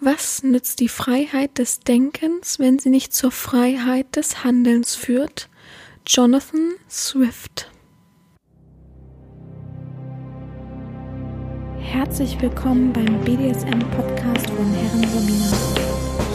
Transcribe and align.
Was 0.00 0.42
nützt 0.42 0.80
die 0.80 0.90
Freiheit 0.90 1.56
des 1.56 1.80
Denkens, 1.80 2.58
wenn 2.58 2.78
sie 2.78 2.90
nicht 2.90 3.14
zur 3.14 3.30
Freiheit 3.30 4.14
des 4.16 4.44
Handelns 4.44 4.94
führt? 4.94 5.48
Jonathan 6.06 6.74
Swift 6.88 7.70
Herzlich 11.78 12.38
willkommen 12.42 12.92
beim 12.92 13.20
BDSM-Podcast 13.24 14.50
von 14.50 14.70
Herren 14.74 15.02
Sabina. 15.02 15.56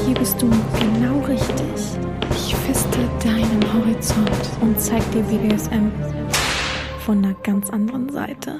Hier 0.08 0.16
bist 0.16 0.42
du 0.42 0.50
genau 0.80 1.20
richtig. 1.26 2.00
Ich 2.32 2.56
feste 2.56 2.98
deinen 3.24 3.74
Horizont 3.74 4.50
und 4.62 4.82
zeig 4.82 5.04
dir 5.12 5.22
BDSM 5.22 5.92
von 7.06 7.24
einer 7.24 7.36
ganz 7.44 7.70
anderen 7.70 8.10
Seite. 8.10 8.60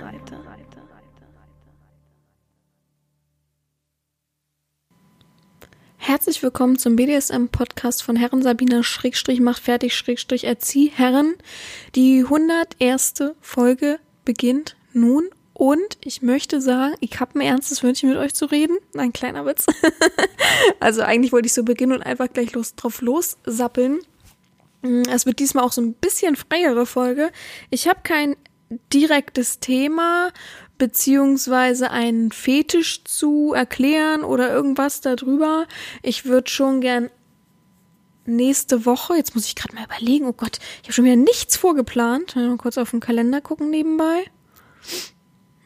Herzlich 6.04 6.42
willkommen 6.42 6.80
zum 6.80 6.96
BDSM-Podcast 6.96 8.02
von 8.02 8.16
Herren 8.16 8.42
Sabina 8.42 8.82
Schrägstrich 8.82 9.40
macht 9.40 9.62
fertig 9.62 9.96
Schrägstrich 9.96 10.46
erzieh 10.46 10.88
Herren. 10.88 11.36
Die 11.94 12.24
101. 12.24 13.36
Folge 13.40 14.00
beginnt 14.26 14.76
nun 14.94 15.30
und 15.54 16.00
ich 16.04 16.24
möchte 16.24 16.60
sagen, 16.60 16.96
ich 17.02 17.20
habe 17.20 17.38
ein 17.38 17.42
ernstes 17.42 17.84
Wünschen 17.84 18.10
mit 18.10 18.18
euch 18.18 18.34
zu 18.34 18.48
reden. 18.48 18.78
Ein 18.98 19.14
kleiner 19.14 19.46
Witz. 19.46 19.68
also 20.80 21.04
eigentlich 21.04 21.34
wollte 21.34 21.46
ich 21.46 21.54
so 21.54 21.64
beginnen 21.64 21.94
und 21.94 22.02
einfach 22.02 22.34
gleich 22.34 22.52
los, 22.54 22.74
drauf 22.74 23.02
lossappeln. 23.02 24.00
Es 25.08 25.28
wird 25.28 25.38
diesmal 25.38 25.64
auch 25.64 25.72
so 25.72 25.82
ein 25.82 25.94
bisschen 25.94 26.36
freiere 26.36 26.88
Folge. 26.88 27.32
Ich 27.70 27.88
habe 27.88 28.00
kein 28.02 28.36
direktes 28.92 29.60
Thema 29.60 30.32
beziehungsweise 30.82 31.92
einen 31.92 32.32
Fetisch 32.32 33.04
zu 33.04 33.54
erklären 33.54 34.24
oder 34.24 34.52
irgendwas 34.52 35.00
darüber. 35.00 35.68
Ich 36.02 36.26
würde 36.26 36.50
schon 36.50 36.82
gern 36.82 37.12
nächste 38.26 38.84
Woche, 38.88 39.14
jetzt 39.14 39.36
muss 39.36 39.46
ich 39.46 39.56
gerade 39.56 39.76
mal 39.76 39.86
überlegen, 39.86 40.26
oh 40.26 40.34
Gott, 40.34 40.58
ich 40.82 40.86
habe 40.86 40.94
schon 40.94 41.06
wieder 41.06 41.18
nichts 41.18 41.56
vorgeplant. 41.56 42.36
Mal 42.36 42.58
kurz 42.58 42.80
auf 42.80 42.90
den 42.90 43.00
Kalender 43.00 43.42
gucken 43.42 43.70
nebenbei. 43.70 44.24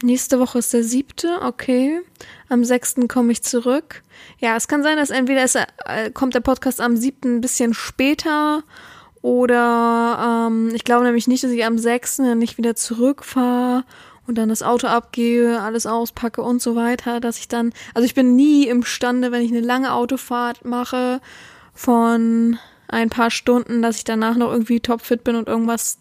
Nächste 0.04 0.38
Woche 0.38 0.60
ist 0.60 0.74
der 0.74 0.84
siebte, 0.84 1.40
okay. 1.44 2.02
Am 2.50 2.66
sechsten 2.66 3.08
komme 3.08 3.32
ich 3.32 3.42
zurück. 3.42 4.04
Ja, 4.40 4.58
es 4.58 4.68
kann 4.68 4.84
sein, 4.84 4.98
dass 4.98 5.12
entweder 5.12 5.44
es, 5.44 5.56
äh, 5.56 6.12
kommt 6.14 6.36
der 6.36 6.42
Podcast 6.42 6.82
am 6.82 6.98
siebten 6.98 7.38
ein 7.38 7.42
bisschen 7.42 7.74
später 7.74 8.64
oder 9.22 10.50
ähm, 10.50 10.76
ich 10.76 10.84
glaube 10.84 11.06
nämlich 11.06 11.28
nicht, 11.28 11.46
dass 11.46 11.52
ich 11.52 11.64
am 11.64 11.78
sechsten 11.78 12.38
nicht 12.38 12.58
wieder 12.58 12.76
zurückfahre 12.76 13.86
und 14.28 14.38
dann 14.38 14.50
das 14.50 14.64
Auto 14.64 14.88
abgehe, 14.88 15.62
alles 15.62 15.86
auspacke 15.86 16.42
und 16.42 16.62
so 16.62 16.76
weiter, 16.76 17.20
dass 17.20 17.38
ich 17.38 17.48
dann, 17.48 17.74
also 17.94 18.06
ich 18.06 18.16
bin 18.16 18.36
nie 18.36 18.68
imstande, 18.68 19.32
wenn 19.32 19.42
ich 19.42 19.52
eine 19.52 19.62
lange 19.62 19.94
Autofahrt 19.94 20.66
mache 20.66 21.22
von 21.74 22.58
ein 22.88 23.10
paar 23.10 23.32
Stunden, 23.32 23.82
dass 23.82 23.98
ich 23.98 24.04
danach 24.04 24.36
noch 24.36 24.52
irgendwie 24.52 24.80
topfit 24.80 25.24
bin 25.24 25.36
und 25.36 25.48
irgendwas 25.48 26.00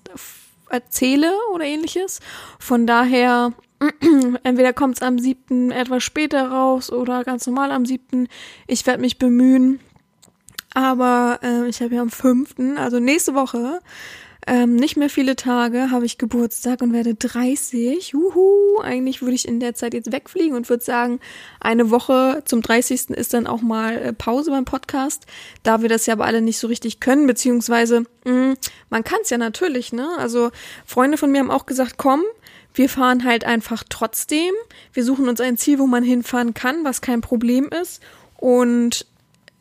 erzähle 0.69 1.33
oder 1.53 1.65
ähnliches. 1.65 2.21
Von 2.59 2.87
daher, 2.87 3.53
entweder 4.43 4.73
kommt 4.73 4.97
es 4.97 5.03
am 5.03 5.19
siebten 5.19 5.71
etwas 5.71 6.03
später 6.03 6.49
raus 6.51 6.91
oder 6.91 7.25
ganz 7.25 7.47
normal 7.47 7.73
am 7.73 7.87
siebten. 7.87 8.29
Ich 8.67 8.87
werde 8.87 9.01
mich 9.01 9.19
bemühen. 9.19 9.81
Aber 10.75 11.39
äh, 11.43 11.69
ich 11.69 11.81
habe 11.81 11.95
ja 11.95 12.03
am 12.03 12.11
fünften, 12.11 12.79
also 12.79 12.99
nächste 12.99 13.35
Woche, 13.35 13.79
ähm, 14.47 14.77
nicht 14.77 14.97
mehr 14.97 15.09
viele 15.09 15.37
Tage 15.37 15.91
habe 15.91 16.05
ich 16.05 16.19
Geburtstag 16.19 16.83
und 16.83 16.93
werde 16.93 17.15
30. 17.15 18.11
Juhu, 18.11 18.81
eigentlich 18.83 19.23
würde 19.23 19.35
ich 19.35 19.49
in 19.49 19.59
der 19.59 19.75
Zeit 19.75 19.95
jetzt 19.95 20.13
wegfliegen 20.13 20.55
und 20.55 20.69
würde 20.69 20.85
sagen, 20.85 21.21
eine 21.61 21.91
Woche 21.91 22.43
zum 22.45 22.61
30. 22.61 23.11
ist 23.11 23.33
dann 23.33 23.47
auch 23.47 23.63
mal 23.63 23.97
äh, 23.97 24.13
Pause 24.13 24.51
beim 24.51 24.65
Podcast, 24.67 25.27
da 25.63 25.81
wir 25.81 25.89
das 25.89 26.05
ja 26.07 26.15
aber 26.15 26.27
alle 26.27 26.43
nicht 26.43 26.59
so 26.59 26.67
richtig 26.67 27.01
können, 27.01 27.27
beziehungsweise 27.27 28.05
mh, 28.25 28.33
mm, 28.33 28.55
man 28.91 29.05
kann 29.05 29.21
es 29.23 29.31
ja 29.31 29.39
natürlich, 29.39 29.93
ne? 29.93 30.09
Also 30.19 30.51
Freunde 30.85 31.17
von 31.17 31.33
mir 31.33 31.39
haben 31.41 31.51
auch 31.51 31.67
gesagt, 31.67 31.95
komm, 31.97 32.23
wir 32.75 32.89
fahren 32.89 33.25
halt 33.25 33.45
einfach 33.45 33.85
trotzdem. 33.89 34.53
Wir 34.93 35.05
suchen 35.05 35.29
uns 35.29 35.41
ein 35.41 35.57
Ziel, 35.57 35.79
wo 35.79 35.87
man 35.87 36.03
hinfahren 36.03 36.55
kann, 36.55 36.85
was 36.85 37.01
kein 37.01 37.21
Problem 37.21 37.69
ist. 37.69 38.03
Und 38.37 39.07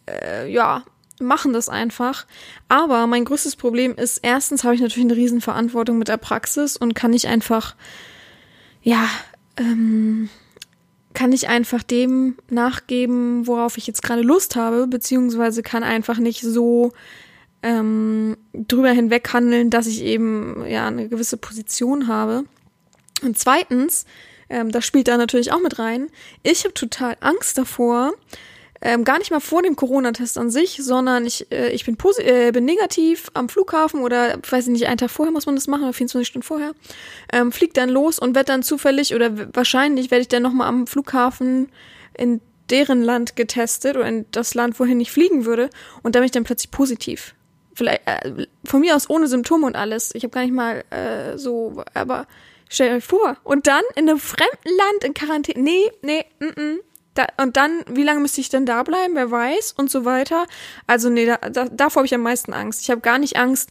äh, 0.07 0.51
ja, 0.51 0.83
machen 1.19 1.53
das 1.53 1.69
einfach. 1.69 2.25
Aber 2.69 3.07
mein 3.07 3.25
größtes 3.25 3.55
Problem 3.55 3.95
ist, 3.95 4.19
erstens 4.23 4.63
habe 4.63 4.75
ich 4.75 4.81
natürlich 4.81 5.05
eine 5.05 5.15
Riesenverantwortung 5.15 5.97
mit 5.97 6.07
der 6.07 6.17
Praxis 6.17 6.77
und 6.77 6.93
kann 6.93 7.13
ich 7.13 7.27
einfach, 7.27 7.75
ja, 8.81 9.07
ähm, 9.57 10.29
kann 11.13 11.31
ich 11.31 11.47
einfach 11.47 11.83
dem 11.83 12.37
nachgeben, 12.49 13.45
worauf 13.47 13.77
ich 13.77 13.87
jetzt 13.87 14.01
gerade 14.01 14.21
Lust 14.21 14.55
habe, 14.55 14.87
beziehungsweise 14.87 15.61
kann 15.61 15.83
einfach 15.83 16.17
nicht 16.17 16.41
so 16.41 16.91
ähm, 17.61 18.35
drüber 18.53 18.91
hinweg 18.91 19.31
handeln, 19.31 19.69
dass 19.69 19.87
ich 19.87 20.01
eben 20.01 20.65
ja 20.65 20.87
eine 20.87 21.07
gewisse 21.07 21.37
Position 21.37 22.07
habe. 22.07 22.45
Und 23.21 23.37
zweitens, 23.37 24.05
ähm, 24.49 24.71
das 24.71 24.85
spielt 24.85 25.07
da 25.07 25.17
natürlich 25.17 25.51
auch 25.51 25.61
mit 25.61 25.79
rein, 25.79 26.09
ich 26.41 26.63
habe 26.63 26.73
total 26.73 27.15
Angst 27.21 27.57
davor, 27.57 28.13
ähm, 28.85 29.05
gar 29.05 29.17
nicht 29.17 29.31
mal 29.31 29.39
vor 29.39 29.61
dem 29.61 29.77
Corona-Test 29.77 30.37
an 30.37 30.49
sich, 30.49 30.77
sondern 30.81 31.25
ich, 31.25 31.49
äh, 31.51 31.69
ich 31.69 31.85
bin, 31.85 31.97
äh, 32.17 32.51
bin 32.51 32.65
negativ 32.65 33.31
am 33.33 33.47
Flughafen 33.47 34.01
oder, 34.01 34.37
weiß 34.47 34.65
ich 34.65 34.71
nicht, 34.73 34.87
einen 34.87 34.97
Tag 34.97 35.09
vorher 35.09 35.31
muss 35.31 35.45
man 35.45 35.55
das 35.55 35.67
machen 35.67 35.83
oder 35.83 35.93
24 35.93 36.27
Stunden 36.27 36.45
vorher, 36.45 36.73
ähm, 37.31 37.53
fliegt 37.53 37.77
dann 37.77 37.87
los 37.87 38.19
und 38.19 38.35
werde 38.35 38.47
dann 38.47 38.61
zufällig 38.61 39.15
oder 39.15 39.31
wahrscheinlich 39.55 40.11
werde 40.11 40.23
ich 40.23 40.27
dann 40.27 40.43
nochmal 40.43 40.67
am 40.67 40.85
Flughafen 40.85 41.69
in 42.17 42.41
deren 42.69 43.01
Land 43.01 43.37
getestet 43.37 43.95
oder 43.95 44.07
in 44.07 44.25
das 44.31 44.53
Land, 44.53 44.77
wohin 44.81 44.99
ich 44.99 45.11
fliegen 45.11 45.45
würde 45.45 45.69
und 46.01 46.15
dann 46.15 46.19
bin 46.21 46.25
ich 46.25 46.31
dann 46.31 46.43
plötzlich 46.43 46.71
positiv. 46.71 47.35
Vielleicht 47.75 48.01
äh, 48.05 48.47
von 48.65 48.81
mir 48.81 48.97
aus 48.97 49.09
ohne 49.09 49.27
Symptome 49.27 49.65
und 49.65 49.77
alles. 49.77 50.13
Ich 50.13 50.23
habe 50.23 50.31
gar 50.31 50.41
nicht 50.41 50.53
mal 50.53 50.83
äh, 50.89 51.37
so, 51.37 51.83
aber 51.93 52.27
stellt 52.69 52.91
euch 52.91 53.03
vor. 53.05 53.37
Und 53.43 53.65
dann 53.65 53.83
in 53.95 54.09
einem 54.09 54.19
fremden 54.19 54.69
Land 54.77 55.03
in 55.05 55.13
Quarantäne. 55.13 55.61
Nee, 55.61 55.91
nee, 56.01 56.25
mm, 56.39 56.61
mm. 56.61 56.79
Da, 57.13 57.27
und 57.41 57.57
dann, 57.57 57.83
wie 57.89 58.03
lange 58.03 58.21
müsste 58.21 58.41
ich 58.41 58.49
denn 58.49 58.65
da 58.65 58.83
bleiben? 58.83 59.15
Wer 59.15 59.29
weiß? 59.29 59.73
Und 59.77 59.91
so 59.91 60.05
weiter. 60.05 60.47
Also 60.87 61.09
nee, 61.09 61.25
da, 61.25 61.37
da, 61.37 61.65
davor 61.65 62.01
habe 62.01 62.07
ich 62.07 62.15
am 62.15 62.21
meisten 62.21 62.53
Angst. 62.53 62.81
Ich 62.81 62.89
habe 62.89 63.01
gar 63.01 63.19
nicht 63.19 63.37
Angst, 63.37 63.69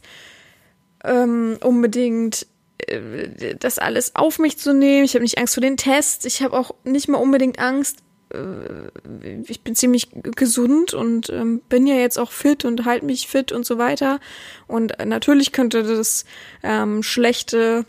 ähm, 1.03 1.57
unbedingt 1.61 2.47
äh, 2.77 3.55
das 3.55 3.79
alles 3.79 4.15
auf 4.15 4.39
mich 4.39 4.57
zu 4.57 4.73
nehmen. 4.73 5.03
Ich 5.03 5.15
habe 5.15 5.23
nicht 5.23 5.37
Angst 5.37 5.55
vor 5.55 5.61
den 5.61 5.77
Tests. 5.77 6.25
Ich 6.25 6.41
habe 6.41 6.57
auch 6.57 6.73
nicht 6.83 7.07
mal 7.09 7.17
unbedingt 7.17 7.59
Angst. 7.59 7.99
Äh, 8.33 9.41
ich 9.47 9.61
bin 9.61 9.75
ziemlich 9.75 10.09
gesund 10.13 10.93
und 10.93 11.29
ähm, 11.29 11.61
bin 11.67 11.85
ja 11.85 11.95
jetzt 11.95 12.17
auch 12.17 12.31
fit 12.31 12.63
und 12.65 12.85
halte 12.85 13.05
mich 13.05 13.27
fit 13.27 13.51
und 13.51 13.65
so 13.65 13.77
weiter. 13.77 14.19
Und 14.67 14.93
natürlich 15.05 15.51
könnte 15.51 15.83
das 15.83 16.25
ähm, 16.63 17.03
schlechte 17.03 17.85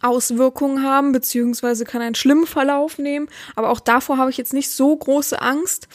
Auswirkungen 0.00 0.82
haben, 0.82 1.12
beziehungsweise 1.12 1.84
kann 1.84 2.02
einen 2.02 2.14
schlimmen 2.14 2.46
Verlauf 2.46 2.98
nehmen. 2.98 3.28
Aber 3.56 3.70
auch 3.70 3.80
davor 3.80 4.18
habe 4.18 4.30
ich 4.30 4.36
jetzt 4.36 4.52
nicht 4.52 4.70
so 4.70 4.96
große 4.96 5.40
Angst. 5.40 5.88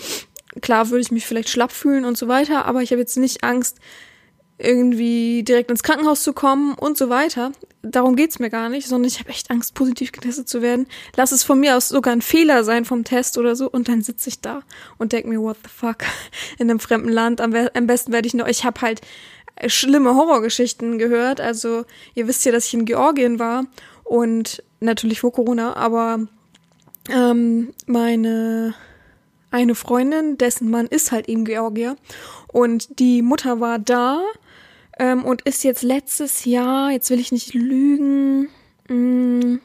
Klar 0.61 0.89
würde 0.89 1.01
ich 1.01 1.11
mich 1.11 1.25
vielleicht 1.25 1.49
schlapp 1.49 1.71
fühlen 1.71 2.05
und 2.05 2.17
so 2.17 2.27
weiter, 2.27 2.65
aber 2.65 2.81
ich 2.81 2.91
habe 2.91 3.01
jetzt 3.01 3.17
nicht 3.17 3.43
Angst, 3.43 3.79
irgendwie 4.59 5.43
direkt 5.43 5.71
ins 5.71 5.83
Krankenhaus 5.83 6.23
zu 6.23 6.31
kommen 6.31 6.75
und 6.75 6.97
so 6.97 7.09
weiter. 7.09 7.51
Darum 7.81 8.15
geht's 8.15 8.39
mir 8.39 8.49
gar 8.49 8.69
nicht, 8.69 8.87
sondern 8.87 9.07
ich 9.07 9.19
habe 9.19 9.29
echt 9.29 9.49
Angst, 9.49 9.73
positiv 9.73 10.11
getestet 10.11 10.47
zu 10.47 10.61
werden. 10.61 10.87
Lass 11.15 11.31
es 11.31 11.43
von 11.43 11.59
mir 11.59 11.75
aus 11.75 11.89
sogar 11.89 12.13
ein 12.13 12.21
Fehler 12.21 12.63
sein 12.63 12.85
vom 12.85 13.03
Test 13.03 13.37
oder 13.37 13.55
so 13.55 13.69
und 13.69 13.87
dann 13.87 14.01
sitze 14.01 14.29
ich 14.29 14.41
da 14.41 14.61
und 14.97 15.11
denk 15.11 15.25
mir, 15.25 15.41
what 15.41 15.57
the 15.63 15.69
fuck, 15.69 15.97
in 16.59 16.69
einem 16.69 16.79
fremden 16.79 17.09
Land. 17.09 17.41
Am, 17.41 17.53
am 17.53 17.87
besten 17.87 18.11
werde 18.11 18.27
ich 18.27 18.35
nur, 18.35 18.47
ich 18.47 18.63
habe 18.63 18.79
halt 18.81 19.01
schlimme 19.67 20.15
Horrorgeschichten 20.15 20.97
gehört. 20.97 21.41
Also 21.41 21.85
ihr 22.13 22.27
wisst 22.27 22.45
ja, 22.45 22.51
dass 22.51 22.67
ich 22.67 22.73
in 22.73 22.85
Georgien 22.85 23.39
war 23.39 23.65
und 24.03 24.63
natürlich 24.79 25.21
vor 25.21 25.31
Corona, 25.31 25.75
aber 25.75 26.27
ähm, 27.09 27.73
meine 27.85 28.75
eine 29.51 29.75
Freundin, 29.75 30.37
dessen 30.39 30.71
Mann 30.71 30.87
ist 30.87 31.11
halt 31.11 31.29
eben 31.29 31.45
Georgier 31.45 31.95
und 32.47 32.99
die 32.99 33.21
Mutter 33.21 33.59
war 33.59 33.77
da 33.77 34.19
ähm, 34.97 35.23
und 35.23 35.43
ist 35.43 35.63
jetzt 35.63 35.83
letztes 35.83 36.45
Jahr, 36.45 36.91
jetzt 36.91 37.11
will 37.11 37.19
ich 37.19 37.31
nicht 37.31 37.53
lügen, 37.53 38.49
mh, 38.89 38.95
mm, 38.95 39.59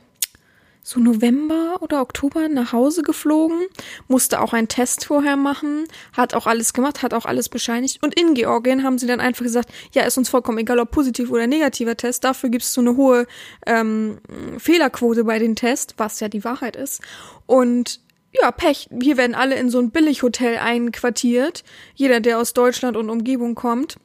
so 0.89 1.01
November 1.01 1.77
oder 1.83 2.01
Oktober 2.01 2.49
nach 2.49 2.73
Hause 2.73 3.03
geflogen, 3.03 3.67
musste 4.07 4.41
auch 4.41 4.55
einen 4.55 4.69
Test 4.69 5.05
vorher 5.05 5.37
machen, 5.37 5.85
hat 6.17 6.33
auch 6.33 6.47
alles 6.47 6.73
gemacht, 6.73 7.03
hat 7.03 7.13
auch 7.13 7.27
alles 7.27 7.51
bescheinigt. 7.51 8.03
Und 8.03 8.19
in 8.19 8.33
Georgien 8.33 8.85
haben 8.85 8.97
sie 8.97 9.07
dann 9.07 9.21
einfach 9.21 9.45
gesagt, 9.45 9.71
ja, 9.93 10.05
ist 10.05 10.17
uns 10.17 10.31
vollkommen 10.31 10.57
egal, 10.57 10.79
ob 10.79 10.91
positiv 10.91 11.31
oder 11.31 11.47
negativer 11.47 11.95
Test, 11.95 12.25
dafür 12.25 12.49
gibt 12.49 12.65
es 12.65 12.73
so 12.73 12.81
eine 12.81 12.97
hohe 12.97 13.27
ähm, 13.67 14.19
Fehlerquote 14.57 15.25
bei 15.25 15.39
den 15.39 15.57
Tests, 15.57 15.93
was 15.99 16.21
ja 16.21 16.29
die 16.29 16.43
Wahrheit 16.43 16.75
ist. 16.75 17.03
Und 17.45 18.01
ja, 18.33 18.51
Pech. 18.51 18.89
Hier 19.03 19.17
werden 19.17 19.35
alle 19.35 19.57
in 19.57 19.71
so 19.71 19.79
ein 19.79 19.91
Billighotel 19.91 20.59
einquartiert. 20.59 21.65
Jeder, 21.95 22.21
der 22.21 22.39
aus 22.39 22.53
Deutschland 22.53 22.97
und 22.97 23.11
Umgebung 23.11 23.55
kommt. 23.55 23.97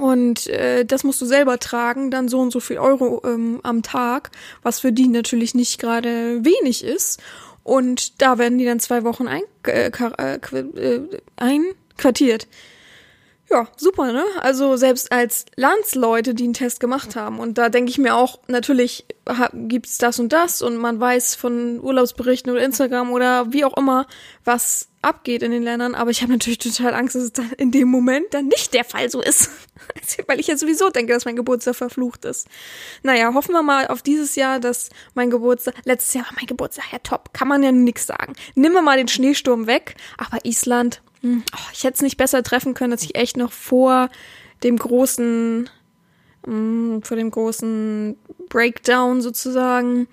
Und 0.00 0.46
äh, 0.46 0.86
das 0.86 1.04
musst 1.04 1.20
du 1.20 1.26
selber 1.26 1.58
tragen, 1.58 2.10
dann 2.10 2.28
so 2.28 2.40
und 2.40 2.50
so 2.50 2.60
viel 2.60 2.78
Euro 2.78 3.20
ähm, 3.24 3.60
am 3.62 3.82
Tag, 3.82 4.30
was 4.62 4.80
für 4.80 4.92
die 4.92 5.08
natürlich 5.08 5.54
nicht 5.54 5.78
gerade 5.78 6.42
wenig 6.42 6.82
ist. 6.82 7.20
Und 7.64 8.22
da 8.22 8.38
werden 8.38 8.56
die 8.56 8.64
dann 8.64 8.80
zwei 8.80 9.04
Wochen 9.04 9.28
ein, 9.28 9.42
äh, 9.66 9.90
äh, 9.90 11.00
einquartiert. 11.36 12.48
Ja, 13.52 13.66
super, 13.76 14.12
ne? 14.12 14.24
Also 14.40 14.76
selbst 14.76 15.10
als 15.10 15.44
Landsleute, 15.56 16.34
die 16.34 16.44
einen 16.44 16.54
Test 16.54 16.78
gemacht 16.78 17.16
haben. 17.16 17.40
Und 17.40 17.58
da 17.58 17.68
denke 17.68 17.90
ich 17.90 17.98
mir 17.98 18.14
auch, 18.14 18.38
natürlich 18.46 19.06
gibt's 19.52 19.98
das 19.98 20.20
und 20.20 20.32
das 20.32 20.62
und 20.62 20.76
man 20.76 21.00
weiß 21.00 21.34
von 21.34 21.80
Urlaubsberichten 21.80 22.52
oder 22.52 22.62
Instagram 22.62 23.10
oder 23.10 23.52
wie 23.52 23.64
auch 23.64 23.76
immer, 23.76 24.06
was 24.44 24.88
abgeht 25.02 25.42
in 25.42 25.50
den 25.50 25.64
Ländern. 25.64 25.96
Aber 25.96 26.12
ich 26.12 26.22
habe 26.22 26.30
natürlich 26.30 26.58
total 26.58 26.94
Angst, 26.94 27.16
dass 27.16 27.24
es 27.24 27.32
dann 27.32 27.50
in 27.56 27.72
dem 27.72 27.88
Moment 27.88 28.26
dann 28.30 28.46
nicht 28.46 28.72
der 28.72 28.84
Fall 28.84 29.10
so 29.10 29.20
ist. 29.20 29.50
Weil 30.28 30.38
ich 30.38 30.46
ja 30.46 30.56
sowieso 30.56 30.90
denke, 30.90 31.12
dass 31.12 31.24
mein 31.24 31.34
Geburtstag 31.34 31.74
verflucht 31.74 32.24
ist. 32.26 32.46
Naja, 33.02 33.34
hoffen 33.34 33.52
wir 33.52 33.62
mal 33.62 33.88
auf 33.88 34.02
dieses 34.02 34.36
Jahr, 34.36 34.60
dass 34.60 34.90
mein 35.14 35.28
Geburtstag, 35.28 35.74
letztes 35.84 36.14
Jahr 36.14 36.26
war 36.26 36.34
mein 36.36 36.46
Geburtstag 36.46 36.84
ja 36.92 36.98
top, 37.00 37.32
kann 37.32 37.48
man 37.48 37.64
ja 37.64 37.72
nix 37.72 38.06
sagen. 38.06 38.34
Nimm 38.54 38.74
wir 38.74 38.82
mal 38.82 38.96
den 38.96 39.08
Schneesturm 39.08 39.66
weg, 39.66 39.96
aber 40.18 40.44
Island, 40.44 41.02
ich 41.72 41.84
hätte 41.84 41.96
es 41.96 42.02
nicht 42.02 42.16
besser 42.16 42.42
treffen 42.42 42.74
können, 42.74 42.90
dass 42.90 43.02
ich 43.02 43.14
echt 43.14 43.36
noch 43.36 43.52
vor 43.52 44.08
dem 44.62 44.76
großen, 44.76 45.68
mh, 46.46 46.52
hm, 46.52 47.02
vor 47.02 47.16
dem 47.16 47.30
großen 47.30 48.16
Breakdown 48.48 49.20
sozusagen 49.20 50.08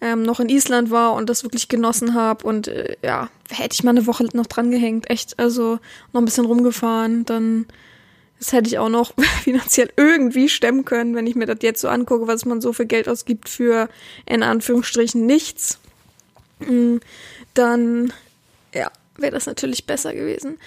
ähm, 0.00 0.22
noch 0.22 0.40
in 0.40 0.48
Island 0.48 0.90
war 0.90 1.14
und 1.14 1.28
das 1.28 1.42
wirklich 1.42 1.68
genossen 1.68 2.14
habe. 2.14 2.46
Und 2.46 2.68
äh, 2.68 2.96
ja, 3.02 3.28
hätte 3.50 3.74
ich 3.74 3.84
mal 3.84 3.90
eine 3.90 4.06
Woche 4.06 4.26
noch 4.32 4.46
dran 4.46 4.70
gehängt, 4.70 5.10
echt, 5.10 5.38
also 5.38 5.78
noch 6.12 6.20
ein 6.20 6.26
bisschen 6.26 6.46
rumgefahren, 6.46 7.24
dann 7.24 7.66
das 8.38 8.54
hätte 8.54 8.68
ich 8.68 8.78
auch 8.78 8.88
noch 8.88 9.12
finanziell 9.42 9.90
irgendwie 9.96 10.48
stemmen 10.48 10.84
können, 10.84 11.14
wenn 11.14 11.26
ich 11.26 11.36
mir 11.36 11.46
das 11.46 11.58
jetzt 11.60 11.82
so 11.82 11.88
angucke, 11.88 12.26
was 12.26 12.46
man 12.46 12.60
so 12.60 12.72
viel 12.72 12.86
Geld 12.86 13.08
ausgibt 13.08 13.48
für 13.48 13.88
in 14.26 14.42
Anführungsstrichen 14.42 15.26
nichts. 15.26 15.78
Hm, 16.60 17.00
dann, 17.54 18.12
ja, 18.74 18.90
wäre 19.20 19.32
das 19.32 19.46
natürlich 19.46 19.86
besser 19.86 20.14
gewesen. 20.14 20.58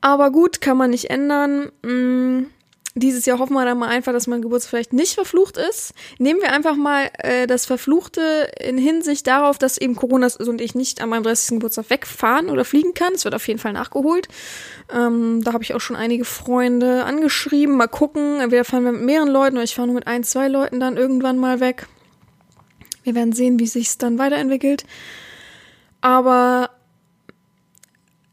Aber 0.00 0.30
gut, 0.30 0.60
kann 0.60 0.76
man 0.76 0.90
nicht 0.90 1.10
ändern. 1.10 1.70
Hm, 1.84 2.46
dieses 2.96 3.24
Jahr 3.24 3.38
hoffen 3.38 3.54
wir 3.54 3.64
dann 3.64 3.78
mal 3.78 3.88
einfach, 3.88 4.12
dass 4.12 4.26
mein 4.26 4.42
Geburtstag 4.42 4.70
vielleicht 4.70 4.92
nicht 4.92 5.14
verflucht 5.14 5.56
ist. 5.56 5.94
Nehmen 6.18 6.40
wir 6.40 6.52
einfach 6.52 6.74
mal 6.74 7.08
äh, 7.18 7.46
das 7.46 7.64
Verfluchte 7.64 8.50
in 8.58 8.78
Hinsicht 8.78 9.26
darauf, 9.28 9.58
dass 9.58 9.78
eben 9.78 9.94
Corona 9.94 10.26
ist 10.26 10.40
und 10.40 10.60
ich 10.60 10.74
nicht 10.74 11.00
an 11.00 11.08
meinem 11.08 11.22
30. 11.22 11.50
Geburtstag 11.50 11.88
wegfahren 11.88 12.50
oder 12.50 12.64
fliegen 12.64 12.94
kann. 12.94 13.14
Es 13.14 13.24
wird 13.24 13.34
auf 13.34 13.46
jeden 13.46 13.60
Fall 13.60 13.74
nachgeholt. 13.74 14.26
Ähm, 14.92 15.42
da 15.44 15.52
habe 15.52 15.62
ich 15.62 15.74
auch 15.74 15.80
schon 15.80 15.94
einige 15.94 16.24
Freunde 16.24 17.04
angeschrieben. 17.04 17.76
Mal 17.76 17.86
gucken. 17.86 18.40
Entweder 18.40 18.64
fahren 18.64 18.84
wir 18.84 18.92
mit 18.92 19.02
mehreren 19.02 19.28
Leuten 19.28 19.56
oder 19.56 19.64
ich 19.64 19.74
fahre 19.74 19.86
nur 19.86 19.94
mit 19.94 20.08
ein, 20.08 20.24
zwei 20.24 20.48
Leuten 20.48 20.80
dann 20.80 20.96
irgendwann 20.96 21.38
mal 21.38 21.60
weg. 21.60 21.86
Wir 23.04 23.14
werden 23.14 23.32
sehen, 23.32 23.60
wie 23.60 23.68
sich's 23.68 23.98
dann 23.98 24.18
weiterentwickelt. 24.18 24.84
Aber 26.00 26.70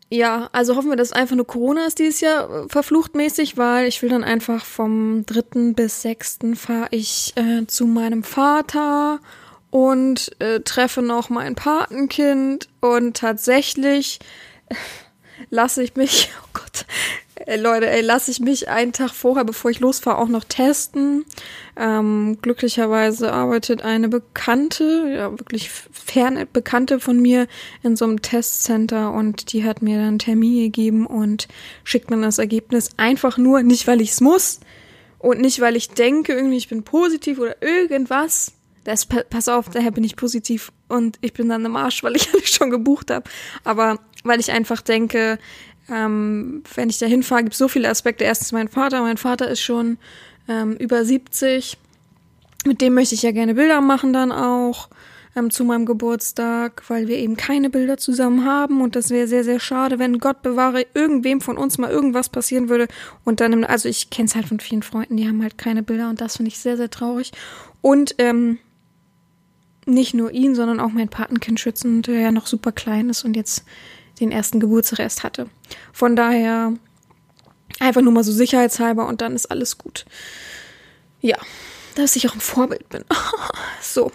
ja, 0.10 0.50
also 0.54 0.76
hoffen 0.76 0.90
wir, 0.90 0.96
dass 0.96 1.12
einfach 1.12 1.36
nur 1.36 1.48
Corona 1.48 1.86
ist 1.86 2.00
dieses 2.00 2.22
Jahr 2.22 2.50
äh, 2.50 2.70
verfluchtmäßig, 2.70 3.58
weil 3.58 3.88
ich 3.88 4.02
will 4.02 4.10
dann 4.10 4.24
einfach 4.24 4.64
vom 4.64 5.26
dritten 5.26 5.74
bis 5.74 6.02
sechsten 6.02 6.56
fahre 6.56 6.88
ich 6.92 7.34
äh, 7.36 7.68
zu 7.68 7.86
meinem 7.86 8.24
Vater 8.24 9.20
und 9.70 10.32
äh, 10.40 10.62
treffe 10.62 11.02
noch 11.02 11.30
mein 11.30 11.56
Patenkind 11.56 12.70
und 12.80 13.18
tatsächlich 13.18 14.20
äh, 14.70 14.76
lasse 15.50 15.84
ich 15.84 15.96
mich, 15.96 16.32
oh 16.44 16.50
Gott, 16.54 16.86
Ey, 17.46 17.60
Leute, 17.60 17.88
ey, 17.88 18.02
lasse 18.02 18.32
ich 18.32 18.40
mich 18.40 18.68
einen 18.68 18.94
Tag 18.94 19.12
vorher, 19.12 19.46
bevor 19.46 19.70
ich 19.70 19.80
losfahre, 19.80 20.18
auch 20.18 20.28
noch 20.28 20.44
testen. 20.44 21.24
Ähm, 21.76 22.40
glücklicherweise 22.42 23.32
arbeitet 23.32 23.84
eine 23.84 24.10
Bekannte, 24.10 25.14
ja 25.14 25.32
wirklich 25.32 25.70
fern 25.70 26.48
Bekannte 26.52 27.00
von 27.00 27.20
mir 27.22 27.48
in 27.84 27.96
so 27.96 28.06
einem 28.06 28.22
Testcenter 28.22 29.14
und 29.14 29.54
die 29.54 29.64
hat 29.64 29.82
mir 29.84 29.98
dann 29.98 30.08
einen 30.08 30.20
Termin 30.20 30.64
gegeben 30.64 31.06
und 31.06 31.48
schickt 31.84 32.10
mir 32.10 32.20
das 32.20 32.40
Ergebnis 32.40 32.90
einfach 32.98 33.38
nur, 33.38 33.62
nicht 33.62 33.86
weil 33.86 34.02
ich 34.02 34.12
es 34.12 34.22
muss 34.22 34.60
und 35.20 35.40
nicht 35.40 35.60
weil 35.60 35.76
ich 35.76 35.90
denke, 35.90 36.34
irgendwie 36.34 36.58
ich 36.58 36.70
bin 36.70 36.84
positiv 36.84 37.40
oder 37.40 37.62
irgendwas. 37.62 38.54
Das, 38.84 39.06
pass 39.06 39.50
auf, 39.50 39.70
daher 39.70 39.92
bin 39.92 40.06
ich 40.06 40.16
positiv 40.16 40.72
und 40.88 41.18
ich 41.22 41.34
bin 41.34 41.50
dann 41.50 41.66
im 41.66 41.76
Arsch, 41.76 42.04
weil 42.04 42.16
ich 42.16 42.30
alles 42.34 42.50
schon 42.50 42.72
gebucht 42.72 43.12
habe. 43.12 43.30
Aber 43.64 44.00
weil 44.24 44.40
ich 44.40 44.52
einfach 44.52 44.82
denke, 44.82 45.38
ähm, 45.90 46.64
wenn 46.76 46.90
ich 46.90 47.00
da 47.00 47.06
hinfahre, 47.06 47.44
gibt 47.44 47.54
es 47.54 47.60
so 47.60 47.68
viele 47.68 47.90
Aspekte. 47.90 48.24
Erstens 48.24 48.52
mein 48.52 48.68
Vater. 48.68 49.02
Mein 49.02 49.18
Vater 49.18 49.50
ist 49.50 49.62
schon 49.62 49.98
ähm, 50.48 50.74
über 50.78 51.04
70. 51.06 51.78
Mit 52.66 52.82
dem 52.82 52.94
möchte 52.94 53.16
ich 53.16 53.22
ja 53.22 53.32
gerne 53.32 53.56
Bilder 53.56 53.82
machen 53.82 54.14
dann 54.14 54.32
auch 54.32 54.90
ähm, 55.38 55.52
zu 55.52 55.64
meinem 55.64 55.86
Geburtstag, 55.86 56.84
weil 56.88 57.08
wir 57.08 57.18
eben 57.18 57.38
keine 57.38 57.70
Bilder 57.70 57.98
zusammen 57.98 58.46
haben 58.46 58.82
und 58.82 58.96
das 58.96 59.10
wäre 59.10 59.28
sehr, 59.28 59.44
sehr 59.44 59.60
schade, 59.60 60.00
wenn 60.00 60.20
Gott 60.20 60.42
bewahre, 60.42 60.86
irgendwem 60.94 61.42
von 61.42 61.58
uns 61.58 61.78
mal 61.78 61.92
irgendwas 61.92 62.30
passieren 62.30 62.70
würde 62.70 62.88
und 63.24 63.40
dann, 63.40 63.64
also 63.64 63.88
ich 63.88 64.10
kenne 64.10 64.28
es 64.28 64.36
halt 64.36 64.48
von 64.48 64.60
vielen 64.60 64.84
Freunden, 64.84 65.16
die 65.16 65.28
haben 65.28 65.44
halt 65.44 65.58
keine 65.58 65.84
Bilder 65.84 66.10
und 66.10 66.20
das 66.22 66.38
finde 66.38 66.50
ich 66.50 66.60
sehr, 66.60 66.78
sehr 66.78 66.90
traurig. 66.90 67.32
Und 67.82 68.16
ähm, 68.18 68.58
nicht 69.86 70.14
nur 70.14 70.32
ihn, 70.32 70.56
sondern 70.56 70.80
auch 70.80 70.92
mein 70.92 71.08
Patenkind 71.08 71.60
schützen, 71.60 72.02
der 72.02 72.20
ja 72.20 72.32
noch 72.32 72.48
super 72.48 72.72
klein 72.72 73.10
ist 73.10 73.24
und 73.24 73.36
jetzt 73.36 73.64
den 74.20 74.32
ersten 74.32 74.60
Geburtstag 74.60 75.00
erst 75.00 75.24
hatte. 75.24 75.48
Von 75.94 76.16
daher 76.16 76.74
einfach 77.80 78.02
nur 78.02 78.14
mal 78.14 78.24
so 78.24 78.32
sicherheitshalber 78.32 79.08
und 79.08 79.22
dann 79.22 79.36
ist 79.36 79.48
alles 79.48 79.78
gut. 79.78 80.06
Ja, 81.22 81.38
dass 81.96 82.16
ich 82.16 82.28
auch 82.30 82.34
ein 82.34 82.42
Vorbild 82.42 82.88
bin. 82.90 83.04
so, 83.82 84.12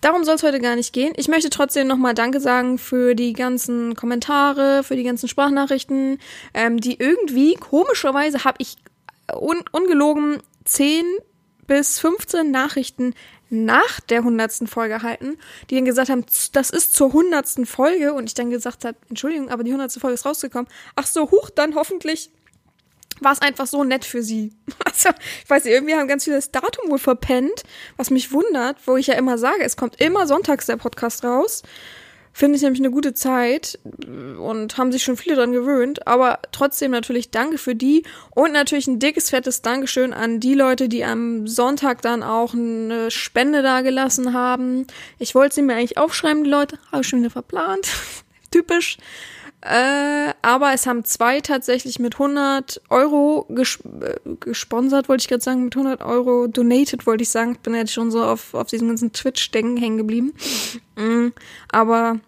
darum 0.00 0.24
soll 0.24 0.36
es 0.36 0.42
heute 0.42 0.60
gar 0.60 0.76
nicht 0.76 0.92
gehen. 0.92 1.12
Ich 1.16 1.28
möchte 1.28 1.50
trotzdem 1.50 1.86
nochmal 1.86 2.14
Danke 2.14 2.40
sagen 2.40 2.78
für 2.78 3.14
die 3.14 3.32
ganzen 3.32 3.94
Kommentare, 3.94 4.82
für 4.82 4.96
die 4.96 5.04
ganzen 5.04 5.28
Sprachnachrichten, 5.28 6.18
ähm, 6.54 6.80
die 6.80 6.98
irgendwie, 6.98 7.54
komischerweise 7.54 8.44
habe 8.44 8.58
ich 8.60 8.76
un 9.34 9.62
ungelogen 9.72 10.38
10 10.64 11.04
bis 11.66 11.98
15 11.98 12.50
Nachrichten 12.50 13.14
nach 13.48 14.00
der 14.00 14.24
hundertsten 14.24 14.66
Folge 14.66 15.02
halten, 15.02 15.38
die 15.70 15.76
dann 15.76 15.84
gesagt 15.84 16.10
haben, 16.10 16.24
das 16.52 16.70
ist 16.70 16.94
zur 16.94 17.12
hundertsten 17.12 17.66
Folge 17.66 18.12
und 18.12 18.26
ich 18.26 18.34
dann 18.34 18.50
gesagt 18.50 18.84
habe, 18.84 18.96
Entschuldigung, 19.08 19.50
aber 19.50 19.62
die 19.62 19.72
hundertste 19.72 20.00
Folge 20.00 20.14
ist 20.14 20.26
rausgekommen. 20.26 20.68
Ach 20.96 21.06
so, 21.06 21.30
huch, 21.30 21.50
dann 21.50 21.74
hoffentlich 21.74 22.30
war 23.20 23.32
es 23.32 23.40
einfach 23.40 23.66
so 23.66 23.84
nett 23.84 24.04
für 24.04 24.22
sie. 24.22 24.52
Also, 24.84 25.10
ich 25.44 25.50
weiß 25.50 25.64
nicht, 25.64 25.74
irgendwie 25.74 25.94
haben 25.94 26.08
ganz 26.08 26.24
viele 26.24 26.36
das 26.36 26.52
Datum 26.52 26.90
wohl 26.90 26.98
verpennt, 26.98 27.64
was 27.98 28.10
mich 28.10 28.32
wundert, 28.32 28.78
wo 28.86 28.96
ich 28.96 29.08
ja 29.08 29.14
immer 29.14 29.36
sage, 29.36 29.62
es 29.62 29.76
kommt 29.76 30.00
immer 30.00 30.26
sonntags 30.26 30.66
der 30.66 30.76
Podcast 30.76 31.22
raus. 31.22 31.62
Finde 32.38 32.56
ich 32.56 32.62
nämlich 32.62 32.82
eine 32.82 32.90
gute 32.90 33.14
Zeit 33.14 33.78
und 33.86 34.76
haben 34.76 34.92
sich 34.92 35.02
schon 35.02 35.16
viele 35.16 35.36
dran 35.36 35.52
gewöhnt. 35.52 36.06
Aber 36.06 36.40
trotzdem 36.52 36.90
natürlich 36.90 37.30
danke 37.30 37.56
für 37.56 37.74
die 37.74 38.02
und 38.34 38.52
natürlich 38.52 38.86
ein 38.88 38.98
dickes, 38.98 39.30
fettes 39.30 39.62
Dankeschön 39.62 40.12
an 40.12 40.38
die 40.38 40.52
Leute, 40.52 40.90
die 40.90 41.02
am 41.02 41.46
Sonntag 41.46 42.02
dann 42.02 42.22
auch 42.22 42.52
eine 42.52 43.10
Spende 43.10 43.62
da 43.62 43.80
gelassen 43.80 44.34
haben. 44.34 44.86
Ich 45.18 45.34
wollte 45.34 45.54
sie 45.54 45.62
mir 45.62 45.76
eigentlich 45.76 45.96
aufschreiben, 45.96 46.44
die 46.44 46.50
Leute. 46.50 46.78
Habe 46.92 47.00
ich 47.00 47.08
schon 47.08 47.20
wieder 47.20 47.30
verplant. 47.30 47.88
Typisch. 48.50 48.98
Äh, 49.62 50.34
aber 50.42 50.74
es 50.74 50.86
haben 50.86 51.06
zwei 51.06 51.40
tatsächlich 51.40 51.98
mit 51.98 52.16
100 52.16 52.82
Euro 52.90 53.46
ges 53.48 53.78
äh, 54.02 54.16
gesponsert, 54.40 55.08
wollte 55.08 55.22
ich 55.22 55.28
gerade 55.28 55.42
sagen, 55.42 55.64
mit 55.64 55.74
100 55.74 56.02
Euro 56.02 56.48
donated, 56.48 57.06
wollte 57.06 57.22
ich 57.22 57.30
sagen. 57.30 57.52
Ich 57.52 57.60
bin 57.60 57.74
jetzt 57.74 57.94
schon 57.94 58.10
so 58.10 58.22
auf, 58.22 58.52
auf 58.52 58.66
diesem 58.66 58.88
ganzen 58.88 59.14
Twitch-Denken 59.14 59.78
hängen 59.78 59.96
geblieben. 59.96 60.34
Mm, 60.96 61.28
aber 61.72 62.20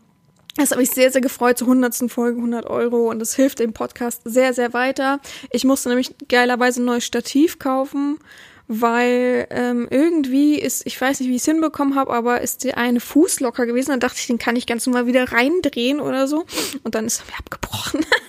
das 0.58 0.72
habe 0.72 0.82
ich 0.82 0.90
sehr, 0.90 1.10
sehr 1.10 1.20
gefreut 1.20 1.58
zur 1.58 1.68
hundertsten 1.68 2.08
Folge, 2.08 2.38
100 2.38 2.66
Euro 2.66 3.10
und 3.10 3.18
das 3.18 3.34
hilft 3.34 3.60
dem 3.60 3.72
Podcast 3.72 4.22
sehr, 4.24 4.52
sehr 4.52 4.72
weiter. 4.72 5.20
Ich 5.50 5.64
musste 5.64 5.88
nämlich 5.88 6.14
geilerweise 6.28 6.82
ein 6.82 6.84
neues 6.84 7.04
Stativ 7.04 7.58
kaufen, 7.58 8.18
weil 8.66 9.46
ähm, 9.50 9.88
irgendwie 9.90 10.56
ist, 10.58 10.86
ich 10.86 11.00
weiß 11.00 11.20
nicht, 11.20 11.30
wie 11.30 11.36
ich 11.36 11.40
es 11.40 11.46
hinbekommen 11.46 11.94
habe, 11.94 12.12
aber 12.12 12.42
ist 12.42 12.64
der 12.64 12.76
eine 12.76 13.00
Fuß 13.00 13.40
locker 13.40 13.64
gewesen. 13.64 13.90
Dann 13.90 14.00
dachte 14.00 14.18
ich, 14.20 14.26
den 14.26 14.38
kann 14.38 14.56
ich 14.56 14.66
ganz 14.66 14.86
normal 14.86 15.06
wieder 15.06 15.32
reindrehen 15.32 16.00
oder 16.00 16.28
so. 16.28 16.44
Und 16.82 16.94
dann 16.94 17.06
ist 17.06 17.20
er 17.20 17.26
mir 17.26 17.38
abgebrochen. 17.38 18.04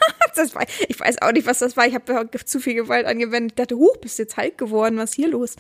war, 0.54 0.66
ich 0.88 1.00
weiß 1.00 1.22
auch 1.22 1.34
nicht, 1.34 1.46
was 1.46 1.60
das 1.60 1.76
war. 1.76 1.88
Ich 1.88 1.96
habe 1.96 2.30
zu 2.46 2.60
viel 2.60 2.76
Gewalt 2.76 3.06
angewendet. 3.06 3.52
Ich 3.52 3.56
dachte, 3.56 3.78
huch, 3.78 3.98
bist 3.98 4.20
jetzt 4.20 4.38
halt 4.38 4.58
geworden, 4.58 4.98
was 4.98 5.12
ist 5.12 5.16
hier 5.16 5.30
los? 5.30 5.56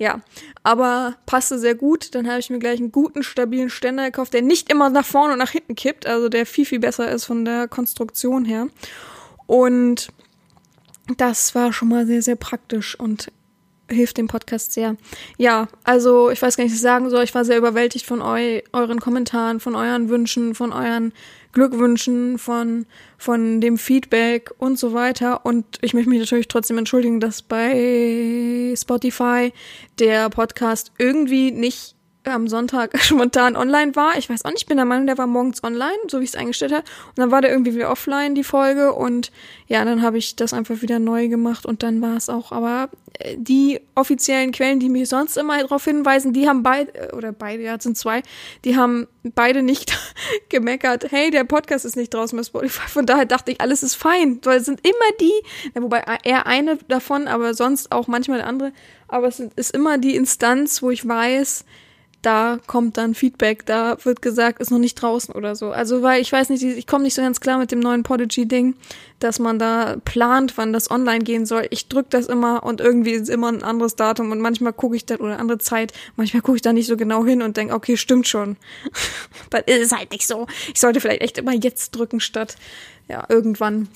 Ja, 0.00 0.22
aber 0.62 1.16
passte 1.26 1.58
sehr 1.58 1.74
gut. 1.74 2.14
Dann 2.14 2.26
habe 2.26 2.40
ich 2.40 2.48
mir 2.48 2.58
gleich 2.58 2.80
einen 2.80 2.90
guten, 2.90 3.22
stabilen 3.22 3.68
Ständer 3.68 4.06
gekauft, 4.06 4.32
der 4.32 4.40
nicht 4.40 4.72
immer 4.72 4.88
nach 4.88 5.04
vorne 5.04 5.34
und 5.34 5.38
nach 5.38 5.50
hinten 5.50 5.74
kippt, 5.74 6.06
also 6.06 6.30
der 6.30 6.46
viel, 6.46 6.64
viel 6.64 6.78
besser 6.80 7.10
ist 7.10 7.26
von 7.26 7.44
der 7.44 7.68
Konstruktion 7.68 8.46
her. 8.46 8.68
Und 9.46 10.08
das 11.18 11.54
war 11.54 11.74
schon 11.74 11.88
mal 11.88 12.06
sehr, 12.06 12.22
sehr 12.22 12.36
praktisch 12.36 12.98
und 12.98 13.30
hilft 13.90 14.16
dem 14.16 14.26
Podcast 14.26 14.72
sehr. 14.72 14.96
Ja, 15.36 15.68
also 15.84 16.30
ich 16.30 16.40
weiß 16.40 16.56
gar 16.56 16.64
nicht, 16.64 16.72
was 16.72 16.78
ich 16.78 16.82
sagen 16.82 17.10
soll. 17.10 17.24
Ich 17.24 17.34
war 17.34 17.44
sehr 17.44 17.58
überwältigt 17.58 18.06
von 18.06 18.22
eu 18.22 18.60
euren 18.72 19.00
Kommentaren, 19.00 19.60
von 19.60 19.74
euren 19.74 20.08
Wünschen, 20.08 20.54
von 20.54 20.72
euren 20.72 21.12
Glückwünschen, 21.52 22.38
von, 22.38 22.86
von 23.18 23.60
dem 23.60 23.78
Feedback 23.78 24.50
und 24.58 24.78
so 24.78 24.92
weiter. 24.92 25.44
Und 25.44 25.78
ich 25.80 25.94
möchte 25.94 26.10
mich 26.10 26.20
natürlich 26.20 26.48
trotzdem 26.48 26.78
entschuldigen, 26.78 27.20
dass 27.20 27.42
bei 27.42 28.74
Spotify 28.76 29.52
der 29.98 30.30
Podcast 30.30 30.92
irgendwie 30.98 31.50
nicht 31.50 31.96
am 32.24 32.48
Sonntag 32.48 32.98
spontan 33.02 33.56
online 33.56 33.96
war. 33.96 34.18
Ich 34.18 34.28
weiß 34.28 34.44
auch 34.44 34.50
nicht, 34.50 34.62
ich 34.62 34.66
bin 34.66 34.76
der 34.76 34.86
Meinung, 34.86 35.06
der 35.06 35.18
war 35.18 35.26
morgens 35.26 35.64
online, 35.64 35.96
so 36.08 36.20
wie 36.20 36.24
ich 36.24 36.30
es 36.30 36.36
eingestellt 36.36 36.72
habe. 36.72 36.84
Und 37.08 37.18
dann 37.18 37.30
war 37.30 37.40
der 37.40 37.50
irgendwie 37.50 37.74
wieder 37.74 37.90
offline, 37.90 38.34
die 38.34 38.44
Folge. 38.44 38.92
Und 38.92 39.30
ja, 39.66 39.84
dann 39.84 40.02
habe 40.02 40.18
ich 40.18 40.36
das 40.36 40.52
einfach 40.52 40.82
wieder 40.82 40.98
neu 40.98 41.28
gemacht 41.28 41.64
und 41.64 41.82
dann 41.82 42.02
war 42.02 42.16
es 42.16 42.28
auch. 42.28 42.52
Aber 42.52 42.90
äh, 43.18 43.36
die 43.38 43.80
offiziellen 43.94 44.52
Quellen, 44.52 44.80
die 44.80 44.88
mich 44.88 45.08
sonst 45.08 45.36
immer 45.38 45.58
darauf 45.58 45.84
hinweisen, 45.84 46.32
die 46.32 46.46
haben 46.46 46.62
beide, 46.62 46.94
äh, 46.94 47.14
oder 47.14 47.32
beide, 47.32 47.62
ja, 47.62 47.80
sind 47.80 47.96
zwei, 47.96 48.22
die 48.64 48.76
haben 48.76 49.06
beide 49.22 49.62
nicht 49.62 49.98
gemeckert, 50.50 51.10
hey, 51.10 51.30
der 51.30 51.44
Podcast 51.44 51.84
ist 51.84 51.96
nicht 51.96 52.12
draußen 52.12 52.36
bei 52.36 52.44
Spotify. 52.44 52.88
Von 52.88 53.06
daher 53.06 53.24
dachte 53.24 53.52
ich, 53.52 53.60
alles 53.60 53.82
ist 53.82 53.94
fein. 53.94 54.40
Weil 54.44 54.58
es 54.58 54.66
sind 54.66 54.86
immer 54.86 55.16
die, 55.20 55.32
ja, 55.74 55.82
wobei 55.82 56.04
er 56.24 56.46
eine 56.46 56.76
davon, 56.88 57.28
aber 57.28 57.54
sonst 57.54 57.92
auch 57.92 58.08
manchmal 58.08 58.42
andere. 58.42 58.72
Aber 59.08 59.26
es 59.26 59.40
ist 59.40 59.74
immer 59.74 59.98
die 59.98 60.14
Instanz, 60.14 60.82
wo 60.82 60.90
ich 60.90 61.06
weiß, 61.06 61.64
da 62.22 62.58
kommt 62.66 62.98
dann 62.98 63.14
Feedback, 63.14 63.64
da 63.64 63.96
wird 64.04 64.20
gesagt, 64.20 64.60
ist 64.60 64.70
noch 64.70 64.78
nicht 64.78 64.96
draußen 64.96 65.34
oder 65.34 65.56
so. 65.56 65.70
Also 65.70 66.02
weil 66.02 66.20
ich 66.20 66.30
weiß 66.30 66.50
nicht, 66.50 66.62
ich 66.62 66.86
komme 66.86 67.04
nicht 67.04 67.14
so 67.14 67.22
ganz 67.22 67.40
klar 67.40 67.58
mit 67.58 67.72
dem 67.72 67.80
neuen 67.80 68.02
Podigy-Ding, 68.02 68.74
dass 69.20 69.38
man 69.38 69.58
da 69.58 69.96
plant, 70.04 70.58
wann 70.58 70.74
das 70.74 70.90
online 70.90 71.20
gehen 71.20 71.46
soll. 71.46 71.66
Ich 71.70 71.88
drück 71.88 72.10
das 72.10 72.26
immer 72.26 72.62
und 72.62 72.80
irgendwie 72.80 73.12
ist 73.12 73.30
immer 73.30 73.48
ein 73.48 73.62
anderes 73.62 73.96
Datum 73.96 74.32
und 74.32 74.40
manchmal 74.40 74.74
gucke 74.74 74.96
ich 74.96 75.06
dann 75.06 75.18
oder 75.18 75.38
andere 75.38 75.58
Zeit, 75.58 75.94
manchmal 76.16 76.42
gucke 76.42 76.56
ich 76.56 76.62
da 76.62 76.74
nicht 76.74 76.86
so 76.86 76.96
genau 76.96 77.24
hin 77.24 77.40
und 77.40 77.56
denke, 77.56 77.74
okay, 77.74 77.96
stimmt 77.96 78.28
schon. 78.28 78.56
Dann 79.50 79.62
ist 79.64 79.86
es 79.86 79.92
halt 79.92 80.10
nicht 80.12 80.26
so. 80.26 80.46
Ich 80.74 80.80
sollte 80.80 81.00
vielleicht 81.00 81.22
echt 81.22 81.38
immer 81.38 81.52
jetzt 81.52 81.92
drücken 81.92 82.20
statt 82.20 82.56
ja 83.08 83.24
irgendwann. 83.28 83.88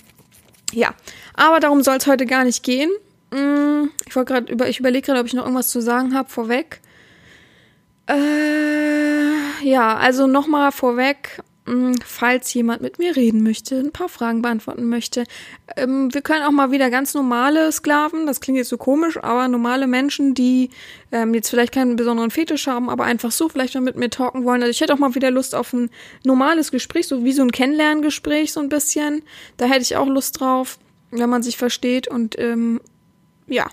Ja, 0.72 0.94
aber 1.34 1.60
darum 1.60 1.82
soll 1.82 1.96
es 1.96 2.06
heute 2.06 2.26
gar 2.26 2.44
nicht 2.44 2.62
gehen. 2.62 2.90
Mm, 3.30 3.90
ich 4.06 4.16
wollte 4.16 4.32
gerade 4.32 4.52
über, 4.52 4.68
ich 4.68 4.80
überlege 4.80 5.06
gerade, 5.06 5.20
ob 5.20 5.26
ich 5.26 5.34
noch 5.34 5.44
irgendwas 5.44 5.68
zu 5.68 5.80
sagen 5.80 6.14
habe 6.14 6.28
vorweg. 6.28 6.80
Äh, 8.06 9.64
ja, 9.64 9.96
also 9.96 10.26
nochmal 10.26 10.72
vorweg, 10.72 11.42
hm, 11.66 11.94
falls 12.04 12.52
jemand 12.52 12.82
mit 12.82 12.98
mir 12.98 13.16
reden 13.16 13.42
möchte, 13.42 13.78
ein 13.78 13.92
paar 13.92 14.10
Fragen 14.10 14.42
beantworten 14.42 14.86
möchte. 14.86 15.24
Ähm, 15.76 16.12
wir 16.12 16.20
können 16.20 16.44
auch 16.44 16.50
mal 16.50 16.70
wieder 16.70 16.90
ganz 16.90 17.14
normale 17.14 17.72
Sklaven, 17.72 18.26
das 18.26 18.42
klingt 18.42 18.58
jetzt 18.58 18.68
so 18.68 18.76
komisch, 18.76 19.16
aber 19.16 19.48
normale 19.48 19.86
Menschen, 19.86 20.34
die 20.34 20.68
ähm, 21.10 21.32
jetzt 21.32 21.48
vielleicht 21.48 21.72
keinen 21.72 21.96
besonderen 21.96 22.30
Fetisch 22.30 22.66
haben, 22.66 22.90
aber 22.90 23.04
einfach 23.04 23.32
so 23.32 23.48
vielleicht 23.48 23.74
mal 23.74 23.80
mit 23.80 23.96
mir 23.96 24.10
talken 24.10 24.44
wollen. 24.44 24.60
Also 24.60 24.70
ich 24.70 24.82
hätte 24.82 24.92
auch 24.92 24.98
mal 24.98 25.14
wieder 25.14 25.30
Lust 25.30 25.54
auf 25.54 25.72
ein 25.72 25.88
normales 26.24 26.70
Gespräch, 26.70 27.08
so 27.08 27.24
wie 27.24 27.32
so 27.32 27.40
ein 27.40 27.52
Kennenlerngespräch 27.52 28.52
so 28.52 28.60
ein 28.60 28.68
bisschen. 28.68 29.22
Da 29.56 29.64
hätte 29.64 29.82
ich 29.82 29.96
auch 29.96 30.08
Lust 30.08 30.40
drauf, 30.40 30.78
wenn 31.10 31.30
man 31.30 31.42
sich 31.42 31.56
versteht 31.56 32.06
und 32.08 32.38
ähm, 32.38 32.82
ja. 33.46 33.70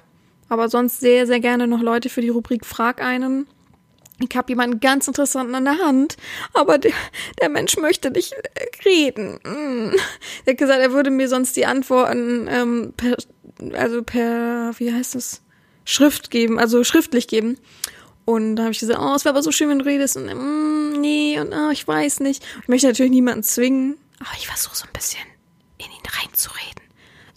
Aber 0.48 0.68
sonst 0.70 1.00
sehr, 1.00 1.28
sehr 1.28 1.40
gerne 1.40 1.66
noch 1.66 1.82
Leute 1.82 2.10
für 2.10 2.22
die 2.22 2.30
Rubrik 2.30 2.66
Frag 2.66 3.02
einen 3.02 3.48
ich 4.22 4.36
habe 4.36 4.50
jemanden 4.50 4.80
ganz 4.80 5.08
interessanten 5.08 5.56
an 5.56 5.66
der 5.66 5.78
Hand, 5.80 6.18
aber 6.54 6.78
der, 6.78 6.94
der 7.42 7.50
Mensch 7.50 7.78
möchte 7.78 8.12
nicht 8.12 8.34
reden. 8.86 9.40
Mm. 9.44 9.96
Er 10.46 10.52
hat 10.52 10.58
gesagt, 10.58 10.80
er 10.80 10.92
würde 10.94 11.12
mir 11.12 11.28
sonst 11.28 11.56
die 11.56 11.66
Antworten 11.66 12.48
ähm, 12.50 12.94
per, 12.96 13.18
also 13.74 14.04
per, 14.04 14.72
wie 14.78 14.94
heißt 14.94 15.16
das, 15.16 15.42
Schrift 15.84 16.32
geben, 16.32 16.60
also 16.60 16.84
schriftlich 16.84 17.28
geben. 17.28 17.58
Und 18.26 18.56
da 18.56 18.64
habe 18.64 18.72
ich 18.72 18.80
gesagt, 18.80 19.00
oh, 19.02 19.16
es 19.16 19.26
wäre 19.26 19.34
aber 19.34 19.44
so 19.44 19.52
schön, 19.52 19.70
wenn 19.70 19.80
du 19.80 19.86
redest. 19.86 20.16
Und 20.16 20.26
mm, 20.26 21.00
nee, 21.02 21.40
und 21.40 21.54
oh, 21.54 21.70
ich 21.72 21.88
weiß 21.88 22.20
nicht. 22.20 22.44
Ich 22.62 22.68
möchte 22.68 22.88
natürlich 22.88 23.12
niemanden 23.12 23.44
zwingen, 23.44 23.98
aber 24.20 24.30
ich 24.38 24.48
versuche 24.48 24.76
so 24.76 24.86
ein 24.86 24.94
bisschen 24.94 25.22
in 25.78 25.88
ihn 25.88 26.22
reinzureden 26.22 26.81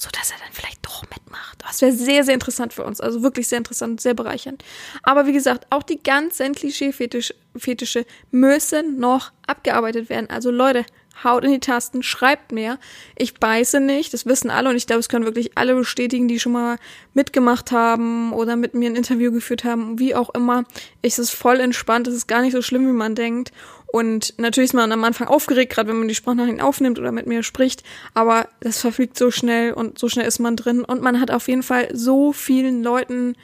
so 0.04 0.10
dass 0.12 0.30
er 0.30 0.36
dann 0.38 0.52
vielleicht 0.52 0.84
doch 0.84 1.02
mitmacht. 1.02 1.58
Das 1.66 1.80
wäre 1.80 1.92
sehr, 1.92 2.24
sehr 2.24 2.34
interessant 2.34 2.74
für 2.74 2.84
uns. 2.84 3.00
Also 3.00 3.22
wirklich 3.22 3.48
sehr 3.48 3.58
interessant, 3.58 4.00
sehr 4.00 4.14
bereichernd. 4.14 4.62
Aber 5.02 5.26
wie 5.26 5.32
gesagt, 5.32 5.66
auch 5.70 5.82
die 5.82 6.02
ganzen 6.02 6.54
Klischee-Fetische 6.54 8.06
müssen 8.30 8.98
noch 8.98 9.32
abgearbeitet 9.46 10.10
werden. 10.10 10.28
Also 10.28 10.50
Leute, 10.50 10.84
haut 11.22 11.44
in 11.44 11.52
die 11.52 11.60
Tasten, 11.60 12.02
schreibt 12.02 12.52
mehr. 12.52 12.78
Ich 13.16 13.34
beiße 13.34 13.80
nicht, 13.80 14.12
das 14.12 14.26
wissen 14.26 14.50
alle 14.50 14.68
und 14.68 14.76
ich 14.76 14.86
glaube, 14.86 15.00
es 15.00 15.08
können 15.08 15.24
wirklich 15.24 15.56
alle 15.56 15.74
bestätigen, 15.74 16.28
die 16.28 16.40
schon 16.40 16.52
mal 16.52 16.76
mitgemacht 17.14 17.72
haben 17.72 18.32
oder 18.32 18.56
mit 18.56 18.74
mir 18.74 18.90
ein 18.90 18.96
Interview 18.96 19.32
geführt 19.32 19.64
haben, 19.64 19.98
wie 19.98 20.14
auch 20.14 20.30
immer. 20.34 20.64
Es 21.02 21.18
ist 21.18 21.30
voll 21.30 21.60
entspannt, 21.60 22.08
es 22.08 22.14
ist 22.14 22.26
gar 22.26 22.42
nicht 22.42 22.52
so 22.52 22.62
schlimm, 22.62 22.86
wie 22.86 22.92
man 22.92 23.14
denkt. 23.14 23.52
Und 23.94 24.34
natürlich 24.38 24.70
ist 24.70 24.74
man 24.74 24.90
am 24.90 25.04
Anfang 25.04 25.28
aufgeregt, 25.28 25.72
gerade 25.72 25.88
wenn 25.88 25.98
man 25.98 26.08
die 26.08 26.16
Sprachnachrichten 26.16 26.60
aufnimmt 26.60 26.98
oder 26.98 27.12
mit 27.12 27.28
mir 27.28 27.44
spricht, 27.44 27.84
aber 28.12 28.48
das 28.58 28.80
verfliegt 28.80 29.16
so 29.16 29.30
schnell 29.30 29.72
und 29.72 30.00
so 30.00 30.08
schnell 30.08 30.26
ist 30.26 30.40
man 30.40 30.56
drin. 30.56 30.82
Und 30.82 31.00
man 31.00 31.20
hat 31.20 31.30
auf 31.30 31.46
jeden 31.46 31.62
Fall 31.62 31.90
so 31.92 32.32
vielen 32.32 32.82
Leuten 32.82 33.36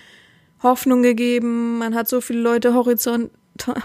Hoffnung 0.61 1.05
gegeben, 1.05 1.79
man 1.79 1.95
hat 1.95 2.09
so 2.09 2.21
viele 2.21 2.41
Leute 2.41 2.75
horizont 2.75 3.31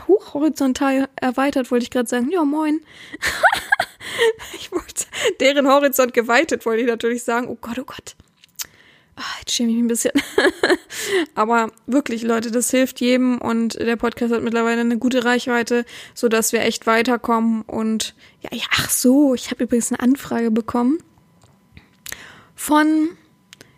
hoch, 0.07 0.33
horizontal 0.33 1.07
erweitert, 1.15 1.69
wollte 1.69 1.83
ich 1.83 1.91
gerade 1.91 2.09
sagen. 2.09 2.31
Ja, 2.31 2.43
moin. 2.43 2.79
ich 4.55 4.71
wollte 4.71 5.05
deren 5.39 5.67
Horizont 5.67 6.15
geweitet, 6.15 6.65
wollte 6.65 6.81
ich 6.81 6.87
natürlich 6.87 7.23
sagen. 7.23 7.47
Oh 7.47 7.59
Gott, 7.61 7.77
oh 7.77 7.85
Gott. 7.85 8.15
Ach, 9.17 9.39
jetzt 9.39 9.53
schäme 9.53 9.69
ich 9.69 9.75
mich 9.75 9.85
ein 9.85 9.87
bisschen. 9.87 10.11
Aber 11.35 11.71
wirklich, 11.87 12.23
Leute, 12.23 12.51
das 12.51 12.69
hilft 12.69 12.99
jedem 12.99 13.39
und 13.39 13.75
der 13.75 13.95
Podcast 13.95 14.33
hat 14.33 14.43
mittlerweile 14.43 14.81
eine 14.81 14.97
gute 14.97 15.23
Reichweite, 15.23 15.85
so 16.13 16.27
dass 16.27 16.51
wir 16.51 16.61
echt 16.61 16.85
weiterkommen. 16.85 17.61
Und 17.61 18.13
ja, 18.41 18.49
ja 18.51 18.65
ach 18.71 18.89
so, 18.89 19.33
ich 19.33 19.51
habe 19.51 19.63
übrigens 19.63 19.91
eine 19.91 20.01
Anfrage 20.01 20.51
bekommen 20.51 20.97
von, 22.55 23.09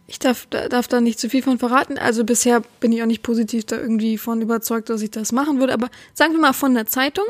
ich 0.08 0.18
darf, 0.18 0.48
darf 0.48 0.88
da 0.88 1.02
nicht 1.02 1.20
zu 1.20 1.30
viel 1.30 1.44
von 1.44 1.60
verraten. 1.60 1.98
Also 1.98 2.24
bisher 2.24 2.62
bin 2.80 2.92
ich 2.92 3.04
auch 3.04 3.08
nicht 3.08 3.24
positiv 3.24 3.66
da 3.66 3.78
irgendwie 3.78 4.18
von 4.18 4.42
überzeugt, 4.42 4.90
dass 4.90 5.02
ich 5.02 5.12
das 5.12 5.32
machen 5.32 5.60
würde. 5.60 5.74
Aber 5.74 5.90
sagen 6.14 6.34
wir 6.34 6.40
mal 6.40 6.54
von 6.54 6.74
der 6.74 6.88
Zeitung. 6.88 7.26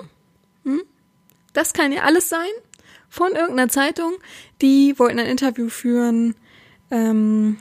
Hm? 0.63 0.81
Das 1.53 1.73
kann 1.73 1.91
ja 1.91 2.03
alles 2.03 2.29
sein. 2.29 2.47
Von 3.09 3.31
irgendeiner 3.31 3.69
Zeitung. 3.69 4.13
Die 4.61 4.97
wollten 4.99 5.19
ein 5.19 5.25
Interview 5.25 5.69
führen. 5.69 6.35
Ähm, 6.91 7.57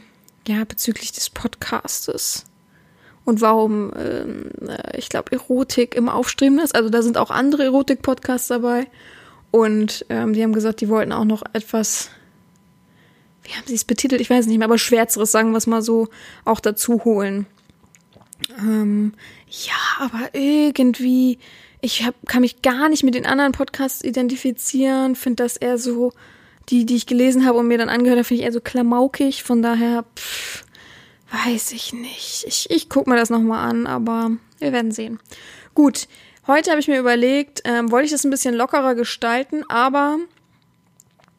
ja, 0.47 0.65
bezüglich 0.65 1.13
des 1.13 1.31
Podcastes 1.31 2.47
und 3.27 3.41
warum, 3.41 3.93
ähm, 3.99 4.51
äh, 4.67 4.97
ich 4.97 5.09
glaube, 5.09 5.33
Erotik 5.33 5.95
im 5.97 6.09
Aufstreben 6.09 6.61
ist. 6.61 6.75
Also 6.75 6.89
da 6.89 7.03
sind 7.03 7.19
auch 7.19 7.31
andere 7.31 7.65
Erotik-Podcasts 7.65 8.49
dabei. 8.49 8.87
Und 9.51 10.07
ähm, 10.09 10.33
die 10.33 10.43
haben 10.43 10.53
gesagt, 10.53 10.81
die 10.81 10.89
wollten 10.89 11.13
auch 11.13 11.25
noch 11.25 11.43
etwas, 11.53 12.11
wie 13.43 13.51
haben 13.51 13.67
sie 13.67 13.75
es 13.75 13.85
betitelt? 13.85 14.21
Ich 14.21 14.31
weiß 14.31 14.47
nicht 14.47 14.59
mehr, 14.59 14.67
aber 14.67 14.79
Schwärzeres, 14.79 15.33
sagen 15.33 15.51
wir 15.51 15.59
es 15.59 15.67
mal 15.67 15.83
so, 15.83 16.09
auch 16.45 16.61
dazu 16.61 17.05
holen. 17.05 17.47
Ähm, 18.61 19.13
ja, 19.49 19.75
aber 19.99 20.31
irgendwie, 20.35 21.39
ich 21.81 22.07
hab, 22.07 22.15
kann 22.27 22.43
mich 22.43 22.63
gar 22.63 22.89
nicht 22.89 23.03
mit 23.03 23.15
den 23.15 23.27
anderen 23.27 23.53
Podcasts 23.53 24.05
identifizieren, 24.05 25.17
finde 25.17 25.43
das 25.43 25.57
eher 25.57 25.79
so 25.79 26.13
die, 26.69 26.85
die 26.85 26.97
ich 26.97 27.07
gelesen 27.07 27.47
habe 27.47 27.59
und 27.59 27.69
mir 27.69 27.79
dann 27.79 27.89
angehört 27.89 28.19
habe, 28.19 28.25
finde 28.25 28.41
ich 28.41 28.47
eher 28.47 28.53
so 28.53 28.61
klamaukig. 28.61 29.43
Von 29.43 29.63
daher, 29.63 30.05
pff, 30.17 30.65
weiß 31.31 31.73
ich 31.73 31.93
nicht. 31.93 32.45
Ich, 32.47 32.71
ich 32.71 32.89
gucke 32.89 33.11
mir 33.11 33.17
das 33.17 33.31
nochmal 33.31 33.69
an, 33.69 33.87
aber 33.87 34.33
wir 34.59 34.73
werden 34.73 34.91
sehen. 34.91 35.21
Gut, 35.75 36.09
heute 36.47 36.71
habe 36.71 36.81
ich 36.81 36.89
mir 36.89 36.99
überlegt, 36.99 37.63
ähm, 37.65 37.91
wollte 37.91 38.07
ich 38.07 38.13
das 38.13 38.25
ein 38.25 38.31
bisschen 38.31 38.55
lockerer 38.55 38.95
gestalten, 38.95 39.65
aber 39.69 40.19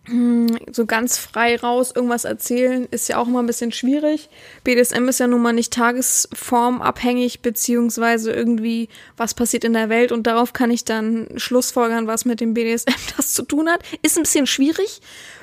so 0.71 0.85
ganz 0.85 1.17
frei 1.17 1.57
raus 1.57 1.91
irgendwas 1.93 2.25
erzählen 2.25 2.87
ist 2.91 3.09
ja 3.09 3.17
auch 3.17 3.27
immer 3.27 3.41
ein 3.41 3.47
bisschen 3.47 3.71
schwierig. 3.71 4.29
BDSM 4.63 5.07
ist 5.07 5.19
ja 5.19 5.27
nun 5.27 5.41
mal 5.41 5.53
nicht 5.53 5.73
tagesformabhängig, 5.73 7.41
beziehungsweise 7.41 8.31
irgendwie, 8.31 8.89
was 9.15 9.33
passiert 9.33 9.63
in 9.63 9.73
der 9.73 9.89
Welt 9.89 10.11
und 10.11 10.27
darauf 10.27 10.53
kann 10.53 10.71
ich 10.71 10.85
dann 10.85 11.27
schlussfolgern, 11.35 12.07
was 12.07 12.25
mit 12.25 12.39
dem 12.39 12.53
BDSM 12.53 12.93
das 13.17 13.33
zu 13.33 13.43
tun 13.43 13.69
hat. 13.69 13.81
Ist 14.01 14.17
ein 14.17 14.23
bisschen 14.23 14.47
schwierig. 14.47 15.01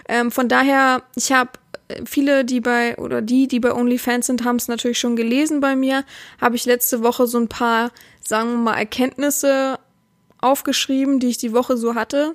Ähm, 0.08 0.30
von 0.30 0.48
daher, 0.48 1.02
ich 1.16 1.32
habe 1.32 1.50
äh, 1.88 2.02
viele, 2.04 2.44
die 2.44 2.60
bei, 2.60 2.96
oder 2.96 3.22
die, 3.22 3.48
die 3.48 3.60
bei 3.60 3.72
OnlyFans 3.72 4.26
sind, 4.26 4.44
haben 4.44 4.56
es 4.56 4.68
natürlich 4.68 4.98
schon 4.98 5.16
gelesen 5.16 5.60
bei 5.60 5.76
mir. 5.76 6.04
Habe 6.40 6.56
ich 6.56 6.66
letzte 6.66 7.02
Woche 7.02 7.26
so 7.26 7.38
ein 7.38 7.48
paar, 7.48 7.90
sagen 8.20 8.50
wir 8.50 8.58
mal, 8.58 8.76
Erkenntnisse 8.76 9.78
aufgeschrieben, 10.40 11.20
die 11.20 11.28
ich 11.28 11.38
die 11.38 11.52
Woche 11.52 11.76
so 11.76 11.94
hatte. 11.94 12.34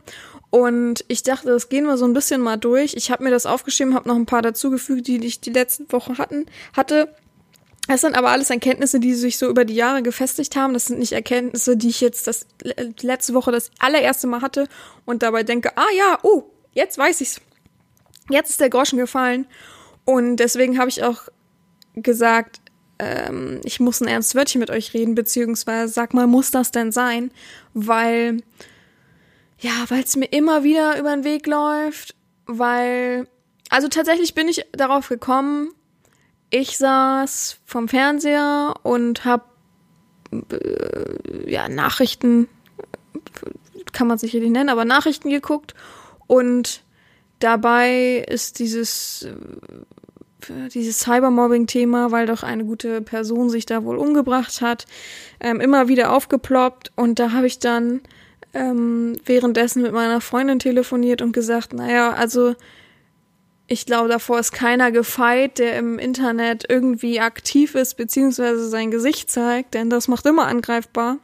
Und 0.51 1.05
ich 1.07 1.23
dachte, 1.23 1.47
das 1.47 1.69
gehen 1.69 1.85
wir 1.85 1.97
so 1.97 2.05
ein 2.05 2.13
bisschen 2.13 2.41
mal 2.41 2.57
durch. 2.57 2.95
Ich 2.95 3.11
habe 3.11 3.23
mir 3.23 3.29
das 3.29 3.45
aufgeschrieben, 3.45 3.93
habe 3.93 4.07
noch 4.07 4.15
ein 4.15 4.25
paar 4.25 4.41
dazugefügt, 4.41 5.07
die 5.07 5.23
ich 5.25 5.41
die 5.41 5.51
letzten 5.51 5.91
Wochen 5.91 6.17
hatten, 6.17 6.45
hatte. 6.75 7.13
Das 7.87 8.01
sind 8.01 8.15
aber 8.15 8.29
alles 8.29 8.49
Erkenntnisse, 8.49 8.99
die 8.99 9.13
sich 9.13 9.37
so 9.37 9.47
über 9.47 9.65
die 9.65 9.75
Jahre 9.75 10.03
gefestigt 10.03 10.55
haben. 10.55 10.73
Das 10.73 10.85
sind 10.85 10.99
nicht 10.99 11.11
Erkenntnisse, 11.11 11.77
die 11.77 11.89
ich 11.89 12.01
jetzt 12.01 12.27
das 12.27 12.45
letzte 13.01 13.33
Woche 13.33 13.51
das 13.51 13.71
allererste 13.79 14.27
Mal 14.27 14.41
hatte 14.41 14.67
und 15.05 15.23
dabei 15.23 15.43
denke, 15.43 15.75
ah 15.75 15.91
ja, 15.95 16.19
oh, 16.23 16.43
jetzt 16.73 16.97
weiß 16.97 17.21
ich's. 17.21 17.41
Jetzt 18.29 18.51
ist 18.51 18.59
der 18.59 18.69
Groschen 18.69 18.99
gefallen. 18.99 19.47
Und 20.05 20.37
deswegen 20.37 20.77
habe 20.77 20.89
ich 20.89 21.03
auch 21.03 21.29
gesagt, 21.95 22.61
ähm, 22.99 23.61
ich 23.63 23.79
muss 23.79 24.01
ein 24.01 24.07
ernstes 24.07 24.35
Wörtchen 24.35 24.59
mit 24.59 24.69
euch 24.69 24.93
reden, 24.93 25.15
beziehungsweise 25.15 25.91
sag 25.91 26.13
mal, 26.13 26.27
muss 26.27 26.51
das 26.51 26.71
denn 26.71 26.91
sein? 26.91 27.31
Weil 27.73 28.37
ja, 29.59 29.85
weil 29.89 30.03
es 30.03 30.15
mir 30.15 30.25
immer 30.27 30.63
wieder 30.63 30.97
über 30.99 31.15
den 31.15 31.23
Weg 31.23 31.45
läuft, 31.47 32.15
weil, 32.45 33.27
also 33.69 33.87
tatsächlich 33.87 34.33
bin 34.33 34.47
ich 34.47 34.65
darauf 34.71 35.09
gekommen, 35.09 35.71
ich 36.49 36.77
saß 36.77 37.59
vom 37.65 37.87
Fernseher 37.87 38.73
und 38.83 39.25
hab 39.25 39.53
äh, 40.31 41.51
ja, 41.51 41.69
Nachrichten, 41.69 42.47
kann 43.91 44.07
man 44.07 44.17
sicherlich 44.17 44.49
nennen, 44.49 44.69
aber 44.69 44.85
Nachrichten 44.85 45.29
geguckt 45.29 45.73
und 46.27 46.83
dabei 47.39 48.25
ist 48.27 48.59
dieses 48.59 49.23
äh, 49.23 50.69
dieses 50.69 51.01
Cybermobbing-Thema, 51.01 52.11
weil 52.11 52.25
doch 52.25 52.43
eine 52.43 52.63
gute 52.65 53.01
Person 53.01 53.49
sich 53.49 53.65
da 53.65 53.83
wohl 53.83 53.97
umgebracht 53.97 54.61
hat, 54.61 54.85
ähm, 55.39 55.59
immer 55.59 55.87
wieder 55.87 56.13
aufgeploppt 56.13 56.91
und 56.95 57.19
da 57.19 57.33
habe 57.33 57.47
ich 57.47 57.59
dann 57.59 58.01
ähm, 58.53 59.17
währenddessen 59.25 59.81
mit 59.81 59.93
meiner 59.93 60.21
Freundin 60.21 60.59
telefoniert 60.59 61.21
und 61.21 61.31
gesagt, 61.31 61.73
naja, 61.73 62.11
also 62.11 62.55
ich 63.67 63.85
glaube, 63.85 64.09
davor 64.09 64.39
ist 64.39 64.51
keiner 64.51 64.91
gefeit, 64.91 65.59
der 65.59 65.77
im 65.77 65.99
Internet 65.99 66.65
irgendwie 66.67 67.19
aktiv 67.19 67.75
ist, 67.75 67.97
beziehungsweise 67.97 68.67
sein 68.67 68.89
Gesicht 68.89 69.29
zeigt, 69.29 69.75
denn 69.75 69.91
das 69.91 70.07
macht 70.07 70.25
immer 70.25 70.47
angreifbar. 70.47 71.17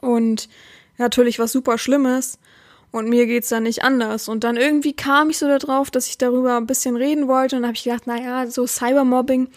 Und 0.00 0.48
natürlich 0.98 1.38
was 1.38 1.52
super 1.52 1.78
Schlimmes. 1.78 2.38
Und 2.90 3.08
mir 3.08 3.26
geht's 3.26 3.48
dann 3.48 3.64
nicht 3.64 3.84
anders. 3.84 4.28
Und 4.28 4.42
dann 4.42 4.56
irgendwie 4.56 4.94
kam 4.94 5.30
ich 5.30 5.38
so 5.38 5.46
darauf, 5.46 5.90
dass 5.90 6.08
ich 6.08 6.18
darüber 6.18 6.56
ein 6.56 6.66
bisschen 6.66 6.96
reden 6.96 7.28
wollte. 7.28 7.56
Und 7.56 7.64
habe 7.64 7.74
ich 7.74 7.84
gedacht, 7.84 8.06
naja, 8.06 8.46
so 8.46 8.66
Cybermobbing, 8.66 9.48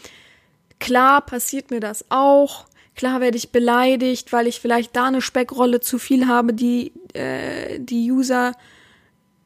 klar 0.80 1.22
passiert 1.22 1.72
mir 1.72 1.80
das 1.80 2.06
auch. 2.10 2.66
Klar 3.00 3.22
werde 3.22 3.38
ich 3.38 3.54
beleidigt, 3.54 4.34
weil 4.34 4.46
ich 4.46 4.60
vielleicht 4.60 4.94
da 4.94 5.06
eine 5.06 5.22
Speckrolle 5.22 5.80
zu 5.80 6.00
viel 6.00 6.28
habe, 6.28 6.54
die 6.54 6.92
äh, 7.14 7.80
die 7.80 8.12
User 8.12 8.52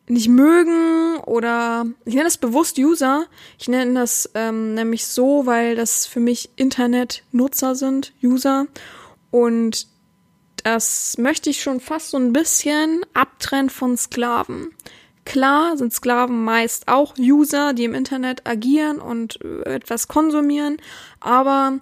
nicht 0.07 0.27
mögen 0.27 1.17
oder 1.27 1.86
ich 2.03 2.15
nenne 2.15 2.25
das 2.25 2.39
bewusst 2.39 2.79
User. 2.79 3.27
Ich 3.60 3.67
nenne 3.67 3.93
das 3.93 4.27
ähm, 4.33 4.74
nämlich 4.74 5.05
so, 5.05 5.45
weil 5.45 5.75
das 5.75 6.07
für 6.07 6.19
mich 6.19 6.50
Internetnutzer 6.55 7.75
sind, 7.75 8.12
User. 8.24 8.65
Und 9.29 9.86
das 10.63 11.19
möchte 11.19 11.51
ich 11.51 11.62
schon 11.62 11.79
fast 11.79 12.10
so 12.10 12.17
ein 12.17 12.33
bisschen 12.33 13.05
abtrennen 13.13 13.69
von 13.69 13.98
Sklaven. 13.98 14.72
Klar 15.25 15.77
sind 15.77 15.93
Sklaven 15.93 16.43
meist 16.43 16.88
auch 16.88 17.13
User, 17.19 17.74
die 17.74 17.83
im 17.83 17.93
Internet 17.93 18.48
agieren 18.48 18.98
und 18.98 19.38
äh, 19.45 19.75
etwas 19.75 20.07
konsumieren, 20.07 20.77
aber 21.19 21.77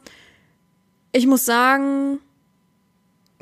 ich 1.12 1.28
muss 1.28 1.46
sagen, 1.46 2.20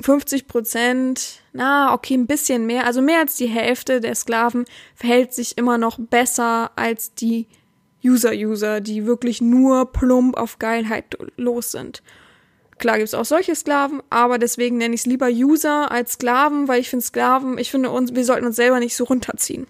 50 0.00 0.48
Prozent, 0.48 1.40
na, 1.52 1.92
okay, 1.92 2.14
ein 2.14 2.26
bisschen 2.26 2.66
mehr, 2.66 2.86
also 2.86 3.02
mehr 3.02 3.20
als 3.20 3.36
die 3.36 3.46
Hälfte 3.46 4.00
der 4.00 4.14
Sklaven 4.14 4.64
verhält 4.94 5.34
sich 5.34 5.58
immer 5.58 5.78
noch 5.78 5.98
besser 5.98 6.70
als 6.76 7.14
die 7.14 7.46
User-User, 8.04 8.80
die 8.80 9.06
wirklich 9.06 9.40
nur 9.40 9.92
plump 9.92 10.36
auf 10.36 10.58
Geilheit 10.58 11.18
los 11.36 11.72
sind. 11.72 12.02
Klar 12.78 12.96
gibt's 12.96 13.12
auch 13.12 13.26
solche 13.26 13.54
Sklaven, 13.54 14.02
aber 14.08 14.38
deswegen 14.38 14.78
nenne 14.78 14.94
ich 14.94 15.02
es 15.02 15.06
lieber 15.06 15.28
User 15.28 15.90
als 15.90 16.12
Sklaven, 16.12 16.66
weil 16.66 16.80
ich 16.80 16.88
finde 16.88 17.04
Sklaven, 17.04 17.58
ich 17.58 17.70
finde 17.70 17.90
uns, 17.90 18.14
wir 18.14 18.24
sollten 18.24 18.46
uns 18.46 18.56
selber 18.56 18.80
nicht 18.80 18.96
so 18.96 19.04
runterziehen. 19.04 19.66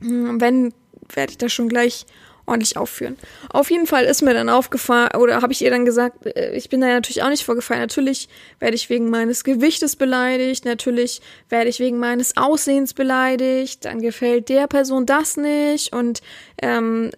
Hm, 0.00 0.40
wenn, 0.40 0.72
werde 1.12 1.32
ich 1.32 1.38
das 1.38 1.52
schon 1.52 1.68
gleich 1.68 2.06
ordentlich 2.48 2.76
aufführen. 2.76 3.16
Auf 3.50 3.70
jeden 3.70 3.86
Fall 3.86 4.04
ist 4.04 4.22
mir 4.22 4.34
dann 4.34 4.48
aufgefallen, 4.48 5.10
oder 5.16 5.42
habe 5.42 5.52
ich 5.52 5.62
ihr 5.62 5.70
dann 5.70 5.84
gesagt, 5.84 6.26
äh, 6.26 6.52
ich 6.56 6.68
bin 6.68 6.80
da 6.80 6.88
natürlich 6.88 7.22
auch 7.22 7.28
nicht 7.28 7.44
vorgefallen. 7.44 7.80
Natürlich 7.80 8.28
werde 8.58 8.74
ich 8.74 8.90
wegen 8.90 9.10
meines 9.10 9.44
Gewichtes 9.44 9.96
beleidigt, 9.96 10.64
natürlich 10.64 11.20
werde 11.48 11.70
ich 11.70 11.80
wegen 11.80 11.98
meines 11.98 12.36
Aussehens 12.36 12.94
beleidigt, 12.94 13.84
dann 13.84 14.00
gefällt 14.00 14.48
der 14.48 14.66
Person 14.66 15.06
das 15.06 15.36
nicht 15.36 15.92
und 15.92 16.20
ähm, 16.60 17.10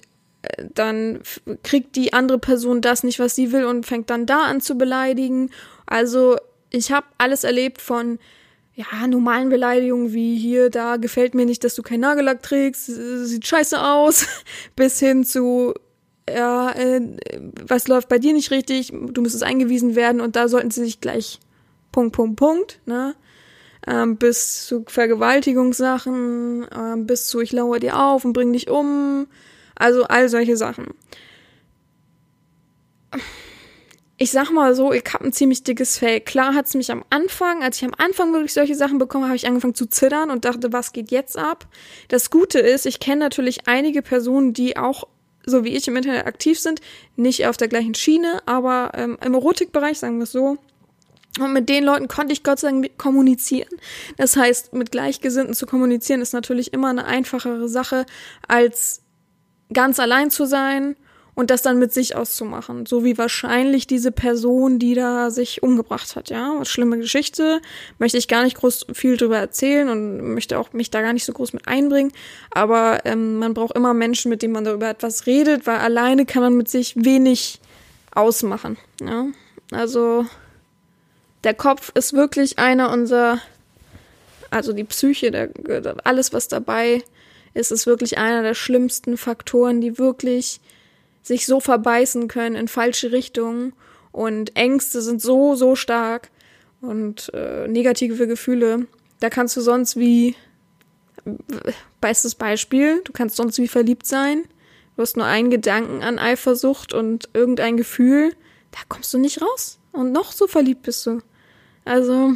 äh, 0.43 0.65
dann 0.75 1.21
kriegt 1.63 1.97
die 1.97 2.13
andere 2.13 2.39
Person 2.39 2.81
das 2.81 3.03
nicht, 3.03 3.19
was 3.19 3.35
sie 3.35 3.53
will 3.53 3.65
und 3.65 3.87
fängt 3.87 4.11
dann 4.11 4.27
da 4.27 4.45
an 4.45 4.61
zu 4.61 4.77
beleidigen. 4.77 5.51
Also 5.87 6.37
ich 6.71 6.93
habe 6.93 7.07
alles 7.19 7.45
erlebt 7.45 7.81
von 7.81 8.19
ja, 8.81 9.07
normalen 9.07 9.49
Beleidigungen 9.49 10.13
wie 10.13 10.39
hier, 10.39 10.71
da 10.71 10.97
gefällt 10.97 11.35
mir 11.35 11.45
nicht, 11.45 11.65
dass 11.65 11.75
du 11.75 11.83
keinen 11.83 12.01
Nagellack 12.01 12.43
trägst, 12.43 12.87
sieht 12.87 13.47
scheiße 13.47 13.83
aus, 13.83 14.27
bis 14.77 14.99
hin 14.99 15.25
zu, 15.25 15.75
ja, 16.29 16.71
äh, 16.73 17.01
was 17.67 17.89
läuft 17.89 18.09
bei 18.09 18.19
dir 18.19 18.33
nicht 18.33 18.51
richtig, 18.51 18.93
du 18.93 19.21
müsstest 19.23 19.45
eingewiesen 19.45 19.95
werden 19.97 20.21
und 20.21 20.37
da 20.37 20.49
sollten 20.49 20.71
sie 20.71 20.85
sich 20.85 21.01
gleich 21.01 21.41
Punkt, 21.93 22.15
Punkt, 22.15 22.37
Punkt, 22.37 22.81
ne? 22.87 23.15
Ähm, 23.87 24.17
bis 24.19 24.67
zu 24.67 24.85
Vergewaltigungssachen, 24.87 26.67
ähm, 26.77 27.07
bis 27.07 27.29
zu 27.29 27.41
ich 27.41 27.51
lauere 27.51 27.81
dir 27.81 27.99
auf 27.99 28.27
und 28.27 28.35
bring 28.35 28.53
dich 28.53 28.69
um, 28.69 29.27
also 29.75 30.05
all 30.05 30.29
solche 30.29 30.59
Sachen 30.59 30.89
ich 34.23 34.33
sag 34.33 34.51
mal 34.51 34.75
so, 34.75 34.93
ich 34.93 35.03
habe 35.15 35.25
ein 35.25 35.33
ziemlich 35.33 35.65
dickes 35.65 35.97
Fell. 35.97 36.21
Klar 36.21 36.55
hat's 36.55 36.75
mich 36.75 36.93
am 36.93 37.03
Anfang, 37.09 37.63
als 37.63 37.79
ich 37.79 37.85
am 37.85 37.95
Anfang 37.97 38.35
wirklich 38.35 38.53
solche 38.53 38.75
Sachen 38.75 38.99
bekommen 38.99 39.25
habe, 39.25 39.35
ich 39.35 39.47
angefangen 39.47 39.75
zu 39.75 39.87
zittern 39.87 40.31
und 40.31 40.45
dachte, 40.45 40.75
was 40.75 40.93
geht 40.93 41.11
jetzt 41.11 41.39
ab? 41.39 41.67
Das 42.09 42.29
Gute 42.29 42.59
ist, 42.59 42.85
ich 42.85 43.01
kenne 43.01 43.21
natürlich 43.21 43.67
einige 43.67 44.03
Personen, 44.03 44.53
die 44.53 44.77
auch 44.77 45.09
so 45.47 45.65
wie 45.65 45.75
ich 45.75 45.89
im 45.89 45.97
Internet 45.97 46.27
aktiv 46.27 46.61
sind, 46.61 46.83
nicht 47.17 47.47
auf 47.47 47.57
der 47.57 47.69
gleichen 47.69 47.95
Schiene, 47.95 48.43
aber 48.45 48.93
ähm, 48.95 49.17
im 49.25 49.33
Erotikbereich, 49.33 49.99
sagen 49.99 50.19
wir 50.19 50.25
es 50.25 50.33
so. 50.33 50.59
Und 51.39 51.55
mit 51.55 51.71
den 51.71 51.83
Leuten 51.83 52.07
konnte 52.07 52.35
ich 52.35 52.43
Gott 52.43 52.59
sei 52.59 52.69
Dank 52.69 52.99
kommunizieren. 52.99 53.71
Das 54.19 54.37
heißt, 54.37 54.75
mit 54.75 54.93
Gleichgesinnten 54.93 55.55
zu 55.55 55.65
kommunizieren 55.65 56.21
ist 56.21 56.35
natürlich 56.35 56.75
immer 56.75 56.91
eine 56.91 57.07
einfachere 57.07 57.71
Sache, 57.71 58.05
als 58.47 59.01
ganz 59.73 59.99
allein 59.99 60.31
zu 60.31 60.45
sein 60.45 60.97
und 61.41 61.51
das 61.51 61.63
dann 61.63 61.79
mit 61.79 61.93
sich 61.93 62.15
auszumachen. 62.15 62.87
So 62.87 63.03
wie 63.03 63.17
wahrscheinlich 63.19 63.87
diese 63.87 64.13
Person, 64.13 64.79
die 64.79 64.95
da 64.95 65.31
sich 65.31 65.63
umgebracht 65.63 66.15
hat, 66.15 66.31
ja. 66.31 66.65
Schlimme 66.65 66.99
Geschichte, 66.99 67.61
möchte 67.99 68.19
ich 68.19 68.29
gar 68.29 68.45
nicht 68.45 68.57
groß 68.57 68.87
viel 68.93 69.17
drüber 69.17 69.39
erzählen 69.39 69.89
und 69.89 70.35
möchte 70.35 70.59
auch 70.59 70.73
mich 70.73 70.91
da 70.91 71.01
gar 71.01 71.15
nicht 71.15 71.25
so 71.25 71.33
groß 71.33 71.55
mit 71.55 71.67
einbringen. 71.67 72.13
Aber 72.51 73.01
ähm, 73.07 73.39
man 73.39 73.55
braucht 73.55 73.75
immer 73.75 73.95
Menschen, 73.95 74.29
mit 74.29 74.43
denen 74.43 74.53
man 74.53 74.65
darüber 74.65 74.89
etwas 74.89 75.27
redet, 75.27 75.67
weil 75.67 75.79
alleine 75.79 76.27
kann 76.27 76.43
man 76.43 76.55
mit 76.55 76.69
sich 76.69 76.95
wenig 76.97 77.59
ausmachen, 78.15 78.77
ja. 79.01 79.27
Also, 79.73 80.27
der 81.45 81.55
Kopf 81.55 81.93
ist 81.95 82.13
wirklich 82.13 82.59
einer 82.59 82.91
unserer, 82.91 83.39
also 84.51 84.73
die 84.73 84.85
Psyche, 84.85 85.31
der, 85.31 85.51
alles 86.05 86.33
was 86.33 86.49
dabei 86.49 87.03
ist, 87.55 87.73
ist 87.73 87.87
wirklich 87.87 88.19
einer 88.19 88.43
der 88.43 88.55
schlimmsten 88.55 89.17
Faktoren, 89.17 89.81
die 89.81 89.97
wirklich 89.97 90.61
sich 91.23 91.47
so 91.47 91.61
verbeißen 91.61 92.29
können 92.29 92.57
in 92.57 92.69
falsche 92.69 93.13
Richtungen 93.13 93.73
und 94.13 94.57
Ängste 94.57 95.03
sind 95.03 95.21
so, 95.21 95.55
so 95.55 95.77
stark 95.77 96.31
und 96.81 97.31
äh, 97.35 97.69
negative 97.69 98.27
Gefühle. 98.27 98.87
Da 99.21 99.31
kannst 99.31 99.57
du 99.57 99.61
sonst 99.61 99.97
wie, 99.97 100.35
bestes 102.01 102.35
Beispiel, 102.35 103.03
du 103.05 103.13
kannst 103.13 103.37
sonst 103.37 103.59
wie 103.59 103.69
verliebt 103.69 104.07
sein. 104.07 104.45
Du 104.97 105.03
hast 105.03 105.17
nur 105.17 105.27
einen 105.27 105.51
Gedanken 105.51 106.03
an 106.03 106.19
Eifersucht 106.19 106.93
und 106.93 107.29
irgendein 107.33 107.77
Gefühl, 107.77 108.35
da 108.71 108.79
kommst 108.89 109.13
du 109.15 109.19
nicht 109.19 109.41
raus. 109.41 109.79
Und 109.93 110.13
noch 110.13 110.33
so 110.33 110.47
verliebt 110.47 110.83
bist 110.83 111.07
du. 111.07 111.21
Also, 111.85 112.35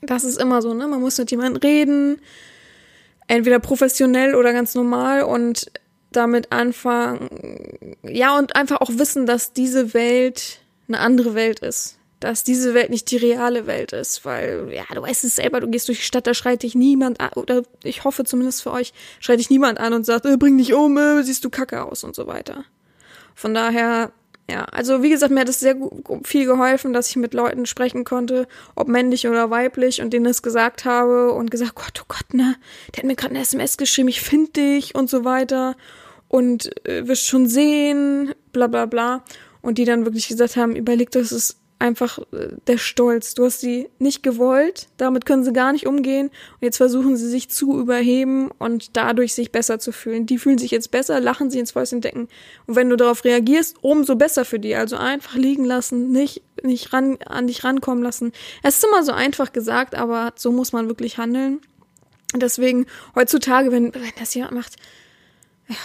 das 0.00 0.24
ist 0.24 0.40
immer 0.40 0.62
so, 0.62 0.74
ne? 0.74 0.86
Man 0.86 1.00
muss 1.00 1.18
mit 1.18 1.30
jemandem 1.30 1.60
reden, 1.60 2.20
entweder 3.26 3.58
professionell 3.58 4.34
oder 4.34 4.52
ganz 4.52 4.74
normal 4.74 5.22
und 5.22 5.70
damit 6.12 6.52
anfangen, 6.52 7.96
ja, 8.02 8.36
und 8.38 8.56
einfach 8.56 8.80
auch 8.80 8.90
wissen, 8.92 9.26
dass 9.26 9.52
diese 9.52 9.94
Welt 9.94 10.60
eine 10.88 11.00
andere 11.00 11.34
Welt 11.34 11.60
ist. 11.60 11.96
Dass 12.20 12.42
diese 12.42 12.74
Welt 12.74 12.90
nicht 12.90 13.10
die 13.12 13.16
reale 13.16 13.68
Welt 13.68 13.92
ist, 13.92 14.24
weil, 14.24 14.72
ja, 14.72 14.82
du 14.92 15.02
weißt 15.02 15.22
es 15.22 15.36
selber, 15.36 15.60
du 15.60 15.68
gehst 15.68 15.86
durch 15.86 15.98
die 15.98 16.04
Stadt, 16.04 16.26
da 16.26 16.34
schreit 16.34 16.64
dich 16.64 16.74
niemand 16.74 17.20
an, 17.20 17.30
oder 17.36 17.62
ich 17.84 18.02
hoffe 18.02 18.24
zumindest 18.24 18.62
für 18.62 18.72
euch, 18.72 18.92
schreit 19.20 19.38
dich 19.38 19.50
niemand 19.50 19.78
an 19.78 19.92
und 19.92 20.04
sagt, 20.04 20.26
äh, 20.26 20.36
bring 20.36 20.58
dich 20.58 20.74
um, 20.74 20.98
äh, 20.98 21.22
siehst 21.22 21.44
du 21.44 21.50
kacke 21.50 21.84
aus 21.84 22.02
und 22.02 22.16
so 22.16 22.26
weiter. 22.26 22.64
Von 23.36 23.54
daher, 23.54 24.10
ja, 24.50 24.64
also 24.64 25.02
wie 25.02 25.10
gesagt, 25.10 25.32
mir 25.32 25.40
hat 25.40 25.48
es 25.48 25.60
sehr 25.60 25.76
viel 26.24 26.46
geholfen, 26.46 26.94
dass 26.94 27.10
ich 27.10 27.16
mit 27.16 27.34
Leuten 27.34 27.66
sprechen 27.66 28.04
konnte, 28.04 28.48
ob 28.74 28.88
männlich 28.88 29.28
oder 29.28 29.50
weiblich, 29.50 30.00
und 30.00 30.12
denen 30.12 30.24
das 30.24 30.42
gesagt 30.42 30.86
habe 30.86 31.32
und 31.32 31.50
gesagt, 31.50 31.74
Gott, 31.74 32.00
oh 32.00 32.06
Gott, 32.08 32.32
ne, 32.32 32.56
der 32.94 33.02
hat 33.02 33.06
mir 33.06 33.16
gerade 33.16 33.34
eine 33.34 33.42
SMS 33.42 33.76
geschrieben, 33.76 34.08
ich 34.08 34.22
finde 34.22 34.52
dich 34.52 34.94
und 34.94 35.10
so 35.10 35.24
weiter 35.24 35.76
und 36.28 36.70
äh, 36.86 37.06
wirst 37.06 37.26
schon 37.26 37.46
sehen, 37.46 38.34
bla 38.52 38.66
bla 38.68 38.86
bla. 38.86 39.24
Und 39.60 39.76
die 39.76 39.84
dann 39.84 40.04
wirklich 40.04 40.28
gesagt 40.28 40.56
haben, 40.56 40.76
überleg, 40.76 41.10
das 41.10 41.32
ist 41.32 41.58
einfach 41.78 42.18
äh, 42.32 42.48
der 42.66 42.78
Stolz. 42.78 43.34
Du 43.34 43.44
hast 43.44 43.60
sie 43.60 43.88
nicht 43.98 44.22
gewollt, 44.22 44.88
damit 44.96 45.26
können 45.26 45.44
sie 45.44 45.52
gar 45.52 45.72
nicht 45.72 45.86
umgehen 45.86 46.28
und 46.28 46.62
jetzt 46.62 46.76
versuchen 46.76 47.16
sie 47.16 47.28
sich 47.28 47.48
zu 47.48 47.78
überheben 47.78 48.50
und 48.58 48.96
dadurch 48.96 49.34
sich 49.34 49.52
besser 49.52 49.78
zu 49.78 49.92
fühlen. 49.92 50.26
Die 50.26 50.38
fühlen 50.38 50.58
sich 50.58 50.70
jetzt 50.70 50.90
besser, 50.90 51.20
lachen 51.20 51.50
sie 51.50 51.58
ins 51.58 51.72
Fäustchen 51.72 52.00
decken. 52.00 52.28
Und 52.66 52.76
wenn 52.76 52.88
du 52.90 52.96
darauf 52.96 53.24
reagierst, 53.24 53.76
umso 53.80 54.16
besser 54.16 54.44
für 54.44 54.58
die. 54.58 54.74
Also 54.74 54.96
einfach 54.96 55.34
liegen 55.34 55.64
lassen, 55.64 56.10
nicht, 56.10 56.42
nicht 56.62 56.92
ran, 56.92 57.18
an 57.26 57.46
dich 57.46 57.64
rankommen 57.64 58.02
lassen. 58.02 58.32
Es 58.62 58.76
ist 58.78 58.84
immer 58.84 59.02
so 59.02 59.12
einfach 59.12 59.52
gesagt, 59.52 59.94
aber 59.94 60.32
so 60.36 60.52
muss 60.52 60.72
man 60.72 60.88
wirklich 60.88 61.18
handeln. 61.18 61.60
Deswegen 62.34 62.86
heutzutage, 63.14 63.72
wenn, 63.72 63.94
wenn 63.94 64.02
das 64.18 64.34
jemand 64.34 64.52
macht, 64.52 64.76
ja, 65.68 65.76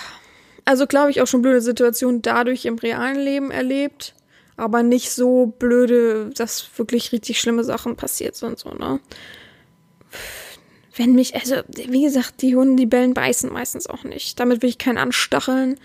also 0.66 0.88
glaube 0.88 1.12
ich 1.12 1.22
auch 1.22 1.28
schon 1.28 1.42
blöde 1.42 1.62
Situationen 1.62 2.22
dadurch 2.22 2.66
im 2.66 2.78
realen 2.78 3.20
Leben 3.20 3.52
erlebt. 3.52 4.14
Aber 4.58 4.84
nicht 4.84 5.12
so 5.12 5.48
blöde, 5.48 6.30
dass 6.36 6.68
wirklich 6.78 7.12
richtig 7.12 7.40
schlimme 7.40 7.64
Sachen 7.64 7.96
passiert 7.96 8.36
sind, 8.36 8.60
so, 8.60 8.70
ne? 8.72 9.00
Wenn 10.96 11.16
mich, 11.16 11.34
also, 11.34 11.56
wie 11.76 12.04
gesagt, 12.04 12.42
die 12.44 12.56
Hunde, 12.56 12.76
die 12.76 12.86
bellen, 12.86 13.16
beißen 13.16 13.52
meistens 13.52 13.88
auch 13.88 14.04
nicht. 14.04 14.40
Damit 14.40 14.62
will 14.62 14.70
ich 14.70 14.78
keinen 14.78 15.00
anstacheln, 15.00 15.80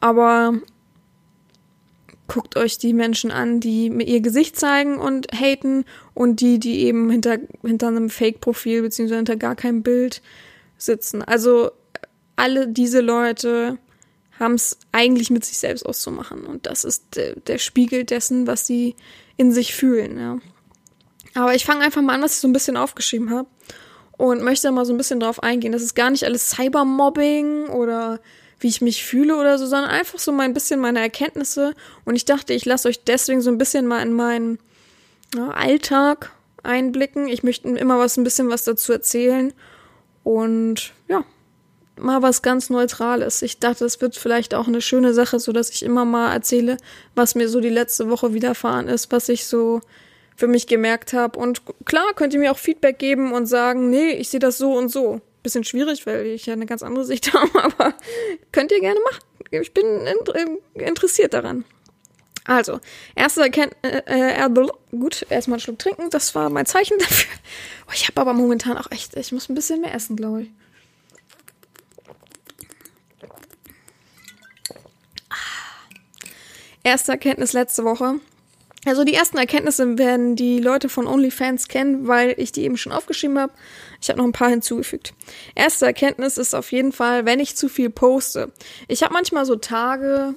aber 0.00 0.54
guckt 2.28 2.56
euch 2.56 2.78
die 2.78 2.94
Menschen 2.94 3.30
an, 3.30 3.60
die 3.60 3.90
mir 3.90 4.06
ihr 4.06 4.20
Gesicht 4.20 4.58
zeigen 4.58 4.98
und 4.98 5.28
haten 5.32 5.84
und 6.14 6.40
die, 6.40 6.58
die 6.58 6.80
eben 6.80 7.10
hinter, 7.10 7.38
hinter 7.62 7.88
einem 7.88 8.08
Fake-Profil 8.08 8.80
beziehungsweise 8.80 9.18
hinter 9.18 9.36
gar 9.36 9.54
keinem 9.54 9.82
Bild 9.82 10.22
sitzen. 10.78 11.22
Also 11.22 11.70
alle 12.36 12.66
diese 12.68 13.00
Leute 13.00 13.78
haben 14.38 14.54
es 14.54 14.78
eigentlich 14.92 15.30
mit 15.30 15.44
sich 15.44 15.58
selbst 15.58 15.86
auszumachen 15.86 16.44
und 16.44 16.66
das 16.66 16.84
ist 16.84 17.16
der, 17.16 17.36
der 17.36 17.58
Spiegel 17.58 18.04
dessen, 18.04 18.46
was 18.46 18.66
sie 18.66 18.96
in 19.36 19.52
sich 19.52 19.74
fühlen. 19.74 20.18
Ja. 20.18 20.38
Aber 21.34 21.54
ich 21.54 21.64
fange 21.64 21.84
einfach 21.84 22.02
mal 22.02 22.14
an, 22.14 22.22
was 22.22 22.34
ich 22.34 22.40
so 22.40 22.48
ein 22.48 22.52
bisschen 22.52 22.76
aufgeschrieben 22.76 23.30
habe 23.30 23.48
und 24.16 24.42
möchte 24.42 24.70
mal 24.70 24.84
so 24.84 24.92
ein 24.92 24.98
bisschen 24.98 25.20
drauf 25.20 25.42
eingehen. 25.42 25.72
Das 25.72 25.82
ist 25.82 25.94
gar 25.94 26.10
nicht 26.10 26.24
alles 26.24 26.50
Cybermobbing 26.50 27.68
oder 27.68 28.20
wie 28.60 28.68
ich 28.68 28.80
mich 28.80 29.04
fühle 29.04 29.36
oder 29.36 29.58
so, 29.58 29.66
sondern 29.66 29.90
einfach 29.90 30.18
so 30.18 30.32
mal 30.32 30.44
ein 30.44 30.54
bisschen 30.54 30.80
meine 30.80 31.00
Erkenntnisse. 31.00 31.74
Und 32.04 32.14
ich 32.16 32.24
dachte, 32.24 32.52
ich 32.54 32.64
lasse 32.64 32.88
euch 32.88 33.04
deswegen 33.04 33.42
so 33.42 33.50
ein 33.50 33.58
bisschen 33.58 33.86
mal 33.86 34.02
in 34.02 34.12
meinen 34.12 34.58
ja, 35.34 35.50
Alltag 35.50 36.30
einblicken. 36.62 37.26
Ich 37.26 37.42
möchte 37.42 37.68
immer 37.68 37.98
was 37.98 38.16
ein 38.16 38.24
bisschen 38.24 38.48
was 38.48 38.64
dazu 38.64 38.92
erzählen. 38.92 39.52
Und 40.22 40.92
ja, 41.08 41.24
mal 41.98 42.22
was 42.22 42.42
ganz 42.42 42.70
Neutrales. 42.70 43.42
Ich 43.42 43.58
dachte, 43.58 43.84
es 43.84 44.00
wird 44.00 44.16
vielleicht 44.16 44.54
auch 44.54 44.66
eine 44.66 44.80
schöne 44.80 45.14
Sache, 45.14 45.38
so 45.38 45.52
dass 45.52 45.70
ich 45.70 45.82
immer 45.82 46.04
mal 46.04 46.32
erzähle, 46.32 46.76
was 47.14 47.34
mir 47.34 47.48
so 47.48 47.60
die 47.60 47.68
letzte 47.68 48.10
Woche 48.10 48.34
widerfahren 48.34 48.88
ist, 48.88 49.12
was 49.12 49.28
ich 49.28 49.46
so 49.46 49.80
für 50.36 50.48
mich 50.48 50.66
gemerkt 50.66 51.12
habe. 51.12 51.38
Und 51.38 51.62
klar, 51.84 52.12
könnt 52.14 52.34
ihr 52.34 52.40
mir 52.40 52.52
auch 52.52 52.58
Feedback 52.58 52.98
geben 52.98 53.32
und 53.32 53.46
sagen, 53.46 53.90
nee, 53.90 54.10
ich 54.10 54.28
sehe 54.28 54.40
das 54.40 54.58
so 54.58 54.76
und 54.76 54.88
so. 54.88 55.20
Bisschen 55.42 55.64
schwierig, 55.64 56.06
weil 56.06 56.26
ich 56.26 56.46
ja 56.46 56.54
eine 56.54 56.66
ganz 56.66 56.82
andere 56.82 57.04
Sicht 57.04 57.32
habe, 57.34 57.62
aber 57.62 57.94
könnt 58.52 58.72
ihr 58.72 58.80
gerne 58.80 59.00
machen. 59.00 59.22
Ich 59.50 59.72
bin 59.72 60.08
interessiert 60.74 61.34
daran. 61.34 61.64
Also, 62.46 62.80
erste 63.14 63.40
Erkenntnis, 63.40 63.78
äh, 63.82 64.44
äh, 64.44 64.50
gut, 64.90 65.24
erstmal 65.30 65.56
einen 65.56 65.60
Schluck 65.60 65.78
trinken, 65.78 66.10
das 66.10 66.34
war 66.34 66.50
mein 66.50 66.66
Zeichen 66.66 66.98
dafür. 66.98 67.32
Oh, 67.88 67.92
ich 67.94 68.06
habe 68.06 68.20
aber 68.20 68.34
momentan 68.34 68.76
auch 68.76 68.90
echt, 68.90 69.16
ich 69.16 69.32
muss 69.32 69.48
ein 69.48 69.54
bisschen 69.54 69.80
mehr 69.80 69.94
essen, 69.94 70.16
glaube 70.16 70.42
ich. 70.42 70.50
Erste 76.84 77.12
Erkenntnis 77.12 77.54
letzte 77.54 77.84
Woche. 77.84 78.20
Also 78.86 79.04
die 79.04 79.14
ersten 79.14 79.38
Erkenntnisse 79.38 79.96
werden 79.96 80.36
die 80.36 80.58
Leute 80.58 80.90
von 80.90 81.06
OnlyFans 81.06 81.68
kennen, 81.68 82.06
weil 82.06 82.34
ich 82.36 82.52
die 82.52 82.64
eben 82.64 82.76
schon 82.76 82.92
aufgeschrieben 82.92 83.38
habe. 83.38 83.54
Ich 84.02 84.10
habe 84.10 84.18
noch 84.18 84.26
ein 84.26 84.32
paar 84.32 84.50
hinzugefügt. 84.50 85.14
Erste 85.54 85.86
Erkenntnis 85.86 86.36
ist 86.36 86.54
auf 86.54 86.70
jeden 86.70 86.92
Fall, 86.92 87.24
wenn 87.24 87.40
ich 87.40 87.56
zu 87.56 87.70
viel 87.70 87.88
poste. 87.88 88.52
Ich 88.86 89.02
habe 89.02 89.14
manchmal 89.14 89.46
so 89.46 89.56
Tage, 89.56 90.34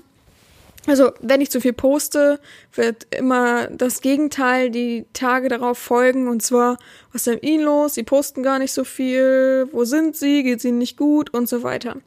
also 0.86 1.12
wenn 1.20 1.42
ich 1.42 1.52
zu 1.52 1.60
viel 1.60 1.74
poste, 1.74 2.40
wird 2.74 3.14
immer 3.14 3.68
das 3.68 4.00
Gegenteil 4.00 4.70
die 4.70 5.06
Tage 5.12 5.50
darauf 5.50 5.78
folgen. 5.78 6.30
Und 6.30 6.42
zwar, 6.42 6.78
was 7.12 7.28
ist 7.28 7.28
denn 7.28 7.42
ihnen 7.42 7.66
los? 7.66 7.96
Sie 7.96 8.04
posten 8.04 8.44
gar 8.44 8.60
nicht 8.60 8.72
so 8.72 8.86
viel. 8.86 9.68
Wo 9.74 9.84
sind 9.84 10.16
sie? 10.16 10.44
Geht 10.44 10.64
ihnen 10.64 10.78
nicht 10.78 10.96
gut? 10.96 11.34
Und 11.34 11.50
so 11.50 11.64
weiter. 11.64 11.98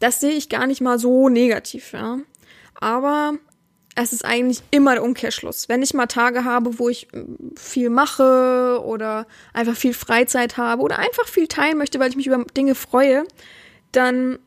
Das 0.00 0.20
sehe 0.20 0.32
ich 0.32 0.50
gar 0.50 0.66
nicht 0.66 0.82
mal 0.82 0.98
so 0.98 1.30
negativ, 1.30 1.94
ja. 1.94 2.18
Aber 2.80 3.34
es 3.96 4.12
ist 4.12 4.24
eigentlich 4.24 4.62
immer 4.70 4.94
der 4.94 5.04
Umkehrschluss. 5.04 5.68
Wenn 5.68 5.82
ich 5.82 5.94
mal 5.94 6.06
Tage 6.06 6.44
habe, 6.44 6.78
wo 6.78 6.88
ich 6.88 7.12
äh, 7.12 7.24
viel 7.56 7.90
mache 7.90 8.80
oder 8.84 9.26
einfach 9.52 9.76
viel 9.76 9.94
Freizeit 9.94 10.56
habe 10.56 10.82
oder 10.82 10.98
einfach 10.98 11.26
viel 11.26 11.46
teilen 11.46 11.78
möchte, 11.78 12.00
weil 12.00 12.10
ich 12.10 12.16
mich 12.16 12.26
über 12.26 12.44
Dinge 12.56 12.74
freue, 12.74 13.24
dann 13.92 14.38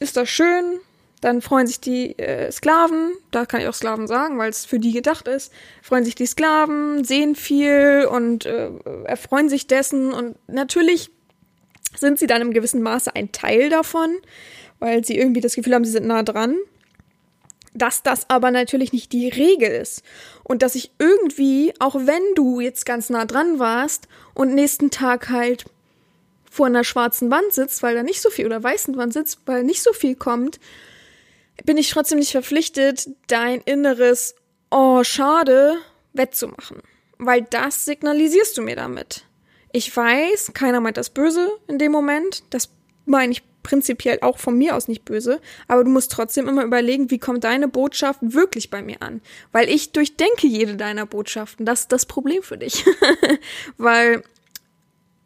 ist 0.00 0.16
das 0.16 0.28
schön. 0.28 0.80
Dann 1.20 1.42
freuen 1.42 1.66
sich 1.66 1.80
die 1.80 2.18
äh, 2.18 2.50
Sklaven, 2.50 3.12
da 3.30 3.44
kann 3.44 3.60
ich 3.60 3.68
auch 3.68 3.74
Sklaven 3.74 4.06
sagen, 4.06 4.38
weil 4.38 4.48
es 4.48 4.64
für 4.64 4.78
die 4.78 4.92
gedacht 4.92 5.28
ist, 5.28 5.52
freuen 5.82 6.02
sich 6.02 6.14
die 6.14 6.24
Sklaven, 6.24 7.04
sehen 7.04 7.36
viel 7.36 8.08
und 8.10 8.46
äh, 8.46 8.70
erfreuen 9.04 9.50
sich 9.50 9.66
dessen. 9.66 10.14
Und 10.14 10.36
natürlich 10.48 11.10
sind 11.94 12.18
sie 12.18 12.26
dann 12.26 12.40
im 12.40 12.54
gewissen 12.54 12.80
Maße 12.80 13.14
ein 13.14 13.32
Teil 13.32 13.68
davon, 13.68 14.16
weil 14.78 15.04
sie 15.04 15.18
irgendwie 15.18 15.42
das 15.42 15.54
Gefühl 15.54 15.74
haben, 15.74 15.84
sie 15.84 15.92
sind 15.92 16.06
nah 16.06 16.22
dran 16.22 16.56
dass 17.74 18.02
das 18.02 18.28
aber 18.28 18.50
natürlich 18.50 18.92
nicht 18.92 19.12
die 19.12 19.28
Regel 19.28 19.70
ist. 19.70 20.02
Und 20.44 20.62
dass 20.62 20.74
ich 20.74 20.90
irgendwie, 20.98 21.72
auch 21.78 21.94
wenn 21.94 22.22
du 22.34 22.60
jetzt 22.60 22.84
ganz 22.86 23.10
nah 23.10 23.24
dran 23.24 23.58
warst 23.58 24.08
und 24.34 24.54
nächsten 24.54 24.90
Tag 24.90 25.30
halt 25.30 25.64
vor 26.50 26.66
einer 26.66 26.84
schwarzen 26.84 27.30
Wand 27.30 27.52
sitzt, 27.52 27.82
weil 27.82 27.94
da 27.94 28.02
nicht 28.02 28.20
so 28.20 28.30
viel 28.30 28.46
oder 28.46 28.62
weißen 28.62 28.96
Wand 28.96 29.12
sitzt, 29.12 29.40
weil 29.46 29.62
nicht 29.62 29.82
so 29.82 29.92
viel 29.92 30.16
kommt, 30.16 30.58
bin 31.64 31.76
ich 31.76 31.90
trotzdem 31.90 32.18
nicht 32.18 32.32
verpflichtet, 32.32 33.08
dein 33.28 33.60
inneres 33.60 34.34
Oh, 34.72 35.02
schade 35.02 35.78
wettzumachen, 36.12 36.80
weil 37.18 37.42
das 37.42 37.84
signalisierst 37.84 38.56
du 38.56 38.62
mir 38.62 38.76
damit. 38.76 39.24
Ich 39.72 39.94
weiß, 39.94 40.52
keiner 40.54 40.80
meint 40.80 40.96
das 40.96 41.10
böse 41.10 41.50
in 41.66 41.78
dem 41.78 41.90
Moment, 41.90 42.44
das 42.50 42.70
meine 43.04 43.32
ich 43.32 43.42
prinzipiell 43.62 44.18
auch 44.22 44.38
von 44.38 44.56
mir 44.56 44.76
aus 44.76 44.88
nicht 44.88 45.04
böse, 45.04 45.40
aber 45.68 45.84
du 45.84 45.90
musst 45.90 46.12
trotzdem 46.12 46.48
immer 46.48 46.64
überlegen, 46.64 47.10
wie 47.10 47.18
kommt 47.18 47.44
deine 47.44 47.68
Botschaft 47.68 48.20
wirklich 48.22 48.70
bei 48.70 48.82
mir 48.82 49.02
an? 49.02 49.20
Weil 49.52 49.68
ich 49.68 49.92
durchdenke 49.92 50.46
jede 50.46 50.76
deiner 50.76 51.06
Botschaften. 51.06 51.66
Das 51.66 51.80
ist 51.80 51.92
das 51.92 52.06
Problem 52.06 52.42
für 52.42 52.58
dich. 52.58 52.84
Weil 53.76 54.22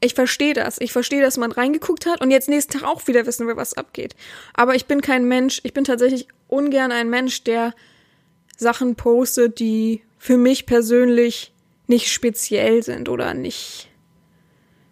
ich 0.01 0.15
verstehe 0.15 0.55
das. 0.55 0.81
Ich 0.81 0.93
verstehe, 0.93 1.23
dass 1.23 1.39
man 1.39 1.53
reingeguckt 1.53 2.07
hat 2.07 2.21
und 2.21 2.31
jetzt 2.31 2.49
nächsten 2.49 2.73
Tag 2.73 2.85
auch 2.85 3.07
wieder 3.07 3.27
wissen 3.27 3.47
will, 3.47 3.57
was 3.57 3.75
abgeht. 3.75 4.15
Aber 4.53 4.75
ich 4.75 4.87
bin 4.87 5.01
kein 5.01 5.25
Mensch, 5.25 5.61
ich 5.65 5.73
bin 5.73 5.85
tatsächlich 5.85 6.29
ungern 6.49 6.93
ein 6.93 7.09
Mensch, 7.09 7.43
der 7.45 7.75
Sachen 8.57 8.97
postet, 8.97 9.59
die 9.59 10.03
für 10.19 10.37
mich 10.37 10.67
persönlich 10.67 11.53
nicht 11.87 12.13
speziell 12.13 12.83
sind 12.83 13.09
oder 13.09 13.35
nicht 13.35 13.89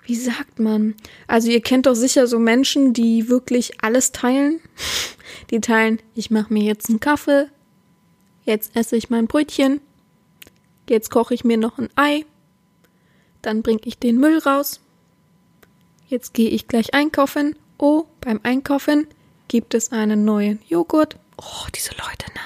wie 0.05 0.17
sagt 0.17 0.59
man? 0.59 0.95
Also 1.27 1.49
ihr 1.49 1.61
kennt 1.61 1.87
doch 1.87 1.95
sicher 1.95 2.27
so 2.27 2.39
Menschen, 2.39 2.93
die 2.93 3.29
wirklich 3.29 3.83
alles 3.83 4.13
teilen. 4.13 4.61
Die 5.51 5.61
teilen, 5.61 6.01
ich 6.15 6.31
mache 6.31 6.53
mir 6.53 6.63
jetzt 6.63 6.89
einen 6.89 7.01
Kaffee, 7.01 7.49
jetzt 8.45 8.75
esse 8.75 8.97
ich 8.97 9.11
mein 9.11 9.27
Brötchen, 9.27 9.81
jetzt 10.89 11.11
koche 11.11 11.35
ich 11.35 11.45
mir 11.45 11.57
noch 11.57 11.79
ein 11.79 11.91
Ei, 11.95 12.25
dann 13.43 13.63
bringe 13.63 13.81
ich 13.85 13.99
den 13.99 14.19
Müll 14.19 14.39
raus, 14.39 14.81
jetzt 16.07 16.33
gehe 16.33 16.49
ich 16.49 16.69
gleich 16.69 16.95
einkaufen. 16.95 17.57
Oh, 17.79 18.05
beim 18.21 18.41
Einkaufen 18.43 19.09
gibt 19.49 19.75
es 19.75 19.93
einen 19.93 20.25
neuen 20.25 20.61
Joghurt. 20.69 21.17
Oh, 21.37 21.67
diese 21.75 21.91
Leute, 21.91 22.33
ne? 22.33 22.41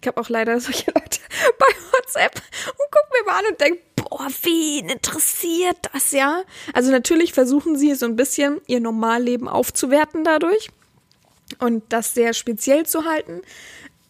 Ich 0.00 0.06
habe 0.06 0.20
auch 0.20 0.28
leider 0.28 0.58
solche 0.60 0.90
Leute 0.94 1.20
bei 1.58 1.66
WhatsApp 1.92 2.36
und 2.66 2.86
guck 2.90 3.12
mir 3.12 3.26
mal 3.26 3.40
an 3.40 3.52
und 3.52 3.60
denk, 3.60 3.78
boah, 4.08 4.28
wen 4.42 4.88
interessiert 4.88 5.76
das, 5.92 6.12
ja? 6.12 6.42
Also 6.72 6.90
natürlich 6.90 7.32
versuchen 7.32 7.76
sie 7.76 7.94
so 7.94 8.06
ein 8.06 8.16
bisschen 8.16 8.60
ihr 8.66 8.80
Normalleben 8.80 9.48
aufzuwerten 9.48 10.24
dadurch 10.24 10.68
und 11.58 11.82
das 11.88 12.14
sehr 12.14 12.34
speziell 12.34 12.86
zu 12.86 13.04
halten. 13.04 13.42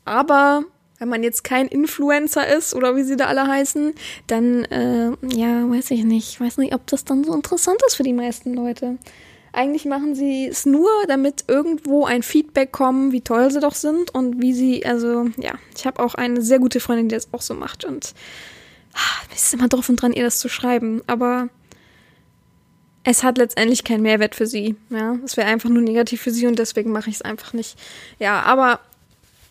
Aber 0.05 0.65
wenn 0.99 1.09
man 1.09 1.23
jetzt 1.23 1.45
kein 1.45 1.69
Influencer 1.69 2.47
ist 2.49 2.75
oder 2.75 2.97
wie 2.97 3.05
sie 3.05 3.17
da 3.17 3.27
alle 3.27 3.47
heißen, 3.47 3.95
dann, 4.27 4.65
äh, 4.65 5.13
ja, 5.23 5.71
weiß 5.71 5.91
ich 5.93 6.05
nicht. 6.05 6.41
Weiß 6.41 6.59
nicht, 6.59 6.75
ob 6.75 6.87
das 6.87 7.05
dann 7.05 7.25
so 7.25 7.35
interessant 7.35 7.81
ist 7.87 7.95
für 7.95 8.03
die 8.03 8.13
meisten 8.13 8.55
Leute. 8.55 8.99
Eigentlich 9.53 9.85
machen 9.87 10.15
sie 10.15 10.47
es 10.47 10.67
nur, 10.67 10.91
damit 11.07 11.45
irgendwo 11.49 12.05
ein 12.05 12.23
Feedback 12.23 12.73
kommt, 12.73 13.13
wie 13.13 13.23
toll 13.23 13.51
sie 13.51 13.61
doch 13.61 13.75
sind 13.75 14.15
und 14.15 14.43
wie 14.43 14.53
sie, 14.53 14.85
also 14.85 15.27
ja, 15.37 15.55
ich 15.77 15.87
habe 15.87 16.03
auch 16.03 16.15
eine 16.15 16.43
sehr 16.43 16.59
gute 16.59 16.81
Freundin, 16.81 17.09
die 17.09 17.15
das 17.15 17.33
auch 17.33 17.43
so 17.43 17.55
macht 17.55 17.85
und 17.85 18.13
es 19.35 19.45
ist 19.45 19.55
immer 19.55 19.69
drauf 19.69 19.89
und 19.89 20.01
dran, 20.03 20.13
ihr 20.13 20.25
das 20.25 20.39
zu 20.39 20.49
schreiben, 20.49 21.03
aber 21.07 21.49
es 23.05 23.23
hat 23.23 23.39
letztendlich 23.39 23.85
keinen 23.85 24.03
Mehrwert 24.03 24.35
für 24.35 24.47
sie. 24.47 24.77
Ja, 24.91 25.17
es 25.25 25.37
wäre 25.37 25.49
einfach 25.49 25.71
nur 25.71 25.83
negativ 25.83 26.21
für 26.21 26.31
sie 26.31 26.47
und 26.47 26.59
deswegen 26.59 26.93
mache 26.93 27.09
ich 27.09 27.17
es 27.17 27.23
einfach 27.23 27.53
nicht. 27.53 27.79
Ja, 28.19 28.43
aber 28.43 28.81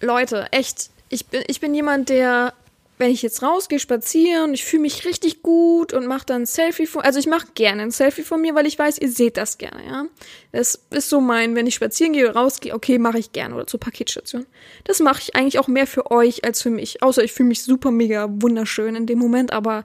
Leute, 0.01 0.47
echt, 0.51 0.89
ich 1.09 1.25
bin, 1.27 1.43
ich 1.47 1.59
bin 1.59 1.73
jemand, 1.73 2.09
der 2.09 2.53
wenn 2.97 3.11
ich 3.11 3.21
jetzt 3.21 3.43
rausgehe, 3.43 3.79
spazieren, 3.79 4.53
ich 4.53 4.65
fühle 4.65 4.81
mich 4.81 5.05
richtig 5.05 5.43
gut 5.43 5.93
und 5.93 6.07
mache 6.07 6.25
dann 6.25 6.43
ein 6.43 6.45
Selfie 6.45 6.87
von, 6.87 7.03
also 7.03 7.19
ich 7.19 7.27
mache 7.27 7.47
gerne 7.53 7.83
ein 7.83 7.91
Selfie 7.91 8.23
von 8.23 8.41
mir, 8.41 8.55
weil 8.55 8.65
ich 8.65 8.77
weiß, 8.77 8.97
ihr 8.97 9.11
seht 9.11 9.37
das 9.37 9.57
gerne, 9.59 9.85
ja. 9.85 10.05
Das 10.51 10.81
ist 10.89 11.09
so 11.09 11.21
mein, 11.21 11.55
wenn 11.55 11.67
ich 11.67 11.75
spazieren 11.75 12.13
gehe, 12.13 12.33
rausgehe, 12.33 12.73
okay, 12.73 12.97
mache 12.97 13.19
ich 13.19 13.31
gerne 13.31 13.53
oder 13.53 13.67
zur 13.67 13.79
Paketstation. 13.79 14.47
Das 14.83 14.99
mache 14.99 15.21
ich 15.21 15.35
eigentlich 15.35 15.59
auch 15.59 15.67
mehr 15.67 15.85
für 15.85 16.09
euch 16.09 16.43
als 16.43 16.61
für 16.61 16.71
mich. 16.71 17.03
Außer 17.03 17.23
ich 17.23 17.33
fühle 17.33 17.49
mich 17.49 17.63
super 17.63 17.91
mega 17.91 18.27
wunderschön 18.29 18.95
in 18.95 19.05
dem 19.05 19.19
Moment, 19.19 19.53
aber 19.53 19.83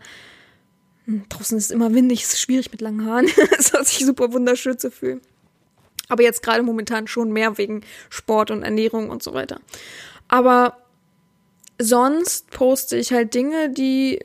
hm, 1.05 1.25
draußen 1.29 1.59
ist 1.59 1.66
es 1.66 1.70
immer 1.70 1.94
windig, 1.94 2.22
es 2.22 2.33
ist 2.33 2.40
schwierig 2.40 2.72
mit 2.72 2.81
langen 2.81 3.07
Haaren. 3.07 3.27
es 3.59 3.75
hat 3.75 3.87
sich 3.87 4.07
super 4.07 4.33
wunderschön 4.33 4.79
zu 4.79 4.90
fühlen. 4.90 5.20
Aber 6.09 6.22
jetzt 6.22 6.42
gerade 6.42 6.62
momentan 6.62 7.07
schon 7.07 7.31
mehr 7.33 7.59
wegen 7.59 7.83
Sport 8.09 8.51
und 8.51 8.62
Ernährung 8.62 9.11
und 9.11 9.22
so 9.22 9.35
weiter. 9.35 9.61
Aber 10.29 10.82
sonst 11.83 12.51
poste 12.51 12.97
ich 12.97 13.12
halt 13.12 13.35
Dinge, 13.35 13.71
die 13.71 14.21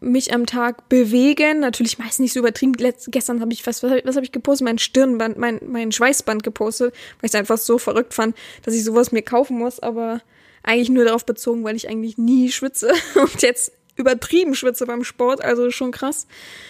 mich 0.00 0.34
am 0.34 0.46
Tag 0.46 0.88
bewegen. 0.88 1.60
Natürlich 1.60 1.98
meist 1.98 2.20
nicht 2.20 2.32
so 2.32 2.40
übertrieben. 2.40 2.74
Letzt, 2.74 3.10
gestern 3.10 3.40
habe 3.40 3.52
ich, 3.52 3.66
was, 3.66 3.82
was, 3.82 4.16
habe 4.16 4.24
ich 4.24 4.32
gepostet? 4.32 4.64
Mein 4.64 4.78
Stirnband, 4.78 5.38
mein, 5.38 5.60
mein 5.66 5.92
Schweißband 5.92 6.42
gepostet, 6.42 6.92
weil 6.92 7.26
ich 7.26 7.32
es 7.32 7.34
einfach 7.34 7.58
so 7.58 7.78
verrückt 7.78 8.14
fand, 8.14 8.36
dass 8.62 8.74
ich 8.74 8.84
sowas 8.84 9.12
mir 9.12 9.22
kaufen 9.22 9.58
muss, 9.58 9.80
aber 9.80 10.20
eigentlich 10.62 10.90
nur 10.90 11.04
darauf 11.04 11.24
bezogen, 11.24 11.64
weil 11.64 11.76
ich 11.76 11.88
eigentlich 11.88 12.18
nie 12.18 12.50
schwitze 12.50 12.92
und 13.14 13.42
jetzt 13.42 13.72
übertrieben 13.96 14.54
schwitze 14.54 14.86
beim 14.86 15.04
Sport. 15.04 15.42
Also 15.42 15.70
schon 15.70 15.92
krass, 15.92 16.26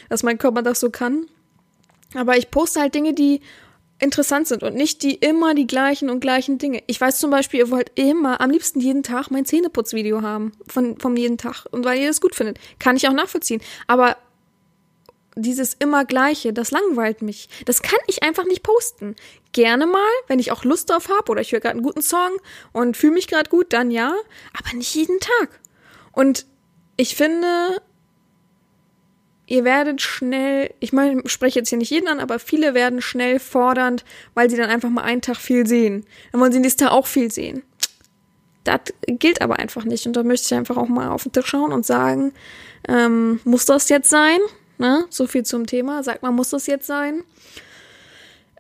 dass 0.09 0.23
mein 0.23 0.39
Körper 0.39 0.63
das 0.63 0.81
so 0.81 0.91
kann. 0.91 1.27
Aber 2.15 2.37
ich 2.37 2.51
poste 2.51 2.81
halt 2.81 2.95
Dinge, 2.95 3.15
die 3.15 3.41
interessant 4.03 4.49
sind 4.49 4.63
und 4.63 4.75
nicht 4.75 5.03
die 5.03 5.15
immer 5.15 5.55
die 5.55 5.67
gleichen 5.67 6.11
und 6.11 6.21
gleichen 6.21 6.59
Dinge. 6.59 6.83
Ich 6.87 7.01
weiß 7.01 7.19
zum 7.19 7.31
Beispiel, 7.31 7.61
ihr 7.61 7.71
wollt 7.71 7.93
immer 7.95 8.41
am 8.41 8.51
liebsten 8.51 8.81
jeden 8.81 9.03
Tag 9.03 9.31
mein 9.31 9.45
Zähneputzvideo 9.45 10.23
haben 10.23 10.53
von, 10.67 10.99
vom 10.99 11.17
jeden 11.17 11.39
Tag 11.39 11.67
und 11.71 11.85
weil 11.85 12.01
ihr 12.01 12.09
das 12.09 12.21
gut 12.21 12.35
findet. 12.35 12.59
Kann 12.81 12.97
ich 12.97 13.09
auch 13.09 13.13
nachvollziehen. 13.13 13.63
Aber 13.87 14.17
dieses 15.37 15.75
immer 15.75 16.05
Gleiche, 16.05 16.53
das 16.53 16.73
langweilt 16.73 17.23
mich. 17.23 17.49
Das 17.65 17.81
kann 17.81 18.01
ich 18.07 18.23
einfach 18.23 18.45
nicht 18.45 18.63
posten. 18.63 19.15
Gerne 19.53 19.87
mal, 19.87 20.11
wenn 20.27 20.41
ich 20.41 20.51
auch 20.51 20.65
Lust 20.65 20.91
drauf 20.91 21.09
habe 21.09 21.31
oder 21.31 21.41
ich 21.41 21.53
höre 21.53 21.61
gerade 21.61 21.75
einen 21.75 21.85
guten 21.85 22.03
Song 22.03 22.33
und 22.73 22.97
fühle 22.97 23.15
mich 23.15 23.29
gerade 23.29 23.49
gut, 23.49 23.73
dann 23.73 23.91
ja, 23.91 24.15
aber 24.59 24.77
nicht 24.77 24.95
jeden 24.95 25.21
Tag. 25.21 25.61
Und 26.13 26.47
ich 26.97 27.15
finde, 27.15 27.81
ihr 29.53 29.65
werdet 29.65 30.01
schnell, 30.01 30.73
ich 30.81 30.95
meine, 30.95 31.21
ich 31.27 31.31
spreche 31.31 31.59
jetzt 31.59 31.69
hier 31.69 31.77
nicht 31.77 31.91
jeden 31.91 32.09
an, 32.09 32.21
aber 32.21 32.39
viele 32.39 32.73
werden 32.73 33.03
schnell 33.03 33.39
fordernd, 33.39 34.03
weil 34.33 34.49
sie 34.49 34.57
dann 34.57 34.71
einfach 34.71 34.89
mal 34.89 35.03
einen 35.03 35.21
Tag 35.21 35.37
viel 35.37 35.67
sehen. 35.67 36.07
Dann 36.33 36.41
wollen 36.41 36.53
sie 36.53 36.59
nächsten 36.59 36.85
Tag 36.85 36.93
auch 36.93 37.07
viel 37.07 37.31
sehen. 37.31 37.63
Das 38.65 38.81
gilt 39.07 39.43
aber 39.43 39.59
einfach 39.59 39.85
nicht. 39.85 40.07
Und 40.07 40.17
da 40.17 40.23
möchte 40.23 40.47
ich 40.47 40.55
einfach 40.55 40.79
auch 40.79 40.89
mal 40.89 41.11
auf 41.11 41.25
den 41.25 41.33
Tisch 41.33 41.49
schauen 41.49 41.75
und 41.75 41.85
sagen, 41.85 42.33
ähm, 42.89 43.41
muss 43.45 43.67
das 43.67 43.91
jetzt 43.91 44.09
sein? 44.09 44.39
Ne? 44.79 45.05
So 45.11 45.27
viel 45.27 45.43
zum 45.43 45.67
Thema. 45.67 46.03
Sagt 46.03 46.23
mal, 46.23 46.31
muss 46.31 46.49
das 46.49 46.67
jetzt 46.67 46.87
sein? 46.87 47.23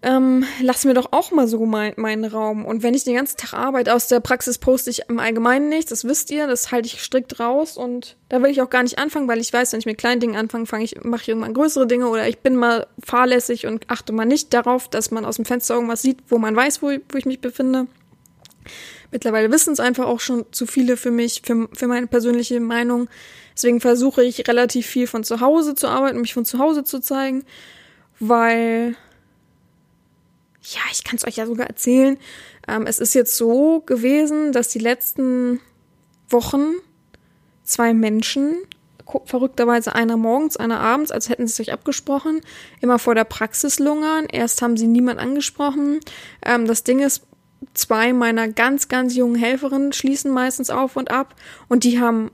Ähm, 0.04 0.44
lass 0.60 0.84
mir 0.84 0.94
doch 0.94 1.12
auch 1.12 1.30
mal 1.30 1.46
so 1.46 1.64
mein, 1.64 1.94
meinen 1.96 2.24
Raum. 2.24 2.64
Und 2.64 2.82
wenn 2.82 2.92
ich 2.92 3.04
den 3.04 3.14
ganzen 3.14 3.36
Tag 3.36 3.54
arbeite, 3.54 3.94
aus 3.94 4.08
der 4.08 4.18
Praxis 4.18 4.58
poste 4.58 4.90
ich 4.90 5.02
im 5.08 5.20
Allgemeinen 5.20 5.68
nichts, 5.68 5.90
das 5.90 6.04
wisst 6.04 6.32
ihr, 6.32 6.48
das 6.48 6.72
halte 6.72 6.88
ich 6.88 7.00
strikt 7.00 7.38
raus 7.38 7.76
und 7.76 8.16
da 8.28 8.42
will 8.42 8.50
ich 8.50 8.60
auch 8.60 8.70
gar 8.70 8.82
nicht 8.82 8.98
anfangen, 8.98 9.28
weil 9.28 9.40
ich 9.40 9.52
weiß, 9.52 9.72
wenn 9.72 9.78
ich 9.78 9.86
mit 9.86 9.98
kleinen 9.98 10.20
Dingen 10.20 10.34
anfange, 10.34 10.66
fange 10.66 10.84
ich, 10.84 11.04
mache 11.04 11.22
ich 11.22 11.28
irgendwann 11.28 11.54
größere 11.54 11.86
Dinge 11.86 12.08
oder 12.08 12.26
ich 12.26 12.40
bin 12.40 12.56
mal 12.56 12.88
fahrlässig 13.02 13.66
und 13.66 13.88
achte 13.90 14.12
mal 14.12 14.24
nicht 14.24 14.52
darauf, 14.52 14.88
dass 14.88 15.12
man 15.12 15.24
aus 15.24 15.36
dem 15.36 15.44
Fenster 15.44 15.74
irgendwas 15.74 16.02
sieht, 16.02 16.18
wo 16.28 16.38
man 16.38 16.56
weiß, 16.56 16.82
wo, 16.82 16.88
wo 16.88 17.18
ich 17.18 17.26
mich 17.26 17.40
befinde. 17.40 17.86
Mittlerweile 19.12 19.52
wissen 19.52 19.72
es 19.72 19.80
einfach 19.80 20.06
auch 20.06 20.20
schon 20.20 20.46
zu 20.50 20.66
viele 20.66 20.96
für 20.96 21.12
mich, 21.12 21.42
für, 21.44 21.68
für 21.74 21.86
meine 21.86 22.08
persönliche 22.08 22.58
Meinung. 22.58 23.08
Deswegen 23.54 23.80
versuche 23.80 24.24
ich 24.24 24.48
relativ 24.48 24.86
viel 24.86 25.06
von 25.06 25.22
zu 25.22 25.40
Hause 25.40 25.76
zu 25.76 25.86
arbeiten, 25.86 26.20
mich 26.20 26.34
von 26.34 26.44
zu 26.44 26.58
Hause 26.58 26.82
zu 26.82 26.98
zeigen, 26.98 27.44
weil 28.18 28.96
ja, 30.62 30.80
ich 30.92 31.04
kann 31.04 31.16
es 31.16 31.26
euch 31.26 31.36
ja 31.36 31.46
sogar 31.46 31.66
erzählen. 31.66 32.18
Ähm, 32.68 32.86
es 32.86 32.98
ist 32.98 33.14
jetzt 33.14 33.36
so 33.36 33.80
gewesen, 33.80 34.52
dass 34.52 34.68
die 34.68 34.78
letzten 34.78 35.60
Wochen 36.28 36.74
zwei 37.64 37.94
Menschen, 37.94 38.56
verrückterweise 39.24 39.94
einer 39.94 40.16
morgens, 40.16 40.56
einer 40.56 40.80
abends, 40.80 41.10
als 41.10 41.28
hätten 41.28 41.46
sie 41.46 41.54
sich 41.54 41.72
abgesprochen, 41.72 42.40
immer 42.80 42.98
vor 42.98 43.14
der 43.14 43.24
Praxis 43.24 43.78
lungern. 43.78 44.26
Erst 44.26 44.62
haben 44.62 44.76
sie 44.76 44.86
niemand 44.86 45.18
angesprochen. 45.18 46.00
Ähm, 46.44 46.66
das 46.66 46.84
Ding 46.84 47.00
ist, 47.00 47.22
zwei 47.74 48.12
meiner 48.12 48.48
ganz, 48.48 48.88
ganz 48.88 49.14
jungen 49.14 49.36
Helferinnen 49.36 49.92
schließen 49.92 50.30
meistens 50.30 50.70
auf 50.70 50.96
und 50.96 51.10
ab 51.10 51.34
und 51.68 51.84
die 51.84 52.00
haben 52.00 52.30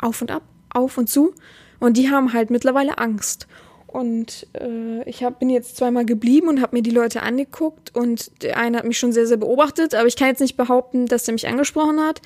auf 0.00 0.20
und 0.20 0.30
ab, 0.30 0.42
auf 0.70 0.98
und 0.98 1.08
zu 1.08 1.34
und 1.78 1.96
die 1.96 2.10
haben 2.10 2.32
halt 2.32 2.50
mittlerweile 2.50 2.98
Angst. 2.98 3.46
Und 3.92 4.46
äh, 4.58 5.02
ich 5.04 5.22
hab, 5.22 5.38
bin 5.38 5.50
jetzt 5.50 5.76
zweimal 5.76 6.06
geblieben 6.06 6.48
und 6.48 6.62
habe 6.62 6.76
mir 6.76 6.82
die 6.82 6.90
Leute 6.90 7.22
angeguckt 7.22 7.94
und 7.94 8.42
der 8.42 8.56
eine 8.56 8.78
hat 8.78 8.86
mich 8.86 8.98
schon 8.98 9.12
sehr, 9.12 9.26
sehr 9.26 9.36
beobachtet, 9.36 9.94
aber 9.94 10.06
ich 10.08 10.16
kann 10.16 10.28
jetzt 10.28 10.40
nicht 10.40 10.56
behaupten, 10.56 11.06
dass 11.06 11.28
er 11.28 11.32
mich 11.32 11.46
angesprochen 11.46 12.00
hat. 12.00 12.22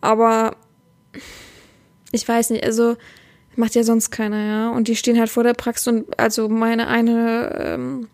Aber 0.00 0.56
ich 2.10 2.26
weiß 2.26 2.50
nicht, 2.50 2.64
also 2.64 2.96
macht 3.54 3.74
ja 3.74 3.84
sonst 3.84 4.10
keiner, 4.10 4.46
ja. 4.46 4.70
Und 4.70 4.88
die 4.88 4.96
stehen 4.96 5.18
halt 5.18 5.28
vor 5.28 5.42
der 5.42 5.52
Praxis 5.52 5.88
und 5.88 6.18
also 6.18 6.48
meine 6.48 6.88
eine 6.88 7.54
ähm, 7.60 8.08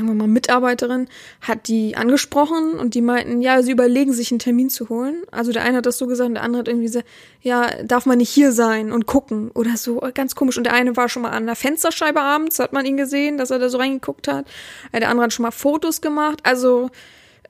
sagen 0.00 0.08
wir 0.08 0.14
mal, 0.14 0.32
Mitarbeiterin 0.32 1.08
hat 1.42 1.68
die 1.68 1.96
angesprochen 1.96 2.74
und 2.78 2.94
die 2.94 3.02
meinten, 3.02 3.42
ja, 3.42 3.62
sie 3.62 3.72
überlegen 3.72 4.12
sich 4.12 4.30
einen 4.32 4.38
Termin 4.38 4.70
zu 4.70 4.88
holen. 4.88 5.22
Also 5.30 5.52
der 5.52 5.62
eine 5.62 5.78
hat 5.78 5.86
das 5.86 5.98
so 5.98 6.06
gesagt 6.06 6.28
und 6.28 6.34
der 6.34 6.42
andere 6.42 6.60
hat 6.60 6.68
irgendwie 6.68 6.88
so, 6.88 7.00
ja, 7.42 7.68
darf 7.84 8.06
man 8.06 8.18
nicht 8.18 8.30
hier 8.30 8.52
sein 8.52 8.92
und 8.92 9.06
gucken 9.06 9.50
oder 9.50 9.76
so, 9.76 10.00
ganz 10.14 10.34
komisch. 10.34 10.56
Und 10.56 10.64
der 10.64 10.72
eine 10.72 10.96
war 10.96 11.08
schon 11.08 11.22
mal 11.22 11.30
an 11.30 11.46
der 11.46 11.56
Fensterscheibe 11.56 12.20
abends, 12.20 12.58
hat 12.58 12.72
man 12.72 12.86
ihn 12.86 12.96
gesehen, 12.96 13.36
dass 13.36 13.50
er 13.50 13.58
da 13.58 13.68
so 13.68 13.78
reingeguckt 13.78 14.26
hat. 14.26 14.46
Der 14.92 15.08
andere 15.08 15.24
hat 15.24 15.32
schon 15.32 15.42
mal 15.44 15.50
Fotos 15.50 16.00
gemacht. 16.00 16.40
Also, 16.44 16.90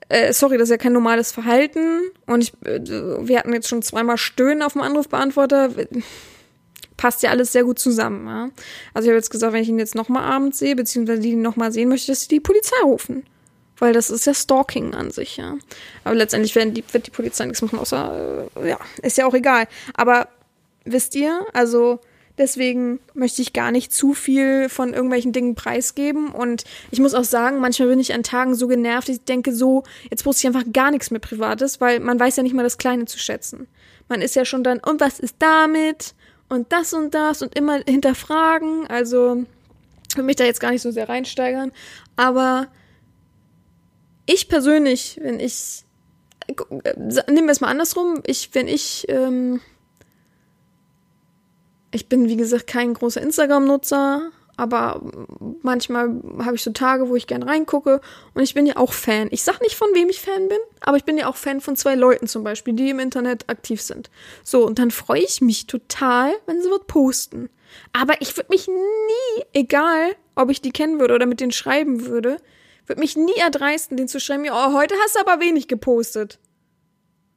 äh, 0.09 0.33
sorry, 0.33 0.59
das 0.59 0.65
ist 0.69 0.73
ja 0.73 0.77
kein 0.77 0.93
normales 0.93 1.31
Verhalten. 1.31 2.01
Und 2.27 2.43
ich, 2.43 2.53
äh, 2.65 2.81
wir 2.85 3.39
hatten 3.39 3.53
jetzt 3.53 3.69
schon 3.69 3.83
zweimal 3.83 4.19
Stöhnen 4.19 4.63
auf 4.63 4.73
dem 4.73 4.83
Anrufbeantworter 4.83 5.71
passt 7.01 7.23
ja 7.23 7.31
alles 7.31 7.51
sehr 7.53 7.65
gut 7.65 7.79
zusammen. 7.79 8.27
Ja? 8.27 8.51
Also 8.93 9.07
ich 9.07 9.11
habe 9.11 9.17
jetzt 9.17 9.31
gesagt, 9.31 9.55
wenn 9.55 9.63
ich 9.63 9.71
ihn 9.71 9.79
jetzt 9.79 9.95
nochmal 9.95 10.23
abends 10.23 10.59
sehe, 10.59 10.77
beziehungsweise 10.77 11.23
die 11.23 11.31
ihn 11.31 11.41
nochmal 11.41 11.73
sehen 11.73 11.89
möchte, 11.89 12.13
dass 12.13 12.21
sie 12.21 12.29
die 12.29 12.41
Polizei 12.41 12.77
rufen. 12.85 13.25
Weil 13.79 13.95
das 13.95 14.11
ist 14.11 14.27
ja 14.27 14.35
Stalking 14.35 14.93
an 14.93 15.11
sich, 15.11 15.39
ja. 15.39 15.57
Aber 16.05 16.15
letztendlich 16.15 16.55
werden 16.55 16.75
die, 16.75 16.85
wird 16.93 17.07
die 17.07 17.11
Polizei 17.11 17.47
nichts 17.47 17.63
machen, 17.63 17.79
außer, 17.79 18.47
äh, 18.55 18.69
ja, 18.69 18.79
ist 19.01 19.17
ja 19.17 19.25
auch 19.25 19.33
egal. 19.33 19.67
Aber 19.95 20.29
wisst 20.85 21.15
ihr, 21.15 21.47
also 21.55 22.01
Deswegen 22.39 23.01
möchte 23.13 23.43
ich 23.43 23.53
gar 23.53 23.71
nicht 23.71 23.93
zu 23.93 24.15
viel 24.15 24.71
von 24.71 24.95
irgendwelchen 24.95 25.33
Dingen 25.33 25.57
preisgeben. 25.57 26.31
Und 26.31 26.65
ich 26.91 26.99
muss 26.99 27.13
auch 27.13 27.25
sagen, 27.25 27.59
manchmal 27.59 27.89
bin 27.89 28.01
ich 28.01 28.15
an 28.15 28.23
Tagen 28.23 28.55
so 28.55 28.67
genervt, 28.67 29.11
ich 29.11 29.25
denke 29.25 29.53
so, 29.53 29.83
jetzt 30.11 30.25
poste 30.25 30.41
ich 30.41 30.47
einfach 30.47 30.73
gar 30.73 30.91
nichts 30.91 31.11
mehr 31.11 31.21
Privates, 31.21 31.83
weil 31.83 32.01
man 32.01 32.19
weiß 32.19 32.37
ja 32.37 32.43
nicht 32.43 32.55
mal 32.55 32.63
das 32.63 32.79
Kleine 32.79 33.05
zu 33.05 33.19
schätzen. 33.19 33.67
Man 34.09 34.23
ist 34.23 34.37
ja 34.37 34.47
schon 34.47 34.65
dann, 34.65 34.79
und 34.79 35.03
was 35.03 35.21
ist 35.21 35.37
damit? 35.39 36.15
Und 36.51 36.73
das 36.73 36.93
und 36.93 37.15
das 37.15 37.41
und 37.41 37.57
immer 37.57 37.81
hinterfragen. 37.87 38.87
Also 38.89 39.47
will 40.17 40.25
mich 40.25 40.37
da 40.37 40.45
jetzt 40.45 40.61
gar 40.61 40.73
nicht 40.73 40.83
so 40.83 40.91
sehr 40.91 41.09
reinsteigern. 41.09 41.73
Aber 42.17 42.67
ich 44.27 44.49
persönlich, 44.49 45.19
wenn 45.23 45.41
ich, 45.41 45.85
nehmen 46.49 47.47
wir 47.47 47.53
es 47.53 47.61
mal 47.61 47.69
andersrum, 47.69 48.21
ich, 48.27 48.55
wenn 48.55 48.69
ich, 48.69 49.07
ähm, 49.09 49.61
ich 51.93 52.09
bin 52.09 52.29
wie 52.29 52.37
gesagt 52.37 52.67
kein 52.67 52.95
großer 52.95 53.23
Instagram-Nutzer, 53.23 54.31
aber 54.61 55.01
manchmal 55.63 56.21
habe 56.45 56.57
ich 56.57 56.63
so 56.63 56.71
Tage, 56.71 57.09
wo 57.09 57.17
ich 57.17 57.27
gern 57.27 57.43
reingucke 57.43 58.01
und 58.35 58.43
ich 58.43 58.53
bin 58.53 58.67
ja 58.67 58.77
auch 58.77 58.93
Fan. 58.93 59.29
Ich 59.31 59.43
sag 59.43 59.61
nicht, 59.63 59.75
von 59.75 59.89
wem 59.95 60.11
ich 60.11 60.21
Fan 60.21 60.49
bin, 60.49 60.59
aber 60.81 60.99
ich 60.99 61.05
bin 61.05 61.17
ja 61.17 61.29
auch 61.29 61.37
Fan 61.37 61.63
von 61.63 61.77
zwei 61.77 61.95
Leuten 61.95 62.27
zum 62.27 62.45
Beispiel, 62.45 62.75
die 62.75 62.91
im 62.91 62.99
Internet 62.99 63.49
aktiv 63.49 63.81
sind. 63.81 64.11
So, 64.45 64.67
und 64.67 64.79
dann 64.79 64.91
freue 64.91 65.23
ich 65.23 65.41
mich 65.41 65.67
total, 65.67 66.33
wenn 66.47 66.63
sie 66.63 66.71
was 66.71 66.87
posten. 66.87 67.49
Aber 67.95 68.21
ich 68.21 68.37
würde 68.37 68.51
mich 68.51 68.69
nie, 68.69 69.45
egal 69.55 70.15
ob 70.35 70.51
ich 70.51 70.61
die 70.61 70.73
kennen 70.73 71.01
würde 71.01 71.15
oder 71.15 71.27
mit 71.27 71.41
denen 71.41 71.53
schreiben 71.53 72.07
würde, 72.07 72.37
würde 72.87 73.01
mich 73.01 73.17
nie 73.17 73.37
erdreisten, 73.37 73.97
denen 73.97 74.09
zu 74.09 74.21
schreiben, 74.21 74.45
oh, 74.51 74.73
heute 74.75 74.95
hast 75.03 75.17
du 75.17 75.21
aber 75.21 75.41
wenig 75.41 75.69
gepostet. 75.69 76.39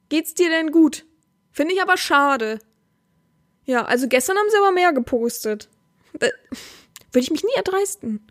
Geht's 0.09 0.33
dir 0.33 0.49
denn 0.49 0.71
gut? 0.71 1.05
Finde 1.51 1.73
ich 1.73 1.81
aber 1.81 1.95
schade. 1.95 2.59
Ja, 3.63 3.85
also 3.85 4.07
gestern 4.07 4.37
haben 4.37 4.49
sie 4.49 4.57
aber 4.57 4.71
mehr 4.71 4.91
gepostet. 4.91 5.69
Würde 7.13 7.23
ich 7.23 7.31
mich 7.31 7.43
nie 7.43 7.55
erdreisten. 7.55 8.25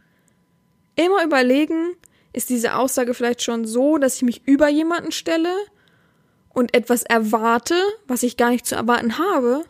Immer 0.96 1.24
überlegen, 1.24 1.96
ist 2.32 2.50
diese 2.50 2.74
Aussage 2.74 3.14
vielleicht 3.14 3.42
schon 3.42 3.64
so, 3.64 3.98
dass 3.98 4.16
ich 4.16 4.22
mich 4.22 4.42
über 4.46 4.68
jemanden 4.68 5.12
stelle 5.12 5.52
und 6.50 6.74
etwas 6.74 7.02
erwarte, 7.02 7.74
was 8.06 8.22
ich 8.22 8.36
gar 8.36 8.50
nicht 8.50 8.66
zu 8.66 8.74
erwarten 8.74 9.18
habe? 9.18 9.64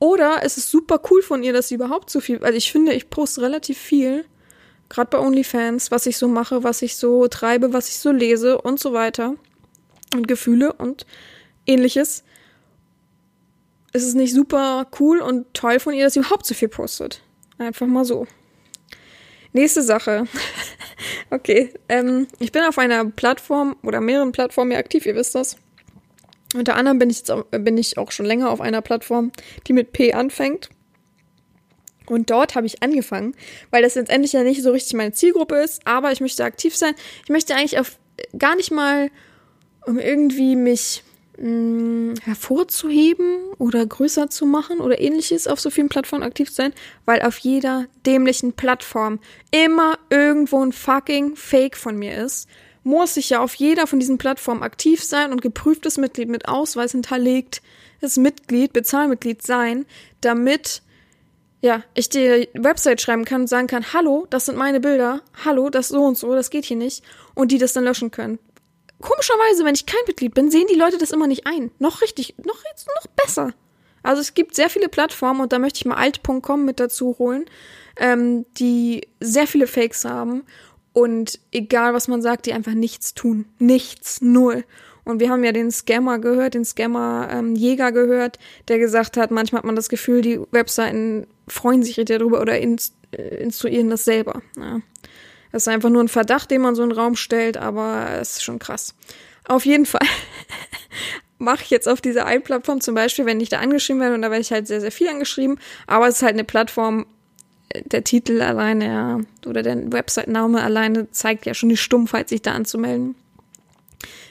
Oder 0.00 0.42
ist 0.42 0.58
es 0.58 0.70
super 0.70 1.00
cool 1.10 1.22
von 1.22 1.42
ihr, 1.42 1.52
dass 1.52 1.68
sie 1.68 1.74
überhaupt 1.74 2.10
so 2.10 2.20
viel, 2.20 2.42
also 2.44 2.56
ich 2.56 2.70
finde, 2.70 2.92
ich 2.92 3.10
poste 3.10 3.42
relativ 3.42 3.78
viel, 3.78 4.24
gerade 4.88 5.10
bei 5.10 5.18
OnlyFans, 5.18 5.90
was 5.90 6.06
ich 6.06 6.16
so 6.16 6.28
mache, 6.28 6.62
was 6.62 6.82
ich 6.82 6.96
so 6.96 7.26
treibe, 7.28 7.72
was 7.72 7.88
ich 7.88 7.98
so 7.98 8.12
lese 8.12 8.60
und 8.60 8.78
so 8.80 8.92
weiter 8.92 9.34
und 10.14 10.28
Gefühle 10.28 10.72
und 10.72 11.04
ähnliches. 11.66 12.24
Ist 13.92 14.06
es 14.06 14.14
nicht 14.14 14.34
super 14.34 14.86
cool 15.00 15.20
und 15.20 15.52
toll 15.52 15.80
von 15.80 15.94
ihr, 15.94 16.04
dass 16.04 16.14
sie 16.14 16.20
überhaupt 16.20 16.46
so 16.46 16.54
viel 16.54 16.68
postet? 16.68 17.22
Einfach 17.58 17.86
mal 17.86 18.04
so. 18.04 18.26
Nächste 19.52 19.82
Sache. 19.82 20.24
okay, 21.30 21.72
ähm, 21.88 22.26
ich 22.38 22.52
bin 22.52 22.62
auf 22.62 22.78
einer 22.78 23.04
Plattform 23.06 23.76
oder 23.82 24.00
mehreren 24.00 24.32
Plattformen 24.32 24.72
aktiv, 24.72 25.06
ihr 25.06 25.14
wisst 25.14 25.34
das. 25.34 25.56
Unter 26.54 26.76
anderem 26.76 26.98
bin 26.98 27.10
ich, 27.10 27.18
jetzt 27.18 27.30
auch, 27.30 27.44
bin 27.44 27.76
ich 27.76 27.98
auch 27.98 28.10
schon 28.10 28.26
länger 28.26 28.50
auf 28.50 28.60
einer 28.60 28.80
Plattform, 28.80 29.32
die 29.66 29.72
mit 29.72 29.92
P 29.92 30.14
anfängt. 30.14 30.70
Und 32.06 32.30
dort 32.30 32.54
habe 32.54 32.66
ich 32.66 32.82
angefangen, 32.82 33.34
weil 33.70 33.82
das 33.82 33.94
letztendlich 33.94 34.32
ja 34.32 34.42
nicht 34.42 34.62
so 34.62 34.70
richtig 34.72 34.94
meine 34.94 35.12
Zielgruppe 35.12 35.56
ist, 35.56 35.86
aber 35.86 36.10
ich 36.10 36.20
möchte 36.20 36.44
aktiv 36.44 36.74
sein. 36.74 36.94
Ich 37.24 37.28
möchte 37.28 37.54
eigentlich 37.54 37.78
auf 37.78 37.98
gar 38.38 38.56
nicht 38.56 38.70
mal 38.70 39.10
um 39.84 39.98
irgendwie 39.98 40.56
mich 40.56 41.02
mh, 41.38 42.14
hervorzuheben 42.22 43.52
oder 43.58 43.84
größer 43.86 44.30
zu 44.30 44.46
machen 44.46 44.80
oder 44.80 45.00
ähnliches 45.00 45.46
auf 45.46 45.60
so 45.60 45.70
vielen 45.70 45.88
Plattformen 45.88 46.24
aktiv 46.24 46.48
zu 46.48 46.56
sein, 46.56 46.74
weil 47.04 47.22
auf 47.22 47.38
jeder 47.38 47.86
dämlichen 48.06 48.52
Plattform 48.52 49.20
immer 49.50 49.98
irgendwo 50.10 50.64
ein 50.64 50.72
fucking 50.72 51.36
Fake 51.36 51.76
von 51.76 51.96
mir 51.96 52.16
ist, 52.16 52.48
muss 52.82 53.16
ich 53.16 53.30
ja 53.30 53.40
auf 53.40 53.54
jeder 53.54 53.86
von 53.86 54.00
diesen 54.00 54.18
Plattformen 54.18 54.62
aktiv 54.62 55.02
sein 55.02 55.32
und 55.32 55.42
geprüftes 55.42 55.98
Mitglied 55.98 56.28
mit 56.28 56.48
Ausweis 56.48 56.92
hinterlegt, 56.92 57.62
das 58.00 58.16
Mitglied, 58.16 58.72
Bezahlmitglied 58.72 59.42
sein, 59.42 59.86
damit 60.20 60.82
ja, 61.60 61.82
ich 61.94 62.08
die 62.08 62.48
Website 62.54 63.00
schreiben 63.00 63.24
kann 63.24 63.42
und 63.42 63.46
sagen 63.48 63.66
kann, 63.66 63.92
hallo, 63.92 64.26
das 64.30 64.46
sind 64.46 64.56
meine 64.56 64.78
Bilder, 64.78 65.22
hallo, 65.44 65.70
das 65.70 65.88
so 65.88 66.04
und 66.04 66.16
so, 66.16 66.34
das 66.34 66.50
geht 66.50 66.64
hier 66.64 66.76
nicht 66.76 67.02
und 67.34 67.50
die 67.50 67.58
das 67.58 67.72
dann 67.72 67.82
löschen 67.82 68.12
können 68.12 68.38
komischerweise, 69.00 69.64
wenn 69.64 69.74
ich 69.74 69.86
kein 69.86 70.00
Mitglied 70.06 70.34
bin, 70.34 70.50
sehen 70.50 70.66
die 70.70 70.78
Leute 70.78 70.98
das 70.98 71.10
immer 71.10 71.26
nicht 71.26 71.46
ein. 71.46 71.70
Noch 71.78 72.02
richtig, 72.02 72.34
noch 72.44 72.62
jetzt 72.70 72.88
noch 72.88 73.06
besser. 73.12 73.54
Also 74.02 74.20
es 74.20 74.34
gibt 74.34 74.54
sehr 74.54 74.70
viele 74.70 74.88
Plattformen 74.88 75.40
und 75.40 75.52
da 75.52 75.58
möchte 75.58 75.78
ich 75.78 75.84
mal 75.84 75.96
alt.com 75.96 76.64
mit 76.64 76.80
dazu 76.80 77.16
holen, 77.18 77.46
ähm, 77.96 78.46
die 78.58 79.08
sehr 79.20 79.46
viele 79.46 79.66
Fakes 79.66 80.04
haben 80.04 80.44
und 80.92 81.38
egal 81.52 81.94
was 81.94 82.08
man 82.08 82.22
sagt, 82.22 82.46
die 82.46 82.52
einfach 82.52 82.74
nichts 82.74 83.14
tun. 83.14 83.46
Nichts, 83.58 84.20
null. 84.20 84.64
Und 85.04 85.20
wir 85.20 85.30
haben 85.30 85.42
ja 85.42 85.52
den 85.52 85.70
Scammer 85.70 86.18
gehört, 86.18 86.54
den 86.54 86.64
Scammer 86.64 87.28
ähm, 87.30 87.54
gehört, 87.54 88.38
der 88.68 88.78
gesagt 88.78 89.16
hat, 89.16 89.30
manchmal 89.30 89.60
hat 89.60 89.64
man 89.64 89.76
das 89.76 89.88
Gefühl, 89.88 90.20
die 90.20 90.40
Webseiten 90.50 91.26
freuen 91.46 91.82
sich 91.82 91.96
richtig 91.96 92.18
darüber 92.18 92.40
oder 92.40 92.58
inst 92.58 92.94
äh, 93.12 93.42
instruieren 93.42 93.88
das 93.90 94.04
selber. 94.04 94.42
Ja. 94.56 94.80
Das 95.52 95.62
ist 95.62 95.68
einfach 95.68 95.90
nur 95.90 96.02
ein 96.02 96.08
Verdacht, 96.08 96.50
den 96.50 96.60
man 96.60 96.74
so 96.74 96.82
in 96.82 96.90
den 96.90 96.98
Raum 96.98 97.16
stellt, 97.16 97.56
aber 97.56 98.18
es 98.20 98.38
ist 98.38 98.42
schon 98.42 98.58
krass. 98.58 98.94
Auf 99.46 99.64
jeden 99.64 99.86
Fall 99.86 100.06
mache 101.38 101.62
ich 101.62 101.70
jetzt 101.70 101.88
auf 101.88 102.00
dieser 102.00 102.26
einen 102.26 102.42
Plattform 102.42 102.80
zum 102.80 102.94
Beispiel, 102.94 103.26
wenn 103.26 103.40
ich 103.40 103.48
da 103.48 103.60
angeschrieben 103.60 104.00
werde, 104.00 104.14
und 104.14 104.22
da 104.22 104.30
werde 104.30 104.42
ich 104.42 104.52
halt 104.52 104.66
sehr, 104.66 104.80
sehr 104.80 104.92
viel 104.92 105.08
angeschrieben, 105.08 105.58
aber 105.86 106.08
es 106.08 106.16
ist 106.16 106.22
halt 106.22 106.34
eine 106.34 106.44
Plattform, 106.44 107.06
äh, 107.70 107.82
der 107.84 108.04
Titel 108.04 108.42
alleine 108.42 108.86
ja, 108.86 109.20
oder 109.46 109.62
der 109.62 109.92
Website-Name 109.92 110.62
alleine 110.62 111.10
zeigt 111.10 111.46
ja 111.46 111.54
schon 111.54 111.68
die 111.70 111.76
Stumpfheit, 111.76 112.28
sich 112.28 112.42
da 112.42 112.52
anzumelden. 112.52 113.14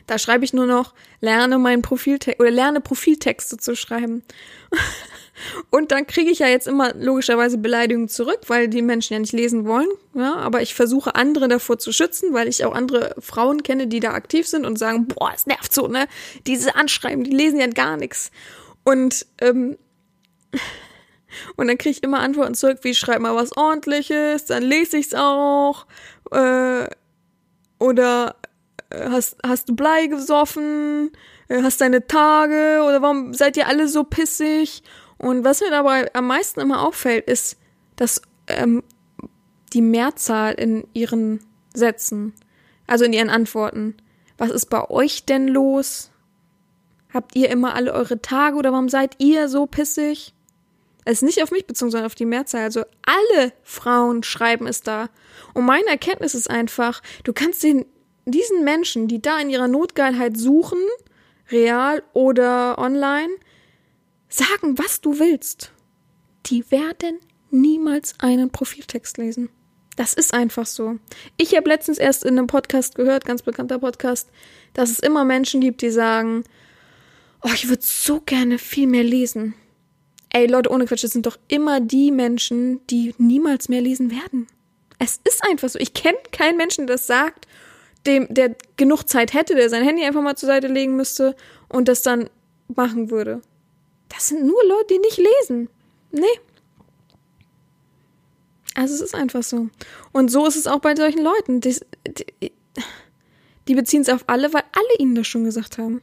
Da 0.06 0.18
schreibe 0.18 0.46
ich 0.46 0.54
nur 0.54 0.66
noch, 0.66 0.94
lerne 1.20 1.58
meinen 1.58 1.82
Profiltext 1.82 2.40
oder 2.40 2.52
lerne 2.52 2.80
Profiltexte 2.80 3.58
zu 3.58 3.76
schreiben. 3.76 4.24
Und 5.70 5.92
dann 5.92 6.08
kriege 6.08 6.32
ich 6.32 6.40
ja 6.40 6.48
jetzt 6.48 6.68
immer 6.68 6.94
logischerweise 6.94 7.58
Beleidigungen 7.58 8.10
zurück, 8.10 8.42
weil 8.48 8.68
die 8.68 8.82
Menschen 8.82 9.14
ja 9.14 9.20
nicht 9.20 9.34
lesen 9.34 9.66
wollen. 9.66 9.90
Ja, 10.14 10.36
aber 10.36 10.62
ich 10.62 10.74
versuche 10.74 11.16
andere 11.16 11.48
davor 11.48 11.78
zu 11.78 11.92
schützen, 11.92 12.34
weil 12.34 12.48
ich 12.48 12.66
auch 12.66 12.74
andere 12.74 13.16
Frauen 13.20 13.64
kenne, 13.64 13.88
die 13.88 14.00
da 14.00 14.14
aktiv 14.14 14.48
sind 14.48 14.66
und 14.66 14.78
sagen, 14.78 15.08
boah, 15.08 15.32
es 15.36 15.46
nervt 15.46 15.74
so, 15.74 15.88
ne? 15.88 16.08
Diese 16.46 16.76
Anschreiben, 16.76 17.24
die 17.24 17.36
lesen 17.36 17.60
ja 17.60 17.68
gar 17.68 17.98
nichts. 17.98 18.32
Und 18.84 19.26
ähm, 19.42 19.78
und 21.56 21.68
dann 21.68 21.78
kriege 21.78 21.92
ich 21.92 22.04
immer 22.04 22.20
Antworten 22.20 22.56
zurück, 22.56 22.80
wie 22.82 22.96
schreib 22.96 23.20
mal 23.20 23.36
was 23.36 23.56
ordentliches, 23.56 24.46
dann 24.46 24.64
lese 24.64 24.98
ich's 24.98 25.14
auch. 25.14 25.86
Äh, 26.32 26.88
oder 27.80 28.36
äh, 28.90 29.10
hast, 29.10 29.38
hast 29.46 29.70
du 29.70 29.76
Blei 29.76 30.08
gesoffen? 30.08 31.12
Äh, 31.48 31.62
hast 31.64 31.82
deine 31.82 32.08
Tage? 32.08 32.84
Oder 32.84 33.02
warum 33.02 33.34
seid 33.34 33.58
ihr 33.58 33.68
alle 33.68 33.88
so 33.88 34.04
pissig? 34.04 34.84
Und 35.18 35.44
was 35.44 35.62
mir 35.62 35.70
dabei 35.72 36.14
am 36.14 36.28
meisten 36.28 36.60
immer 36.60 36.86
auffällt, 36.86 37.28
ist, 37.28 37.58
dass 37.96 38.22
ähm, 38.48 38.84
die 39.74 39.82
Mehrzahl 39.82 40.54
in 40.54 40.88
ihren 40.94 41.40
Sätzen, 41.74 42.34
also 42.86 43.06
in 43.06 43.14
ihren 43.14 43.30
Antworten, 43.30 43.96
was 44.38 44.52
ist 44.52 44.68
bei 44.68 44.90
euch 44.90 45.26
denn 45.26 45.48
los? 45.48 46.12
Habt 47.14 47.36
ihr 47.36 47.50
immer 47.50 47.74
alle 47.74 47.94
eure 47.94 48.22
Tage 48.22 48.58
oder 48.58 48.72
warum 48.72 48.90
seid 48.90 49.16
ihr 49.18 49.48
so 49.50 49.66
pissig? 49.66 50.34
Es 51.06 51.20
ist 51.20 51.24
nicht 51.24 51.42
auf 51.42 51.52
mich 51.52 51.66
bezogen, 51.66 51.90
sondern 51.90 52.06
auf 52.06 52.16
die 52.16 52.26
Mehrzahl. 52.26 52.64
Also 52.64 52.84
alle 53.06 53.54
Frauen 53.64 54.24
schreiben 54.24 54.68
es 54.68 54.82
da. 54.82 55.10
Und 55.54 55.66
meine 55.66 55.88
Erkenntnis 55.88 56.36
ist 56.36 56.50
einfach, 56.50 57.02
du 57.24 57.32
kannst 57.34 57.64
den, 57.64 57.86
diesen 58.26 58.64
Menschen, 58.64 59.08
die 59.08 59.22
da 59.22 59.40
in 59.40 59.50
ihrer 59.50 59.70
Notgeilheit 59.70 60.38
suchen, 60.38 60.80
real 61.50 62.04
oder 62.14 62.78
online, 62.78 63.30
sagen, 64.38 64.78
was 64.78 65.02
du 65.02 65.20
willst. 65.20 65.72
Die 66.46 66.70
werden 66.72 67.20
niemals 67.50 68.16
einen 68.20 68.50
Profiltext 68.52 69.18
lesen. 69.18 69.50
Das 69.96 70.14
ist 70.14 70.34
einfach 70.34 70.66
so. 70.66 71.00
Ich 71.38 71.56
habe 71.56 71.70
letztens 71.70 71.98
erst 71.98 72.24
in 72.24 72.38
einem 72.38 72.48
Podcast 72.48 72.96
gehört, 72.96 73.26
ganz 73.26 73.42
bekannter 73.42 73.80
Podcast, 73.80 74.30
dass 74.74 74.92
es 74.92 75.00
immer 75.00 75.26
Menschen 75.26 75.60
gibt, 75.60 75.82
die 75.82 75.90
sagen, 75.90 76.44
oh, 77.42 77.50
ich 77.54 77.68
würde 77.68 77.82
so 77.84 78.22
gerne 78.22 78.60
viel 78.60 78.88
mehr 78.88 79.04
lesen. 79.04 79.56
Ey, 80.30 80.46
Leute, 80.46 80.70
ohne 80.70 80.86
Quatsch, 80.86 81.04
das 81.04 81.12
sind 81.12 81.26
doch 81.26 81.38
immer 81.48 81.80
die 81.80 82.12
Menschen, 82.12 82.86
die 82.88 83.16
niemals 83.18 83.70
mehr 83.70 83.82
lesen 83.82 84.12
werden. 84.12 84.48
Es 85.00 85.20
ist 85.24 85.44
einfach 85.44 85.70
so. 85.70 85.80
Ich 85.80 85.94
kenne 85.94 86.18
keinen 86.32 86.58
Menschen, 86.58 86.86
der 86.86 86.98
das 86.98 87.08
sagt, 87.08 87.48
dem, 88.06 88.28
der 88.30 88.56
genug 88.78 89.04
Zeit 89.04 89.34
hätte, 89.34 89.56
der 89.56 89.70
sein 89.70 89.84
Handy 89.84 90.04
einfach 90.04 90.22
mal 90.22 90.36
zur 90.36 90.48
Seite 90.48 90.68
legen 90.68 90.96
müsste 90.96 91.36
und 91.70 91.88
das 91.88 92.02
dann 92.04 92.30
machen 92.68 93.10
würde. 93.10 93.42
Das 94.10 94.28
sind 94.28 94.46
nur 94.46 94.64
Leute, 94.66 94.94
die 94.94 95.00
nicht 95.00 95.18
lesen. 95.18 95.70
Nee. 96.12 96.40
Also 98.76 98.94
es 98.94 99.02
ist 99.02 99.16
einfach 99.16 99.44
so. 99.44 99.70
Und 100.12 100.30
so 100.30 100.46
ist 100.46 100.56
es 100.56 100.68
auch 100.68 100.80
bei 100.80 100.96
solchen 100.96 101.24
Leuten. 101.24 101.62
Die, 101.62 101.76
die, 102.08 102.52
die 103.68 103.76
beziehen 103.76 104.02
es 104.02 104.10
auf 104.10 104.24
alle, 104.28 104.54
weil 104.54 104.64
alle 104.72 105.00
ihnen 105.00 105.16
das 105.16 105.28
schon 105.28 105.44
gesagt 105.44 105.78
haben. 105.78 106.02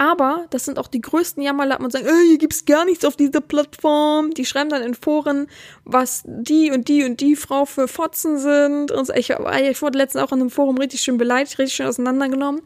Aber 0.00 0.46
das 0.48 0.64
sind 0.64 0.78
auch 0.78 0.88
die 0.88 1.02
größten 1.02 1.42
Jammerlappen 1.42 1.84
und 1.84 1.90
sagen, 1.90 2.06
hier 2.26 2.38
gibt's 2.38 2.64
gar 2.64 2.86
nichts 2.86 3.04
auf 3.04 3.16
dieser 3.16 3.42
Plattform. 3.42 4.30
Die 4.30 4.46
schreiben 4.46 4.70
dann 4.70 4.80
in 4.80 4.94
Foren, 4.94 5.46
was 5.84 6.22
die 6.24 6.70
und 6.70 6.88
die 6.88 7.04
und 7.04 7.20
die 7.20 7.36
Frau 7.36 7.66
für 7.66 7.86
Fotzen 7.86 8.38
sind. 8.38 8.92
Und 8.92 9.10
ich, 9.10 9.28
ich 9.28 9.82
wurde 9.82 9.98
letztens 9.98 10.24
auch 10.24 10.32
in 10.32 10.40
einem 10.40 10.48
Forum 10.48 10.78
richtig 10.78 11.02
schön 11.02 11.18
beleidigt, 11.18 11.58
richtig 11.58 11.76
schön 11.76 11.86
auseinandergenommen. 11.86 12.62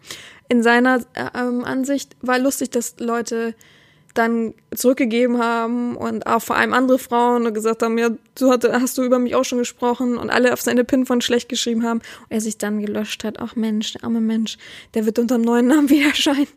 In 0.48 0.62
seiner 0.62 1.00
äh, 1.14 1.26
ähm, 1.34 1.64
Ansicht 1.64 2.14
war 2.20 2.38
lustig, 2.38 2.70
dass 2.70 2.94
Leute 3.00 3.56
dann 4.14 4.54
zurückgegeben 4.74 5.38
haben 5.38 5.96
und 5.96 6.26
auch 6.26 6.40
vor 6.40 6.56
allem 6.56 6.72
andere 6.72 6.98
Frauen 6.98 7.52
gesagt 7.52 7.82
haben, 7.82 7.98
ja, 7.98 8.10
du 8.36 8.50
hatte, 8.50 8.72
hast 8.80 8.96
du 8.96 9.02
über 9.02 9.18
mich 9.18 9.34
auch 9.34 9.44
schon 9.44 9.58
gesprochen 9.58 10.16
und 10.16 10.30
alle 10.30 10.52
auf 10.52 10.62
seine 10.62 10.84
Pin 10.84 11.04
von 11.04 11.20
schlecht 11.20 11.48
geschrieben 11.48 11.82
haben 11.82 11.98
und 11.98 12.30
er 12.30 12.40
sich 12.40 12.56
dann 12.56 12.80
gelöscht 12.80 13.24
hat. 13.24 13.40
Ach 13.40 13.56
Mensch, 13.56 13.92
der 13.92 14.04
arme 14.04 14.20
Mensch, 14.20 14.56
der 14.94 15.04
wird 15.04 15.18
unter 15.18 15.34
einem 15.34 15.44
neuen 15.44 15.66
Namen 15.66 15.90
wieder 15.90 16.06
erscheinen. 16.06 16.48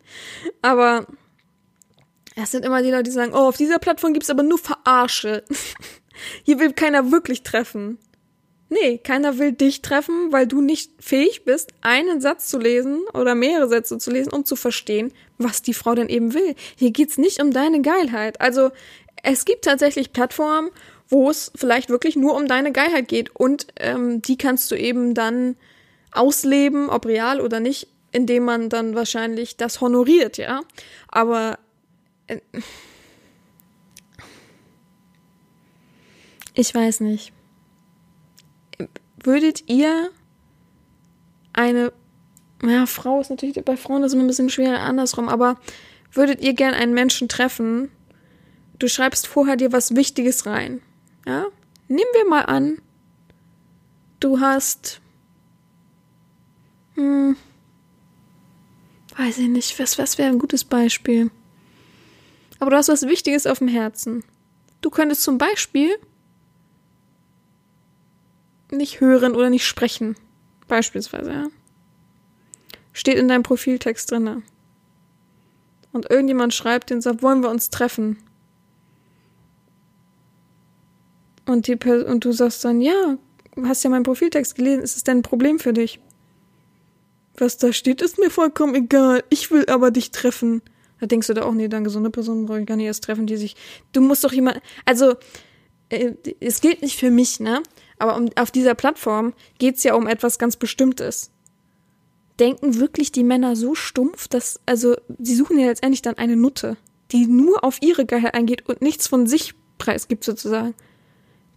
Aber 0.61 1.07
es 2.35 2.51
sind 2.51 2.63
immer 2.63 2.83
die 2.83 2.91
Leute, 2.91 3.03
die 3.03 3.11
sagen, 3.11 3.33
oh, 3.33 3.47
auf 3.47 3.57
dieser 3.57 3.79
Plattform 3.79 4.13
gibt's 4.13 4.29
aber 4.29 4.43
nur 4.43 4.59
Verarsche. 4.59 5.43
Hier 6.43 6.59
will 6.59 6.73
keiner 6.73 7.11
wirklich 7.11 7.41
treffen. 7.41 7.97
Nee, 8.69 8.97
keiner 8.97 9.37
will 9.37 9.53
dich 9.53 9.81
treffen, 9.81 10.31
weil 10.31 10.45
du 10.45 10.61
nicht 10.61 10.91
fähig 10.99 11.45
bist, 11.45 11.71
einen 11.81 12.19
Satz 12.19 12.47
zu 12.47 12.59
lesen 12.59 13.05
oder 13.13 13.33
mehrere 13.33 13.69
Sätze 13.69 13.97
zu 13.97 14.11
lesen, 14.11 14.33
um 14.33 14.43
zu 14.43 14.57
verstehen, 14.57 15.13
was 15.37 15.61
die 15.61 15.73
Frau 15.73 15.95
denn 15.95 16.09
eben 16.09 16.33
will. 16.33 16.53
Hier 16.75 16.91
geht's 16.91 17.17
nicht 17.17 17.41
um 17.41 17.51
deine 17.51 17.81
Geilheit. 17.81 18.41
Also 18.41 18.71
es 19.23 19.45
gibt 19.45 19.63
tatsächlich 19.63 20.11
Plattformen, 20.11 20.69
wo 21.07 21.29
es 21.29 21.51
vielleicht 21.55 21.89
wirklich 21.89 22.17
nur 22.17 22.35
um 22.35 22.47
deine 22.47 22.73
Geilheit 22.73 23.07
geht 23.07 23.33
und 23.33 23.67
ähm, 23.77 24.21
die 24.21 24.37
kannst 24.37 24.69
du 24.71 24.75
eben 24.75 25.13
dann 25.13 25.55
ausleben, 26.11 26.89
ob 26.89 27.05
real 27.05 27.39
oder 27.39 27.61
nicht, 27.61 27.87
indem 28.11 28.43
man 28.43 28.69
dann 28.69 28.95
wahrscheinlich 28.95 29.55
das 29.55 29.79
honoriert, 29.79 30.37
ja. 30.37 30.61
Aber 31.07 31.57
äh, 32.27 32.39
ich 36.53 36.75
weiß 36.75 36.99
nicht 36.99 37.31
würdet 39.27 39.65
ihr 39.67 40.09
eine, 41.53 41.91
ja, 42.63 42.85
Frau 42.85 43.19
ist 43.19 43.29
natürlich, 43.29 43.63
bei 43.63 43.77
Frauen 43.77 44.03
ist 44.03 44.13
immer 44.13 44.23
ein 44.23 44.27
bisschen 44.27 44.49
schwerer 44.49 44.79
andersrum, 44.79 45.27
aber 45.29 45.59
würdet 46.13 46.41
ihr 46.41 46.53
gern 46.53 46.73
einen 46.73 46.93
Menschen 46.93 47.27
treffen? 47.27 47.91
Du 48.79 48.87
schreibst 48.87 49.27
vorher 49.27 49.57
dir 49.57 49.73
was 49.73 49.95
Wichtiges 49.95 50.45
rein. 50.45 50.81
Ja? 51.25 51.45
Nehmen 51.89 52.09
wir 52.13 52.29
mal 52.29 52.43
an, 52.43 52.81
du 54.21 54.39
hast, 54.39 55.01
hm, 56.95 57.35
weiß 59.17 59.39
ich 59.39 59.49
nicht, 59.49 59.77
was, 59.77 59.97
was 59.97 60.17
wäre 60.17 60.29
ein 60.29 60.39
gutes 60.39 60.63
Beispiel? 60.63 61.31
Aber 62.59 62.71
du 62.71 62.77
hast 62.77 62.87
was 62.87 63.03
Wichtiges 63.03 63.45
auf 63.45 63.59
dem 63.59 63.67
Herzen. 63.67 64.23
Du 64.81 64.89
könntest 64.89 65.23
zum 65.23 65.37
Beispiel 65.37 65.97
nicht 68.71 68.99
hören 68.99 69.35
oder 69.35 69.49
nicht 69.49 69.65
sprechen. 69.65 70.15
Beispielsweise, 70.67 71.31
ja. 71.31 71.47
Steht 72.93 73.17
in 73.17 73.27
deinem 73.27 73.43
Profiltext 73.43 74.11
drinne. 74.11 74.41
Und 75.91 76.09
irgendjemand 76.09 76.53
schreibt 76.53 76.89
den 76.89 77.01
sagt, 77.01 77.23
wollen 77.23 77.41
wir 77.41 77.49
uns 77.49 77.69
treffen? 77.69 78.17
Und, 81.45 81.67
die 81.67 81.75
und 81.75 82.25
du 82.25 82.31
sagst 82.33 82.65
dann, 82.65 82.81
ja, 82.81 83.17
hast 83.63 83.83
ja 83.83 83.89
meinen 83.89 84.03
Profiltext 84.03 84.55
gelesen, 84.55 84.83
ist 84.83 84.97
es 84.97 85.03
denn 85.03 85.19
ein 85.19 85.23
Problem 85.23 85.59
für 85.59 85.73
dich? 85.73 85.99
Was 87.37 87.57
da 87.57 87.71
steht, 87.71 88.01
ist 88.01 88.19
mir 88.19 88.29
vollkommen 88.29 88.75
egal. 88.75 89.23
Ich 89.29 89.51
will 89.51 89.65
aber 89.69 89.91
dich 89.91 90.11
treffen. 90.11 90.61
Da 90.99 91.05
denkst 91.05 91.27
du 91.27 91.33
da 91.33 91.43
auch, 91.43 91.53
nee, 91.53 91.67
dann 91.67 91.83
gesunde 91.83 92.09
Personen 92.09 92.47
brauche 92.47 92.61
ich 92.61 92.65
gar 92.65 92.75
nicht 92.75 92.87
erst 92.87 93.03
treffen, 93.03 93.27
die 93.27 93.37
sich. 93.37 93.55
Du 93.93 94.01
musst 94.01 94.23
doch 94.23 94.33
jemand. 94.33 94.59
Also, 94.85 95.15
äh, 95.89 96.13
es 96.39 96.61
gilt 96.61 96.81
nicht 96.81 96.99
für 96.99 97.11
mich, 97.11 97.39
ne? 97.39 97.61
Aber 97.99 98.15
um, 98.15 98.29
auf 98.35 98.51
dieser 98.51 98.75
Plattform 98.75 99.33
geht's 99.57 99.83
ja 99.83 99.95
um 99.95 100.07
etwas 100.07 100.39
ganz 100.39 100.55
Bestimmtes. 100.55 101.31
Denken 102.39 102.79
wirklich 102.79 103.11
die 103.11 103.23
Männer 103.23 103.55
so 103.55 103.73
stumpf, 103.73 104.27
dass, 104.27 104.59
also, 104.65 104.95
sie 105.17 105.35
suchen 105.35 105.57
ja 105.57 105.67
letztendlich 105.67 106.03
dann 106.03 106.17
eine 106.17 106.35
Nutte, 106.35 106.77
die 107.11 107.25
nur 107.25 107.63
auf 107.63 107.81
ihre 107.81 108.05
Geilheit 108.05 108.35
eingeht 108.35 108.67
und 108.67 108.81
nichts 108.81 109.07
von 109.07 109.25
sich 109.25 109.55
preisgibt, 109.79 110.23
sozusagen. 110.23 110.75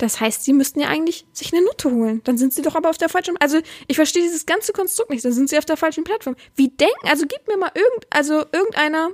Das 0.01 0.19
heißt, 0.19 0.45
sie 0.45 0.55
müssten 0.55 0.81
ja 0.81 0.89
eigentlich 0.89 1.27
sich 1.35 1.53
eine 1.53 1.63
Nutte 1.63 1.91
holen. 1.91 2.23
Dann 2.25 2.39
sind 2.39 2.55
sie 2.55 2.63
doch 2.63 2.75
aber 2.75 2.89
auf 2.89 2.97
der 2.97 3.11
falschen. 3.11 3.37
Also 3.39 3.59
ich 3.87 3.97
verstehe 3.97 4.23
dieses 4.23 4.47
ganze 4.47 4.73
Konstrukt 4.73 5.11
nicht. 5.11 5.23
Dann 5.23 5.33
sind 5.33 5.51
sie 5.51 5.59
auf 5.59 5.67
der 5.67 5.77
falschen 5.77 6.05
Plattform. 6.05 6.37
Wie 6.57 6.69
denken? 6.69 7.07
Also 7.07 7.27
gib 7.27 7.47
mir 7.47 7.59
mal 7.59 7.71
irgend, 7.75 8.07
also 8.09 8.47
irgendeiner, 8.51 9.11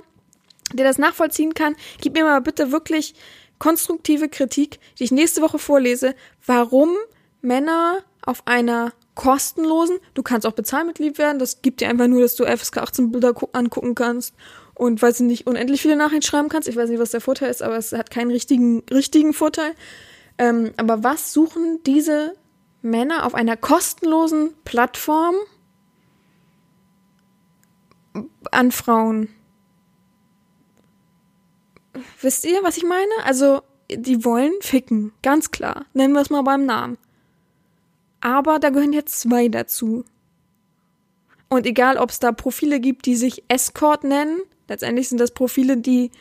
der 0.73 0.85
das 0.85 0.97
nachvollziehen 0.97 1.53
kann, 1.53 1.75
gib 1.99 2.13
mir 2.13 2.23
mal 2.23 2.39
bitte 2.39 2.71
wirklich 2.71 3.15
konstruktive 3.59 4.29
Kritik, 4.29 4.79
die 4.97 5.03
ich 5.03 5.11
nächste 5.11 5.41
Woche 5.41 5.59
vorlese, 5.59 6.15
warum 6.45 6.95
Männer 7.47 7.99
auf 8.21 8.45
einer 8.45 8.91
kostenlosen, 9.15 9.97
du 10.13 10.21
kannst 10.21 10.45
auch 10.45 10.51
Bezahlmitglied 10.51 11.17
werden, 11.17 11.39
das 11.39 11.61
gibt 11.61 11.81
dir 11.81 11.89
einfach 11.89 12.07
nur, 12.07 12.21
dass 12.21 12.35
du 12.35 12.45
FSK 12.45 12.77
18 12.77 13.11
Bilder 13.11 13.33
angucken 13.53 13.95
kannst 13.95 14.35
und 14.75 15.01
weil 15.01 15.13
du 15.13 15.23
nicht 15.23 15.47
unendlich 15.47 15.81
viele 15.81 15.95
Nachrichten 15.95 16.21
schreiben 16.21 16.49
kannst. 16.49 16.67
Ich 16.67 16.75
weiß 16.75 16.89
nicht, 16.89 16.99
was 16.99 17.11
der 17.11 17.21
Vorteil 17.21 17.49
ist, 17.49 17.63
aber 17.63 17.77
es 17.77 17.93
hat 17.93 18.11
keinen 18.11 18.29
richtigen, 18.29 18.83
richtigen 18.91 19.33
Vorteil. 19.33 19.73
Ähm, 20.37 20.71
aber 20.77 21.03
was 21.03 21.33
suchen 21.33 21.79
diese 21.85 22.35
Männer 22.83 23.25
auf 23.25 23.33
einer 23.33 23.57
kostenlosen 23.57 24.53
Plattform 24.65 25.35
an 28.51 28.71
Frauen? 28.71 29.29
Wisst 32.21 32.45
ihr, 32.45 32.59
was 32.61 32.77
ich 32.77 32.83
meine? 32.83 33.11
Also, 33.25 33.61
die 33.89 34.23
wollen 34.23 34.53
ficken, 34.61 35.11
ganz 35.23 35.49
klar. 35.49 35.85
Nennen 35.93 36.13
wir 36.13 36.21
es 36.21 36.29
mal 36.29 36.43
beim 36.43 36.67
Namen. 36.67 36.99
Aber 38.21 38.59
da 38.59 38.69
gehören 38.69 38.93
jetzt 38.93 39.19
zwei 39.19 39.47
dazu. 39.47 40.05
Und 41.49 41.65
egal, 41.65 41.97
ob 41.97 42.09
es 42.09 42.19
da 42.19 42.31
Profile 42.31 42.79
gibt, 42.79 43.05
die 43.05 43.15
sich 43.15 43.43
Escort 43.47 44.03
nennen, 44.03 44.41
letztendlich 44.67 45.09
sind 45.09 45.19
das 45.19 45.31
Profile, 45.31 45.77
die 45.77 46.11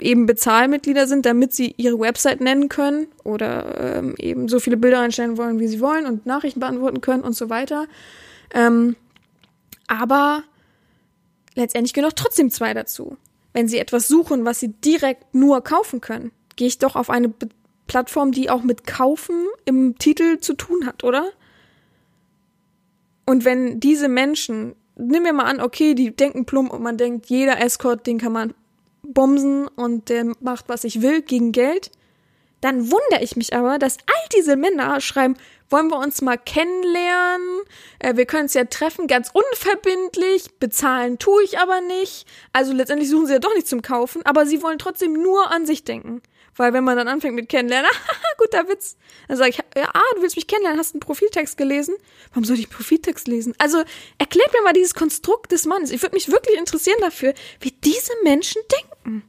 eben 0.00 0.26
Bezahlmitglieder 0.26 1.06
sind, 1.06 1.26
damit 1.26 1.52
sie 1.52 1.74
ihre 1.76 1.98
Website 1.98 2.40
nennen 2.40 2.68
können 2.68 3.08
oder 3.24 3.96
ähm, 3.96 4.14
eben 4.18 4.48
so 4.48 4.60
viele 4.60 4.76
Bilder 4.76 5.00
einstellen 5.00 5.36
wollen, 5.36 5.58
wie 5.58 5.68
sie 5.68 5.80
wollen 5.80 6.06
und 6.06 6.26
Nachrichten 6.26 6.60
beantworten 6.60 7.00
können 7.00 7.22
und 7.22 7.34
so 7.34 7.50
weiter. 7.50 7.86
Ähm, 8.54 8.96
aber 9.86 10.42
letztendlich 11.54 11.92
gehören 11.92 12.10
auch 12.10 12.16
trotzdem 12.16 12.50
zwei 12.50 12.72
dazu. 12.74 13.16
Wenn 13.52 13.68
sie 13.68 13.78
etwas 13.78 14.08
suchen, 14.08 14.44
was 14.44 14.60
sie 14.60 14.68
direkt 14.68 15.34
nur 15.34 15.62
kaufen 15.62 16.00
können, 16.00 16.32
gehe 16.56 16.68
ich 16.68 16.78
doch 16.78 16.96
auf 16.96 17.10
eine 17.10 17.28
Be 17.28 17.48
Plattform, 17.88 18.30
die 18.30 18.50
auch 18.50 18.62
mit 18.62 18.86
Kaufen 18.86 19.46
im 19.64 19.98
Titel 19.98 20.38
zu 20.38 20.54
tun 20.54 20.86
hat, 20.86 21.02
oder? 21.02 21.28
Und 23.26 23.44
wenn 23.44 23.80
diese 23.80 24.08
Menschen, 24.08 24.76
nimm 24.96 25.24
mir 25.24 25.32
mal 25.32 25.44
an, 25.44 25.60
okay, 25.60 25.94
die 25.94 26.14
denken 26.14 26.44
plump 26.44 26.72
und 26.72 26.82
man 26.82 26.96
denkt, 26.96 27.26
jeder 27.26 27.60
Escort, 27.60 28.06
den 28.06 28.18
kann 28.18 28.32
man 28.32 28.54
bumsen 29.02 29.66
und 29.68 30.08
der 30.08 30.32
macht, 30.40 30.68
was 30.68 30.84
ich 30.84 31.02
will, 31.02 31.22
gegen 31.22 31.52
Geld. 31.52 31.90
Dann 32.60 32.90
wundere 32.90 33.22
ich 33.22 33.36
mich 33.36 33.54
aber, 33.54 33.78
dass 33.78 33.98
all 34.06 34.28
diese 34.34 34.56
Männer 34.56 35.00
schreiben, 35.00 35.36
wollen 35.70 35.88
wir 35.88 35.98
uns 35.98 36.22
mal 36.22 36.38
kennenlernen, 36.38 37.60
äh, 37.98 38.16
wir 38.16 38.26
können 38.26 38.44
uns 38.44 38.54
ja 38.54 38.64
treffen, 38.64 39.06
ganz 39.06 39.30
unverbindlich, 39.32 40.46
bezahlen 40.58 41.18
tue 41.18 41.42
ich 41.44 41.58
aber 41.58 41.80
nicht. 41.82 42.26
Also 42.52 42.72
letztendlich 42.72 43.10
suchen 43.10 43.26
sie 43.26 43.34
ja 43.34 43.38
doch 43.38 43.54
nicht 43.54 43.68
zum 43.68 43.82
Kaufen, 43.82 44.22
aber 44.24 44.46
sie 44.46 44.62
wollen 44.62 44.78
trotzdem 44.78 45.12
nur 45.12 45.50
an 45.50 45.66
sich 45.66 45.84
denken. 45.84 46.22
Weil 46.58 46.72
wenn 46.72 46.84
man 46.84 46.96
dann 46.96 47.08
anfängt 47.08 47.34
mit 47.34 47.48
kennenlernen, 47.48 47.90
guter 48.38 48.68
Witz, 48.68 48.96
dann 49.28 49.36
sage 49.36 49.50
ich, 49.50 49.58
ja, 49.76 49.90
ah, 49.94 50.02
du 50.16 50.22
willst 50.22 50.36
mich 50.36 50.48
kennenlernen, 50.48 50.78
hast 50.78 50.92
einen 50.92 51.00
Profiltext 51.00 51.56
gelesen? 51.56 51.94
Warum 52.30 52.44
soll 52.44 52.58
ich 52.58 52.68
Profiltext 52.68 53.28
lesen? 53.28 53.54
Also 53.58 53.82
erklärt 54.18 54.52
mir 54.52 54.62
mal 54.62 54.72
dieses 54.72 54.94
Konstrukt 54.94 55.52
des 55.52 55.66
Mannes. 55.66 55.90
Ich 55.90 56.02
würde 56.02 56.16
mich 56.16 56.30
wirklich 56.30 56.58
interessieren 56.58 56.98
dafür, 57.00 57.32
wie 57.60 57.70
diese 57.70 58.12
Menschen 58.24 58.60
denken. 58.72 59.22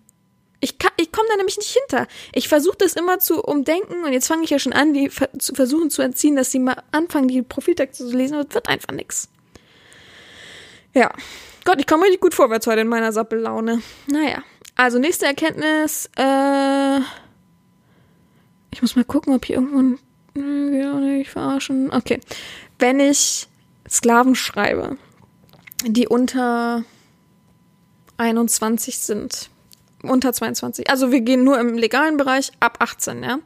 Ich, 0.60 0.76
ich 0.98 1.12
komme 1.12 1.30
da 1.30 1.38
nämlich 1.38 1.58
nicht 1.58 1.70
hinter. 1.70 2.08
Ich 2.34 2.50
versuche 2.50 2.78
das 2.80 2.94
immer 2.94 3.20
zu 3.20 3.42
umdenken 3.42 4.04
und 4.04 4.12
jetzt 4.12 4.28
fange 4.28 4.44
ich 4.44 4.50
ja 4.50 4.60
schon 4.60 4.74
an, 4.74 4.94
die 4.94 5.10
zu 5.38 5.54
versuchen 5.54 5.90
zu 5.90 6.02
entziehen, 6.02 6.36
dass 6.36 6.52
sie 6.52 6.60
mal 6.60 6.84
anfangen, 6.92 7.28
die 7.28 7.44
Profiltexte 7.44 8.08
zu 8.10 8.18
lesen, 8.18 8.36
aber 8.36 8.48
es 8.50 8.56
wird 8.56 8.68
einfach 8.68 8.92
nix. 8.92 9.30
Ja. 10.94 11.14
Gott, 11.64 11.80
ich 11.80 11.86
komme 11.86 12.04
richtig 12.04 12.22
gut 12.22 12.34
vorwärts 12.34 12.66
heute 12.66 12.82
in 12.82 12.88
meiner 12.88 13.12
Sappellaune. 13.12 13.84
Naja. 14.08 14.44
Also 14.80 14.98
nächste 14.98 15.26
Erkenntnis, 15.26 16.10
äh, 16.16 17.00
ich 18.72 18.82
muss 18.82 18.96
mal 18.96 19.04
gucken, 19.04 19.34
ob 19.34 19.44
hier 19.44 19.58
irgendwo 19.58 19.78
ein, 19.78 20.00
äh, 20.74 20.88
auch 20.88 21.00
nicht 21.00 21.32
verarschen. 21.32 21.92
Okay. 21.92 22.22
Wenn 22.78 23.02
ich 23.02 23.50
Sklaven 23.90 24.36
schreibe, 24.36 24.96
die 25.86 26.08
unter 26.08 26.86
21 28.16 29.00
sind, 29.00 29.50
unter 30.02 30.32
22, 30.32 30.90
also 30.90 31.12
wir 31.12 31.20
gehen 31.20 31.44
nur 31.44 31.60
im 31.60 31.78
legalen 31.78 32.16
Bereich 32.16 32.54
ab 32.62 32.78
18, 32.80 33.22
ja. 33.22 33.40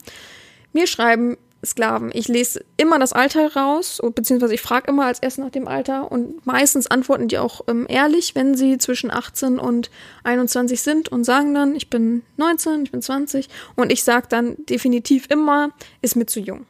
Mir 0.72 0.86
schreiben 0.86 1.38
Sklaven. 1.66 2.12
Ich 2.14 2.28
lese 2.28 2.64
immer 2.78 3.00
das 3.00 3.14
Alter 3.14 3.54
raus, 3.54 4.02
beziehungsweise 4.16 4.54
ich 4.54 4.62
frage 4.62 4.90
immer 4.90 5.06
als 5.06 5.20
erstes 5.20 5.44
nach 5.44 5.52
dem 5.52 5.68
Alter 5.68 6.12
und 6.12 6.46
meistens 6.46 6.88
antworten 6.88 7.28
die 7.28 7.38
auch 7.38 7.62
ähm, 7.68 7.86
ehrlich, 7.90 8.36
wenn 8.36 8.56
sie 8.56 8.78
zwischen 8.78 9.12
18 9.12 9.60
und 9.60 9.90
21 10.24 10.82
sind 10.82 11.10
und 11.10 11.24
sagen 11.24 11.54
dann, 11.54 11.76
ich 11.76 11.90
bin 11.90 12.24
19, 12.38 12.84
ich 12.84 12.92
bin 12.92 13.02
20 13.02 13.48
und 13.76 13.92
ich 13.92 14.04
sage 14.04 14.28
dann 14.30 14.58
definitiv 14.66 15.28
immer, 15.30 15.72
ist 16.02 16.16
mir 16.16 16.26
zu 16.26 16.40
jung. 16.40 16.66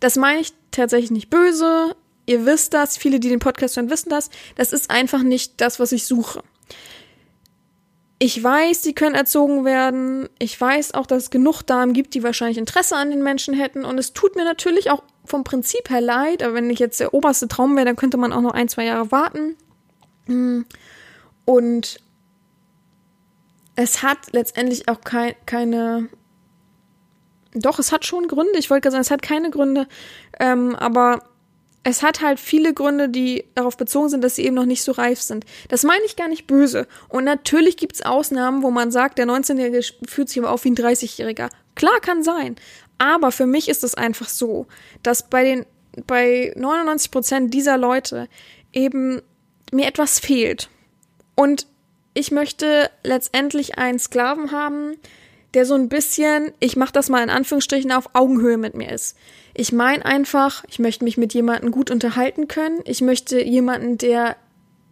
Das 0.00 0.16
meine 0.16 0.40
ich 0.40 0.52
tatsächlich 0.70 1.10
nicht 1.10 1.30
böse. 1.30 1.94
Ihr 2.26 2.46
wisst 2.46 2.74
das, 2.74 2.96
viele, 2.96 3.20
die 3.20 3.28
den 3.28 3.40
Podcast 3.40 3.76
hören, 3.76 3.90
wissen 3.90 4.08
das. 4.08 4.30
Das 4.56 4.72
ist 4.72 4.90
einfach 4.90 5.22
nicht 5.22 5.60
das, 5.60 5.80
was 5.80 5.92
ich 5.92 6.06
suche. 6.06 6.42
Ich 8.22 8.44
weiß, 8.44 8.82
die 8.82 8.94
können 8.94 9.14
erzogen 9.14 9.64
werden. 9.64 10.28
Ich 10.38 10.60
weiß 10.60 10.92
auch, 10.92 11.06
dass 11.06 11.22
es 11.24 11.30
genug 11.30 11.62
Damen 11.62 11.94
gibt, 11.94 12.12
die 12.12 12.22
wahrscheinlich 12.22 12.58
Interesse 12.58 12.94
an 12.94 13.08
den 13.08 13.22
Menschen 13.22 13.54
hätten. 13.54 13.86
Und 13.86 13.96
es 13.96 14.12
tut 14.12 14.36
mir 14.36 14.44
natürlich 14.44 14.90
auch 14.90 15.02
vom 15.24 15.42
Prinzip 15.42 15.88
her 15.88 16.02
leid. 16.02 16.42
Aber 16.42 16.52
wenn 16.52 16.68
ich 16.68 16.78
jetzt 16.78 17.00
der 17.00 17.14
oberste 17.14 17.48
Traum 17.48 17.76
wäre, 17.76 17.86
dann 17.86 17.96
könnte 17.96 18.18
man 18.18 18.34
auch 18.34 18.42
noch 18.42 18.52
ein, 18.52 18.68
zwei 18.68 18.84
Jahre 18.84 19.10
warten. 19.10 19.56
Hm. 20.26 20.66
Und 21.46 21.98
es 23.74 24.02
hat 24.02 24.18
letztendlich 24.32 24.86
auch 24.90 25.00
kei 25.00 25.34
keine. 25.46 26.10
Doch, 27.54 27.78
es 27.78 27.90
hat 27.90 28.04
schon 28.04 28.28
Gründe. 28.28 28.58
Ich 28.58 28.68
wollte 28.68 28.82
gerade 28.82 28.92
sagen, 28.92 29.02
es 29.02 29.10
hat 29.10 29.22
keine 29.22 29.48
Gründe. 29.48 29.88
Ähm, 30.38 30.76
aber 30.76 31.22
es 31.82 32.02
hat 32.02 32.20
halt 32.20 32.38
viele 32.38 32.74
Gründe, 32.74 33.08
die 33.08 33.44
darauf 33.54 33.76
bezogen 33.76 34.10
sind, 34.10 34.22
dass 34.22 34.36
sie 34.36 34.44
eben 34.44 34.54
noch 34.54 34.66
nicht 34.66 34.82
so 34.82 34.92
reif 34.92 35.20
sind. 35.20 35.46
Das 35.68 35.82
meine 35.82 36.04
ich 36.04 36.16
gar 36.16 36.28
nicht 36.28 36.46
böse. 36.46 36.86
Und 37.08 37.24
natürlich 37.24 37.76
gibt 37.76 37.94
es 37.94 38.02
Ausnahmen, 38.02 38.62
wo 38.62 38.70
man 38.70 38.90
sagt, 38.90 39.18
der 39.18 39.26
19-Jährige 39.26 39.82
fühlt 40.06 40.28
sich 40.28 40.38
aber 40.38 40.50
auf 40.50 40.64
wie 40.64 40.70
ein 40.70 40.76
30-Jähriger. 40.76 41.48
Klar 41.74 42.00
kann 42.00 42.22
sein. 42.22 42.56
Aber 42.98 43.32
für 43.32 43.46
mich 43.46 43.68
ist 43.68 43.82
es 43.82 43.94
einfach 43.94 44.28
so, 44.28 44.66
dass 45.02 45.30
bei 45.30 45.42
den, 45.42 45.66
bei 46.06 46.52
99 46.54 47.10
Prozent 47.10 47.54
dieser 47.54 47.78
Leute 47.78 48.28
eben 48.74 49.22
mir 49.72 49.86
etwas 49.86 50.18
fehlt. 50.18 50.68
Und 51.34 51.66
ich 52.12 52.30
möchte 52.30 52.90
letztendlich 53.02 53.78
einen 53.78 53.98
Sklaven 53.98 54.52
haben, 54.52 54.96
der 55.54 55.66
so 55.66 55.74
ein 55.74 55.88
bisschen, 55.88 56.52
ich 56.60 56.76
mache 56.76 56.92
das 56.92 57.08
mal 57.08 57.22
in 57.22 57.30
Anführungsstrichen, 57.30 57.92
auf 57.92 58.14
Augenhöhe 58.14 58.56
mit 58.56 58.74
mir 58.74 58.90
ist. 58.90 59.16
Ich 59.54 59.72
meine 59.72 60.04
einfach, 60.04 60.64
ich 60.68 60.78
möchte 60.78 61.04
mich 61.04 61.16
mit 61.16 61.34
jemandem 61.34 61.70
gut 61.72 61.90
unterhalten 61.90 62.48
können. 62.48 62.80
Ich 62.84 63.00
möchte 63.00 63.42
jemanden, 63.42 63.98
der 63.98 64.36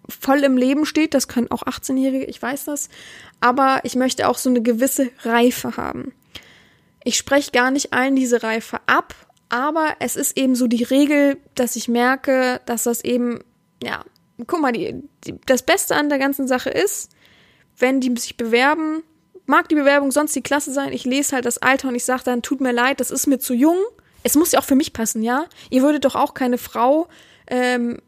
voll 0.09 0.43
im 0.43 0.57
Leben 0.57 0.85
steht. 0.85 1.15
Das 1.15 1.29
können 1.29 1.51
auch 1.51 1.63
18-Jährige, 1.63 2.25
ich 2.25 2.41
weiß 2.41 2.65
das. 2.65 2.89
Aber 3.41 3.81
ich 3.85 3.95
möchte 3.95 4.29
auch 4.29 4.39
so 4.39 4.51
eine 4.51 4.63
gewisse 4.63 5.11
Reife 5.23 5.77
haben. 5.77 6.13
Ich 7.05 7.17
spreche 7.17 7.53
gar 7.53 7.71
nicht 7.71 7.93
allen 7.93 8.17
diese 8.17 8.43
Reife 8.43 8.81
ab, 8.87 9.15
aber 9.49 9.97
es 10.01 10.17
ist 10.17 10.37
eben 10.37 10.55
so 10.55 10.67
die 10.67 10.83
Regel, 10.83 11.39
dass 11.55 11.77
ich 11.77 11.89
merke, 11.89 12.61
dass 12.67 12.83
das 12.83 13.03
eben, 13.03 13.41
ja, 13.83 14.05
guck 14.47 14.61
mal, 14.61 14.73
die, 14.73 15.03
die, 15.25 15.37
das 15.47 15.63
Beste 15.63 15.97
an 15.97 16.09
der 16.09 16.19
ganzen 16.19 16.49
Sache 16.49 16.71
ist, 16.71 17.11
wenn 17.79 18.01
die 18.01 18.15
sich 18.19 18.37
bewerben, 18.37 19.03
mag 19.49 19.69
die 19.69 19.75
Bewerbung 19.75 20.13
sonst 20.13 20.37
die 20.37 20.43
Klasse 20.43 20.73
sein, 20.73 20.93
ich 20.93 21.05
lese 21.05 21.35
halt 21.35 21.45
das 21.45 21.59
Alter 21.59 21.89
und 21.89 21.95
ich 21.95 22.05
sage 22.05 22.23
dann, 22.25 22.43
tut 22.43 22.61
mir 22.61 22.73
leid, 22.73 23.01
das 23.01 23.11
ist 23.11 23.27
mir 23.27 23.39
zu 23.39 23.55
jung, 23.55 23.79
es 24.23 24.35
muss 24.35 24.53
ja 24.53 24.61
auch 24.61 24.65
für 24.65 24.75
mich 24.75 24.93
passen, 24.93 25.23
ja? 25.23 25.47
Ihr 25.71 25.83
würdet 25.83 26.05
doch 26.05 26.15
auch 26.15 26.35
keine 26.35 26.59
Frau 26.59 27.09
ähm, 27.47 27.99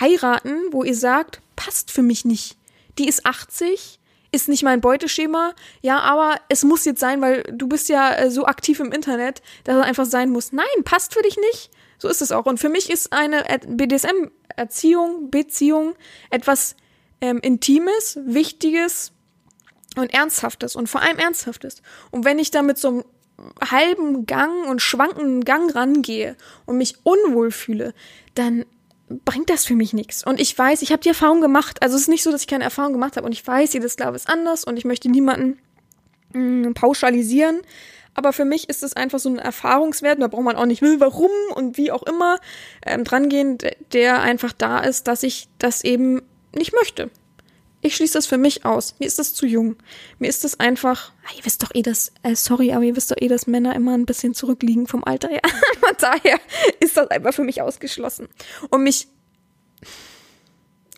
heiraten, 0.00 0.56
wo 0.70 0.82
ihr 0.82 0.94
sagt, 0.94 1.42
passt 1.56 1.90
für 1.90 2.02
mich 2.02 2.24
nicht. 2.24 2.56
Die 2.98 3.08
ist 3.08 3.26
80, 3.26 4.00
ist 4.32 4.48
nicht 4.48 4.62
mein 4.62 4.80
Beuteschema, 4.80 5.54
ja, 5.82 5.98
aber 6.00 6.36
es 6.48 6.64
muss 6.64 6.84
jetzt 6.84 7.00
sein, 7.00 7.20
weil 7.20 7.42
du 7.52 7.68
bist 7.68 7.88
ja 7.88 8.14
äh, 8.14 8.30
so 8.30 8.46
aktiv 8.46 8.80
im 8.80 8.92
Internet, 8.92 9.42
dass 9.64 9.76
es 9.76 9.82
einfach 9.82 10.06
sein 10.06 10.30
muss. 10.30 10.52
Nein, 10.52 10.64
passt 10.84 11.12
für 11.12 11.22
dich 11.22 11.36
nicht. 11.36 11.70
So 11.98 12.08
ist 12.08 12.22
es 12.22 12.32
auch. 12.32 12.46
Und 12.46 12.58
für 12.58 12.70
mich 12.70 12.90
ist 12.90 13.12
eine 13.12 13.44
BDSM-Erziehung, 13.68 15.30
Beziehung 15.30 15.94
etwas 16.30 16.76
ähm, 17.20 17.38
Intimes, 17.40 18.18
Wichtiges, 18.24 19.12
und 19.98 20.12
Ernsthaftes 20.12 20.76
und 20.76 20.88
vor 20.88 21.02
allem 21.02 21.18
Ernsthaftes. 21.18 21.82
Und 22.10 22.24
wenn 22.24 22.38
ich 22.38 22.50
da 22.50 22.62
mit 22.62 22.78
so 22.78 22.88
einem 22.88 23.04
halben 23.70 24.26
Gang 24.26 24.68
und 24.68 24.80
schwankenden 24.80 25.44
Gang 25.44 25.74
rangehe 25.74 26.36
und 26.66 26.78
mich 26.78 26.96
unwohl 27.04 27.50
fühle, 27.50 27.94
dann 28.34 28.64
bringt 29.24 29.50
das 29.50 29.64
für 29.64 29.74
mich 29.74 29.92
nichts. 29.92 30.24
Und 30.24 30.40
ich 30.40 30.56
weiß, 30.56 30.82
ich 30.82 30.92
habe 30.92 31.02
die 31.02 31.08
Erfahrung 31.08 31.40
gemacht. 31.40 31.82
Also 31.82 31.96
es 31.96 32.02
ist 32.02 32.08
nicht 32.08 32.22
so, 32.22 32.30
dass 32.30 32.42
ich 32.42 32.46
keine 32.46 32.64
Erfahrung 32.64 32.92
gemacht 32.92 33.16
habe 33.16 33.26
und 33.26 33.32
ich 33.32 33.46
weiß, 33.46 33.72
jedes 33.72 33.96
Glaube 33.96 34.16
ist 34.16 34.28
anders 34.28 34.64
und 34.64 34.76
ich 34.76 34.84
möchte 34.84 35.10
niemanden 35.10 35.58
mh, 36.32 36.68
mm, 36.68 36.74
pauschalisieren. 36.74 37.60
Aber 38.14 38.32
für 38.32 38.44
mich 38.44 38.68
ist 38.68 38.82
es 38.82 38.94
einfach 38.94 39.18
so 39.18 39.30
ein 39.30 39.38
Erfahrungswert, 39.38 40.20
da 40.20 40.28
braucht 40.28 40.44
man 40.44 40.56
auch 40.56 40.66
nicht 40.66 40.82
will, 40.82 41.00
warum 41.00 41.30
und 41.54 41.78
wie 41.78 41.90
auch 41.90 42.02
immer 42.02 42.38
ähm, 42.84 43.04
drangehen, 43.04 43.56
der 43.92 44.20
einfach 44.20 44.52
da 44.52 44.80
ist, 44.80 45.08
dass 45.08 45.22
ich 45.22 45.48
das 45.58 45.82
eben 45.82 46.20
nicht 46.54 46.74
möchte. 46.74 47.10
Ich 47.84 47.96
schließe 47.96 48.14
das 48.14 48.26
für 48.26 48.38
mich 48.38 48.64
aus. 48.64 48.94
Mir 49.00 49.06
ist 49.06 49.18
das 49.18 49.34
zu 49.34 49.44
jung. 49.44 49.74
Mir 50.20 50.28
ist 50.28 50.44
das 50.44 50.60
einfach, 50.60 51.12
ah, 51.24 51.30
ihr 51.36 51.44
wisst 51.44 51.64
doch 51.64 51.74
eh, 51.74 51.82
dass, 51.82 52.12
äh, 52.22 52.36
sorry, 52.36 52.72
aber 52.72 52.84
ihr 52.84 52.94
wisst 52.94 53.10
doch 53.10 53.16
eh, 53.20 53.26
dass 53.26 53.48
Männer 53.48 53.74
immer 53.74 53.92
ein 53.94 54.06
bisschen 54.06 54.34
zurückliegen 54.34 54.86
vom 54.86 55.02
Alter 55.02 55.28
her. 55.28 55.42
Von 55.80 55.96
daher 55.98 56.38
ist 56.78 56.96
das 56.96 57.08
einfach 57.08 57.34
für 57.34 57.42
mich 57.42 57.60
ausgeschlossen. 57.60 58.28
Und 58.70 58.84
mich 58.84 59.08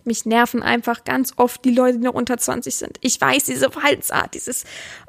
mich 0.06 0.26
nerven 0.26 0.62
einfach 0.62 1.04
ganz 1.04 1.32
oft 1.36 1.64
die 1.64 1.74
Leute, 1.74 1.98
die 1.98 2.04
noch 2.04 2.14
unter 2.14 2.36
20 2.36 2.74
sind. 2.74 2.98
Ich 3.00 3.20
weiß, 3.20 3.44
diese 3.44 3.70
Verhaltensart, 3.70 4.34
dieses, 4.34 4.64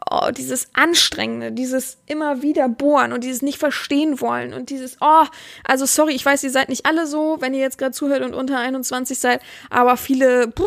oh, 0.10 0.32
dieses 0.32 0.70
Anstrengende, 0.74 1.52
dieses 1.52 1.98
immer 2.06 2.42
wieder 2.42 2.70
bohren 2.70 3.14
und 3.14 3.24
dieses 3.24 3.42
nicht 3.42 3.60
verstehen 3.60 4.22
wollen 4.22 4.54
und 4.54 4.70
dieses, 4.70 4.98
oh, 5.02 5.26
also 5.64 5.86
sorry, 5.86 6.14
ich 6.14 6.26
weiß, 6.26 6.44
ihr 6.44 6.52
seid 6.52 6.70
nicht 6.70 6.86
alle 6.86 7.08
so, 7.08 7.38
wenn 7.40 7.54
ihr 7.54 7.62
jetzt 7.62 7.78
gerade 7.78 7.92
zuhört 7.92 8.24
und 8.24 8.34
unter 8.34 8.60
21 8.60 9.20
seid, 9.20 9.42
aber 9.70 9.98
viele, 9.98 10.48
puh, 10.48 10.64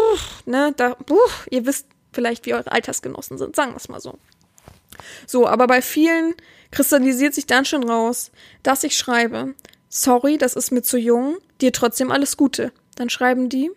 ne, 0.46 0.72
da, 0.76 0.94
puh, 0.94 1.16
ihr 1.50 1.66
wisst 1.66 1.86
vielleicht, 2.12 2.46
wie 2.46 2.54
eure 2.54 2.72
Altersgenossen 2.72 3.38
sind, 3.38 3.56
sagen 3.56 3.72
wir 3.72 3.76
es 3.76 3.88
mal 3.88 4.00
so. 4.00 4.18
So, 5.26 5.46
aber 5.46 5.66
bei 5.66 5.82
vielen 5.82 6.34
kristallisiert 6.70 7.34
sich 7.34 7.46
dann 7.46 7.64
schon 7.64 7.88
raus, 7.88 8.30
dass 8.62 8.84
ich 8.84 8.96
schreibe, 8.96 9.54
sorry, 9.88 10.38
das 10.38 10.54
ist 10.54 10.70
mir 10.70 10.82
zu 10.82 10.98
jung, 10.98 11.38
dir 11.60 11.72
trotzdem 11.72 12.10
alles 12.10 12.36
Gute. 12.36 12.72
Dann 12.96 13.10
schreiben 13.10 13.48
die, 13.48 13.70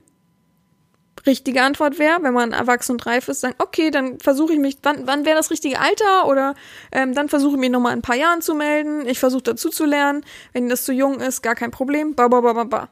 richtige 1.25 1.63
Antwort 1.63 1.99
wäre, 1.99 2.21
wenn 2.23 2.33
man 2.33 2.51
erwachsen 2.51 2.93
und 2.93 3.05
reif 3.05 3.27
ist, 3.27 3.41
sagen, 3.41 3.55
okay, 3.57 3.91
dann 3.91 4.19
versuche 4.19 4.53
ich 4.53 4.59
mich, 4.59 4.77
wann, 4.83 5.07
wann 5.07 5.25
wäre 5.25 5.35
das 5.35 5.51
richtige 5.51 5.79
Alter? 5.79 6.27
Oder 6.27 6.55
ähm, 6.91 7.13
dann 7.13 7.29
versuche 7.29 7.53
ich 7.53 7.59
mich 7.59 7.69
nochmal 7.69 7.93
in 7.93 7.99
ein 7.99 8.03
paar 8.03 8.15
Jahren 8.15 8.41
zu 8.41 8.55
melden. 8.55 9.07
Ich 9.07 9.19
versuche 9.19 9.43
dazu 9.43 9.69
zu 9.69 9.85
lernen. 9.85 10.25
Wenn 10.53 10.69
das 10.69 10.83
zu 10.85 10.93
jung 10.93 11.19
ist, 11.19 11.41
gar 11.41 11.55
kein 11.55 11.71
Problem. 11.71 12.15
Ba, 12.15 12.27
ba, 12.27 12.41
ba, 12.41 12.53
ba, 12.53 12.63
ba. 12.63 12.89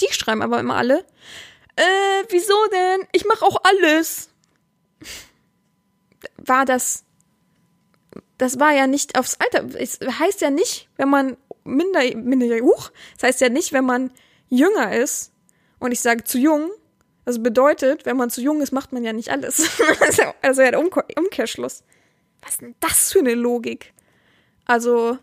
Die 0.00 0.12
schreiben 0.12 0.42
aber 0.42 0.60
immer 0.60 0.76
alle. 0.76 1.04
Äh, 1.76 2.24
wieso 2.30 2.54
denn? 2.72 3.06
Ich 3.12 3.26
mache 3.26 3.44
auch 3.44 3.58
alles. 3.62 4.30
War 6.38 6.64
das. 6.64 7.04
Das 8.38 8.58
war 8.58 8.72
ja 8.72 8.86
nicht 8.86 9.18
aufs 9.18 9.38
Alter. 9.40 9.78
Es 9.78 9.98
heißt 10.00 10.40
ja 10.40 10.50
nicht, 10.50 10.88
wenn 10.96 11.08
man 11.08 11.36
minder, 11.66 12.00
minder, 12.16 12.60
huch, 12.60 12.90
das 13.14 13.28
heißt 13.28 13.40
ja 13.40 13.48
nicht, 13.48 13.72
wenn 13.72 13.84
man 13.84 14.10
jünger 14.48 14.96
ist 14.96 15.32
und 15.78 15.92
ich 15.92 16.00
sage 16.00 16.24
zu 16.24 16.38
jung, 16.38 16.70
das 17.26 17.42
bedeutet, 17.42 18.06
wenn 18.06 18.16
man 18.16 18.30
zu 18.30 18.40
jung 18.40 18.62
ist, 18.62 18.70
macht 18.72 18.92
man 18.92 19.02
ja 19.04 19.12
nicht 19.12 19.30
alles. 19.30 19.68
also, 20.00 20.22
also 20.40 20.62
ja 20.62 20.70
der 20.70 20.80
Umkehr 20.80 21.04
Umkehrschluss. 21.16 21.82
Was 22.40 22.52
ist 22.52 22.60
denn 22.60 22.76
das 22.78 23.12
für 23.12 23.18
eine 23.18 23.34
Logik? 23.34 23.92
Also, 24.64 25.18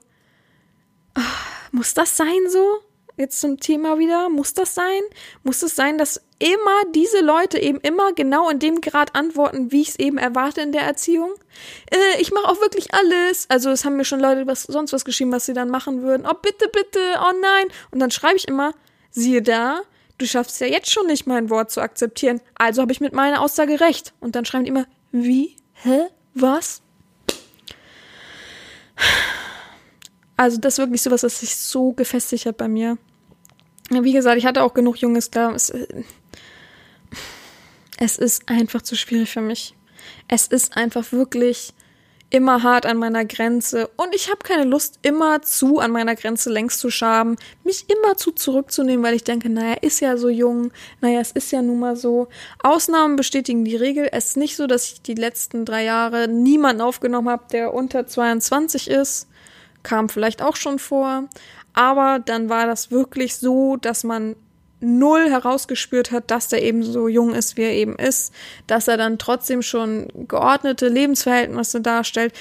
muss 1.71 1.93
das 1.93 2.17
sein 2.17 2.49
so? 2.49 2.79
Jetzt 3.15 3.39
zum 3.39 3.57
Thema 3.59 3.99
wieder. 3.99 4.27
Muss 4.27 4.53
das 4.53 4.75
sein? 4.75 5.01
Muss 5.43 5.63
es 5.63 5.77
sein, 5.77 5.97
dass 5.97 6.21
immer 6.39 6.81
diese 6.93 7.21
Leute 7.21 7.57
eben 7.59 7.79
immer 7.79 8.11
genau 8.11 8.49
in 8.49 8.59
dem 8.59 8.81
Grad 8.81 9.15
antworten, 9.15 9.71
wie 9.71 9.81
ich 9.81 9.89
es 9.89 9.99
eben 9.99 10.17
erwarte 10.17 10.59
in 10.59 10.73
der 10.73 10.81
Erziehung? 10.81 11.33
Äh, 11.89 12.19
ich 12.19 12.33
mache 12.33 12.49
auch 12.49 12.59
wirklich 12.59 12.93
alles. 12.93 13.45
Also 13.49 13.69
es 13.69 13.85
haben 13.85 13.95
mir 13.95 14.03
schon 14.03 14.19
Leute 14.19 14.45
was, 14.45 14.63
sonst 14.63 14.91
was 14.91 15.05
geschrieben, 15.05 15.31
was 15.31 15.45
sie 15.45 15.53
dann 15.53 15.69
machen 15.69 16.01
würden. 16.01 16.27
Oh, 16.29 16.33
bitte, 16.33 16.67
bitte, 16.67 16.99
oh 17.21 17.31
nein. 17.39 17.67
Und 17.91 17.99
dann 17.99 18.11
schreibe 18.11 18.35
ich 18.35 18.47
immer, 18.49 18.73
siehe 19.11 19.41
da, 19.41 19.83
du 20.23 20.27
schaffst 20.27 20.59
ja 20.61 20.67
jetzt 20.67 20.89
schon 20.89 21.07
nicht 21.07 21.27
mein 21.27 21.49
Wort 21.49 21.69
zu 21.69 21.81
akzeptieren, 21.81 22.39
also 22.55 22.81
habe 22.81 22.91
ich 22.91 23.01
mit 23.01 23.13
meiner 23.13 23.41
Aussage 23.41 23.79
recht. 23.81 24.13
Und 24.21 24.35
dann 24.35 24.45
schreiben 24.45 24.63
die 24.63 24.69
immer, 24.69 24.87
wie? 25.11 25.57
Hä? 25.73 26.07
Was? 26.33 26.81
Also 30.37 30.57
das 30.57 30.75
ist 30.75 30.79
wirklich 30.79 31.01
sowas, 31.01 31.23
was 31.23 31.41
sich 31.41 31.55
so 31.55 31.91
gefestigt 31.91 32.45
hat 32.45 32.57
bei 32.57 32.67
mir. 32.67 32.97
Wie 33.89 34.13
gesagt, 34.13 34.37
ich 34.37 34.45
hatte 34.45 34.63
auch 34.63 34.73
genug 34.73 34.97
Junges 34.97 35.29
da. 35.29 35.51
Es, 35.51 35.71
es 37.97 38.17
ist 38.17 38.49
einfach 38.49 38.81
zu 38.81 38.95
schwierig 38.95 39.29
für 39.29 39.41
mich. 39.41 39.75
Es 40.27 40.47
ist 40.47 40.75
einfach 40.75 41.11
wirklich 41.11 41.73
immer 42.33 42.63
hart 42.63 42.87
an 42.87 42.97
meiner 42.97 43.25
Grenze 43.25 43.87
und 43.95 44.15
ich 44.15 44.27
habe 44.29 44.39
keine 44.43 44.63
Lust, 44.63 44.97
immer 45.03 45.43
zu 45.43 45.77
an 45.77 45.91
meiner 45.91 46.15
Grenze 46.15 46.49
längst 46.49 46.79
zu 46.79 46.89
schaben, 46.89 47.35
mich 47.63 47.85
immer 47.89 48.17
zu 48.17 48.31
zurückzunehmen, 48.31 49.05
weil 49.05 49.13
ich 49.13 49.23
denke, 49.23 49.49
naja, 49.49 49.75
ist 49.81 49.99
ja 49.99 50.17
so 50.17 50.29
jung, 50.29 50.71
naja, 50.99 51.19
es 51.19 51.31
ist 51.31 51.51
ja 51.51 51.61
nun 51.61 51.79
mal 51.79 51.95
so. 51.95 52.29
Ausnahmen 52.63 53.17
bestätigen 53.17 53.63
die 53.63 53.75
Regel. 53.75 54.09
Es 54.11 54.29
ist 54.29 54.37
nicht 54.37 54.55
so, 54.55 54.65
dass 54.65 54.85
ich 54.85 55.03
die 55.03 55.13
letzten 55.13 55.63
drei 55.63 55.83
Jahre 55.83 56.27
niemanden 56.27 56.81
aufgenommen 56.81 57.29
habe, 57.29 57.43
der 57.51 57.71
unter 57.71 58.07
22 58.07 58.89
ist. 58.89 59.27
Kam 59.83 60.09
vielleicht 60.09 60.41
auch 60.41 60.55
schon 60.55 60.79
vor. 60.79 61.25
Aber 61.73 62.17
dann 62.17 62.49
war 62.49 62.65
das 62.65 62.89
wirklich 62.89 63.35
so, 63.35 63.77
dass 63.77 64.03
man 64.03 64.35
null 64.83 65.29
herausgespürt 65.29 66.11
hat, 66.11 66.29
dass 66.29 66.49
der 66.49 66.61
eben 66.61 66.83
so 66.83 67.07
jung 67.07 67.33
ist, 67.33 67.57
wie 67.57 67.63
er 67.63 67.73
eben 67.73 67.95
ist, 67.95 68.33
dass 68.67 68.87
er 68.87 68.97
dann 68.97 69.17
trotzdem 69.17 69.61
schon 69.61 70.07
geordnete 70.27 70.87
Lebensverhältnisse 70.87 71.81
darstellt. 71.81 72.33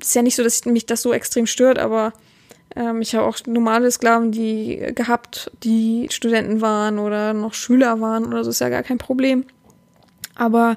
Ist 0.00 0.14
ja 0.14 0.22
nicht 0.22 0.36
so, 0.36 0.42
dass 0.42 0.64
mich 0.64 0.86
das 0.86 1.02
so 1.02 1.12
extrem 1.12 1.46
stört, 1.46 1.78
aber 1.78 2.12
ähm, 2.74 3.02
ich 3.02 3.14
habe 3.14 3.26
auch 3.26 3.38
normale 3.46 3.90
Sklaven, 3.90 4.32
die 4.32 4.92
gehabt, 4.94 5.50
die 5.62 6.08
Studenten 6.10 6.60
waren 6.60 6.98
oder 6.98 7.34
noch 7.34 7.54
Schüler 7.54 8.00
waren 8.00 8.26
oder 8.26 8.44
so, 8.44 8.50
ist 8.50 8.60
ja 8.60 8.68
gar 8.68 8.82
kein 8.82 8.98
Problem. 8.98 9.44
Aber 10.34 10.76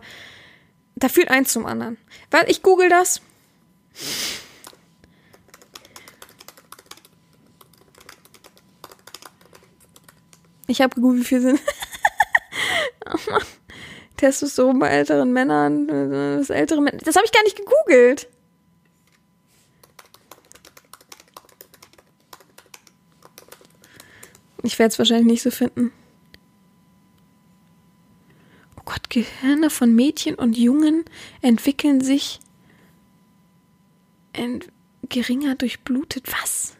da 0.96 1.10
führt 1.10 1.30
eins 1.30 1.54
zum 1.54 1.66
anderen. 1.66 1.98
Weil 2.30 2.50
ich 2.50 2.62
google 2.64 2.90
das. 2.90 3.22
Ich 10.72 10.82
habe 10.82 10.96
gegoogelt, 10.96 11.24
wie 11.24 11.28
viel 11.28 11.42
sind. 11.42 11.60
oh 13.14 13.38
Testosteron 14.16 14.80
bei 14.80 14.88
älteren 14.88 15.34
Männern. 15.34 15.88
Das, 16.38 16.50
ältere 16.50 16.82
Männer. 16.82 17.00
das 17.04 17.16
habe 17.18 17.26
ich 17.26 17.34
gar 17.34 17.44
nicht 17.44 17.58
gegoogelt. 17.58 18.30
Ich 24.64 24.80
werde 24.80 24.94
es 24.94 25.00
wahrscheinlich 25.00 25.26
nicht 25.26 25.42
so 25.42 25.52
finden. 25.52 25.92
Oh 28.78 28.84
Gott, 28.86 29.10
Gehirne 29.10 29.70
von 29.70 29.94
Mädchen 29.94 30.36
und 30.36 30.58
Jungen 30.58 31.04
entwickeln 31.42 32.00
sich 32.00 32.40
ent 34.32 34.72
geringer 35.10 35.56
durchblutet. 35.56 36.32
Was? 36.32 36.78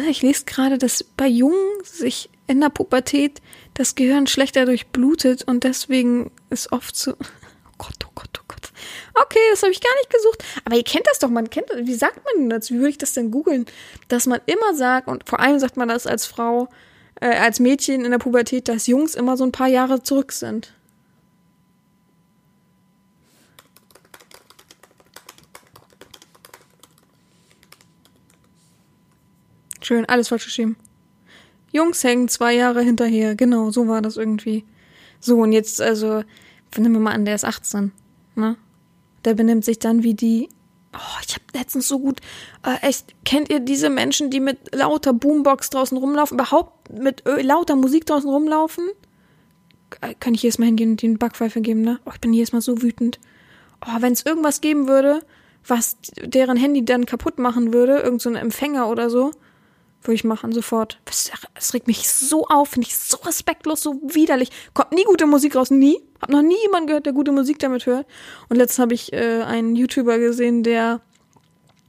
Ich 0.00 0.22
lese 0.22 0.44
gerade, 0.44 0.78
dass 0.78 1.04
bei 1.04 1.26
Jungen 1.26 1.84
sich 1.84 2.30
in 2.46 2.60
der 2.60 2.70
Pubertät 2.70 3.40
das 3.74 3.94
Gehirn 3.94 4.26
schlechter 4.26 4.66
durchblutet 4.66 5.44
und 5.44 5.64
deswegen 5.64 6.30
ist 6.50 6.72
oft 6.72 6.96
so. 6.96 7.14
Oh 7.74 7.84
Gott, 7.86 8.06
oh 8.06 8.12
Gott, 8.14 8.38
oh 8.40 8.44
Gott. 8.46 8.70
Okay, 9.14 9.40
das 9.50 9.62
habe 9.62 9.72
ich 9.72 9.80
gar 9.80 9.92
nicht 9.96 10.10
gesucht. 10.10 10.44
Aber 10.64 10.76
ihr 10.76 10.84
kennt 10.84 11.04
das 11.08 11.18
doch, 11.18 11.30
man 11.30 11.50
kennt. 11.50 11.66
Wie 11.74 11.94
sagt 11.94 12.24
man 12.24 12.34
denn 12.36 12.50
das? 12.50 12.70
Wie 12.70 12.76
würde 12.76 12.90
ich 12.90 12.98
das 12.98 13.12
denn 13.12 13.32
googeln? 13.32 13.66
Dass 14.06 14.26
man 14.26 14.40
immer 14.46 14.72
sagt, 14.76 15.08
und 15.08 15.28
vor 15.28 15.40
allem 15.40 15.58
sagt 15.58 15.76
man 15.76 15.88
das 15.88 16.06
als 16.06 16.24
Frau, 16.26 16.68
äh, 17.20 17.34
als 17.34 17.58
Mädchen 17.58 18.04
in 18.04 18.12
der 18.12 18.18
Pubertät, 18.18 18.68
dass 18.68 18.86
Jungs 18.86 19.16
immer 19.16 19.36
so 19.36 19.42
ein 19.42 19.50
paar 19.50 19.66
Jahre 19.66 20.00
zurück 20.00 20.30
sind. 20.30 20.72
Schön, 29.92 30.06
alles 30.06 30.28
falsch 30.28 30.46
geschrieben. 30.46 30.76
Jungs 31.70 32.02
hängen 32.02 32.26
zwei 32.26 32.54
Jahre 32.54 32.80
hinterher. 32.80 33.34
Genau, 33.34 33.70
so 33.70 33.88
war 33.88 34.00
das 34.00 34.16
irgendwie. 34.16 34.64
So, 35.20 35.36
und 35.36 35.52
jetzt, 35.52 35.82
also, 35.82 36.24
nehmen 36.78 36.94
wir 36.94 37.00
mal 37.00 37.12
an, 37.12 37.26
der 37.26 37.34
ist 37.34 37.44
18. 37.44 37.92
Ne? 38.34 38.56
Der 39.26 39.34
benimmt 39.34 39.66
sich 39.66 39.78
dann 39.80 40.02
wie 40.02 40.14
die. 40.14 40.48
Oh, 40.94 41.20
ich 41.28 41.34
hab 41.34 41.42
letztens 41.52 41.88
so 41.88 41.98
gut. 41.98 42.20
Äh, 42.64 42.88
echt, 42.88 43.14
kennt 43.26 43.50
ihr 43.50 43.60
diese 43.60 43.90
Menschen, 43.90 44.30
die 44.30 44.40
mit 44.40 44.74
lauter 44.74 45.12
Boombox 45.12 45.68
draußen 45.68 45.98
rumlaufen? 45.98 46.38
Überhaupt 46.38 46.90
mit 46.90 47.26
äh, 47.26 47.42
lauter 47.42 47.76
Musik 47.76 48.06
draußen 48.06 48.30
rumlaufen? 48.30 48.88
Kann 50.20 50.32
ich 50.32 50.42
jedes 50.42 50.58
Mal 50.58 50.64
hingehen 50.64 50.92
und 50.92 51.02
den 51.02 51.18
Backpfeife 51.18 51.60
geben, 51.60 51.82
ne? 51.82 52.00
Oh, 52.06 52.12
ich 52.14 52.20
bin 52.22 52.32
jedes 52.32 52.52
Mal 52.52 52.62
so 52.62 52.80
wütend. 52.80 53.20
Oh, 53.86 54.00
wenn 54.00 54.14
es 54.14 54.24
irgendwas 54.24 54.62
geben 54.62 54.88
würde, 54.88 55.20
was 55.66 55.98
deren 56.22 56.56
Handy 56.56 56.82
dann 56.82 57.04
kaputt 57.04 57.38
machen 57.38 57.74
würde, 57.74 57.98
irgendein 57.98 58.18
so 58.18 58.40
Empfänger 58.40 58.88
oder 58.88 59.10
so, 59.10 59.32
Würde 60.02 60.14
ich 60.14 60.24
machen, 60.24 60.52
sofort. 60.52 60.98
Das 61.04 61.74
regt 61.74 61.86
mich 61.86 62.10
so 62.10 62.46
auf, 62.46 62.70
finde 62.70 62.88
ich 62.88 62.96
so 62.96 63.18
respektlos, 63.18 63.82
so 63.82 64.00
widerlich. 64.02 64.50
Kommt 64.74 64.92
nie 64.92 65.04
gute 65.04 65.26
Musik 65.26 65.54
raus, 65.54 65.70
nie. 65.70 66.00
Hab 66.20 66.30
noch 66.30 66.42
nie 66.42 66.60
jemanden 66.62 66.88
gehört, 66.88 67.06
der 67.06 67.12
gute 67.12 67.30
Musik 67.30 67.60
damit 67.60 67.86
hört. 67.86 68.06
Und 68.48 68.56
letztens 68.56 68.80
habe 68.80 68.94
ich 68.94 69.12
äh, 69.12 69.42
einen 69.42 69.76
YouTuber 69.76 70.18
gesehen, 70.18 70.64
der 70.64 71.00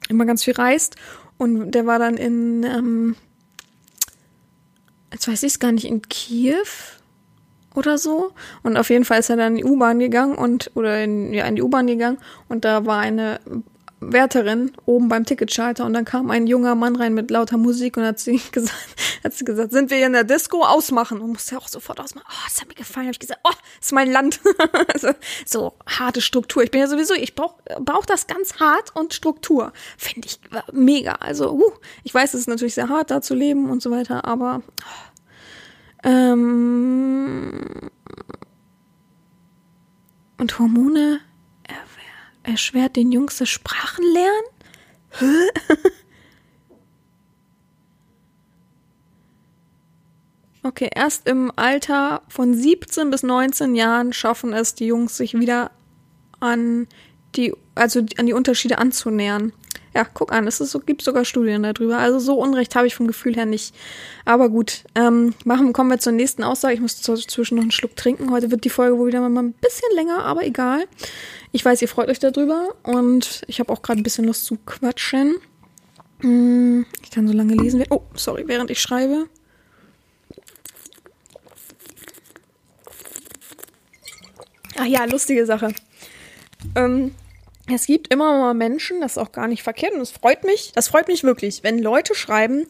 immer 0.10 0.26
ganz 0.26 0.44
viel 0.44 0.54
reist. 0.54 0.96
Und 1.38 1.72
der 1.72 1.88
war 1.88 1.98
dann 1.98 2.18
in, 2.18 2.64
ähm, 2.64 3.16
jetzt 5.12 5.28
weiß 5.28 5.42
ich 5.44 5.54
es 5.54 5.60
gar 5.60 5.72
nicht, 5.72 5.86
in 5.86 6.04
Kiew 6.04 6.66
oder 7.76 7.98
so. 7.98 8.32
Und 8.62 8.78
auf 8.78 8.90
jeden 8.90 9.06
Fall 9.06 9.20
ist 9.20 9.30
er 9.30 9.38
dann 9.38 9.54
in 9.54 9.58
die 9.58 9.66
U-Bahn 9.66 10.00
gegangen 10.00 10.36
und, 10.36 10.72
oder 10.76 11.04
in, 11.04 11.34
ja, 11.34 11.46
in 11.46 11.56
die 11.56 11.64
U-Bahn 11.64 11.88
gegangen 11.88 12.20
und 12.48 12.66
da 12.66 12.86
war 12.86 13.00
eine 13.00 13.40
Wärterin 14.12 14.72
oben 14.86 15.10
beim 15.10 15.26
Ticketschalter 15.26 15.86
und 15.86 15.94
dann 15.94 16.06
kam 16.06 16.32
ein 16.32 16.48
junger 16.48 16.76
Mann 16.76 16.96
rein 16.96 17.14
mit 17.14 17.32
lauter 17.32 17.58
Musik 17.58 17.98
und 17.98 18.04
hat 18.04 18.20
sie 18.20 18.42
gesagt, 18.52 18.96
hat 19.24 19.34
sie 19.34 19.46
gesagt, 19.46 19.72
sind 19.72 19.90
wir 19.90 19.98
hier 19.98 20.08
in 20.08 20.14
der 20.14 20.24
Disco 20.24 20.64
ausmachen 20.64 21.22
und 21.22 21.34
musste 21.34 21.58
auch 21.58 21.68
sofort 21.68 22.00
ausmachen. 22.00 22.26
Oh, 22.30 22.44
das 22.46 22.62
hat 22.62 22.68
mir 22.68 22.76
gefallen. 22.76 23.06
Habe 23.06 23.14
ich 23.14 23.20
gesagt, 23.20 23.42
oh, 23.44 23.52
das 23.52 23.88
ist 23.88 23.94
mein 23.94 24.12
Land. 24.12 24.42
also, 24.94 25.10
so 25.46 25.74
harte 25.88 26.22
Struktur. 26.22 26.64
Ich 26.64 26.72
bin 26.72 26.82
ja 26.82 26.88
sowieso, 26.88 27.14
ich 27.14 27.36
brauche 27.36 27.56
brauch 27.80 28.06
das 28.06 28.28
ganz 28.28 28.60
hart 28.60 28.96
und 28.96 29.14
Struktur. 29.14 29.72
Finde 29.98 30.28
ich 30.28 30.40
mega. 30.72 31.14
Also, 31.14 31.54
uh, 31.54 31.72
ich 32.04 32.14
weiß, 32.14 32.34
es 32.34 32.42
ist 32.42 32.48
natürlich 32.48 32.74
sehr 32.74 32.90
hart, 32.90 33.12
da 33.12 33.22
zu 33.22 33.36
leben 33.36 33.70
und 33.70 33.82
so 33.82 33.92
weiter, 33.92 34.26
aber 34.26 34.62
ähm, 36.04 37.60
und 40.38 40.60
Hormone 40.60 41.22
erschwert 42.44 42.96
den 42.96 43.12
Jungs 43.12 43.38
das 43.38 43.50
Sprachenlernen? 43.50 44.44
okay, 50.64 50.90
erst 50.94 51.28
im 51.28 51.52
Alter 51.56 52.22
von 52.28 52.54
17 52.54 53.10
bis 53.10 53.24
19 53.24 53.76
Jahren 53.76 54.14
schaffen 54.14 54.54
es 54.54 54.76
die 54.76 54.88
Jungs, 54.88 55.18
sich 55.18 55.34
wieder 55.34 55.72
an 56.40 56.88
die, 57.36 57.54
also 57.76 58.02
an 58.18 58.26
die 58.26 58.34
Unterschiede 58.34 58.78
anzunähern. 58.78 59.54
Ja, 59.96 60.08
guck 60.12 60.32
an, 60.32 60.48
es 60.48 60.58
so, 60.58 60.80
gibt 60.80 61.04
sogar 61.04 61.24
Studien 61.24 61.64
darüber. 61.64 62.00
Also 62.00 62.18
so 62.18 62.40
Unrecht 62.40 62.76
habe 62.76 62.88
ich 62.88 62.96
vom 62.96 63.08
Gefühl 63.08 63.36
her 63.36 63.46
nicht. 63.46 63.76
Aber 64.26 64.50
gut, 64.50 64.84
ähm, 64.96 65.36
machen, 65.46 65.72
kommen 65.72 65.92
wir 65.92 66.00
zur 66.00 66.14
nächsten 66.14 66.44
Aussage. 66.44 66.74
Ich 66.74 66.82
muss 66.82 67.02
zwischen 67.02 67.56
noch 67.56 67.62
einen 67.62 67.72
Schluck 67.72 67.96
trinken. 67.96 68.32
Heute 68.32 68.50
wird 68.50 68.64
die 68.64 68.70
Folge 68.70 68.98
wohl 68.98 69.08
wieder 69.08 69.28
mal 69.28 69.44
ein 69.44 69.54
bisschen 69.54 69.90
länger, 69.96 70.24
aber 70.26 70.46
egal. 70.46 70.86
Ich 71.52 71.64
weiß, 71.64 71.82
ihr 71.84 71.88
freut 71.88 72.10
euch 72.10 72.20
darüber 72.20 72.74
und 72.82 73.44
ich 73.48 73.60
habe 73.60 73.72
auch 73.72 73.84
gerade 73.84 74.02
ein 74.02 74.04
bisschen 74.04 74.26
Lust 74.26 74.46
zu 74.46 74.58
quatschen. 74.66 75.36
Hm, 76.22 76.86
ich 77.04 77.12
kann 77.12 77.28
so 77.28 77.34
lange 77.34 77.54
lesen. 77.54 77.84
Oh, 77.92 78.02
sorry, 78.16 78.44
während 78.48 78.72
ich 78.72 78.82
schreibe. 78.82 79.28
Ach 84.76 84.86
ja, 84.86 85.06
lustige 85.06 85.46
Sache. 85.46 85.76
Ähm, 86.76 87.14
es 87.68 87.86
gibt 87.86 88.14
immer 88.14 88.38
mal 88.38 88.54
Menschen, 88.54 89.02
das 89.02 89.14
ist 89.14 89.18
auch 89.18 89.32
gar 89.32 89.48
nicht 89.48 89.64
verkehrt 89.64 89.94
und 89.94 90.02
es 90.02 90.12
freut 90.12 90.44
mich, 90.44 90.72
das 90.76 90.88
freut 90.88 91.08
mich 91.08 91.24
wirklich, 91.24 91.64
wenn 91.64 91.80
Leute 91.80 92.16
schreiben, 92.16 92.68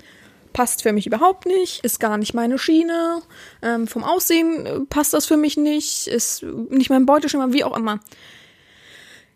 passt 0.53 0.83
für 0.83 0.93
mich 0.93 1.07
überhaupt 1.07 1.47
nicht, 1.47 1.83
ist 1.83 1.99
gar 1.99 2.17
nicht 2.17 2.33
meine 2.33 2.59
Schiene, 2.59 3.21
ähm, 3.63 3.87
vom 3.87 4.03
Aussehen 4.03 4.65
äh, 4.65 4.79
passt 4.81 5.13
das 5.13 5.25
für 5.25 5.37
mich 5.37 5.57
nicht, 5.57 6.07
ist 6.07 6.43
nicht 6.43 6.91
mein 6.91 7.07
Beuteschema, 7.07 7.51
wie 7.51 7.63
auch 7.63 7.75
immer 7.75 7.99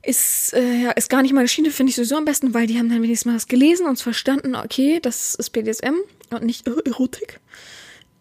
ist, 0.08 0.54
äh, 0.54 0.84
ja, 0.84 0.92
ist 0.92 1.10
gar 1.10 1.22
nicht 1.22 1.34
meine 1.34 1.50
Schiene, 1.50 1.70
finde 1.70 1.90
ich 1.90 1.98
sowieso 1.98 2.16
am 2.16 2.26
besten, 2.26 2.54
weil 2.54 2.66
die 2.66 2.80
haben 2.80 2.90
dann 2.90 3.04
wenigstens 3.04 3.26
mal 3.26 3.36
was 3.36 3.48
gelesen 3.48 3.86
und 3.88 4.00
verstanden, 4.00 4.56
okay, 4.56 5.00
das 5.02 5.36
ist 5.36 5.50
BDSM 5.50 5.96
und 6.32 6.44
nicht 6.44 6.66
Erotik. 6.66 7.42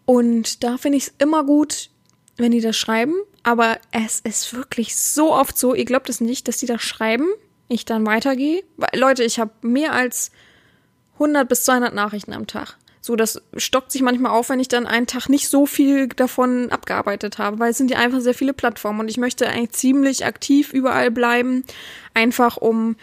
Und 0.05 0.63
da 0.63 0.77
finde 0.77 0.97
ich 0.97 1.07
es 1.07 1.13
immer 1.17 1.45
gut, 1.45 1.89
wenn 2.35 2.51
die 2.51 2.61
das 2.61 2.75
schreiben, 2.75 3.13
aber 3.47 3.77
es 3.91 4.19
ist 4.19 4.53
wirklich 4.53 4.97
so 4.97 5.33
oft 5.33 5.57
so, 5.57 5.73
ihr 5.73 5.85
glaubt 5.85 6.09
es 6.09 6.19
nicht, 6.19 6.49
dass 6.49 6.57
die 6.57 6.65
das 6.65 6.81
schreiben, 6.81 7.29
ich 7.69 7.85
dann 7.85 8.05
weitergehe. 8.05 8.61
Leute, 8.93 9.23
ich 9.23 9.39
habe 9.39 9.51
mehr 9.61 9.93
als 9.93 10.31
100 11.13 11.47
bis 11.47 11.63
200 11.63 11.93
Nachrichten 11.93 12.33
am 12.33 12.45
Tag. 12.45 12.75
So, 12.99 13.15
das 13.15 13.41
stockt 13.55 13.93
sich 13.93 14.01
manchmal 14.01 14.33
auf, 14.33 14.49
wenn 14.49 14.59
ich 14.59 14.67
dann 14.67 14.85
einen 14.85 15.07
Tag 15.07 15.29
nicht 15.29 15.47
so 15.47 15.65
viel 15.65 16.09
davon 16.09 16.73
abgearbeitet 16.73 17.37
habe, 17.37 17.57
weil 17.59 17.71
es 17.71 17.77
sind 17.77 17.89
ja 17.89 17.99
einfach 17.99 18.19
sehr 18.19 18.33
viele 18.33 18.51
Plattformen 18.51 18.99
und 18.99 19.07
ich 19.07 19.15
möchte 19.15 19.47
eigentlich 19.47 19.71
ziemlich 19.71 20.25
aktiv 20.25 20.73
überall 20.73 21.09
bleiben, 21.09 21.63
einfach 22.13 22.57
um, 22.57 22.97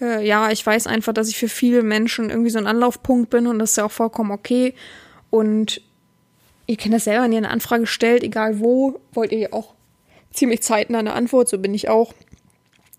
äh, 0.00 0.26
ja, 0.26 0.50
ich 0.50 0.64
weiß 0.64 0.86
einfach, 0.86 1.12
dass 1.12 1.28
ich 1.28 1.36
für 1.36 1.50
viele 1.50 1.82
Menschen 1.82 2.30
irgendwie 2.30 2.48
so 2.48 2.58
ein 2.58 2.66
Anlaufpunkt 2.66 3.28
bin 3.28 3.46
und 3.46 3.58
das 3.58 3.72
ist 3.72 3.76
ja 3.76 3.84
auch 3.84 3.92
vollkommen 3.92 4.30
okay. 4.30 4.72
Und 5.28 5.82
ihr 6.66 6.78
kennt 6.78 6.94
das 6.94 7.04
selber, 7.04 7.24
wenn 7.24 7.32
ihr 7.32 7.38
eine 7.38 7.50
Anfrage 7.50 7.86
stellt, 7.86 8.22
egal 8.22 8.60
wo, 8.60 8.98
wollt 9.12 9.32
ihr 9.32 9.52
auch 9.52 9.74
ziemlich 10.32 10.62
zeitnah 10.62 10.98
eine 10.98 11.12
Antwort, 11.12 11.48
so 11.48 11.58
bin 11.58 11.74
ich 11.74 11.88
auch. 11.88 12.14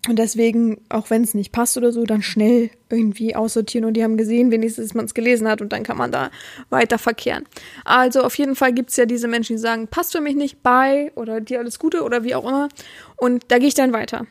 Und 0.08 0.18
deswegen, 0.18 0.80
auch 0.88 1.10
wenn 1.10 1.22
es 1.22 1.32
nicht 1.32 1.52
passt 1.52 1.76
oder 1.76 1.92
so, 1.92 2.02
dann 2.02 2.22
schnell 2.22 2.70
irgendwie 2.90 3.36
aussortieren. 3.36 3.84
Und 3.84 3.94
die 3.94 4.02
haben 4.02 4.16
gesehen, 4.16 4.50
wenigstens, 4.50 4.88
dass 4.88 4.94
man 4.94 5.04
es 5.04 5.14
gelesen 5.14 5.46
hat 5.46 5.60
und 5.60 5.72
dann 5.72 5.84
kann 5.84 5.96
man 5.96 6.10
da 6.10 6.30
weiter 6.70 6.98
verkehren. 6.98 7.46
Also 7.84 8.22
auf 8.22 8.36
jeden 8.36 8.56
Fall 8.56 8.72
gibt's 8.72 8.96
ja 8.96 9.06
diese 9.06 9.28
Menschen, 9.28 9.56
die 9.56 9.62
sagen, 9.62 9.86
passt 9.86 10.12
für 10.12 10.20
mich 10.20 10.34
nicht, 10.34 10.62
bye 10.62 11.12
oder 11.14 11.40
dir 11.40 11.60
alles 11.60 11.78
Gute 11.78 12.02
oder 12.02 12.24
wie 12.24 12.34
auch 12.34 12.44
immer. 12.44 12.68
Und 13.16 13.44
da 13.48 13.58
gehe 13.58 13.68
ich 13.68 13.74
dann 13.74 13.92
weiter. 13.92 14.26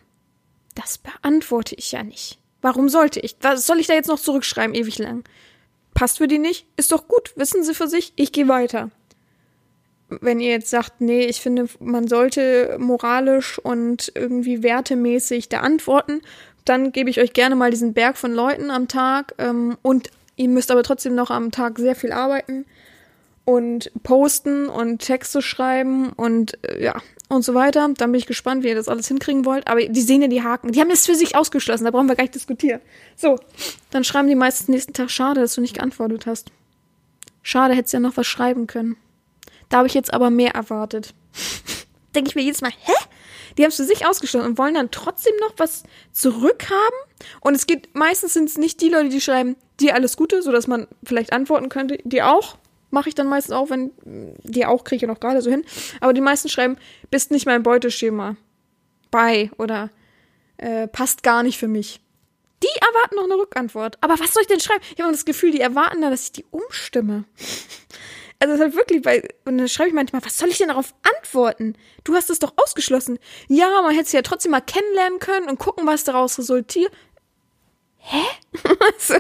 Das 0.75 0.97
beantworte 0.97 1.75
ich 1.75 1.93
ja 1.93 2.03
nicht. 2.03 2.37
Warum 2.61 2.89
sollte 2.89 3.21
ich? 3.21 3.37
Was 3.39 3.65
soll 3.65 3.79
ich 3.79 3.87
da 3.87 3.93
jetzt 3.93 4.09
noch 4.09 4.19
zurückschreiben, 4.19 4.75
ewig 4.75 4.99
lang? 4.99 5.23
Passt 5.93 6.17
für 6.17 6.27
die 6.27 6.37
nicht? 6.37 6.67
Ist 6.75 6.91
doch 6.91 7.07
gut. 7.07 7.31
Wissen 7.37 7.63
sie 7.63 7.73
für 7.73 7.87
sich? 7.87 8.11
Ich 8.17 8.33
gehe 8.33 8.49
weiter 8.49 8.91
wenn 10.19 10.39
ihr 10.39 10.51
jetzt 10.51 10.69
sagt, 10.69 10.99
nee, 10.99 11.25
ich 11.25 11.41
finde, 11.41 11.67
man 11.79 12.07
sollte 12.07 12.77
moralisch 12.79 13.59
und 13.59 14.11
irgendwie 14.15 14.63
wertemäßig 14.63 15.49
da 15.49 15.61
antworten, 15.61 16.21
dann 16.65 16.91
gebe 16.91 17.09
ich 17.09 17.19
euch 17.19 17.33
gerne 17.33 17.55
mal 17.55 17.71
diesen 17.71 17.93
Berg 17.93 18.17
von 18.17 18.33
Leuten 18.33 18.71
am 18.71 18.87
Tag 18.87 19.33
ähm, 19.37 19.77
und 19.81 20.09
ihr 20.35 20.49
müsst 20.49 20.71
aber 20.71 20.83
trotzdem 20.83 21.15
noch 21.15 21.31
am 21.31 21.51
Tag 21.51 21.79
sehr 21.79 21.95
viel 21.95 22.11
arbeiten 22.11 22.65
und 23.45 23.91
posten 24.03 24.67
und 24.67 24.99
Texte 24.99 25.41
schreiben 25.41 26.11
und 26.13 26.57
äh, 26.63 26.83
ja 26.83 27.01
und 27.31 27.43
so 27.43 27.53
weiter. 27.53 27.89
Dann 27.97 28.11
bin 28.11 28.19
ich 28.19 28.27
gespannt, 28.27 28.63
wie 28.63 28.67
ihr 28.67 28.75
das 28.75 28.89
alles 28.89 29.07
hinkriegen 29.07 29.45
wollt. 29.45 29.67
Aber 29.67 29.81
die 29.81 30.01
sehen 30.01 30.21
ja 30.21 30.27
die 30.27 30.43
Haken. 30.43 30.71
Die 30.71 30.81
haben 30.81 30.91
es 30.91 31.05
für 31.05 31.15
sich 31.15 31.35
ausgeschlossen, 31.35 31.85
da 31.85 31.91
brauchen 31.91 32.07
wir 32.07 32.15
gar 32.15 32.23
nicht 32.23 32.35
diskutieren. 32.35 32.81
So, 33.15 33.37
dann 33.89 34.03
schreiben 34.03 34.27
die 34.27 34.35
meistens 34.35 34.67
nächsten 34.67 34.93
Tag, 34.93 35.09
schade, 35.09 35.41
dass 35.41 35.55
du 35.55 35.61
nicht 35.61 35.75
geantwortet 35.75 36.25
hast. 36.25 36.51
Schade, 37.41 37.73
hättest 37.73 37.93
ja 37.93 37.99
noch 37.99 38.17
was 38.17 38.27
schreiben 38.27 38.67
können. 38.67 38.97
Da 39.71 39.77
habe 39.77 39.87
ich 39.87 39.95
jetzt 39.95 40.13
aber 40.13 40.29
mehr 40.29 40.53
erwartet. 40.53 41.15
Denke 42.15 42.29
ich 42.29 42.35
mir 42.35 42.43
jedes 42.43 42.61
Mal, 42.61 42.71
hä? 42.71 42.93
Die 43.57 43.63
haben 43.63 43.69
es 43.69 43.77
für 43.77 43.85
sich 43.85 44.05
ausgeschlossen 44.05 44.45
und 44.45 44.57
wollen 44.57 44.75
dann 44.75 44.91
trotzdem 44.91 45.33
noch 45.39 45.53
was 45.57 45.83
zurückhaben. 46.11 46.99
Und 47.39 47.55
es 47.55 47.67
geht, 47.67 47.95
meistens 47.95 48.33
sind 48.33 48.49
es 48.49 48.57
nicht 48.57 48.81
die 48.81 48.89
Leute, 48.89 49.09
die 49.09 49.21
schreiben, 49.21 49.55
dir 49.79 49.95
alles 49.95 50.17
Gute, 50.17 50.41
sodass 50.41 50.67
man 50.67 50.87
vielleicht 51.03 51.33
antworten 51.33 51.69
könnte, 51.69 51.97
dir 52.03 52.27
auch. 52.27 52.57
Mache 52.91 53.09
ich 53.09 53.15
dann 53.15 53.27
meistens 53.27 53.53
auch, 53.55 53.69
wenn, 53.69 53.91
dir 54.43 54.69
auch 54.69 54.83
kriege 54.83 54.97
ich 54.97 55.01
ja 55.03 55.07
noch 55.07 55.21
gerade 55.21 55.41
so 55.41 55.49
hin. 55.49 55.63
Aber 56.01 56.13
die 56.13 56.21
meisten 56.21 56.49
schreiben, 56.49 56.77
bist 57.09 57.31
nicht 57.31 57.45
mein 57.45 57.63
Beuteschema. 57.63 58.35
Bei 59.09 59.51
oder 59.57 59.89
äh, 60.57 60.87
passt 60.87 61.23
gar 61.23 61.43
nicht 61.43 61.57
für 61.57 61.69
mich. 61.69 62.01
Die 62.63 62.81
erwarten 62.81 63.15
noch 63.15 63.23
eine 63.23 63.35
Rückantwort. 63.35 63.97
Aber 64.01 64.19
was 64.19 64.33
soll 64.33 64.41
ich 64.41 64.47
denn 64.47 64.59
schreiben? 64.59 64.83
Ich 64.95 65.01
habe 65.01 65.11
das 65.11 65.25
Gefühl, 65.25 65.51
die 65.51 65.61
erwarten 65.61 66.01
dann, 66.01 66.11
dass 66.11 66.25
ich 66.25 66.31
die 66.33 66.45
umstimme. 66.51 67.23
Also 68.41 68.57
halt 68.57 68.75
wirklich, 68.75 69.05
weil, 69.05 69.27
und 69.45 69.59
dann 69.59 69.69
schreibe 69.69 69.89
ich 69.89 69.93
manchmal, 69.93 70.25
was 70.25 70.35
soll 70.35 70.49
ich 70.49 70.57
denn 70.57 70.69
darauf 70.69 70.95
antworten? 71.15 71.75
Du 72.03 72.15
hast 72.15 72.31
es 72.31 72.39
doch 72.39 72.53
ausgeschlossen. 72.57 73.19
Ja, 73.47 73.83
man 73.83 73.91
hätte 73.91 74.05
es 74.05 74.11
ja 74.13 74.23
trotzdem 74.23 74.51
mal 74.51 74.61
kennenlernen 74.61 75.19
können 75.19 75.47
und 75.47 75.59
gucken, 75.59 75.85
was 75.85 76.05
daraus 76.05 76.39
resultiert. 76.39 76.91
Hä? 77.99 78.23
also, 78.79 79.13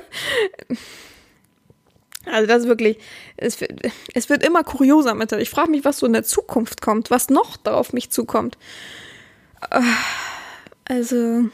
also 2.25 2.47
das 2.47 2.63
ist 2.63 2.67
wirklich, 2.67 2.97
es, 3.37 3.59
es 4.15 4.29
wird 4.29 4.43
immer 4.43 4.63
kurioser 4.63 5.13
mit. 5.13 5.31
Ich 5.33 5.51
frage 5.51 5.69
mich, 5.69 5.85
was 5.85 5.99
so 5.99 6.07
in 6.07 6.13
der 6.13 6.23
Zukunft 6.23 6.81
kommt, 6.81 7.11
was 7.11 7.29
noch 7.29 7.57
da 7.57 7.75
auf 7.75 7.93
mich 7.93 8.09
zukommt. 8.09 8.57
Also, 10.85 11.49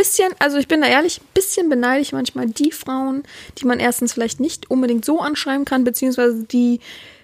bisschen, 0.00 0.32
also 0.38 0.56
ich 0.56 0.66
bin 0.66 0.80
da 0.80 0.86
ehrlich, 0.86 1.20
bisschen 1.34 1.68
beneide 1.68 2.00
ich 2.00 2.14
manchmal 2.14 2.46
die 2.46 2.72
Frauen, 2.72 3.22
die 3.58 3.66
man 3.66 3.80
erstens 3.80 4.14
vielleicht 4.14 4.40
nicht 4.40 4.70
unbedingt 4.70 5.04
so 5.04 5.20
anschreiben 5.20 5.66
kann, 5.66 5.84
beziehungsweise 5.84 6.44
die 6.44 6.80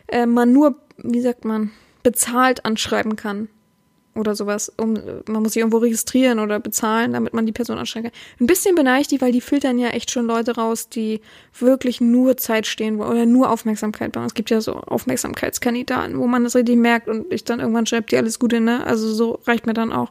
äh, 0.09 0.27
man 0.27 0.53
nur, 0.53 0.75
wie 0.99 1.23
sagt 1.23 1.47
man, 1.47 1.71
bezahlt 2.03 2.67
anschreiben 2.67 3.17
kann. 3.17 3.49
Oder 4.15 4.35
sowas. 4.35 4.73
Um, 4.79 4.95
man 5.27 5.43
muss 5.43 5.53
sich 5.53 5.61
irgendwo 5.61 5.79
registrieren 5.79 6.39
oder 6.39 6.59
bezahlen, 6.59 7.13
damit 7.13 7.35
man 7.35 7.45
die 7.45 7.53
Person 7.53 7.79
anschreiben 7.79 8.11
kann. 8.11 8.21
Ein 8.41 8.47
bisschen 8.47 8.75
beneide 8.75 9.03
ich 9.03 9.09
die, 9.09 9.21
weil 9.21 9.33
die 9.33 9.43
filtern 9.43 9.79
ja 9.79 9.89
echt 9.89 10.11
schon 10.11 10.27
Leute 10.27 10.55
raus, 10.57 10.89
die 10.89 11.21
wirklich 11.59 12.01
nur 12.01 12.37
Zeit 12.39 12.67
stehen 12.67 13.01
oder 13.01 13.27
nur 13.27 13.51
Aufmerksamkeit 13.51 14.13
brauchen. 14.13 14.27
Es 14.27 14.35
gibt 14.35 14.49
ja 14.49 14.61
so 14.63 14.75
Aufmerksamkeitskandidaten, 14.75 16.19
wo 16.19 16.27
man 16.27 16.45
das 16.45 16.57
richtig 16.57 16.77
merkt 16.77 17.09
und 17.09 17.31
ich 17.31 17.45
dann 17.45 17.61
irgendwann 17.61 17.87
schreibt, 17.87 18.11
die 18.11 18.17
alles 18.17 18.39
Gute, 18.39 18.61
ne? 18.61 18.87
Also 18.87 19.13
so 19.13 19.41
reicht 19.47 19.67
mir 19.67 19.75
dann 19.75 19.93
auch. 19.93 20.11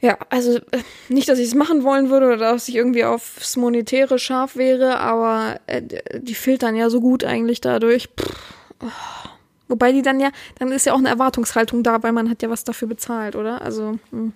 Ja, 0.00 0.18
also 0.28 0.56
äh, 0.56 0.82
nicht, 1.08 1.28
dass 1.28 1.38
ich 1.38 1.48
es 1.48 1.54
machen 1.54 1.82
wollen 1.82 2.10
würde 2.10 2.26
oder 2.26 2.36
dass 2.36 2.68
ich 2.68 2.76
irgendwie 2.76 3.04
aufs 3.04 3.56
Monetäre 3.56 4.18
scharf 4.18 4.56
wäre, 4.56 4.98
aber 4.98 5.60
äh, 5.66 5.82
die 6.18 6.34
filtern 6.34 6.76
ja 6.76 6.90
so 6.90 7.00
gut 7.00 7.24
eigentlich 7.24 7.60
dadurch. 7.60 8.08
Oh. 8.80 9.28
Wobei 9.68 9.92
die 9.92 10.02
dann 10.02 10.20
ja, 10.20 10.30
dann 10.58 10.70
ist 10.70 10.86
ja 10.86 10.92
auch 10.92 10.98
eine 10.98 11.08
Erwartungshaltung 11.08 11.82
da, 11.82 12.02
weil 12.02 12.12
man 12.12 12.30
hat 12.30 12.42
ja 12.42 12.50
was 12.50 12.64
dafür 12.64 12.88
bezahlt, 12.88 13.34
oder? 13.34 13.62
Also, 13.62 13.98
hm. 14.10 14.32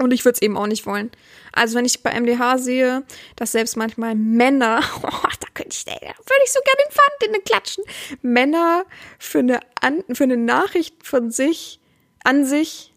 und 0.00 0.12
ich 0.12 0.24
würde 0.24 0.34
es 0.34 0.42
eben 0.42 0.56
auch 0.56 0.66
nicht 0.66 0.86
wollen. 0.86 1.10
Also 1.52 1.76
wenn 1.76 1.84
ich 1.84 2.02
bei 2.02 2.18
MDH 2.18 2.58
sehe, 2.58 3.04
dass 3.36 3.52
selbst 3.52 3.76
manchmal 3.76 4.16
Männer, 4.16 4.80
oh, 5.02 5.28
da 5.40 5.46
könnte 5.54 5.76
ich, 5.76 5.84
da 5.84 5.92
würde 5.92 6.42
ich 6.44 6.52
so 6.52 6.60
gerne 6.64 6.82
den 6.84 6.92
Pfand 6.92 7.26
in 7.26 7.32
den 7.32 7.44
klatschen, 7.44 7.84
Männer 8.22 8.84
für 9.18 9.40
eine, 9.40 9.60
An 9.80 10.02
für 10.12 10.24
eine 10.24 10.36
Nachricht 10.36 11.06
von 11.06 11.30
sich, 11.30 11.78
an 12.24 12.44
sich 12.44 12.92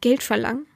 Geld 0.00 0.22
verlangen. 0.22 0.66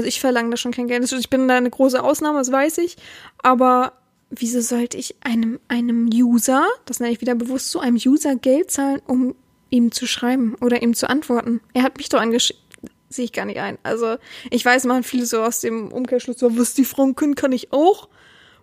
Also 0.00 0.08
ich 0.08 0.20
verlange 0.20 0.48
da 0.48 0.56
schon 0.56 0.72
kein 0.72 0.86
Geld. 0.86 1.12
Ich 1.12 1.28
bin 1.28 1.46
da 1.46 1.58
eine 1.58 1.68
große 1.68 2.02
Ausnahme, 2.02 2.38
das 2.38 2.50
weiß 2.50 2.78
ich. 2.78 2.96
Aber 3.42 3.92
wieso 4.30 4.62
sollte 4.62 4.96
ich 4.96 5.14
einem, 5.20 5.60
einem 5.68 6.08
User, 6.08 6.66
das 6.86 7.00
nenne 7.00 7.12
ich 7.12 7.20
wieder 7.20 7.34
bewusst 7.34 7.70
so, 7.70 7.80
einem 7.80 7.96
User 7.96 8.34
Geld 8.34 8.70
zahlen, 8.70 9.02
um 9.06 9.34
ihm 9.68 9.92
zu 9.92 10.06
schreiben 10.06 10.56
oder 10.62 10.80
ihm 10.80 10.94
zu 10.94 11.10
antworten? 11.10 11.60
Er 11.74 11.82
hat 11.82 11.98
mich 11.98 12.08
doch 12.08 12.18
angeschrieben. 12.18 12.62
Sehe 13.10 13.26
ich 13.26 13.34
gar 13.34 13.44
nicht 13.44 13.60
ein. 13.60 13.76
Also 13.82 14.16
ich 14.48 14.64
weiß, 14.64 14.84
man 14.84 15.02
viel 15.02 15.26
so 15.26 15.42
aus 15.42 15.60
dem 15.60 15.92
Umkehrschluss, 15.92 16.38
was 16.40 16.72
die 16.72 16.86
Frauen 16.86 17.14
können, 17.14 17.34
kann 17.34 17.52
ich 17.52 17.70
auch. 17.70 18.08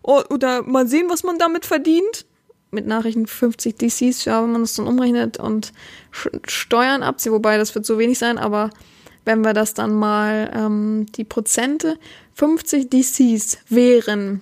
Oder 0.02 0.64
mal 0.64 0.88
sehen, 0.88 1.06
was 1.08 1.22
man 1.22 1.38
damit 1.38 1.68
verdient. 1.68 2.26
Mit 2.72 2.88
Nachrichten 2.88 3.28
50 3.28 3.76
DCs, 3.76 4.26
ja, 4.26 4.42
wenn 4.42 4.54
man 4.54 4.62
das 4.62 4.74
dann 4.74 4.88
umrechnet 4.88 5.38
und 5.38 5.72
Steuern 6.48 7.04
abzieht, 7.04 7.32
wobei 7.32 7.60
das 7.60 7.76
wird 7.76 7.86
so 7.86 8.00
wenig 8.00 8.18
sein, 8.18 8.40
aber 8.40 8.72
wenn 9.28 9.44
wir 9.44 9.54
das 9.54 9.74
dann 9.74 9.94
mal 9.94 10.50
ähm, 10.56 11.06
die 11.18 11.26
Prozente, 11.26 12.00
50 12.36 12.90
DCs 12.90 13.58
wären, 13.68 14.42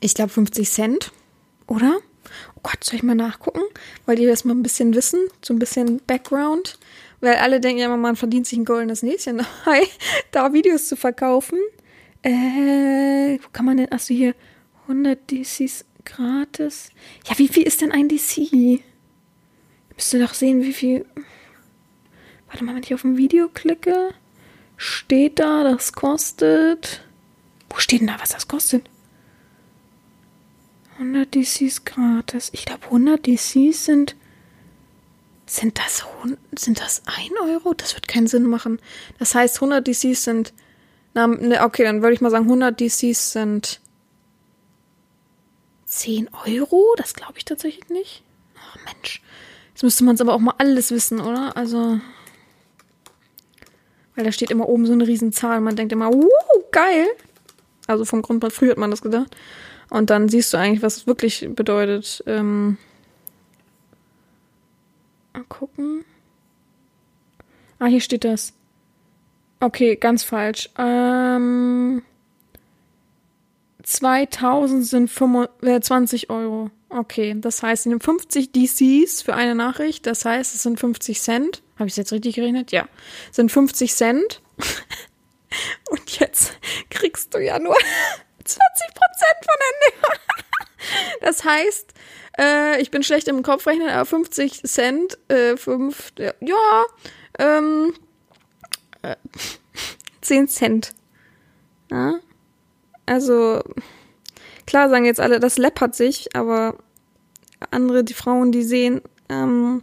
ich 0.00 0.14
glaube 0.14 0.30
50 0.30 0.70
Cent, 0.70 1.12
oder? 1.66 1.98
Oh 2.54 2.60
Gott, 2.62 2.84
soll 2.84 2.96
ich 2.96 3.02
mal 3.02 3.16
nachgucken? 3.16 3.62
Weil 4.06 4.14
die 4.14 4.26
das 4.26 4.44
mal 4.44 4.54
ein 4.54 4.62
bisschen 4.62 4.94
wissen, 4.94 5.18
so 5.44 5.52
ein 5.52 5.58
bisschen 5.58 6.00
Background. 6.06 6.78
Weil 7.20 7.34
alle 7.36 7.60
denken 7.60 7.80
ja 7.80 7.86
immer, 7.86 7.96
man 7.96 8.14
verdient 8.14 8.46
sich 8.46 8.58
ein 8.58 8.64
goldenes 8.64 9.02
Näschen 9.02 9.44
da 10.30 10.52
Videos 10.52 10.86
zu 10.86 10.96
verkaufen. 10.96 11.58
Äh, 12.22 13.38
wo 13.42 13.48
kann 13.52 13.66
man 13.66 13.78
denn, 13.78 13.90
achso 13.90 14.14
hier, 14.14 14.36
100 14.82 15.18
DCs 15.30 15.84
gratis. 16.04 16.90
Ja, 17.28 17.36
wie 17.38 17.48
viel 17.48 17.64
ist 17.64 17.80
denn 17.80 17.90
ein 17.90 18.08
DC? 18.08 18.82
Müsst 19.96 20.14
ihr 20.14 20.20
doch 20.20 20.34
sehen, 20.34 20.62
wie 20.62 20.72
viel 20.72 21.06
Warte 22.54 22.66
mal, 22.66 22.76
wenn 22.76 22.84
ich 22.84 22.94
auf 22.94 23.02
ein 23.02 23.16
Video 23.16 23.48
klicke, 23.48 24.14
steht 24.76 25.40
da, 25.40 25.64
das 25.64 25.92
kostet. 25.92 27.02
Wo 27.68 27.80
steht 27.80 28.00
denn 28.00 28.06
da, 28.06 28.20
was 28.20 28.28
das 28.28 28.46
kostet? 28.46 28.88
100 30.92 31.34
DCs 31.34 31.84
gratis. 31.84 32.50
Ich 32.52 32.64
glaube, 32.64 32.84
100 32.84 33.26
DCs 33.26 33.86
sind. 33.86 34.14
Sind 35.46 35.80
das, 35.80 36.04
sind 36.54 36.78
das 36.78 37.02
1 37.06 37.32
Euro? 37.42 37.74
Das 37.74 37.96
wird 37.96 38.06
keinen 38.06 38.28
Sinn 38.28 38.44
machen. 38.44 38.78
Das 39.18 39.34
heißt, 39.34 39.56
100 39.56 39.84
DCs 39.84 40.22
sind. 40.22 40.52
Na, 41.12 41.26
ne, 41.26 41.60
okay, 41.64 41.82
dann 41.82 42.02
würde 42.02 42.14
ich 42.14 42.20
mal 42.20 42.30
sagen, 42.30 42.44
100 42.44 42.78
DCs 42.78 43.32
sind 43.32 43.80
10 45.86 46.30
Euro. 46.46 46.94
Das 46.98 47.14
glaube 47.14 47.34
ich 47.36 47.44
tatsächlich 47.44 47.88
nicht. 47.88 48.22
Ach 48.56 48.76
Mensch. 48.84 49.22
Jetzt 49.70 49.82
müsste 49.82 50.04
man 50.04 50.14
es 50.14 50.20
aber 50.20 50.34
auch 50.34 50.38
mal 50.38 50.54
alles 50.58 50.92
wissen, 50.92 51.20
oder? 51.20 51.56
Also, 51.56 51.98
weil 54.14 54.24
da 54.24 54.32
steht 54.32 54.50
immer 54.50 54.68
oben 54.68 54.86
so 54.86 54.92
eine 54.92 55.06
Riesenzahl. 55.06 55.60
Man 55.60 55.76
denkt 55.76 55.92
immer, 55.92 56.12
uh, 56.12 56.28
geil. 56.70 57.06
Also 57.86 58.04
vom 58.04 58.22
Grundplan, 58.22 58.50
früher 58.50 58.70
hat 58.70 58.78
man 58.78 58.90
das 58.90 59.02
gedacht. 59.02 59.36
Und 59.90 60.10
dann 60.10 60.28
siehst 60.28 60.52
du 60.52 60.56
eigentlich, 60.56 60.82
was 60.82 60.96
es 60.98 61.06
wirklich 61.06 61.48
bedeutet. 61.50 62.22
Ähm, 62.26 62.78
mal 65.32 65.44
gucken. 65.44 66.04
Ah, 67.78 67.86
hier 67.86 68.00
steht 68.00 68.24
das. 68.24 68.54
Okay, 69.60 69.96
ganz 69.96 70.24
falsch. 70.24 70.70
Ähm, 70.78 72.02
2000 73.82 74.86
sind 74.86 75.10
25, 75.10 76.28
äh, 76.28 76.32
Euro. 76.32 76.70
Okay, 76.94 77.34
das 77.36 77.60
heißt, 77.60 77.86
in 77.86 77.90
den 77.90 78.00
50 78.00 78.52
DCs 78.52 79.22
für 79.22 79.34
eine 79.34 79.56
Nachricht, 79.56 80.06
das 80.06 80.24
heißt, 80.24 80.54
es 80.54 80.62
sind 80.62 80.78
50 80.78 81.20
Cent. 81.20 81.60
Habe 81.74 81.88
ich 81.88 81.94
es 81.94 81.96
jetzt 81.96 82.12
richtig 82.12 82.36
gerechnet? 82.36 82.70
Ja. 82.70 82.88
Sind 83.32 83.50
50 83.50 83.92
Cent. 83.92 84.40
Und 85.90 86.20
jetzt 86.20 86.52
kriegst 86.90 87.34
du 87.34 87.38
ja 87.38 87.58
nur 87.58 87.74
20 88.44 88.60
Prozent 88.94 89.38
von 89.44 89.56
der 89.58 90.10
Das 91.20 91.44
heißt, 91.44 91.94
äh, 92.38 92.80
ich 92.80 92.92
bin 92.92 93.02
schlecht 93.02 93.26
im 93.26 93.42
Kopfrechnen, 93.42 93.88
aber 93.88 94.04
50 94.04 94.62
Cent, 94.62 95.18
äh, 95.28 95.56
5, 95.56 96.12
ja, 96.18 96.84
ähm, 97.40 97.92
äh, 99.02 99.16
10 100.20 100.46
Cent. 100.46 100.94
Ja? 101.90 102.20
Also, 103.06 103.64
klar 104.64 104.88
sagen 104.90 105.06
jetzt 105.06 105.18
alle, 105.18 105.40
das 105.40 105.58
läppert 105.58 105.96
sich, 105.96 106.36
aber 106.36 106.78
andere, 107.74 108.04
die 108.04 108.14
Frauen, 108.14 108.52
die 108.52 108.62
sehen, 108.62 109.02
ähm, 109.28 109.82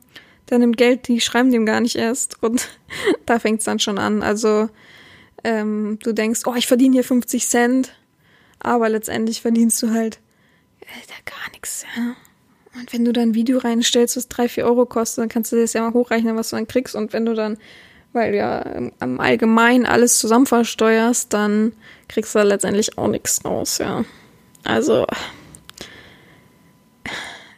der 0.49 0.59
nimmt 0.59 0.77
Geld, 0.77 1.07
die 1.07 1.21
schreiben 1.21 1.51
dem 1.51 1.65
gar 1.65 1.79
nicht 1.79 1.95
erst. 1.95 2.41
Und 2.43 2.67
da 3.25 3.39
fängt 3.39 3.59
es 3.59 3.65
dann 3.65 3.79
schon 3.79 3.97
an. 3.97 4.23
Also 4.23 4.69
ähm, 5.43 5.97
du 6.03 6.13
denkst, 6.13 6.41
oh, 6.45 6.55
ich 6.55 6.67
verdiene 6.67 6.93
hier 6.93 7.03
50 7.03 7.47
Cent, 7.47 7.93
aber 8.59 8.89
letztendlich 8.89 9.41
verdienst 9.41 9.81
du 9.81 9.91
halt 9.91 10.19
äh, 10.81 11.07
da 11.07 11.31
gar 11.31 11.51
nichts. 11.51 11.85
Ja? 11.95 12.15
Und 12.79 12.93
wenn 12.93 13.05
du 13.05 13.11
dann 13.11 13.29
ein 13.29 13.35
Video 13.35 13.57
reinstellst, 13.57 14.17
was 14.17 14.27
drei, 14.27 14.47
vier 14.47 14.65
Euro 14.65 14.85
kostet, 14.85 15.23
dann 15.23 15.29
kannst 15.29 15.51
du 15.51 15.59
das 15.59 15.73
ja 15.73 15.81
mal 15.81 15.93
hochrechnen, 15.93 16.37
was 16.37 16.49
du 16.49 16.55
dann 16.55 16.67
kriegst. 16.67 16.95
Und 16.95 17.13
wenn 17.13 17.25
du 17.25 17.33
dann, 17.33 17.57
weil 18.13 18.31
du 18.31 18.37
ja 18.37 18.59
im 18.59 19.19
Allgemeinen 19.19 19.85
alles 19.85 20.19
zusammen 20.19 20.45
versteuerst, 20.45 21.33
dann 21.33 21.73
kriegst 22.07 22.35
du 22.35 22.39
da 22.39 22.43
letztendlich 22.43 22.97
auch 22.97 23.07
nichts 23.07 23.43
raus, 23.43 23.77
ja. 23.79 24.05
Also 24.63 25.05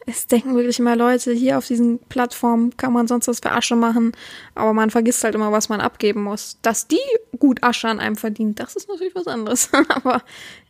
es 0.05 0.27
denken 0.27 0.55
wirklich 0.55 0.79
immer 0.79 0.95
Leute, 0.95 1.31
hier 1.31 1.57
auf 1.57 1.67
diesen 1.67 1.99
Plattformen 1.99 2.75
kann 2.75 2.93
man 2.93 3.07
sonst 3.07 3.27
was 3.27 3.39
für 3.39 3.51
Asche 3.51 3.75
machen, 3.75 4.11
aber 4.53 4.73
man 4.73 4.89
vergisst 4.89 5.23
halt 5.23 5.35
immer, 5.35 5.51
was 5.51 5.69
man 5.69 5.79
abgeben 5.79 6.23
muss. 6.23 6.57
Dass 6.61 6.87
die 6.87 6.99
gut 7.39 7.63
Asche 7.63 7.87
an 7.87 7.99
einem 7.99 8.15
verdient, 8.15 8.59
das 8.59 8.75
ist 8.75 8.89
natürlich 8.89 9.15
was 9.15 9.27
anderes. 9.27 9.69
aber 9.89 10.23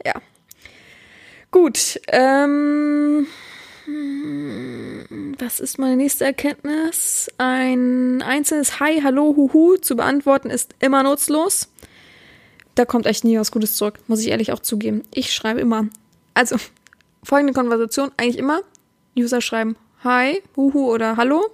ja. 0.05 0.13
Gut. 1.51 1.99
Ähm, 2.07 3.27
was 5.39 5.59
ist 5.59 5.79
meine 5.79 5.97
nächste 5.97 6.25
Erkenntnis? 6.25 7.29
Ein 7.37 8.21
einzelnes 8.21 8.79
Hi, 8.79 9.01
Hallo, 9.03 9.35
Huhu 9.35 9.77
zu 9.77 9.95
beantworten 9.95 10.49
ist 10.49 10.75
immer 10.79 11.03
nutzlos. 11.03 11.69
Da 12.75 12.85
kommt 12.85 13.05
echt 13.05 13.23
nie 13.23 13.37
was 13.37 13.51
Gutes 13.51 13.75
zurück, 13.75 13.99
muss 14.07 14.21
ich 14.21 14.29
ehrlich 14.29 14.51
auch 14.51 14.59
zugeben. 14.59 15.03
Ich 15.13 15.33
schreibe 15.33 15.59
immer. 15.59 15.87
Also, 16.33 16.55
folgende 17.23 17.53
Konversation, 17.53 18.11
eigentlich 18.17 18.37
immer 18.39 18.61
User 19.17 19.41
schreiben 19.41 19.75
Hi, 20.03 20.41
Huhu 20.55 20.91
oder 20.91 21.17
Hallo. 21.17 21.45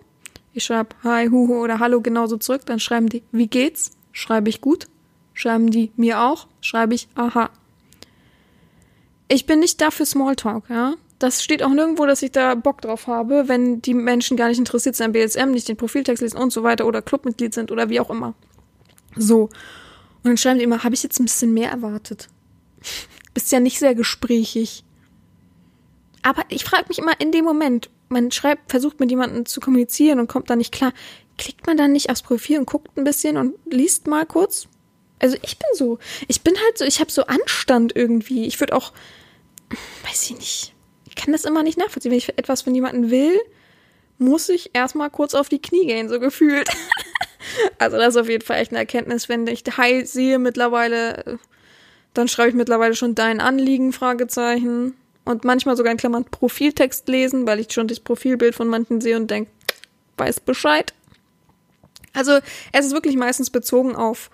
Ich 0.53 0.63
schreibe 0.63 0.95
Hi, 1.03 1.29
Huhu 1.29 1.63
oder 1.63 1.79
Hallo 1.79 2.01
genauso 2.01 2.37
zurück. 2.37 2.65
Dann 2.65 2.79
schreiben 2.79 3.09
die, 3.09 3.23
wie 3.31 3.47
geht's? 3.47 3.91
Schreibe 4.11 4.49
ich 4.49 4.61
gut. 4.61 4.87
Schreiben 5.33 5.69
die 5.69 5.91
mir 5.95 6.21
auch? 6.21 6.47
Schreibe 6.61 6.95
ich 6.95 7.07
Aha. 7.15 7.49
Ich 9.27 9.45
bin 9.45 9.59
nicht 9.59 9.79
da 9.79 9.91
für 9.91 10.05
Smalltalk, 10.05 10.69
ja. 10.69 10.95
Das 11.19 11.43
steht 11.43 11.61
auch 11.63 11.69
nirgendwo, 11.69 12.05
dass 12.05 12.23
ich 12.23 12.31
da 12.31 12.55
Bock 12.55 12.81
drauf 12.81 13.07
habe, 13.07 13.47
wenn 13.47 13.81
die 13.81 13.93
Menschen 13.93 14.37
gar 14.37 14.47
nicht 14.47 14.57
interessiert 14.57 14.95
sind 14.95 15.07
an 15.07 15.11
BSM, 15.11 15.51
nicht 15.51 15.67
den 15.67 15.77
Profiltext 15.77 16.21
lesen 16.21 16.37
und 16.37 16.51
so 16.51 16.63
weiter 16.63 16.87
oder 16.87 17.01
Clubmitglied 17.01 17.53
sind 17.53 17.71
oder 17.71 17.89
wie 17.89 17.99
auch 17.99 18.09
immer. 18.09 18.33
So. 19.15 19.43
Und 19.43 19.51
dann 20.23 20.37
schreiben 20.37 20.59
die 20.59 20.63
immer, 20.63 20.83
habe 20.83 20.95
ich 20.95 21.03
jetzt 21.03 21.19
ein 21.19 21.25
bisschen 21.25 21.53
mehr 21.53 21.69
erwartet? 21.69 22.29
Bist 23.33 23.51
ja 23.51 23.59
nicht 23.59 23.79
sehr 23.79 23.95
gesprächig. 23.95 24.83
Aber 26.21 26.43
ich 26.49 26.63
frage 26.63 26.85
mich 26.89 26.99
immer 26.99 27.19
in 27.19 27.31
dem 27.31 27.45
Moment, 27.45 27.89
man 28.09 28.31
schreibt, 28.31 28.71
versucht 28.71 28.99
mit 28.99 29.09
jemandem 29.09 29.45
zu 29.45 29.59
kommunizieren 29.59 30.19
und 30.19 30.27
kommt 30.27 30.49
da 30.49 30.55
nicht 30.55 30.73
klar. 30.73 30.93
Klickt 31.37 31.67
man 31.67 31.77
dann 31.77 31.91
nicht 31.91 32.09
aufs 32.09 32.21
Profil 32.21 32.59
und 32.59 32.65
guckt 32.65 32.97
ein 32.97 33.03
bisschen 33.03 33.37
und 33.37 33.55
liest 33.71 34.07
mal 34.07 34.25
kurz? 34.25 34.67
Also 35.19 35.37
ich 35.41 35.57
bin 35.57 35.69
so, 35.73 35.99
ich 36.27 36.41
bin 36.41 36.55
halt 36.55 36.77
so, 36.77 36.85
ich 36.85 36.99
habe 36.99 37.11
so 37.11 37.23
Anstand 37.25 37.95
irgendwie. 37.95 38.45
Ich 38.45 38.59
würde 38.59 38.75
auch, 38.75 38.93
weiß 40.05 40.31
ich 40.31 40.37
nicht, 40.37 40.73
ich 41.07 41.15
kann 41.15 41.31
das 41.31 41.45
immer 41.45 41.63
nicht 41.63 41.77
nachvollziehen. 41.77 42.11
Wenn 42.11 42.17
ich 42.17 42.37
etwas 42.37 42.63
von 42.63 42.75
jemandem 42.75 43.11
will, 43.11 43.39
muss 44.17 44.49
ich 44.49 44.71
erstmal 44.73 45.09
kurz 45.09 45.33
auf 45.33 45.47
die 45.47 45.61
Knie 45.61 45.87
gehen, 45.87 46.09
so 46.09 46.19
gefühlt. 46.19 46.69
also 47.79 47.97
das 47.97 48.15
ist 48.15 48.21
auf 48.21 48.29
jeden 48.29 48.43
Fall 48.43 48.59
echt 48.59 48.71
eine 48.71 48.79
Erkenntnis, 48.79 49.29
wenn 49.29 49.47
ich 49.47 49.63
Heil 49.77 50.05
sehe 50.05 50.39
mittlerweile, 50.39 51.39
dann 52.13 52.27
schreibe 52.27 52.49
ich 52.49 52.55
mittlerweile 52.55 52.95
schon 52.95 53.15
dein 53.15 53.39
Anliegen, 53.39 53.93
Fragezeichen 53.93 54.95
und 55.29 55.43
manchmal 55.43 55.77
sogar 55.77 55.91
in 55.91 55.97
Klammern 55.97 56.25
Profiltext 56.25 57.07
lesen, 57.07 57.45
weil 57.45 57.59
ich 57.59 57.71
schon 57.71 57.87
das 57.87 57.99
Profilbild 57.99 58.55
von 58.55 58.67
manchen 58.67 58.99
sehe 58.99 59.15
und 59.15 59.29
denke, 59.29 59.51
weiß 60.17 60.39
Bescheid. 60.39 60.93
Also 62.13 62.39
es 62.71 62.87
ist 62.87 62.93
wirklich 62.93 63.15
meistens 63.15 63.49
bezogen 63.49 63.95
auf 63.95 64.31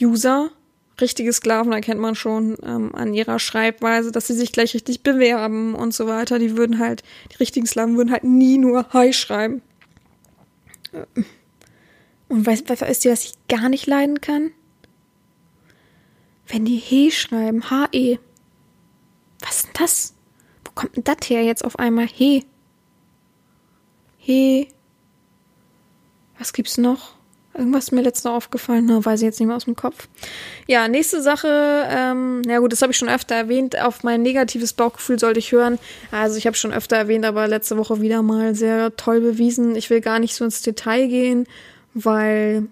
User, 0.00 0.50
richtige 1.00 1.32
Sklaven 1.32 1.72
erkennt 1.72 2.00
man 2.00 2.14
schon 2.14 2.56
ähm, 2.62 2.94
an 2.94 3.14
ihrer 3.14 3.38
Schreibweise, 3.38 4.12
dass 4.12 4.26
sie 4.26 4.34
sich 4.34 4.52
gleich 4.52 4.74
richtig 4.74 5.02
bewerben 5.02 5.74
und 5.74 5.94
so 5.94 6.06
weiter. 6.06 6.38
Die 6.38 6.56
würden 6.56 6.78
halt, 6.78 7.02
die 7.32 7.36
richtigen 7.36 7.66
Sklaven 7.66 7.96
würden 7.96 8.12
halt 8.12 8.24
nie 8.24 8.58
nur 8.58 8.92
Hi 8.92 9.12
schreiben. 9.12 9.62
Und 12.28 12.46
weißt 12.46 12.68
du, 12.68 12.74
ist 12.84 13.04
dir, 13.04 13.12
was 13.12 13.24
ich 13.24 13.34
gar 13.48 13.68
nicht 13.68 13.86
leiden 13.86 14.20
kann? 14.20 14.50
Wenn 16.46 16.64
die 16.64 16.76
He 16.76 17.10
schreiben, 17.10 17.70
H-E. 17.70 18.18
Was 19.40 19.56
ist 19.56 19.66
denn 19.66 19.72
das? 19.78 20.14
Kommt 20.78 20.94
denn 20.94 21.02
das 21.02 21.28
her 21.28 21.42
jetzt 21.42 21.64
auf 21.64 21.76
einmal? 21.80 22.06
He. 22.06 22.44
He. 24.16 24.68
Was 26.38 26.52
gibt's 26.52 26.78
noch? 26.78 27.16
Irgendwas 27.52 27.86
ist 27.86 27.90
mir 27.90 28.02
letztens 28.02 28.26
noch 28.26 28.34
aufgefallen, 28.34 28.86
ne, 28.86 29.04
weiß 29.04 29.18
ich 29.20 29.24
jetzt 29.24 29.40
nicht 29.40 29.48
mehr 29.48 29.56
aus 29.56 29.64
dem 29.64 29.74
Kopf. 29.74 30.06
Ja, 30.68 30.86
nächste 30.86 31.20
Sache, 31.20 31.84
ähm, 31.90 32.42
ja 32.46 32.60
gut, 32.60 32.70
das 32.70 32.80
habe 32.82 32.92
ich 32.92 32.96
schon 32.96 33.08
öfter 33.08 33.34
erwähnt, 33.34 33.76
auf 33.76 34.04
mein 34.04 34.22
negatives 34.22 34.72
Bauchgefühl 34.72 35.18
sollte 35.18 35.40
ich 35.40 35.50
hören. 35.50 35.80
Also 36.12 36.36
ich 36.36 36.46
habe 36.46 36.56
schon 36.56 36.72
öfter 36.72 36.94
erwähnt, 36.94 37.24
aber 37.24 37.48
letzte 37.48 37.76
Woche 37.76 38.00
wieder 38.00 38.22
mal 38.22 38.54
sehr 38.54 38.94
toll 38.94 39.20
bewiesen. 39.20 39.74
Ich 39.74 39.90
will 39.90 40.00
gar 40.00 40.20
nicht 40.20 40.36
so 40.36 40.44
ins 40.44 40.62
Detail 40.62 41.08
gehen, 41.08 41.48
weil 41.92 42.68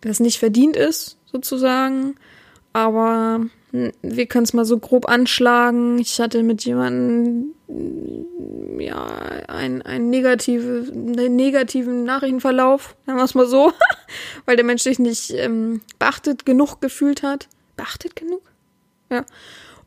das 0.00 0.18
nicht 0.18 0.40
verdient 0.40 0.74
ist, 0.74 1.16
sozusagen. 1.26 2.16
Aber 2.72 3.46
wir 4.02 4.26
können 4.26 4.44
es 4.44 4.52
mal 4.52 4.64
so 4.64 4.78
grob 4.78 5.08
anschlagen. 5.08 5.98
Ich 5.98 6.20
hatte 6.20 6.44
mit 6.44 6.64
jemandem 6.64 7.54
ja 8.78 9.04
ein, 9.48 9.82
ein 9.82 10.10
negative, 10.10 10.86
einen 10.92 11.34
negativen 11.34 12.04
Nachrichtenverlauf, 12.04 12.94
sagen 13.04 13.18
wir 13.18 13.24
es 13.24 13.34
mal 13.34 13.48
so, 13.48 13.72
weil 14.46 14.54
der 14.54 14.64
Mensch 14.64 14.82
sich 14.82 15.00
nicht 15.00 15.30
ähm, 15.32 15.80
beachtet 15.98 16.46
genug 16.46 16.80
gefühlt 16.80 17.24
hat. 17.24 17.48
Beachtet 17.76 18.14
genug? 18.14 18.42
Ja. 19.10 19.24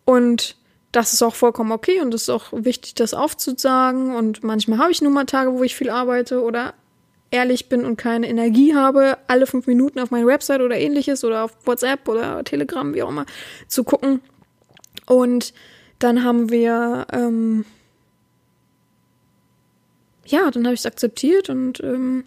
Und 0.04 0.58
das 0.92 1.14
ist 1.14 1.22
auch 1.22 1.36
vollkommen 1.36 1.72
okay 1.72 2.02
und 2.02 2.14
es 2.14 2.24
ist 2.24 2.30
auch 2.30 2.52
wichtig, 2.52 2.96
das 2.96 3.14
aufzusagen. 3.14 4.16
Und 4.16 4.44
manchmal 4.44 4.80
habe 4.80 4.92
ich 4.92 5.02
nun 5.02 5.14
mal 5.14 5.26
Tage, 5.26 5.54
wo 5.54 5.64
ich 5.64 5.76
viel 5.76 5.90
arbeite 5.90 6.42
oder 6.42 6.74
ehrlich 7.32 7.70
bin 7.70 7.86
und 7.86 7.98
keine 7.98 8.28
Energie 8.30 8.76
habe, 8.76 9.18
alle 9.28 9.48
fünf 9.48 9.68
Minuten 9.68 10.00
auf 10.00 10.12
meine 10.12 10.26
Website 10.26 10.62
oder 10.62 10.78
ähnliches 10.78 11.24
oder 11.24 11.44
auf 11.44 11.52
WhatsApp 11.66 12.08
oder 12.08 12.44
Telegram, 12.44 12.94
wie 12.94 13.04
auch 13.04 13.10
immer, 13.10 13.26
zu 13.68 13.84
gucken. 13.84 14.22
Und 15.06 15.54
dann 16.00 16.24
haben 16.24 16.50
wir, 16.50 17.08
ähm, 17.12 17.66
ja, 20.26 20.52
dann 20.52 20.66
habe 20.66 20.74
ich 20.74 20.82
es 20.82 20.86
akzeptiert 20.86 21.50
und 21.50 21.82
ähm, 21.82 22.24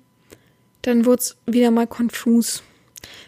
dann 0.83 1.05
wurde 1.05 1.21
es 1.21 1.37
wieder 1.47 1.71
mal 1.71 1.87
konfus. 1.87 2.63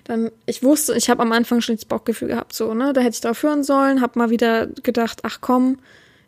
Dann, 0.05 0.31
ich 0.47 0.63
wusste, 0.63 0.95
ich 0.97 1.09
habe 1.09 1.23
am 1.23 1.33
Anfang 1.33 1.61
schon 1.61 1.77
das 1.77 1.85
Bauchgefühl 1.85 2.29
gehabt, 2.29 2.53
so, 2.53 2.75
ne, 2.75 2.93
da 2.93 3.01
hätte 3.01 3.15
ich 3.15 3.21
drauf 3.21 3.43
hören 3.43 3.63
sollen, 3.63 4.01
habe 4.01 4.19
mal 4.19 4.31
wieder 4.31 4.67
gedacht, 4.67 5.21
ach 5.23 5.39
komm, 5.41 5.79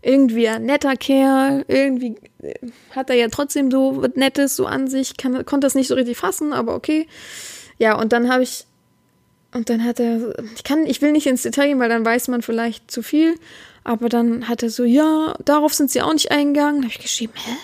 irgendwie 0.04 0.48
ein 0.48 0.64
netter 0.64 0.96
Kerl, 0.96 1.64
irgendwie 1.66 2.16
äh, 2.42 2.54
hat 2.90 3.10
er 3.10 3.16
ja 3.16 3.28
trotzdem 3.28 3.70
so 3.70 4.02
was 4.02 4.14
Nettes 4.14 4.56
so 4.56 4.66
an 4.66 4.86
sich, 4.86 5.16
kann, 5.16 5.44
konnte 5.44 5.66
das 5.66 5.74
nicht 5.74 5.88
so 5.88 5.94
richtig 5.94 6.18
fassen, 6.18 6.52
aber 6.52 6.74
okay. 6.74 7.08
Ja, 7.78 7.98
und 7.98 8.12
dann 8.12 8.30
habe 8.30 8.42
ich, 8.42 8.66
und 9.52 9.70
dann 9.70 9.82
hat 9.84 10.00
er, 10.00 10.34
ich 10.54 10.62
kann, 10.62 10.86
ich 10.86 11.00
will 11.00 11.12
nicht 11.12 11.26
ins 11.26 11.42
Detail 11.42 11.68
gehen, 11.68 11.80
weil 11.80 11.88
dann 11.88 12.04
weiß 12.04 12.28
man 12.28 12.42
vielleicht 12.42 12.90
zu 12.90 13.02
viel, 13.02 13.34
aber 13.82 14.08
dann 14.08 14.48
hat 14.48 14.62
er 14.62 14.70
so, 14.70 14.84
ja, 14.84 15.34
darauf 15.44 15.72
sind 15.72 15.90
sie 15.90 16.02
auch 16.02 16.12
nicht 16.12 16.30
eingegangen. 16.30 16.82
Da 16.82 16.88
habe 16.88 16.94
ich 16.94 17.02
geschrieben, 17.02 17.32
hä? 17.36 17.56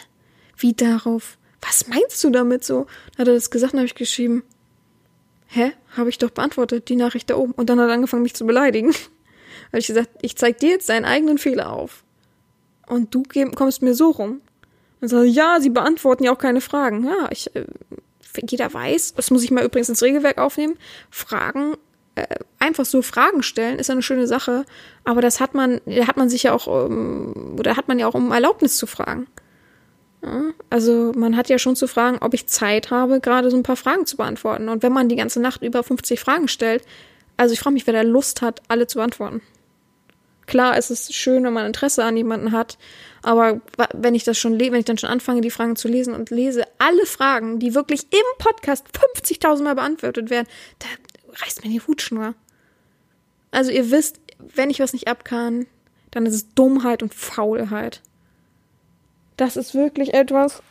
Wie 0.56 0.74
darauf? 0.74 1.38
Was 1.62 1.88
meinst 1.88 2.22
du 2.24 2.30
damit 2.30 2.64
so? 2.64 2.86
Dann 3.12 3.22
hat 3.22 3.28
er 3.28 3.34
das 3.34 3.50
gesagt, 3.50 3.72
dann 3.72 3.80
habe 3.80 3.86
ich 3.86 3.94
geschrieben, 3.94 4.42
hä? 5.46 5.72
Habe 5.96 6.10
ich 6.10 6.18
doch 6.18 6.30
beantwortet, 6.30 6.88
die 6.88 6.96
Nachricht 6.96 7.30
da 7.30 7.36
oben. 7.36 7.52
Und 7.52 7.70
dann 7.70 7.80
hat 7.80 7.88
er 7.88 7.94
angefangen, 7.94 8.22
mich 8.22 8.34
zu 8.34 8.46
beleidigen. 8.46 8.92
habe 9.68 9.78
ich 9.78 9.86
gesagt, 9.86 10.10
ich 10.20 10.36
zeig 10.36 10.58
dir 10.58 10.70
jetzt 10.70 10.88
deinen 10.88 11.04
eigenen 11.04 11.38
Fehler 11.38 11.72
auf 11.72 12.04
und 12.90 13.14
du 13.14 13.22
kommst 13.54 13.82
mir 13.82 13.94
so 13.94 14.10
rum. 14.10 14.40
Und 15.00 15.08
sage, 15.08 15.26
ja, 15.26 15.58
sie 15.60 15.70
beantworten 15.70 16.24
ja 16.24 16.32
auch 16.32 16.38
keine 16.38 16.60
Fragen. 16.60 17.04
Ja, 17.04 17.28
ich, 17.30 17.54
äh, 17.56 17.64
jeder 18.48 18.72
weiß, 18.72 19.14
das 19.14 19.30
muss 19.30 19.42
ich 19.42 19.50
mal 19.50 19.64
übrigens 19.64 19.88
ins 19.88 20.02
Regelwerk 20.02 20.38
aufnehmen, 20.38 20.76
Fragen, 21.10 21.74
äh, 22.16 22.26
einfach 22.58 22.84
so 22.84 23.02
Fragen 23.02 23.42
stellen, 23.42 23.78
ist 23.78 23.90
eine 23.90 24.02
schöne 24.02 24.26
Sache, 24.26 24.64
aber 25.04 25.20
das 25.20 25.40
hat 25.40 25.54
man, 25.54 25.80
da 25.86 26.06
hat 26.06 26.16
man 26.16 26.28
sich 26.28 26.44
ja 26.44 26.52
auch, 26.52 26.66
um, 26.66 27.56
oder 27.58 27.76
hat 27.76 27.88
man 27.88 27.98
ja 27.98 28.06
auch 28.06 28.14
um 28.14 28.30
Erlaubnis 28.30 28.76
zu 28.76 28.86
fragen. 28.86 29.26
Ja, 30.22 30.50
also 30.68 31.12
man 31.16 31.36
hat 31.36 31.48
ja 31.48 31.58
schon 31.58 31.76
zu 31.76 31.88
fragen, 31.88 32.18
ob 32.20 32.34
ich 32.34 32.46
Zeit 32.46 32.90
habe, 32.90 33.20
gerade 33.20 33.50
so 33.50 33.56
ein 33.56 33.62
paar 33.62 33.76
Fragen 33.76 34.04
zu 34.04 34.18
beantworten. 34.18 34.68
Und 34.68 34.82
wenn 34.82 34.92
man 34.92 35.08
die 35.08 35.16
ganze 35.16 35.40
Nacht 35.40 35.62
über 35.62 35.82
50 35.82 36.20
Fragen 36.20 36.46
stellt, 36.46 36.84
also 37.38 37.54
ich 37.54 37.60
frage 37.60 37.74
mich, 37.74 37.86
wer 37.86 37.94
da 37.94 38.02
Lust 38.02 38.42
hat, 38.42 38.60
alle 38.68 38.86
zu 38.86 38.98
beantworten. 38.98 39.40
Klar, 40.50 40.76
es 40.76 40.90
ist 40.90 41.14
schön, 41.14 41.44
wenn 41.44 41.52
man 41.52 41.64
Interesse 41.64 42.02
an 42.02 42.16
jemanden 42.16 42.50
hat, 42.50 42.76
aber 43.22 43.60
wenn 43.94 44.16
ich 44.16 44.24
das 44.24 44.36
schon 44.36 44.58
wenn 44.58 44.74
ich 44.74 44.84
dann 44.84 44.98
schon 44.98 45.08
anfange, 45.08 45.42
die 45.42 45.50
Fragen 45.52 45.76
zu 45.76 45.86
lesen 45.86 46.12
und 46.12 46.30
lese 46.30 46.64
alle 46.78 47.06
Fragen, 47.06 47.60
die 47.60 47.76
wirklich 47.76 48.08
im 48.10 48.44
Podcast 48.44 48.84
50.000 49.16 49.62
Mal 49.62 49.76
beantwortet 49.76 50.28
werden, 50.28 50.48
da 50.80 50.86
reißt 51.40 51.62
mir 51.62 51.70
die 51.70 51.80
Hutschnur. 51.80 52.34
Also 53.52 53.70
ihr 53.70 53.92
wisst, 53.92 54.18
wenn 54.40 54.70
ich 54.70 54.80
was 54.80 54.92
nicht 54.92 55.06
abkann, 55.06 55.66
dann 56.10 56.26
ist 56.26 56.34
es 56.34 56.52
Dummheit 56.52 57.04
und 57.04 57.14
Faulheit. 57.14 58.00
Das 59.36 59.56
ist 59.56 59.76
wirklich 59.76 60.14
etwas. 60.14 60.64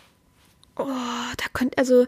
Oh, 0.76 0.84
da 0.86 1.46
könnt 1.54 1.78
also 1.78 2.06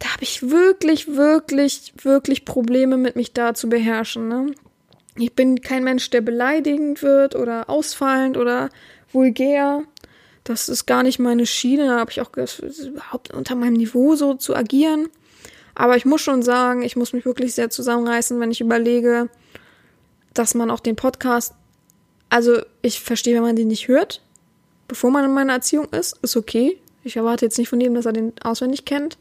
da 0.00 0.12
habe 0.12 0.22
ich 0.22 0.50
wirklich, 0.50 1.16
wirklich, 1.16 1.94
wirklich 2.02 2.44
Probleme 2.44 2.98
mit 2.98 3.16
mich 3.16 3.32
da 3.32 3.54
zu 3.54 3.70
beherrschen. 3.70 4.28
Ne? 4.28 4.54
Ich 5.18 5.32
bin 5.34 5.60
kein 5.60 5.84
Mensch, 5.84 6.10
der 6.10 6.20
beleidigend 6.20 7.02
wird 7.02 7.34
oder 7.34 7.70
ausfallend 7.70 8.36
oder 8.36 8.68
vulgär. 9.12 9.82
Das 10.44 10.68
ist 10.68 10.86
gar 10.86 11.02
nicht 11.02 11.18
meine 11.18 11.46
Schiene. 11.46 11.86
Da 11.86 11.98
habe 11.98 12.10
ich 12.10 12.20
auch 12.20 12.30
überhaupt 12.36 13.32
unter 13.32 13.54
meinem 13.54 13.74
Niveau 13.74 14.14
so 14.14 14.34
zu 14.34 14.54
agieren. 14.54 15.08
Aber 15.74 15.96
ich 15.96 16.04
muss 16.04 16.20
schon 16.20 16.42
sagen, 16.42 16.82
ich 16.82 16.96
muss 16.96 17.12
mich 17.12 17.24
wirklich 17.24 17.54
sehr 17.54 17.70
zusammenreißen, 17.70 18.38
wenn 18.40 18.50
ich 18.50 18.60
überlege, 18.60 19.28
dass 20.32 20.54
man 20.54 20.70
auch 20.70 20.80
den 20.80 20.96
Podcast, 20.96 21.54
also 22.30 22.60
ich 22.82 23.00
verstehe, 23.00 23.34
wenn 23.34 23.42
man 23.42 23.56
den 23.56 23.68
nicht 23.68 23.88
hört, 23.88 24.22
bevor 24.88 25.10
man 25.10 25.24
in 25.24 25.34
meiner 25.34 25.54
Erziehung 25.54 25.88
ist, 25.90 26.18
ist 26.22 26.36
okay. 26.36 26.78
Ich 27.04 27.16
erwarte 27.16 27.44
jetzt 27.44 27.58
nicht 27.58 27.68
von 27.68 27.80
ihm, 27.80 27.94
dass 27.94 28.06
er 28.06 28.12
den 28.12 28.32
auswendig 28.42 28.84
kennt. 28.84 29.18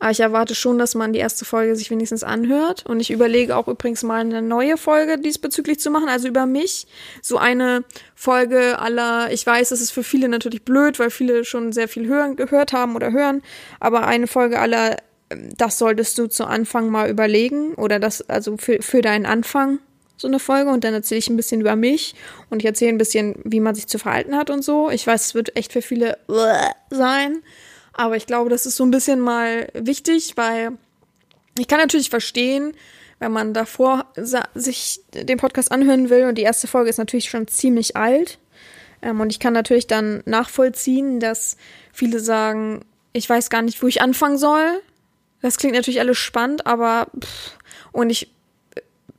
Aber 0.00 0.10
ich 0.10 0.20
erwarte 0.20 0.54
schon, 0.54 0.78
dass 0.78 0.94
man 0.94 1.12
die 1.12 1.18
erste 1.18 1.44
Folge 1.44 1.76
sich 1.76 1.90
wenigstens 1.90 2.24
anhört. 2.24 2.86
Und 2.86 3.00
ich 3.00 3.10
überlege 3.10 3.54
auch 3.56 3.68
übrigens 3.68 4.02
mal 4.02 4.20
eine 4.20 4.40
neue 4.40 4.78
Folge 4.78 5.18
diesbezüglich 5.18 5.78
zu 5.78 5.90
machen, 5.90 6.08
also 6.08 6.26
über 6.26 6.46
mich. 6.46 6.86
So 7.20 7.36
eine 7.36 7.84
Folge 8.14 8.78
aller, 8.78 9.30
ich 9.30 9.46
weiß, 9.46 9.68
das 9.68 9.82
ist 9.82 9.90
für 9.90 10.02
viele 10.02 10.28
natürlich 10.28 10.64
blöd, 10.64 10.98
weil 10.98 11.10
viele 11.10 11.44
schon 11.44 11.72
sehr 11.72 11.86
viel 11.86 12.08
hören, 12.08 12.36
gehört 12.36 12.72
haben 12.72 12.96
oder 12.96 13.12
hören. 13.12 13.42
Aber 13.78 14.06
eine 14.06 14.26
Folge 14.26 14.58
aller, 14.58 14.96
das 15.28 15.78
solltest 15.78 16.16
du 16.18 16.28
zu 16.28 16.46
Anfang 16.46 16.88
mal 16.88 17.10
überlegen. 17.10 17.74
Oder 17.74 18.00
das, 18.00 18.28
also 18.28 18.56
für, 18.56 18.80
für 18.80 19.02
deinen 19.02 19.26
Anfang 19.26 19.80
so 20.16 20.28
eine 20.28 20.38
Folge 20.38 20.70
und 20.70 20.84
dann 20.84 20.92
erzähle 20.92 21.18
ich 21.18 21.30
ein 21.30 21.36
bisschen 21.36 21.62
über 21.62 21.76
mich 21.76 22.14
und 22.50 22.60
ich 22.60 22.66
erzähle 22.66 22.92
ein 22.92 22.98
bisschen, 22.98 23.36
wie 23.44 23.60
man 23.60 23.74
sich 23.74 23.86
zu 23.86 23.98
verhalten 23.98 24.36
hat 24.36 24.50
und 24.50 24.62
so. 24.62 24.90
Ich 24.90 25.06
weiß, 25.06 25.26
es 25.26 25.34
wird 25.34 25.56
echt 25.56 25.72
für 25.72 25.82
viele 25.82 26.18
sein. 26.90 27.42
Aber 28.00 28.16
ich 28.16 28.24
glaube, 28.24 28.48
das 28.48 28.64
ist 28.64 28.76
so 28.76 28.84
ein 28.86 28.90
bisschen 28.90 29.20
mal 29.20 29.68
wichtig, 29.74 30.32
weil 30.38 30.72
ich 31.58 31.68
kann 31.68 31.78
natürlich 31.78 32.08
verstehen, 32.08 32.72
wenn 33.18 33.30
man 33.30 33.52
davor 33.52 34.06
sich 34.54 35.02
den 35.12 35.36
Podcast 35.36 35.70
anhören 35.70 36.08
will 36.08 36.24
und 36.24 36.38
die 36.38 36.42
erste 36.42 36.66
Folge 36.66 36.88
ist 36.88 36.96
natürlich 36.96 37.28
schon 37.28 37.46
ziemlich 37.46 37.98
alt. 37.98 38.38
Ähm, 39.02 39.20
und 39.20 39.28
ich 39.28 39.38
kann 39.38 39.52
natürlich 39.52 39.86
dann 39.86 40.22
nachvollziehen, 40.24 41.20
dass 41.20 41.58
viele 41.92 42.20
sagen, 42.20 42.86
ich 43.12 43.28
weiß 43.28 43.50
gar 43.50 43.60
nicht, 43.60 43.82
wo 43.82 43.86
ich 43.86 44.00
anfangen 44.00 44.38
soll. 44.38 44.80
Das 45.42 45.58
klingt 45.58 45.74
natürlich 45.74 46.00
alles 46.00 46.16
spannend, 46.16 46.66
aber 46.66 47.08
pff, 47.22 47.58
und 47.92 48.08
ich 48.08 48.32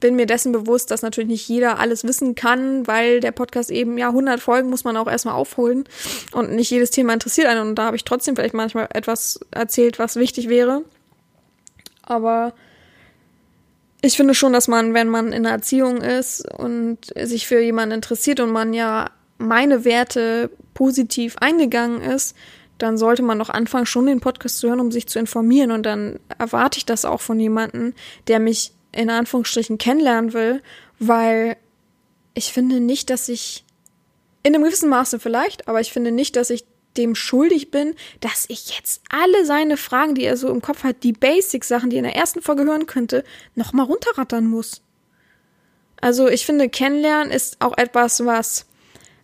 bin 0.02 0.18
mir 0.18 0.26
dessen 0.26 0.52
bewusst, 0.52 0.91
dass 0.91 1.02
natürlich 1.02 1.30
nicht 1.30 1.47
jeder 1.47 1.80
alles 1.80 2.04
wissen 2.04 2.36
kann, 2.36 2.86
weil 2.86 3.22
der 3.22 3.32
Podcast 3.32 3.72
eben, 3.72 3.97
ja, 3.97 4.10
100 4.10 4.41
Folgen 4.41 4.70
muss 4.70 4.84
man 4.84 4.97
auch 4.97 5.08
erstmal 5.08 5.36
aufholen 5.36 5.86
und 6.34 6.52
nicht 6.52 6.70
jedes 6.70 6.91
Thema 6.91 7.14
interessiert 7.14 7.47
einen 7.47 7.70
und 7.70 7.76
da 7.76 7.86
habe 7.86 7.95
ich 7.95 8.04
trotzdem 8.04 8.36
vielleicht 8.36 8.54
manchmal 8.54 8.89
etwas 8.93 9.39
erzählt, 9.52 9.97
was 9.97 10.18
wichtig 10.18 10.49
wäre. 10.49 10.84
Aber 12.02 12.54
ich 14.02 14.18
finde 14.18 14.34
schon, 14.34 14.52
dass 14.52 14.68
man, 14.68 14.93
wenn 14.93 15.08
man 15.08 15.28
in 15.28 15.45
einer 15.45 15.52
Erziehung 15.52 15.97
ist 15.97 16.43
und 16.58 16.97
sich 17.16 17.47
für 17.47 17.62
jemanden 17.62 17.95
interessiert 17.95 18.39
und 18.39 18.52
man 18.52 18.74
ja 18.74 19.12
meine 19.38 19.86
Werte 19.86 20.49
positiv 20.74 21.38
eingegangen 21.38 22.02
ist, 22.02 22.36
dann 22.80 22.97
sollte 22.97 23.22
man 23.22 23.38
noch 23.38 23.49
anfangen, 23.49 23.86
schon 23.86 24.08
den 24.08 24.20
Podcast 24.20 24.58
zu 24.58 24.70
hören, 24.70 24.80
um 24.80 24.91
sich 24.91 25.08
zu 25.08 25.20
informieren. 25.20 25.72
Und 25.72 25.86
dann 25.86 26.20
erwarte 26.39 26.80
ich 26.80 26.86
das 26.86 27.06
auch 27.06 27.22
von 27.22 27.39
jemandem, 27.39 27.93
der 28.28 28.39
mich 28.39 28.74
in 28.92 29.10
Anführungsstrichen 29.10 29.78
kennenlernen 29.78 30.34
will, 30.34 30.62
weil 31.00 31.58
ich 32.34 32.54
finde 32.54 32.80
nicht, 32.80 33.10
dass 33.10 33.30
ich 33.30 33.64
in 34.44 34.56
einem 34.56 34.64
gewissen 34.64 34.89
Maße 34.89 35.20
vielleicht, 35.20 35.68
aber 35.68 35.82
ich 35.82 35.92
finde 35.92 36.12
nicht, 36.12 36.36
dass 36.36 36.50
ich 36.50 36.66
dem 36.98 37.16
schuldig 37.16 37.72
bin, 37.72 37.96
dass 38.20 38.46
ich 38.50 38.78
jetzt 38.78 39.02
alle 39.10 39.46
seine 39.46 39.78
Fragen, 39.78 40.16
die 40.16 40.24
er 40.24 40.38
so 40.38 40.50
im 40.50 40.62
Kopf 40.62 40.84
hat, 40.84 41.04
die 41.04 41.14
Basic-Sachen, 41.14 41.89
die 41.89 41.98
er 41.98 42.00
in 42.00 42.06
der 42.06 42.16
ersten 42.16 42.42
Folge 42.42 42.66
hören 42.66 42.86
könnte, 42.86 43.24
nochmal 43.56 43.86
runterrattern 43.86 44.46
muss. 44.46 44.82
Also 46.02 46.28
ich 46.28 46.46
finde, 46.46 46.68
kennenlernen 46.68 47.32
ist 47.32 47.62
auch 47.62 47.78
etwas, 47.78 48.26
was, 48.26 48.66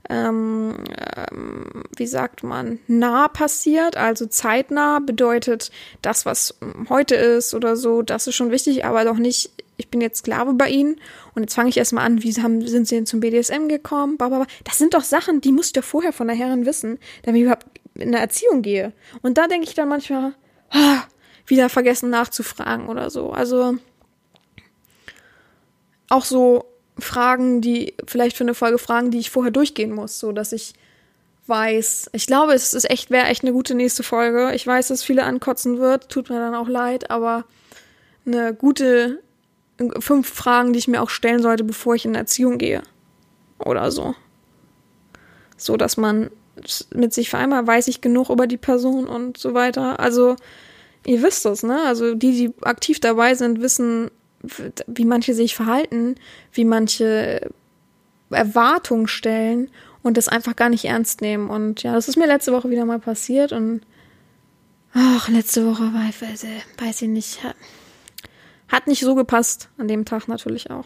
ähm, 0.09 0.75
ähm, 1.15 1.83
wie 1.95 2.07
sagt 2.07 2.43
man, 2.43 2.79
nah 2.87 3.27
passiert, 3.27 3.97
also 3.97 4.27
zeitnah 4.27 4.99
bedeutet 4.99 5.71
das, 6.01 6.25
was 6.25 6.57
heute 6.87 7.15
ist 7.15 7.53
oder 7.53 7.75
so, 7.75 8.03
das 8.03 8.27
ist 8.27 8.35
schon 8.35 8.51
wichtig, 8.51 8.85
aber 8.85 9.03
doch 9.03 9.17
nicht, 9.17 9.51
ich 9.77 9.89
bin 9.89 10.01
jetzt 10.01 10.19
Sklave 10.19 10.53
bei 10.53 10.69
ihnen 10.69 10.99
und 11.35 11.43
jetzt 11.43 11.53
fange 11.53 11.69
ich 11.69 11.77
erstmal 11.77 12.05
an, 12.05 12.23
wie 12.23 12.33
haben, 12.41 12.65
sind 12.65 12.87
sie 12.87 12.95
denn 12.95 13.05
zum 13.05 13.19
BDSM 13.19 13.67
gekommen, 13.67 14.17
bla. 14.17 14.45
Das 14.63 14.77
sind 14.77 14.93
doch 14.93 15.03
Sachen, 15.03 15.41
die 15.41 15.51
musst 15.51 15.75
du 15.75 15.79
ja 15.79 15.81
vorher 15.83 16.13
von 16.13 16.27
der 16.27 16.35
Herrin 16.35 16.65
wissen, 16.65 16.99
damit 17.23 17.39
ich 17.39 17.43
überhaupt 17.43 17.67
in 17.95 18.09
eine 18.09 18.19
Erziehung 18.19 18.61
gehe. 18.61 18.93
Und 19.21 19.37
da 19.37 19.47
denke 19.47 19.67
ich 19.67 19.75
dann 19.75 19.89
manchmal, 19.89 20.33
ah, 20.71 21.03
wieder 21.45 21.69
vergessen 21.69 22.09
nachzufragen 22.09 22.87
oder 22.87 23.09
so. 23.09 23.31
Also 23.31 23.77
auch 26.09 26.25
so 26.25 26.65
Fragen, 26.99 27.61
die 27.61 27.93
vielleicht 28.05 28.37
für 28.37 28.43
eine 28.43 28.53
Folge 28.53 28.77
Fragen, 28.77 29.11
die 29.11 29.19
ich 29.19 29.29
vorher 29.29 29.51
durchgehen 29.51 29.91
muss, 29.91 30.19
so 30.19 30.31
dass 30.31 30.51
ich 30.51 30.73
weiß. 31.45 32.09
Ich 32.13 32.27
glaube, 32.27 32.53
es 32.53 32.73
ist 32.73 32.89
echt 32.89 33.09
wäre 33.09 33.27
echt 33.27 33.43
eine 33.43 33.53
gute 33.53 33.75
nächste 33.75 34.03
Folge. 34.03 34.53
Ich 34.53 34.65
weiß, 34.65 34.89
dass 34.89 35.03
viele 35.03 35.23
ankotzen 35.23 35.79
wird, 35.79 36.09
tut 36.09 36.29
mir 36.29 36.39
dann 36.39 36.55
auch 36.55 36.67
leid, 36.67 37.09
aber 37.09 37.45
eine 38.25 38.53
gute 38.53 39.21
fünf 39.99 40.27
Fragen, 40.29 40.73
die 40.73 40.79
ich 40.79 40.87
mir 40.87 41.01
auch 41.01 41.09
stellen 41.09 41.41
sollte, 41.41 41.63
bevor 41.63 41.95
ich 41.95 42.05
in 42.05 42.15
Erziehung 42.15 42.57
gehe 42.57 42.81
oder 43.59 43.91
so. 43.91 44.15
So, 45.55 45.77
dass 45.77 45.97
man 45.97 46.29
mit 46.93 47.13
sich 47.13 47.29
vereinbart, 47.29 47.67
weiß 47.67 47.87
ich 47.87 48.01
genug 48.01 48.29
über 48.29 48.47
die 48.47 48.57
Person 48.57 49.07
und 49.07 49.37
so 49.37 49.53
weiter. 49.53 49.99
Also, 49.99 50.35
ihr 51.05 51.21
wisst 51.21 51.45
es, 51.45 51.63
ne? 51.63 51.81
Also, 51.83 52.15
die, 52.15 52.31
die 52.31 52.53
aktiv 52.63 52.99
dabei 52.99 53.35
sind, 53.35 53.61
wissen, 53.61 54.09
wie 54.87 55.05
manche 55.05 55.33
sich 55.33 55.55
verhalten, 55.55 56.15
wie 56.51 56.65
manche 56.65 57.49
Erwartungen 58.29 59.07
stellen 59.07 59.69
und 60.03 60.17
das 60.17 60.27
einfach 60.27 60.55
gar 60.55 60.69
nicht 60.69 60.85
ernst 60.85 61.21
nehmen. 61.21 61.49
Und 61.49 61.83
ja, 61.83 61.93
das 61.93 62.07
ist 62.07 62.17
mir 62.17 62.27
letzte 62.27 62.53
Woche 62.53 62.69
wieder 62.69 62.85
mal 62.85 62.99
passiert 62.99 63.51
und 63.51 63.81
ach, 64.93 65.29
letzte 65.29 65.65
Woche 65.65 65.93
war 65.93 66.09
ich, 66.09 66.21
weiß, 66.21 66.45
weiß 66.77 67.01
ich 67.03 67.09
nicht, 67.09 67.39
hat 68.67 68.87
nicht 68.87 69.01
so 69.01 69.15
gepasst 69.15 69.69
an 69.77 69.87
dem 69.87 70.05
Tag 70.05 70.27
natürlich 70.27 70.71
auch. 70.71 70.85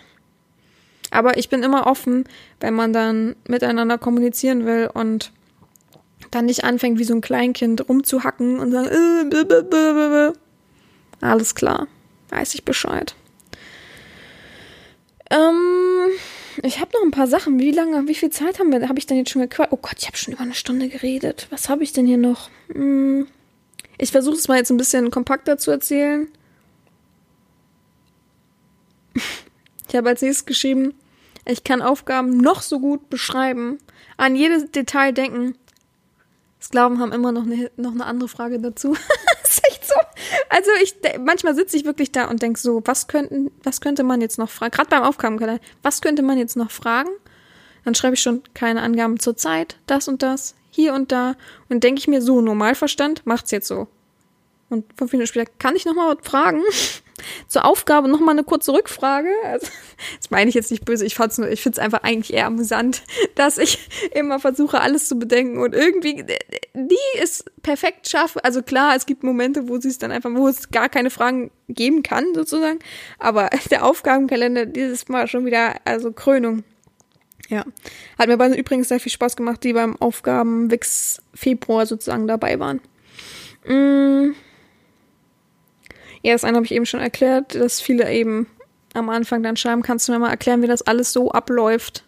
Aber 1.12 1.38
ich 1.38 1.50
bin 1.50 1.62
immer 1.62 1.88
offen, 1.88 2.24
wenn 2.60 2.74
man 2.74 2.94
dann 2.94 3.36
miteinander 3.48 3.98
kommunizieren 3.98 4.66
will 4.66 4.90
und 4.94 5.32
dann 6.32 6.46
nicht 6.46 6.64
anfängt, 6.64 6.98
wie 7.00 7.04
so 7.04 7.14
ein 7.14 7.22
Kleinkind 7.22 7.88
rumzuhacken 7.90 8.60
und 8.60 8.72
sagen, 8.72 9.32
äh, 9.32 10.32
alles 11.20 11.56
klar, 11.56 11.88
weiß 12.30 12.56
ich 12.56 12.64
Bescheid. 12.64 13.16
Ähm, 15.30 16.10
ich 16.64 16.80
habe 16.80 16.92
noch 16.94 17.02
ein 17.04 17.12
paar 17.12 17.28
Sachen. 17.28 17.60
Wie 17.60 17.72
lange, 17.72 18.08
wie 18.08 18.16
viel 18.16 18.30
Zeit 18.30 18.60
haben 18.60 18.72
wir? 18.72 18.88
Habe 18.88 19.00
ich 19.00 19.06
denn 19.06 19.18
jetzt 19.18 19.32
schon 19.32 19.42
gequatscht? 19.42 19.72
Oh 19.72 19.78
Gott, 19.78 19.96
ich 19.98 20.08
habe 20.08 20.18
schon 20.18 20.34
über 20.34 20.44
eine 20.44 20.54
Stunde 20.54 20.90
geredet. 20.90 21.48
Was 21.50 21.70
habe 21.70 21.84
ich 21.84 21.94
denn 21.94 22.06
hier 22.06 22.18
noch? 22.18 22.50
Hm, 22.74 23.28
ich 23.98 24.12
versuche 24.12 24.36
es 24.36 24.48
mal 24.48 24.58
jetzt 24.58 24.72
ein 24.72 24.78
bisschen 24.78 25.12
kompakter 25.12 25.58
zu 25.58 25.72
erzählen. 25.72 26.28
Ich 29.88 29.96
habe 29.96 30.10
als 30.10 30.22
nächstes 30.22 30.46
geschrieben, 30.46 30.94
ich 31.46 31.64
kann 31.64 31.82
Aufgaben 31.82 32.38
noch 32.38 32.62
so 32.62 32.80
gut 32.80 33.10
beschreiben, 33.10 33.80
an 34.18 34.36
jedes 34.36 34.72
Detail 34.72 35.12
denken. 35.12 35.56
Sklaven 36.62 37.00
haben 37.00 37.12
immer 37.12 37.32
noch 37.32 37.44
eine, 37.44 37.72
noch 37.76 37.92
eine 37.92 38.06
andere 38.06 38.30
Frage 38.30 38.60
dazu. 38.60 38.96
ist 39.52 39.68
echt 39.68 39.86
so. 39.86 39.96
Also 40.50 40.70
ich 40.82 40.96
manchmal 41.20 41.56
sitze 41.56 41.78
ich 41.78 41.86
wirklich 41.86 42.12
da 42.12 42.30
und 42.30 42.42
denke 42.42 42.60
so, 42.60 42.82
was 42.86 43.08
könnten, 43.08 43.52
was 43.64 43.82
könnte 43.82 44.04
man 44.04 44.22
jetzt 44.22 44.38
noch 44.38 44.50
fragen? 44.50 44.72
Gerade 44.72 44.90
beim 44.90 45.04
Aufgabenkalender, 45.04 45.62
was 45.82 46.02
könnte 46.02 46.22
man 46.22 46.38
jetzt 46.38 46.56
noch 46.56 46.72
fragen? 46.72 47.10
Dann 47.84 47.96
schreibe 47.96 48.14
ich 48.14 48.22
schon 48.22 48.44
keine 48.54 48.82
Angaben 48.82 49.20
zur 49.20 49.36
Zeit, 49.36 49.78
das 49.88 50.08
und 50.08 50.22
das, 50.22 50.56
hier 50.70 50.94
und 50.94 51.12
da 51.12 51.36
und 51.70 51.84
denke 51.84 52.00
ich 52.00 52.08
mir 52.08 52.22
so, 52.22 52.42
Normalverstand 52.42 53.26
macht's 53.26 53.52
jetzt 53.52 53.68
so. 53.68 53.88
Und 54.70 54.86
fünf 54.98 55.12
Minuten 55.12 55.28
später 55.28 55.52
kann 55.60 55.76
ich 55.76 55.86
noch 55.86 55.96
mal 55.96 56.16
was 56.16 56.26
fragen. 56.26 56.62
Zur 57.48 57.66
Aufgabe 57.66 58.08
noch 58.08 58.20
mal 58.20 58.32
eine 58.32 58.44
kurze 58.44 58.74
Rückfrage. 58.74 59.30
Also, 59.46 59.68
das 60.18 60.32
meine 60.32 60.50
ich 60.50 60.56
jetzt 60.56 60.72
nicht 60.72 60.86
böse. 60.86 61.06
Ich 61.06 61.16
fand's 61.16 61.38
ich 61.40 61.62
finde 61.62 61.80
es 61.80 61.84
einfach 61.84 62.04
eigentlich 62.04 62.34
eher 62.34 62.46
amüsant, 62.46 63.04
dass 63.36 63.58
ich 63.58 63.80
immer 64.14 64.40
versuche, 64.40 64.82
alles 64.82 65.08
zu 65.08 65.18
bedenken 65.18 65.60
und 65.60 65.74
irgendwie 65.74 66.26
die 66.74 67.22
ist 67.22 67.46
perfekt 67.64 68.10
schaffe. 68.10 68.44
Also 68.44 68.62
klar, 68.62 68.96
es 68.96 69.06
gibt 69.06 69.24
Momente, 69.24 69.68
wo 69.68 69.80
sie 69.80 69.90
es 69.90 69.98
dann 69.98 70.12
einfach, 70.12 70.32
wo 70.34 70.48
es 70.48 70.70
gar 70.72 70.90
keine 70.90 71.10
Fragen 71.10 71.52
geben 71.68 72.04
kann, 72.04 72.34
sozusagen. 72.34 72.80
Aber 73.20 73.50
der 73.72 73.86
Aufgabenkalender 73.86 74.66
dieses 74.66 75.08
Mal 75.08 75.28
schon 75.28 75.46
wieder, 75.46 75.76
also 75.86 76.12
Krönung. 76.12 76.64
Ja. 77.50 77.66
Hat 78.18 78.28
mir 78.28 78.38
bei 78.38 78.50
übrigens 78.56 78.88
sehr 78.88 79.00
viel 79.00 79.12
Spaß 79.12 79.36
gemacht, 79.36 79.64
die 79.64 79.74
beim 79.74 79.98
Aufgaben-Wix 79.98 81.22
Februar 81.34 81.86
sozusagen 81.86 82.28
dabei 82.28 82.60
waren. 82.60 82.80
Mmh. 83.66 84.34
Ja, 86.24 86.34
das 86.34 86.44
eine 86.44 86.58
habe 86.58 86.66
ich 86.66 86.72
eben 86.72 86.86
schon 86.86 87.00
erklärt, 87.00 87.56
dass 87.56 87.82
viele 87.82 88.12
eben 88.12 88.48
am 88.94 89.10
Anfang 89.10 89.42
dann 89.44 89.58
schreiben, 89.58 89.82
kannst 89.82 90.08
du 90.08 90.12
mir 90.12 90.20
mal 90.20 90.30
erklären, 90.30 90.62
wie 90.62 90.68
das 90.68 90.82
alles 90.82 91.14
so 91.14 91.32
abläuft? 91.32 92.04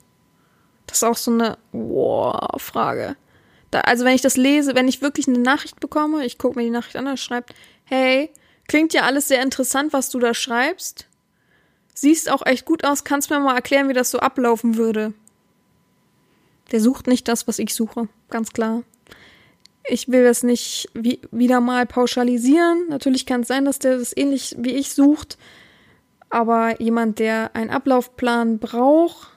Das 0.87 0.97
ist 0.97 1.03
auch 1.03 1.17
so 1.17 1.31
eine 1.31 1.57
wow, 1.71 2.61
Frage. 2.61 3.15
Also 3.71 4.05
wenn 4.05 4.13
ich 4.13 4.21
das 4.21 4.37
lese, 4.37 4.75
wenn 4.75 4.87
ich 4.87 5.01
wirklich 5.01 5.27
eine 5.27 5.39
Nachricht 5.39 5.79
bekomme, 5.79 6.25
ich 6.25 6.37
gucke 6.37 6.59
mir 6.59 6.65
die 6.65 6.69
Nachricht 6.69 6.95
an, 6.95 7.05
da 7.05 7.17
schreibt, 7.17 7.55
hey, 7.85 8.29
klingt 8.67 8.93
ja 8.93 9.01
alles 9.01 9.27
sehr 9.27 9.41
interessant, 9.41 9.93
was 9.93 10.09
du 10.11 10.19
da 10.19 10.35
schreibst. 10.35 11.07
Siehst 11.95 12.29
auch 12.29 12.45
echt 12.45 12.65
gut 12.65 12.83
aus, 12.85 13.03
kannst 13.03 13.31
mir 13.31 13.39
mal 13.39 13.55
erklären, 13.55 13.89
wie 13.89 13.93
das 13.93 14.11
so 14.11 14.19
ablaufen 14.19 14.77
würde. 14.77 15.13
Der 16.71 16.79
sucht 16.79 17.07
nicht 17.07 17.27
das, 17.27 17.47
was 17.47 17.59
ich 17.59 17.73
suche, 17.73 18.09
ganz 18.29 18.51
klar. 18.51 18.83
Ich 19.89 20.07
will 20.07 20.23
das 20.23 20.43
nicht 20.43 20.89
wie, 20.93 21.19
wieder 21.31 21.59
mal 21.59 21.85
pauschalisieren. 21.85 22.87
Natürlich 22.89 23.25
kann 23.25 23.41
es 23.41 23.47
sein, 23.47 23.65
dass 23.65 23.79
der 23.79 23.97
das 23.97 24.15
ähnlich 24.15 24.55
wie 24.57 24.71
ich 24.71 24.93
sucht. 24.93 25.37
Aber 26.29 26.81
jemand, 26.81 27.19
der 27.19 27.55
einen 27.55 27.69
Ablaufplan 27.69 28.59
braucht, 28.59 29.29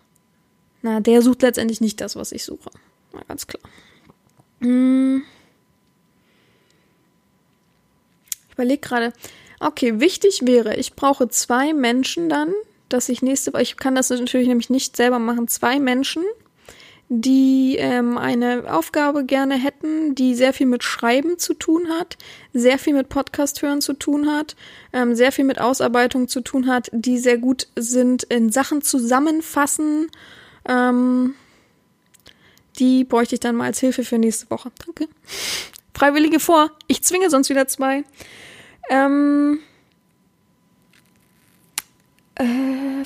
na, 0.83 1.01
der 1.01 1.21
sucht 1.21 1.43
letztendlich 1.43 1.81
nicht 1.81 2.01
das, 2.01 2.17
was 2.17 2.33
ich 2.33 2.45
suche. 2.45 2.71
Na, 3.13 3.21
ganz 3.27 3.47
klar. 3.47 3.63
Hm. 4.61 5.25
Ich 8.49 8.55
überlege 8.55 8.81
gerade. 8.81 9.13
Okay, 9.59 10.01
wichtig 10.01 10.41
wäre, 10.45 10.77
ich 10.77 10.95
brauche 10.95 11.29
zwei 11.29 11.73
Menschen 11.73 12.29
dann, 12.29 12.53
dass 12.89 13.09
ich 13.09 13.23
nächste 13.23 13.53
Woche, 13.53 13.63
ich 13.63 13.77
kann 13.77 13.95
das 13.95 14.11
natürlich 14.11 14.49
nämlich 14.49 14.71
nicht 14.71 14.97
selber 14.97 15.19
machen, 15.19 15.49
zwei 15.49 15.81
Menschen, 15.81 16.23
die 17.09 17.77
ähm, 17.79 18.19
eine 18.19 18.65
Aufgabe 18.69 19.25
gerne 19.25 19.55
hätten, 19.55 20.15
die 20.17 20.35
sehr 20.35 20.53
viel 20.53 20.67
mit 20.67 20.83
Schreiben 20.83 21.39
zu 21.39 21.55
tun 21.55 21.89
hat, 21.89 22.17
sehr 22.53 22.79
viel 22.79 22.95
mit 22.95 23.09
Podcast 23.09 23.63
hören 23.63 23.81
zu 23.81 23.93
tun 23.93 24.27
hat, 24.27 24.57
ähm, 24.93 25.15
sehr 25.15 25.31
viel 25.31 25.45
mit 25.45 25.61
Ausarbeitung 25.61 26.27
zu 26.27 26.41
tun 26.41 26.67
hat, 26.67 26.91
die 26.93 27.19
sehr 27.19 27.39
gut 27.39 27.69
sind 27.77 28.25
in 28.25 28.51
Sachen 28.51 28.83
zusammenfassen. 28.83 30.11
Ähm, 30.69 31.35
die 32.79 33.05
bräuchte 33.05 33.37
ich 33.37 33.41
dann 33.41 33.57
mal 33.57 33.67
als 33.67 33.79
Hilfe 33.79 34.05
für 34.05 34.19
nächste 34.19 34.51
Woche. 34.51 34.73
Danke. 34.85 35.09
Freiwillige 35.95 36.41
vor. 36.41 36.73
Ich 36.89 37.03
zwinge 37.03 37.31
sonst 37.31 37.51
wieder 37.51 37.69
zwei. 37.69 38.05
Ähm, 38.91 39.61
äh, 42.35 42.45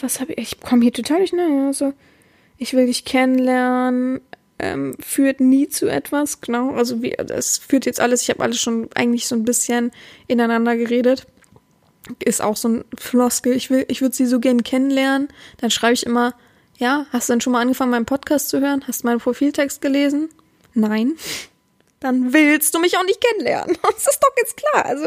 was 0.01 0.21
habe 0.21 0.33
ich? 0.33 0.55
Ich 0.55 0.61
komme 0.61 0.83
hier 0.83 0.93
total 0.93 1.19
durcheinander. 1.19 1.67
Also, 1.67 1.93
ich 2.61 2.75
will 2.75 2.87
dich 2.87 3.07
kennenlernen, 3.07 4.21
ähm, 4.59 4.95
führt 5.01 5.41
nie 5.41 5.69
zu 5.71 5.89
etwas, 5.89 6.43
genau. 6.43 6.73
Also 6.73 7.03
wie, 7.03 7.13
das 7.13 7.57
führt 7.57 7.87
jetzt 7.87 8.01
alles, 8.01 8.23
ich 8.23 8.29
habe 8.29 8.43
alles 8.43 8.61
schon 8.61 8.91
eigentlich 8.95 9.27
so 9.27 9.35
ein 9.35 9.45
bisschen 9.45 9.91
ineinander 10.27 10.77
geredet. 10.77 11.27
Ist 12.23 12.43
auch 12.43 12.57
so 12.57 12.69
ein 12.69 12.85
Floskel, 12.99 13.55
ich 13.55 13.71
will, 13.71 13.87
ich 13.89 14.03
würde 14.03 14.15
sie 14.15 14.27
so 14.27 14.41
gern 14.41 14.63
kennenlernen. 14.63 15.29
Dann 15.57 15.71
schreibe 15.71 15.95
ich 15.95 16.05
immer, 16.05 16.35
ja, 16.77 17.07
hast 17.11 17.31
du 17.31 17.33
denn 17.33 17.41
schon 17.41 17.55
mal 17.55 17.63
angefangen, 17.63 17.93
meinen 17.93 18.05
Podcast 18.05 18.51
zu 18.51 18.61
hören? 18.61 18.85
Hast 18.87 19.03
du 19.03 19.07
meinen 19.07 19.21
Profiltext 19.21 19.81
gelesen? 19.81 20.29
Nein. 20.75 21.15
Dann 22.01 22.33
willst 22.33 22.75
du 22.75 22.79
mich 22.79 22.97
auch 22.99 23.05
nicht 23.05 23.23
kennenlernen. 23.23 23.77
Das 23.83 24.07
ist 24.07 24.21
doch 24.21 24.33
jetzt 24.37 24.57
klar. 24.59 24.85
Also. 24.85 25.07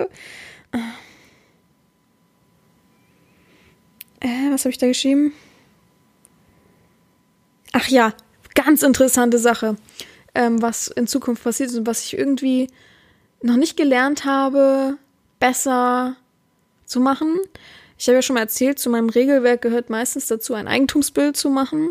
Äh, 4.19 4.51
was 4.51 4.61
habe 4.61 4.71
ich 4.71 4.77
da 4.79 4.87
geschrieben? 4.87 5.33
Ach 7.73 7.87
ja, 7.87 8.13
ganz 8.53 8.83
interessante 8.83 9.39
Sache, 9.39 9.75
ähm, 10.35 10.61
was 10.61 10.87
in 10.87 11.07
Zukunft 11.07 11.43
passiert 11.43 11.71
ist 11.71 11.77
und 11.77 11.87
was 11.87 12.05
ich 12.05 12.17
irgendwie 12.17 12.69
noch 13.41 13.57
nicht 13.57 13.75
gelernt 13.75 14.25
habe, 14.25 14.97
besser 15.39 16.15
zu 16.85 16.99
machen. 16.99 17.39
Ich 17.97 18.07
habe 18.07 18.15
ja 18.15 18.21
schon 18.21 18.35
mal 18.35 18.41
erzählt, 18.41 18.77
zu 18.77 18.89
meinem 18.89 19.09
Regelwerk 19.09 19.63
gehört 19.63 19.89
meistens 19.89 20.27
dazu, 20.27 20.53
ein 20.53 20.67
Eigentumsbild 20.67 21.35
zu 21.35 21.49
machen. 21.49 21.89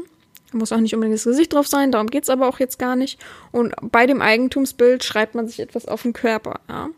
Da 0.52 0.58
muss 0.58 0.70
auch 0.70 0.78
nicht 0.78 0.94
unbedingt 0.94 1.16
das 1.16 1.24
Gesicht 1.24 1.52
drauf 1.52 1.66
sein, 1.66 1.90
darum 1.90 2.08
geht's 2.08 2.30
aber 2.30 2.46
auch 2.46 2.60
jetzt 2.60 2.78
gar 2.78 2.94
nicht. 2.94 3.18
Und 3.50 3.74
bei 3.80 4.06
dem 4.06 4.22
Eigentumsbild 4.22 5.02
schreibt 5.02 5.34
man 5.34 5.48
sich 5.48 5.58
etwas 5.58 5.86
auf 5.88 6.02
den 6.02 6.12
Körper. 6.12 6.60
Ja? 6.68 6.90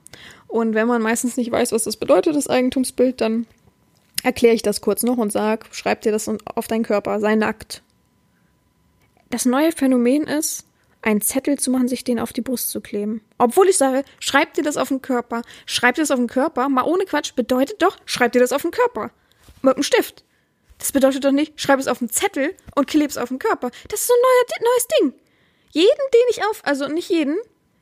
Und 0.46 0.74
wenn 0.74 0.88
man 0.88 1.00
meistens 1.00 1.38
nicht 1.38 1.50
weiß, 1.50 1.72
was 1.72 1.84
das 1.84 1.96
bedeutet, 1.96 2.36
das 2.36 2.48
Eigentumsbild, 2.48 3.20
dann 3.20 3.46
erkläre 4.22 4.54
ich 4.54 4.62
das 4.62 4.82
kurz 4.82 5.02
noch 5.04 5.16
und 5.16 5.32
sag, 5.32 5.66
schreib 5.72 6.02
dir 6.02 6.12
das 6.12 6.28
auf 6.28 6.66
deinen 6.66 6.82
Körper, 6.82 7.18
sei 7.18 7.34
nackt. 7.34 7.82
Das 9.30 9.44
neue 9.44 9.72
Phänomen 9.72 10.24
ist, 10.24 10.66
einen 11.02 11.20
Zettel 11.20 11.58
zu 11.58 11.70
machen, 11.70 11.88
sich 11.88 12.04
den 12.04 12.18
auf 12.18 12.32
die 12.32 12.40
Brust 12.40 12.70
zu 12.70 12.80
kleben. 12.80 13.22
Obwohl 13.38 13.68
ich 13.68 13.76
sage, 13.76 14.04
schreib 14.20 14.54
dir 14.54 14.62
das 14.62 14.76
auf 14.76 14.88
den 14.88 15.02
Körper. 15.02 15.42
Schreib 15.66 15.96
dir 15.96 16.02
das 16.02 16.10
auf 16.10 16.18
den 16.18 16.28
Körper, 16.28 16.68
mal 16.68 16.84
ohne 16.84 17.04
Quatsch, 17.04 17.34
bedeutet 17.34 17.82
doch, 17.82 17.98
schreib 18.06 18.32
dir 18.32 18.40
das 18.40 18.52
auf 18.52 18.62
den 18.62 18.70
Körper. 18.70 19.10
Mit 19.62 19.74
einem 19.74 19.82
Stift. 19.82 20.24
Das 20.78 20.92
bedeutet 20.92 21.24
doch 21.24 21.32
nicht, 21.32 21.60
schreib 21.60 21.78
es 21.78 21.88
auf 21.88 22.00
einen 22.00 22.10
Zettel 22.10 22.54
und 22.74 22.86
kleb 22.86 23.10
es 23.10 23.18
auf 23.18 23.28
den 23.28 23.38
Körper. 23.38 23.70
Das 23.88 24.00
ist 24.00 24.06
so 24.06 24.14
ein 24.14 24.62
neues 24.62 24.88
Ding. 25.00 25.20
Jeden, 25.70 25.88
den 25.88 26.22
ich 26.30 26.44
auf, 26.44 26.62
also 26.64 26.88
nicht 26.88 27.10
jeden, 27.10 27.36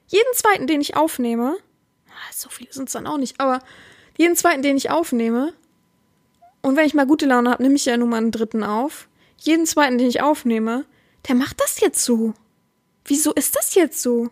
jeden 0.06 0.34
zweiten, 0.34 0.66
den 0.66 0.80
ich 0.80 0.96
aufnehme, 0.96 1.56
ah, 2.08 2.32
so 2.32 2.48
viele 2.48 2.72
sind 2.72 2.88
es 2.88 2.92
dann 2.92 3.06
auch 3.06 3.18
nicht, 3.18 3.40
aber 3.40 3.60
jeden 4.16 4.36
zweiten, 4.36 4.62
den 4.62 4.76
ich 4.76 4.90
aufnehme, 4.90 5.54
und 6.62 6.76
wenn 6.76 6.86
ich 6.86 6.94
mal 6.94 7.06
gute 7.06 7.26
Laune 7.26 7.50
habe, 7.50 7.62
nehme 7.62 7.74
ich 7.74 7.84
ja 7.84 7.96
nur 7.96 8.08
mal 8.08 8.18
einen 8.18 8.30
dritten 8.30 8.62
auf. 8.62 9.08
Jeden 9.38 9.66
zweiten, 9.66 9.98
den 9.98 10.08
ich 10.08 10.22
aufnehme, 10.22 10.84
der 11.28 11.34
macht 11.34 11.60
das 11.60 11.80
jetzt 11.80 12.04
so. 12.04 12.34
Wieso 13.04 13.32
ist 13.32 13.56
das 13.56 13.74
jetzt 13.74 14.00
so? 14.00 14.30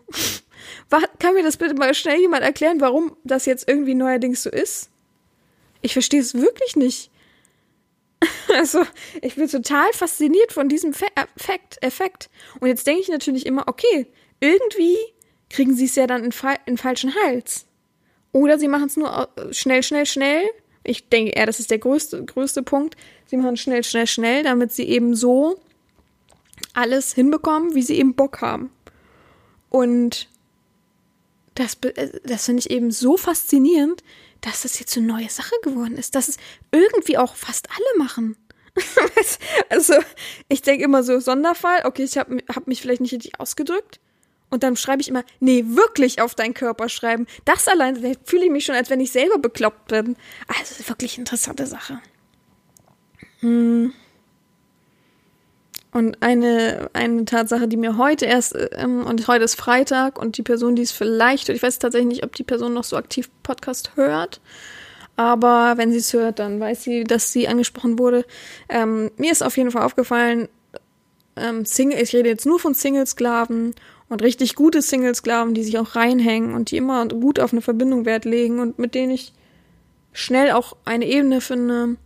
Kann 1.19 1.35
mir 1.35 1.43
das 1.43 1.57
bitte 1.57 1.75
mal 1.75 1.95
schnell 1.95 2.21
jemand 2.21 2.43
erklären, 2.43 2.81
warum 2.81 3.17
das 3.25 3.47
jetzt 3.47 3.69
irgendwie 3.69 3.95
neuerdings 3.95 4.43
so 4.43 4.51
ist? 4.51 4.91
Ich 5.83 5.93
verstehe 5.93 6.21
es 6.21 6.35
wirklich 6.35 6.77
nicht. 6.77 7.11
Also, 8.53 8.85
ich 9.23 9.37
bin 9.37 9.49
total 9.49 9.93
fasziniert 9.93 10.53
von 10.53 10.69
diesem 10.69 10.91
Effekt, 10.91 11.79
Effekt. 11.83 12.29
Und 12.59 12.67
jetzt 12.67 12.85
denke 12.85 13.01
ich 13.01 13.09
natürlich 13.09 13.47
immer, 13.47 13.69
okay, 13.69 14.09
irgendwie 14.41 14.97
kriegen 15.49 15.75
sie 15.77 15.85
es 15.85 15.95
ja 15.95 16.09
dann 16.09 16.25
in, 16.25 16.33
fa 16.33 16.57
in 16.67 16.77
falschen 16.77 17.15
Hals. 17.15 17.67
Oder 18.33 18.59
sie 18.59 18.69
machen 18.69 18.87
es 18.87 18.97
nur 18.97 19.29
schnell, 19.53 19.83
schnell, 19.85 20.05
schnell. 20.05 20.43
Ich 20.83 21.09
denke 21.09 21.33
eher, 21.33 21.47
das 21.47 21.61
ist 21.61 21.71
der 21.71 21.79
größte, 21.79 22.25
größte 22.25 22.63
Punkt. 22.63 22.97
Sie 23.27 23.37
machen 23.37 23.57
schnell, 23.57 23.85
schnell, 23.85 24.07
schnell, 24.07 24.43
damit 24.43 24.73
sie 24.73 24.85
eben 24.85 25.15
so 25.15 25.61
alles 26.75 27.15
hinbekommen, 27.15 27.75
wie 27.75 27.83
sie 27.83 27.99
eben 27.99 28.15
Bock 28.15 28.41
haben. 28.41 28.71
Und 29.69 30.29
das, 31.55 31.75
äh, 31.83 32.21
das 32.25 32.47
finde 32.47 32.61
ich 32.61 32.71
eben 32.71 32.91
so 32.91 33.17
faszinierend, 33.17 34.03
dass 34.41 34.63
das 34.63 34.79
jetzt 34.79 34.97
eine 34.97 35.07
neue 35.07 35.29
Sache 35.29 35.55
geworden 35.63 35.97
ist, 35.97 36.15
dass 36.15 36.29
es 36.29 36.37
irgendwie 36.73 37.19
auch 37.19 37.35
fast 37.35 37.69
alle 37.71 38.05
machen. 38.05 38.37
also, 39.69 39.95
ich 40.49 40.63
denke 40.63 40.85
immer 40.85 41.03
so, 41.03 41.21
Sonderfall, 41.21 41.83
okay, 41.85 42.05
ich 42.05 42.17
habe 42.17 42.43
hab 42.49 42.67
mich 42.67 42.81
vielleicht 42.81 43.01
nicht 43.01 43.13
richtig 43.13 43.39
ausgedrückt. 43.39 44.01
Und 44.49 44.65
dann 44.65 44.77
schreibe 44.77 45.01
ich 45.01 45.09
immer, 45.09 45.23
nee, 45.39 45.65
wirklich 45.65 46.21
auf 46.21 46.35
deinen 46.35 46.55
Körper 46.55 46.89
schreiben. 46.89 47.27
Das 47.45 47.69
allein, 47.69 47.97
fühle 48.25 48.47
ich 48.47 48.51
mich 48.51 48.65
schon, 48.65 48.75
als 48.75 48.91
wenn 48.91 49.01
ich 49.01 49.13
selber 49.13 49.39
bekloppt 49.39 49.89
bin. 49.89 50.17
Also, 50.49 50.89
wirklich 50.89 51.19
interessante 51.19 51.67
Sache. 51.67 52.01
Hm. 53.41 53.93
Und 55.93 56.23
eine, 56.23 56.89
eine 56.93 57.25
Tatsache, 57.25 57.67
die 57.67 57.77
mir 57.77 57.97
heute 57.97 58.25
erst, 58.27 58.57
ähm, 58.73 59.05
und 59.05 59.27
heute 59.27 59.45
ist 59.45 59.57
Freitag 59.57 60.21
und 60.21 60.37
die 60.37 60.43
Person, 60.43 60.77
die 60.77 60.83
es 60.83 60.93
vielleicht, 60.93 61.49
ich 61.49 61.63
weiß 61.63 61.81
tatsächlich 61.81 62.09
nicht, 62.09 62.25
ob 62.25 62.35
die 62.37 62.45
Person 62.45 62.75
noch 62.75 62.85
so 62.85 62.97
aktiv 62.97 63.29
Podcast 63.43 63.97
hört, 63.97 64.41
aber 65.17 65.75
wenn 65.77 65.91
sie 65.91 65.99
es 65.99 66.13
hört, 66.13 66.39
dann 66.39 66.61
weiß 66.61 66.85
sie, 66.85 67.05
dass 67.05 67.33
sie 67.33 67.49
angesprochen 67.49 67.99
wurde. 67.99 68.25
Ähm, 68.69 69.11
mir 69.17 69.33
ist 69.33 69.43
auf 69.43 69.57
jeden 69.57 69.73
Fall 69.73 69.83
aufgefallen, 69.83 70.49
ähm, 71.37 71.65
Single, 71.65 72.01
ich 72.01 72.15
rede 72.15 72.29
jetzt 72.29 72.47
nur 72.47 72.61
von 72.61 72.75
Singlesklaven 72.75 73.75
und 74.09 74.23
richtig 74.23 74.55
gute 74.55 74.83
Singlesklaven, 74.83 75.55
die 75.55 75.63
sich 75.65 75.79
auch 75.79 75.97
reinhängen 75.97 76.55
und 76.55 76.71
die 76.71 76.77
immer 76.77 77.07
gut 77.09 77.41
auf 77.41 77.53
eine 77.53 77.63
Verbindung 77.63 78.05
Wert 78.05 78.25
legen 78.25 78.61
und 78.61 78.79
mit 78.79 78.95
denen 78.95 79.13
ich 79.13 79.33
schnell 80.13 80.53
auch 80.53 80.77
eine 80.85 81.07
Ebene 81.07 81.41
finde, 81.41 81.97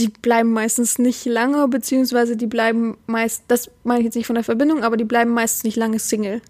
die 0.00 0.08
bleiben 0.08 0.52
meistens 0.52 0.98
nicht 0.98 1.26
lange, 1.26 1.68
beziehungsweise 1.68 2.36
die 2.36 2.46
bleiben 2.46 2.96
meist, 3.06 3.44
das 3.48 3.70
meine 3.84 4.00
ich 4.00 4.06
jetzt 4.06 4.14
nicht 4.14 4.26
von 4.26 4.34
der 4.34 4.44
Verbindung, 4.44 4.82
aber 4.82 4.96
die 4.96 5.04
bleiben 5.04 5.32
meistens 5.32 5.64
nicht 5.64 5.76
lange 5.76 5.98
Single. 5.98 6.40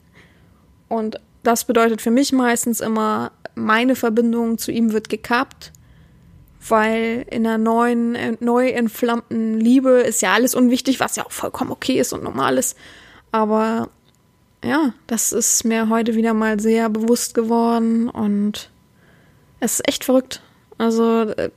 Und 0.88 1.20
das 1.42 1.64
bedeutet 1.64 2.00
für 2.00 2.12
mich 2.12 2.32
meistens 2.32 2.80
immer, 2.80 3.32
meine 3.56 3.96
Verbindung 3.96 4.58
zu 4.58 4.70
ihm 4.70 4.92
wird 4.92 5.08
gekappt, 5.08 5.72
weil 6.68 7.26
in 7.30 7.46
einer 7.46 7.58
neuen, 7.58 8.16
neu 8.38 8.68
entflammten 8.68 9.58
Liebe 9.58 10.00
ist 10.00 10.22
ja 10.22 10.32
alles 10.32 10.54
unwichtig, 10.54 11.00
was 11.00 11.16
ja 11.16 11.26
auch 11.26 11.32
vollkommen 11.32 11.72
okay 11.72 11.98
ist 11.98 12.12
und 12.12 12.22
normal 12.22 12.56
ist. 12.56 12.76
Aber 13.32 13.88
ja, 14.62 14.92
das 15.06 15.32
ist 15.32 15.64
mir 15.64 15.88
heute 15.88 16.14
wieder 16.14 16.34
mal 16.34 16.60
sehr 16.60 16.88
bewusst 16.88 17.34
geworden 17.34 18.08
und 18.08 18.70
es 19.58 19.74
ist 19.74 19.88
echt 19.88 20.04
verrückt. 20.04 20.42
Also 20.78 21.22
äh, 21.22 21.50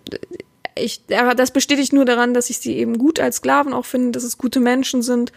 ich, 0.75 1.05
das 1.07 1.51
bestätigt 1.51 1.93
nur 1.93 2.05
daran, 2.05 2.33
dass 2.33 2.49
ich 2.49 2.59
sie 2.59 2.75
eben 2.77 2.97
gut 2.97 3.19
als 3.19 3.37
Sklaven 3.37 3.73
auch 3.73 3.85
finde, 3.85 4.11
dass 4.11 4.23
es 4.23 4.37
gute 4.37 4.59
Menschen 4.59 5.01
sind. 5.01 5.31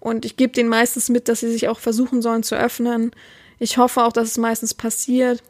Und 0.00 0.24
ich 0.24 0.36
gebe 0.36 0.52
denen 0.52 0.68
meistens 0.68 1.08
mit, 1.08 1.28
dass 1.28 1.40
sie 1.40 1.50
sich 1.50 1.68
auch 1.68 1.78
versuchen 1.78 2.22
sollen 2.22 2.42
zu 2.42 2.56
öffnen. 2.56 3.12
Ich 3.58 3.78
hoffe 3.78 4.02
auch, 4.02 4.12
dass 4.12 4.28
es 4.28 4.38
meistens 4.38 4.74
passiert 4.74 5.42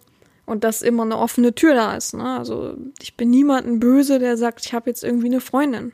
und 0.45 0.65
dass 0.65 0.83
immer 0.83 1.05
eine 1.05 1.19
offene 1.19 1.55
Tür 1.55 1.75
da 1.75 1.97
ist. 1.97 2.15
Ne? 2.15 2.39
Also 2.39 2.77
ich 3.01 3.17
bin 3.17 3.31
niemanden 3.31 3.81
böse, 3.81 4.19
der 4.19 4.37
sagt, 4.37 4.67
ich 4.67 4.75
habe 4.75 4.91
jetzt 4.91 5.05
irgendwie 5.05 5.27
eine 5.27 5.41
Freundin. 5.41 5.93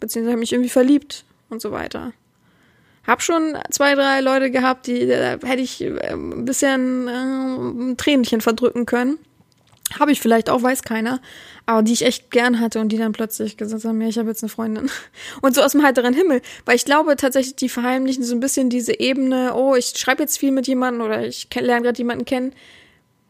Beziehungsweise 0.00 0.36
mich 0.36 0.52
irgendwie 0.52 0.70
verliebt 0.70 1.24
und 1.50 1.62
so 1.62 1.70
weiter. 1.70 2.12
Hab 3.06 3.22
schon 3.22 3.56
zwei, 3.70 3.94
drei 3.94 4.20
Leute 4.20 4.50
gehabt, 4.50 4.86
die 4.86 5.06
da 5.06 5.38
hätte 5.44 5.60
ich 5.62 5.80
äh, 5.82 6.12
ein 6.12 6.44
bisschen 6.44 7.06
äh, 7.06 7.12
ein 7.12 7.96
Tränchen 7.96 8.40
verdrücken 8.40 8.86
können. 8.86 9.18
Habe 9.98 10.12
ich 10.12 10.20
vielleicht 10.20 10.50
auch, 10.50 10.62
weiß 10.62 10.82
keiner. 10.82 11.20
Aber 11.66 11.82
die 11.82 11.92
ich 11.92 12.04
echt 12.04 12.30
gern 12.30 12.60
hatte 12.60 12.80
und 12.80 12.88
die 12.88 12.96
dann 12.96 13.12
plötzlich 13.12 13.56
gesagt 13.56 13.84
haben, 13.84 14.00
ja, 14.00 14.08
ich 14.08 14.18
habe 14.18 14.28
jetzt 14.28 14.42
eine 14.42 14.48
Freundin. 14.48 14.90
Und 15.40 15.54
so 15.54 15.62
aus 15.62 15.72
dem 15.72 15.82
heiteren 15.82 16.14
Himmel. 16.14 16.42
Weil 16.64 16.76
ich 16.76 16.84
glaube 16.84 17.16
tatsächlich, 17.16 17.56
die 17.56 17.68
verheimlichen 17.68 18.24
so 18.24 18.34
ein 18.34 18.40
bisschen 18.40 18.70
diese 18.70 18.98
Ebene, 18.98 19.54
oh, 19.54 19.74
ich 19.74 19.94
schreibe 19.96 20.22
jetzt 20.22 20.38
viel 20.38 20.52
mit 20.52 20.66
jemandem 20.66 21.04
oder 21.04 21.26
ich 21.26 21.48
lerne 21.54 21.82
gerade 21.82 21.98
jemanden 21.98 22.24
kennen. 22.24 22.54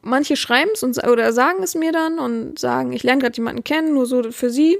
Manche 0.02 0.36
schreiben 0.36 0.70
es 0.74 0.82
oder 0.82 1.32
sagen 1.32 1.62
es 1.62 1.74
mir 1.74 1.92
dann 1.92 2.18
und 2.18 2.58
sagen, 2.58 2.92
ich 2.92 3.02
lerne 3.02 3.22
gerade 3.22 3.36
jemanden 3.36 3.64
kennen, 3.64 3.94
nur 3.94 4.06
so 4.06 4.30
für 4.32 4.50
sie. 4.50 4.78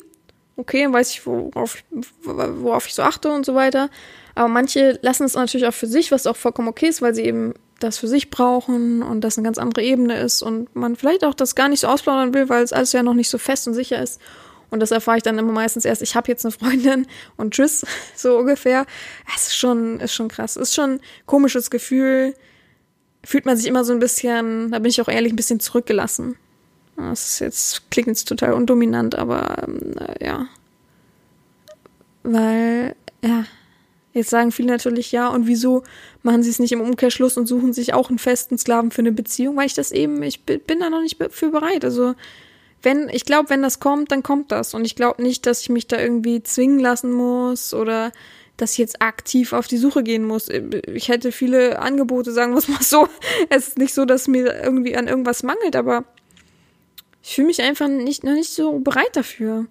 Okay, 0.57 0.83
dann 0.83 0.93
weiß 0.93 1.11
ich, 1.11 1.27
worauf, 1.27 1.79
worauf 2.22 2.87
ich 2.87 2.95
so 2.95 3.03
achte 3.03 3.31
und 3.31 3.45
so 3.45 3.55
weiter. 3.55 3.89
Aber 4.35 4.49
manche 4.49 4.99
lassen 5.03 5.24
es 5.24 5.35
natürlich 5.35 5.66
auch 5.66 5.74
für 5.74 5.87
sich, 5.87 6.11
was 6.11 6.26
auch 6.26 6.37
vollkommen 6.37 6.68
okay 6.68 6.89
ist, 6.89 7.03
weil 7.03 7.14
sie 7.14 7.24
eben 7.24 7.55
das 7.80 7.99
für 7.99 8.09
sich 8.09 8.30
brauchen 8.30 9.03
und 9.03 9.20
das 9.22 9.37
eine 9.37 9.45
ganz 9.45 9.59
andere 9.59 9.85
Ebene 9.85 10.18
ist 10.18 10.43
und 10.43 10.74
man 10.74 10.97
vielleicht 10.97 11.24
auch 11.24 11.35
das 11.35 11.55
gar 11.55 11.68
nicht 11.68 11.80
so 11.80 11.89
ausplaudern 11.89 12.35
will, 12.35 12.49
weil 12.49 12.62
es 12.62 12.72
alles 12.72 12.93
ja 12.93 13.03
noch 13.03 13.14
nicht 13.14 13.28
so 13.28 13.39
fest 13.39 13.68
und 13.68 13.74
sicher 13.74 14.03
ist. 14.03 14.20
Und 14.70 14.80
das 14.80 14.91
erfahre 14.91 15.18
ich 15.18 15.22
dann 15.22 15.39
immer 15.39 15.53
meistens 15.53 15.85
erst, 15.85 16.03
ich 16.03 16.16
habe 16.16 16.28
jetzt 16.28 16.45
eine 16.45 16.53
Freundin 16.53 17.07
und 17.37 17.55
tschüss, 17.55 17.87
so 18.16 18.39
ungefähr. 18.39 18.87
Es 19.35 19.49
ist 19.49 19.57
schon, 19.57 20.01
ist 20.01 20.14
schon 20.14 20.28
krass. 20.28 20.57
Ist 20.57 20.74
schon 20.74 20.95
ein 20.95 21.01
komisches 21.26 21.70
Gefühl. 21.70 22.35
Fühlt 23.23 23.47
man 23.47 23.56
sich 23.56 23.66
immer 23.66 23.85
so 23.85 23.93
ein 23.93 24.01
bisschen, 24.01 24.73
da 24.73 24.78
bin 24.81 24.90
ich 24.90 25.01
auch 25.01 25.09
ehrlich, 25.09 25.32
ein 25.32 25.36
bisschen 25.36 25.61
zurückgelassen. 25.61 26.36
Das 26.97 27.28
ist 27.28 27.39
jetzt, 27.40 27.90
klingt 27.90 28.09
jetzt 28.09 28.28
total 28.28 28.52
undominant, 28.52 29.15
aber 29.15 29.65
ähm, 29.66 29.94
ja. 30.20 30.47
Weil, 32.23 32.97
ja, 33.23 33.44
Jetzt 34.15 34.31
sagen 34.31 34.53
viele 34.53 34.69
natürlich 34.69 35.11
ja, 35.11 35.28
und 35.28 35.49
wieso 35.49 35.82
machen 36.23 36.45
sie 36.45 36.51
es 36.51 36.61
nicht 36.61 36.70
im 36.70 36.81
Umkehrschluss 36.81 37.36
und 37.36 37.47
suchen 37.47 37.73
sich 37.73 37.95
auch 37.95 38.09
einen 38.09 38.20
festen 38.20 38.57
Sklaven 38.57 38.93
für 38.93 39.03
eine 39.03 39.11
Beziehung, 39.11 39.57
weil 39.57 39.66
ich 39.66 39.74
das 39.74 39.91
eben, 39.91 40.23
ich 40.23 40.45
bin 40.45 40.78
da 40.78 40.89
noch 40.89 41.03
nicht 41.03 41.19
für 41.31 41.51
bereit. 41.51 41.85
Also, 41.85 42.15
wenn, 42.82 43.09
ich 43.09 43.24
glaube, 43.24 43.51
wenn 43.51 43.61
das 43.61 43.81
kommt, 43.81 44.12
dann 44.12 44.23
kommt 44.23 44.53
das. 44.53 44.73
Und 44.73 44.85
ich 44.85 44.95
glaube 44.95 45.20
nicht, 45.20 45.47
dass 45.47 45.62
ich 45.62 45.69
mich 45.69 45.89
da 45.89 45.99
irgendwie 45.99 46.43
zwingen 46.45 46.78
lassen 46.78 47.11
muss 47.11 47.74
oder 47.74 48.12
dass 48.57 48.73
ich 48.73 48.78
jetzt 48.78 49.03
aktiv 49.03 49.53
auf 49.53 49.66
die 49.66 49.78
Suche 49.78 50.05
gehen 50.05 50.24
muss. 50.24 50.49
Ich 50.49 51.09
hätte 51.09 51.32
viele 51.32 51.81
Angebote, 51.81 52.31
sagen 52.31 52.53
wir 52.53 52.59
es 52.59 52.69
mal 52.69 52.82
so. 52.82 53.09
Es 53.49 53.69
ist 53.69 53.78
nicht 53.78 53.95
so, 53.95 54.05
dass 54.05 54.28
mir 54.28 54.62
irgendwie 54.62 54.97
an 54.97 55.09
irgendwas 55.09 55.43
mangelt, 55.43 55.74
aber 55.74 56.05
ich 57.20 57.35
fühle 57.35 57.49
mich 57.49 57.62
einfach 57.62 57.89
nicht, 57.89 58.23
noch 58.23 58.35
nicht 58.35 58.53
so 58.53 58.78
bereit 58.78 59.11
dafür 59.15 59.66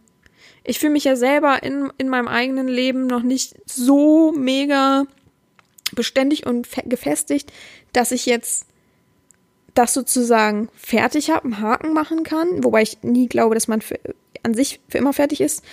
ich 0.64 0.80
fühle 0.80 0.94
mich 0.94 1.04
ja 1.04 1.16
selber 1.16 1.62
in, 1.64 1.92
in 1.98 2.10
meinem 2.10 2.28
eigenen 2.28 2.68
Leben 2.68 3.08
noch 3.08 3.24
nicht 3.24 3.56
so 3.66 4.32
mega 4.32 5.06
beständig 5.94 6.46
und 6.46 6.68
gefestigt, 6.86 7.52
dass 7.92 8.12
ich 8.12 8.26
jetzt 8.26 8.66
das 9.74 9.94
sozusagen 9.94 10.70
fertig 10.76 11.32
habe, 11.32 11.46
einen 11.46 11.60
Haken 11.60 11.94
machen 11.94 12.24
kann, 12.24 12.64
wobei 12.64 12.84
ich 12.84 13.02
nie 13.02 13.28
glaube, 13.28 13.56
dass 13.56 13.68
man 13.68 13.82
für, 13.82 14.00
an 14.44 14.54
sich 14.54 14.80
für 14.88 15.00
immer 15.00 15.14
fertig 15.14 15.42
ist, 15.42 15.64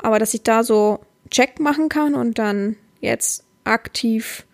aber 0.00 0.18
dass 0.18 0.34
ich 0.34 0.42
da 0.42 0.62
so 0.62 1.00
Check 1.30 1.60
machen 1.60 1.88
kann 1.88 2.14
und 2.14 2.38
dann 2.38 2.76
jetzt 3.00 3.44
aktiv 3.64 4.46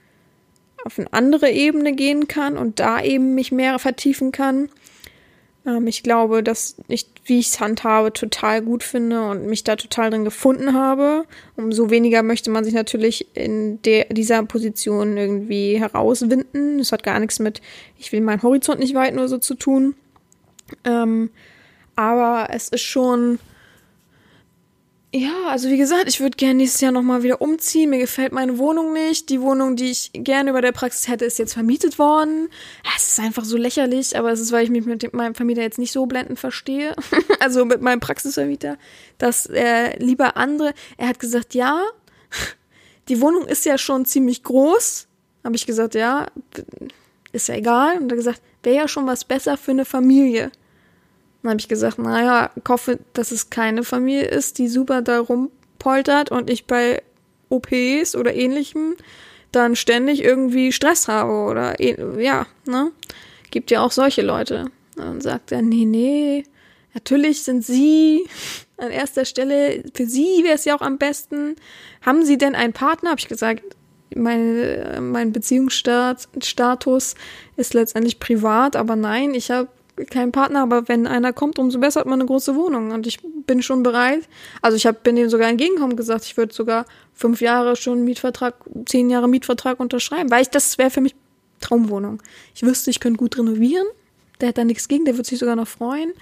auf 0.84 0.98
eine 0.98 1.12
andere 1.12 1.50
Ebene 1.50 1.94
gehen 1.94 2.28
kann 2.28 2.58
und 2.58 2.80
da 2.80 3.02
eben 3.02 3.34
mich 3.34 3.52
mehr 3.52 3.78
vertiefen 3.78 4.32
kann. 4.32 4.68
Ähm, 5.66 5.86
ich 5.86 6.02
glaube, 6.02 6.42
dass 6.42 6.76
ich 6.88 7.06
wie 7.24 7.38
ich 7.38 7.48
es 7.48 7.60
handhabe, 7.60 8.12
total 8.12 8.62
gut 8.62 8.82
finde 8.82 9.28
und 9.28 9.46
mich 9.46 9.64
da 9.64 9.76
total 9.76 10.10
drin 10.10 10.24
gefunden 10.24 10.74
habe. 10.74 11.24
Umso 11.56 11.90
weniger 11.90 12.22
möchte 12.22 12.50
man 12.50 12.64
sich 12.64 12.74
natürlich 12.74 13.26
in 13.34 13.80
der, 13.82 14.06
dieser 14.06 14.42
Position 14.44 15.16
irgendwie 15.16 15.78
herauswinden. 15.78 16.78
Das 16.78 16.92
hat 16.92 17.02
gar 17.02 17.18
nichts 17.18 17.38
mit, 17.38 17.62
ich 17.98 18.12
will 18.12 18.20
meinen 18.20 18.42
Horizont 18.42 18.78
nicht 18.78 18.94
weiten 18.94 19.18
oder 19.18 19.28
so 19.28 19.38
zu 19.38 19.54
tun. 19.54 19.94
Ähm, 20.84 21.30
aber 21.96 22.48
es 22.50 22.68
ist 22.68 22.82
schon 22.82 23.38
ja, 25.16 25.46
also 25.46 25.70
wie 25.70 25.76
gesagt, 25.76 26.08
ich 26.08 26.18
würde 26.18 26.36
gerne 26.36 26.54
nächstes 26.54 26.80
Jahr 26.80 26.90
nochmal 26.90 27.22
wieder 27.22 27.40
umziehen. 27.40 27.90
Mir 27.90 28.00
gefällt 28.00 28.32
meine 28.32 28.58
Wohnung 28.58 28.92
nicht. 28.92 29.28
Die 29.28 29.40
Wohnung, 29.40 29.76
die 29.76 29.92
ich 29.92 30.10
gerne 30.12 30.50
über 30.50 30.60
der 30.60 30.72
Praxis 30.72 31.06
hätte, 31.06 31.24
ist 31.24 31.38
jetzt 31.38 31.52
vermietet 31.52 32.00
worden. 32.00 32.48
Es 32.96 33.06
ist 33.06 33.20
einfach 33.20 33.44
so 33.44 33.56
lächerlich, 33.56 34.18
aber 34.18 34.32
es 34.32 34.40
ist, 34.40 34.50
weil 34.50 34.64
ich 34.64 34.70
mich 34.70 34.84
mit 34.84 35.14
meinem 35.14 35.36
Vermieter 35.36 35.62
jetzt 35.62 35.78
nicht 35.78 35.92
so 35.92 36.06
blendend 36.06 36.40
verstehe. 36.40 36.96
also 37.38 37.64
mit 37.64 37.80
meinem 37.80 38.00
Praxisvermieter, 38.00 38.76
dass 39.18 39.46
er 39.46 39.96
lieber 40.00 40.36
andere. 40.36 40.74
Er 40.96 41.06
hat 41.06 41.20
gesagt, 41.20 41.54
ja, 41.54 41.80
die 43.08 43.20
Wohnung 43.20 43.46
ist 43.46 43.64
ja 43.66 43.78
schon 43.78 44.06
ziemlich 44.06 44.42
groß. 44.42 45.06
Habe 45.44 45.54
ich 45.54 45.64
gesagt, 45.64 45.94
ja, 45.94 46.26
ist 47.30 47.46
ja 47.46 47.54
egal. 47.54 47.98
Und 47.98 48.10
er 48.10 48.16
hat 48.16 48.16
gesagt, 48.16 48.42
wäre 48.64 48.76
ja 48.76 48.88
schon 48.88 49.06
was 49.06 49.24
besser 49.24 49.56
für 49.56 49.70
eine 49.70 49.84
Familie. 49.84 50.50
Dann 51.44 51.50
habe 51.50 51.60
ich 51.60 51.68
gesagt, 51.68 51.98
naja, 51.98 52.50
ich 52.56 52.62
hoffe, 52.70 53.00
dass 53.12 53.30
es 53.30 53.50
keine 53.50 53.84
Familie 53.84 54.24
ist, 54.24 54.56
die 54.56 54.66
super 54.66 55.02
da 55.02 55.20
rumpoltert 55.20 56.30
und 56.30 56.48
ich 56.48 56.66
bei 56.66 57.02
OPs 57.50 58.16
oder 58.16 58.34
ähnlichem 58.34 58.94
dann 59.52 59.76
ständig 59.76 60.24
irgendwie 60.24 60.72
Stress 60.72 61.06
habe 61.06 61.30
oder 61.30 61.78
ja, 62.18 62.46
ne? 62.66 62.92
Gibt 63.50 63.70
ja 63.70 63.82
auch 63.82 63.92
solche 63.92 64.22
Leute. 64.22 64.70
Dann 64.96 65.20
sagt 65.20 65.52
er, 65.52 65.60
nee, 65.60 65.84
nee, 65.84 66.44
natürlich 66.94 67.42
sind 67.42 67.62
sie 67.62 68.24
an 68.78 68.90
erster 68.90 69.26
Stelle, 69.26 69.84
für 69.92 70.06
sie 70.06 70.44
wäre 70.44 70.54
es 70.54 70.64
ja 70.64 70.74
auch 70.74 70.80
am 70.80 70.96
besten. 70.96 71.56
Haben 72.00 72.24
sie 72.24 72.38
denn 72.38 72.54
einen 72.54 72.72
Partner? 72.72 73.10
Habe 73.10 73.20
ich 73.20 73.28
gesagt, 73.28 73.62
meine, 74.16 74.98
mein 75.02 75.32
Beziehungsstatus 75.32 77.14
ist 77.56 77.74
letztendlich 77.74 78.18
privat, 78.18 78.76
aber 78.76 78.96
nein, 78.96 79.34
ich 79.34 79.50
habe 79.50 79.68
keinen 80.10 80.32
Partner, 80.32 80.62
aber 80.62 80.88
wenn 80.88 81.06
einer 81.06 81.32
kommt, 81.32 81.58
umso 81.58 81.78
besser 81.78 82.00
hat 82.00 82.06
man 82.06 82.20
eine 82.20 82.26
große 82.26 82.54
Wohnung. 82.54 82.90
Und 82.90 83.06
ich 83.06 83.18
bin 83.46 83.62
schon 83.62 83.82
bereit. 83.82 84.28
Also 84.62 84.76
ich 84.76 84.86
hab, 84.86 85.02
bin 85.02 85.16
dem 85.16 85.28
sogar 85.28 85.48
entgegengekommen 85.48 85.96
gesagt, 85.96 86.24
ich 86.24 86.36
würde 86.36 86.54
sogar 86.54 86.86
fünf 87.12 87.40
Jahre 87.40 87.76
schon 87.76 88.04
Mietvertrag, 88.04 88.54
zehn 88.86 89.10
Jahre 89.10 89.28
Mietvertrag 89.28 89.80
unterschreiben, 89.80 90.30
weil 90.30 90.42
ich 90.42 90.50
das 90.50 90.78
wäre 90.78 90.90
für 90.90 91.00
mich 91.00 91.14
Traumwohnung. 91.60 92.22
Ich 92.54 92.62
wüsste, 92.62 92.90
ich 92.90 93.00
könnte 93.00 93.18
gut 93.18 93.38
renovieren. 93.38 93.86
Der 94.40 94.48
hat 94.48 94.58
da 94.58 94.64
nichts 94.64 94.88
gegen, 94.88 95.04
der 95.04 95.16
würde 95.16 95.28
sich 95.28 95.38
sogar 95.38 95.56
noch 95.56 95.68
freuen. 95.68 96.12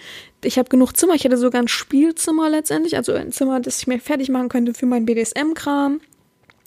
Ich 0.45 0.59
habe 0.59 0.69
genug 0.69 0.97
Zimmer, 0.97 1.15
ich 1.15 1.25
hätte 1.25 1.39
sogar 1.39 1.63
ein 1.63 1.69
Spielzimmer 1.69 2.51
letztendlich, 2.51 2.97
also 2.97 3.13
ein 3.13 3.33
Zimmer, 3.33 3.59
das 3.61 3.79
ich 3.79 3.87
mir 3.87 3.99
fertig 3.99 4.29
machen 4.29 4.51
könnte 4.51 4.75
für 4.75 4.87
meinen 4.87 5.07
BDSM-Kram. 5.07 6.01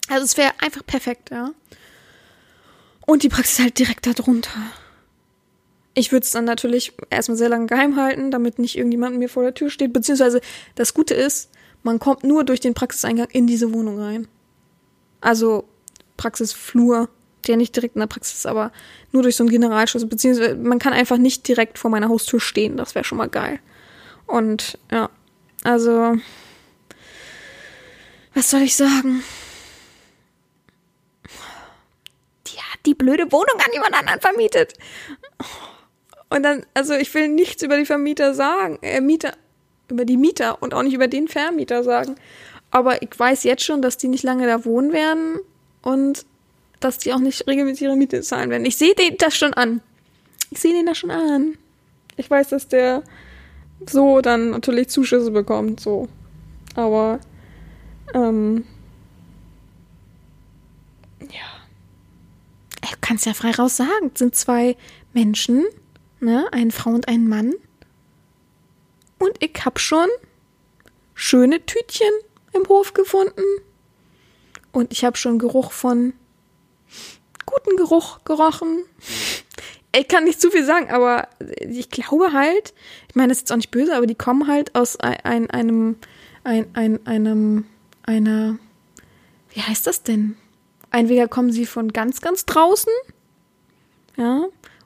Also 0.10 0.26
es 0.26 0.38
wäre 0.38 0.52
einfach 0.60 0.86
perfekt, 0.86 1.30
ja. 1.32 1.52
Und 3.06 3.24
die 3.24 3.30
Praxis 3.30 3.60
halt 3.60 3.78
direkt 3.78 4.08
da 4.08 4.14
drunter. 4.14 4.50
Ich 5.96 6.12
würde 6.12 6.26
es 6.26 6.32
dann 6.32 6.44
natürlich 6.46 6.94
erstmal 7.10 7.38
sehr 7.38 7.50
lange 7.50 7.68
geheim 7.68 7.96
halten, 7.96 8.30
damit 8.30 8.60
nicht 8.60 8.78
irgendjemand 8.78 9.18
mir 9.18 9.30
vor 9.30 9.44
der 9.44 9.54
Tür 9.54 9.70
steht. 9.70 9.94
Beziehungsweise 9.94 10.42
das 10.76 10.94
Gute 10.94 11.14
ist, 11.14 11.50
man 11.84 12.00
kommt 12.00 12.24
nur 12.24 12.44
durch 12.44 12.60
den 12.60 12.74
Praxiseingang 12.74 13.30
in 13.32 13.48
diese 13.48 13.74
Wohnung 13.74 14.00
rein. 14.00 14.28
Also 15.22 15.64
Praxisflur, 16.18 17.10
der 17.48 17.56
nicht 17.56 17.76
direkt 17.76 17.96
in 17.96 18.02
der 18.02 18.08
Praxis 18.08 18.40
ist, 18.40 18.46
aber 18.46 18.74
nur 19.14 19.24
durch 19.24 19.38
so 19.38 19.44
einen 19.44 19.52
Generalschluss. 19.52 20.08
Beziehungsweise 20.08 20.56
man 20.56 20.80
kann 20.80 20.92
einfach 20.92 21.18
nicht 21.18 21.48
direkt 21.48 21.80
vor 21.80 21.90
meiner 21.90 22.10
Haustür 22.10 22.42
stehen. 22.42 22.76
Das 22.76 22.94
wäre 22.94 23.06
schon 23.06 23.18
mal 23.18 23.30
geil. 23.30 23.60
Und 24.28 24.78
ja, 24.92 25.10
also 25.64 26.18
was 28.34 28.50
soll 28.50 28.64
ich 28.64 28.76
sagen? 28.76 29.24
Die 32.48 32.58
hat 32.58 32.80
die 32.86 32.96
blöde 32.96 33.32
Wohnung 33.32 33.60
an 33.60 33.72
jemand 33.72 33.94
anderen 33.94 34.20
vermietet. 34.20 34.74
Und 36.30 36.44
dann, 36.44 36.66
also 36.74 36.94
ich 36.94 37.14
will 37.14 37.28
nichts 37.30 37.64
über 37.64 37.78
die 37.78 37.86
Vermieter 37.86 38.34
sagen, 38.34 38.80
äh, 38.82 39.02
Mieter, 39.02 39.34
über 39.90 40.06
die 40.06 40.18
Mieter 40.18 40.62
und 40.62 40.74
auch 40.74 40.84
nicht 40.84 40.94
über 40.94 41.08
den 41.08 41.28
Vermieter 41.28 41.84
sagen. 41.84 42.16
Aber 42.72 43.02
ich 43.02 43.18
weiß 43.18 43.44
jetzt 43.44 43.64
schon, 43.64 43.82
dass 43.82 43.98
die 43.98 44.08
nicht 44.08 44.24
lange 44.24 44.48
da 44.48 44.66
wohnen 44.66 44.92
werden 44.92 45.40
und 45.82 46.26
dass 46.80 46.98
die 46.98 47.14
auch 47.14 47.20
nicht 47.20 47.48
regelmäßig 47.48 47.84
ihre 47.84 47.96
Miete 47.96 48.22
zahlen 48.22 48.50
werden. 48.50 48.66
Ich 48.66 48.78
sehe 48.78 48.96
den 48.96 49.18
das 49.18 49.38
schon 49.38 49.54
an. 49.54 49.82
Ich 50.52 50.60
sehe 50.60 50.74
den 50.74 50.86
das 50.86 50.98
schon 50.98 51.12
an. 51.12 51.58
Ich 52.18 52.30
weiß, 52.30 52.50
dass 52.50 52.68
der 52.68 53.04
so 53.90 54.22
dann 54.22 54.52
natürlich 54.52 54.90
Zuschüsse 54.90 55.32
bekommt, 55.32 55.80
so. 55.80 56.08
Aber, 56.76 57.20
ähm, 58.14 58.66
ja. 61.22 61.28
Du 62.82 62.98
kannst 63.02 63.26
ja 63.26 63.34
frei 63.34 63.52
raus 63.52 63.78
sagen, 63.78 64.12
es 64.14 64.20
sind 64.20 64.36
zwei 64.36 64.76
Menschen, 65.14 65.66
ne, 66.20 66.48
eine 66.52 66.72
Frau 66.72 66.92
und 66.92 67.08
ein 67.08 67.28
Mann. 67.28 67.54
Und 69.20 69.32
ich 69.40 69.66
hab 69.66 69.80
schon 69.80 70.08
schöne 71.14 71.66
Tütchen 71.66 72.12
im 72.54 72.68
Hof 72.68 72.94
gefunden. 72.94 73.44
Und 74.72 74.92
ich 74.92 75.06
habe 75.06 75.18
schon 75.18 75.40
Geruch 75.40 75.72
von 75.72 76.14
guten 77.46 77.78
Geruch 77.78 78.24
gerochen. 78.26 78.84
Ich 79.96 80.08
kann 80.10 80.26
nicht 80.26 80.42
zu 80.42 80.52
viel 80.52 80.66
sagen, 80.66 80.90
aber 80.90 81.30
ich 81.60 81.90
glaube 81.90 82.34
halt, 82.34 82.74
ich 83.08 83.16
meine, 83.16 83.30
das 83.30 83.38
ist 83.38 83.42
jetzt 83.44 83.52
auch 83.54 83.58
nicht 83.58 83.72
böse, 83.72 83.96
aber 83.96 84.08
die 84.08 84.16
kommen 84.16 84.48
halt 84.48 84.76
aus 84.76 85.00
ein, 85.00 85.50
einem, 85.50 85.96
ein, 86.44 86.68
ein, 86.74 87.08
einem, 87.08 87.66
einer, 88.04 88.58
wie 89.52 89.62
heißt 89.62 89.88
das 89.88 90.04
denn? 90.04 90.36
Entweder 90.92 91.28
kommen 91.30 91.52
sie 91.52 91.66
von 91.66 91.94
ganz, 91.94 92.20
ganz 92.20 92.46
draußen, 92.46 92.92
ja, 94.18 94.46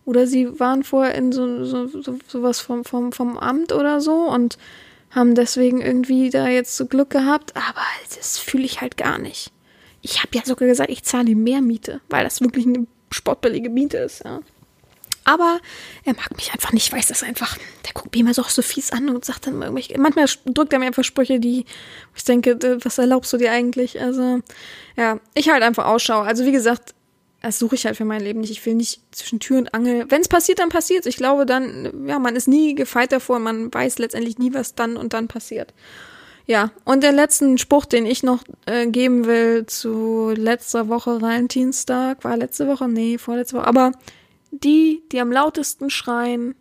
oder 0.10 0.26
sie 0.26 0.60
waren 0.60 0.84
vorher 0.84 1.14
in 1.14 1.31
so, 1.31 1.64
so, 1.64 1.86
so 1.86 2.18
sowas 2.27 2.60
vom, 2.60 2.84
vom, 2.84 3.11
vom 3.11 3.38
Amt 3.38 3.72
oder 3.72 4.02
so 4.02 4.22
und 4.27 4.57
haben 5.11 5.36
deswegen 5.36 5.81
irgendwie 5.81 6.31
da 6.31 6.48
jetzt 6.48 6.76
so 6.76 6.88
Glück 6.88 7.11
gehabt, 7.11 7.56
aber 7.56 7.86
das 8.15 8.40
fühle 8.40 8.65
ich 8.65 8.81
halt 8.81 8.98
gar 8.98 9.19
nicht. 9.19 9.52
Ich 10.02 10.23
habe 10.23 10.36
ja 10.36 10.41
sogar 10.44 10.68
gesagt, 10.68 10.90
ich 10.90 11.03
zahle 11.03 11.36
mehr 11.36 11.61
Miete, 11.61 12.02
weil 12.10 12.23
das 12.23 12.41
wirklich 12.41 12.65
eine 12.65 12.88
sportbillige 13.11 13.69
Miete 13.69 13.98
ist, 13.98 14.23
ja. 14.26 14.40
Aber 15.26 15.60
er 16.06 16.15
mag 16.15 16.36
mich 16.36 16.53
einfach 16.53 16.72
nicht, 16.73 16.91
weiß 16.91 17.07
das 17.07 17.22
einfach. 17.22 17.56
Der 17.86 17.94
guckt 17.94 18.14
mich 18.14 18.22
immer 18.22 18.34
so, 18.34 18.41
so 18.41 18.64
fies 18.64 18.91
an 18.91 19.10
und 19.10 19.23
sagt 19.23 19.45
dann 19.45 19.61
irgendwelche. 19.61 19.99
Manchmal 19.99 20.26
drückt 20.45 20.73
er 20.73 20.80
mir 20.80 20.88
einfach 20.88 21.03
Sprüche, 21.03 21.40
die 21.40 21.65
ich 22.15 22.23
denke, 22.23 22.57
was 22.84 22.98
erlaubst 22.98 23.31
du 23.34 23.38
dir 23.38 23.52
eigentlich? 23.52 24.02
Also, 24.02 24.40
ja, 24.98 25.19
ich 25.36 25.49
halt 25.49 25.61
einfach 25.61 25.86
Ausschau. 25.86 26.22
Also, 26.22 26.45
wie 26.45 26.52
gesagt, 26.52 26.95
das 27.41 27.59
suche 27.59 27.75
ich 27.75 27.85
halt 27.85 27.95
für 27.95 28.05
mein 28.05 28.21
Leben 28.21 28.41
nicht. 28.41 28.51
Ich 28.51 28.65
will 28.65 28.75
nicht 28.75 29.01
zwischen 29.11 29.39
Tür 29.39 29.59
und 29.59 29.73
Angel. 29.73 30.05
Wenn 30.09 30.21
es 30.21 30.27
passiert, 30.27 30.59
dann 30.59 30.69
passiert 30.69 31.05
Ich 31.05 31.15
glaube 31.15 31.45
dann, 31.45 32.07
ja, 32.07 32.19
man 32.19 32.35
ist 32.35 32.47
nie 32.47 32.75
gefeit 32.75 33.11
davor. 33.11 33.39
Man 33.39 33.73
weiß 33.73 33.97
letztendlich 33.99 34.37
nie, 34.37 34.53
was 34.53 34.75
dann 34.75 34.97
und 34.97 35.13
dann 35.13 35.27
passiert. 35.27 35.73
Ja, 36.45 36.71
und 36.83 37.03
den 37.03 37.15
letzten 37.15 37.57
Spruch, 37.57 37.85
den 37.85 38.05
ich 38.05 38.23
noch 38.23 38.43
äh, 38.65 38.87
geben 38.87 39.25
will 39.25 39.67
zu 39.67 40.33
letzter 40.35 40.87
Woche 40.87 41.21
Valentinstag, 41.21 42.23
war 42.23 42.35
letzte 42.35 42.67
Woche? 42.67 42.89
Nee, 42.89 43.19
vorletzte 43.19 43.57
Woche. 43.57 43.67
Aber 43.67 43.91
die, 44.51 45.03
die 45.11 45.19
am 45.21 45.31
lautesten 45.31 45.89
schreien, 45.89 46.55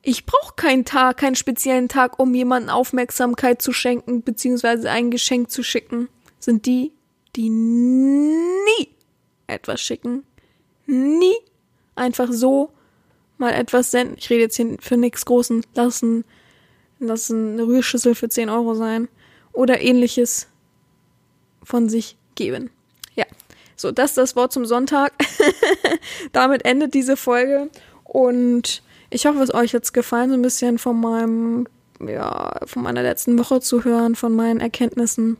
ich 0.00 0.26
brauche 0.26 0.54
keinen 0.56 0.84
Tag, 0.84 1.18
keinen 1.18 1.36
speziellen 1.36 1.88
Tag, 1.88 2.18
um 2.18 2.34
jemanden 2.34 2.70
Aufmerksamkeit 2.70 3.62
zu 3.62 3.72
schenken, 3.72 4.22
beziehungsweise 4.22 4.90
ein 4.90 5.10
Geschenk 5.10 5.50
zu 5.50 5.62
schicken, 5.62 6.08
sind 6.40 6.66
die, 6.66 6.92
die 7.36 7.50
nie 7.50 8.88
etwas 9.46 9.80
schicken. 9.80 10.24
Nie 10.86 11.34
einfach 11.94 12.28
so 12.30 12.70
mal 13.38 13.52
etwas 13.52 13.90
senden. 13.90 14.16
Ich 14.18 14.30
rede 14.30 14.42
jetzt 14.42 14.56
hier 14.56 14.76
für 14.80 14.96
nichts 14.96 15.24
Großen. 15.24 15.64
Lassen, 15.74 16.24
lassen 16.98 17.52
eine 17.52 17.66
Rührschüssel 17.66 18.14
für 18.14 18.28
10 18.28 18.48
Euro 18.48 18.74
sein. 18.74 19.08
Oder 19.52 19.80
ähnliches 19.82 20.48
von 21.62 21.88
sich 21.88 22.16
geben. 22.34 22.70
Ja. 23.14 23.26
So, 23.76 23.92
das 23.92 24.12
ist 24.12 24.18
das 24.18 24.36
Wort 24.36 24.52
zum 24.52 24.64
Sonntag. 24.64 25.12
Damit 26.32 26.64
endet 26.64 26.94
diese 26.94 27.16
Folge. 27.16 27.68
Und 28.04 28.82
ich 29.10 29.26
hoffe, 29.26 29.42
es 29.42 29.52
euch 29.52 29.72
jetzt 29.72 29.92
gefallen, 29.92 30.30
so 30.30 30.36
ein 30.36 30.42
bisschen 30.42 30.78
von 30.78 31.00
meinem, 31.00 31.66
ja, 32.00 32.60
von 32.64 32.82
meiner 32.82 33.02
letzten 33.02 33.38
Woche 33.38 33.60
zu 33.60 33.84
hören, 33.84 34.14
von 34.14 34.34
meinen 34.34 34.60
Erkenntnissen. 34.60 35.36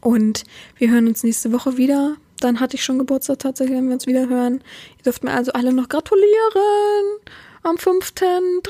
Und 0.00 0.44
wir 0.76 0.90
hören 0.90 1.08
uns 1.08 1.22
nächste 1.22 1.52
Woche 1.52 1.76
wieder 1.76 2.16
dann 2.40 2.60
hatte 2.60 2.76
ich 2.76 2.84
schon 2.84 2.98
Geburtstag 2.98 3.38
tatsächlich, 3.38 3.76
wenn 3.76 3.86
wir 3.86 3.94
uns 3.94 4.06
wieder 4.06 4.28
hören. 4.28 4.62
Ihr 4.98 5.04
dürft 5.04 5.24
mir 5.24 5.32
also 5.32 5.52
alle 5.52 5.72
noch 5.72 5.88
gratulieren 5.88 7.20
am 7.62 7.76
5.3. 7.76 8.62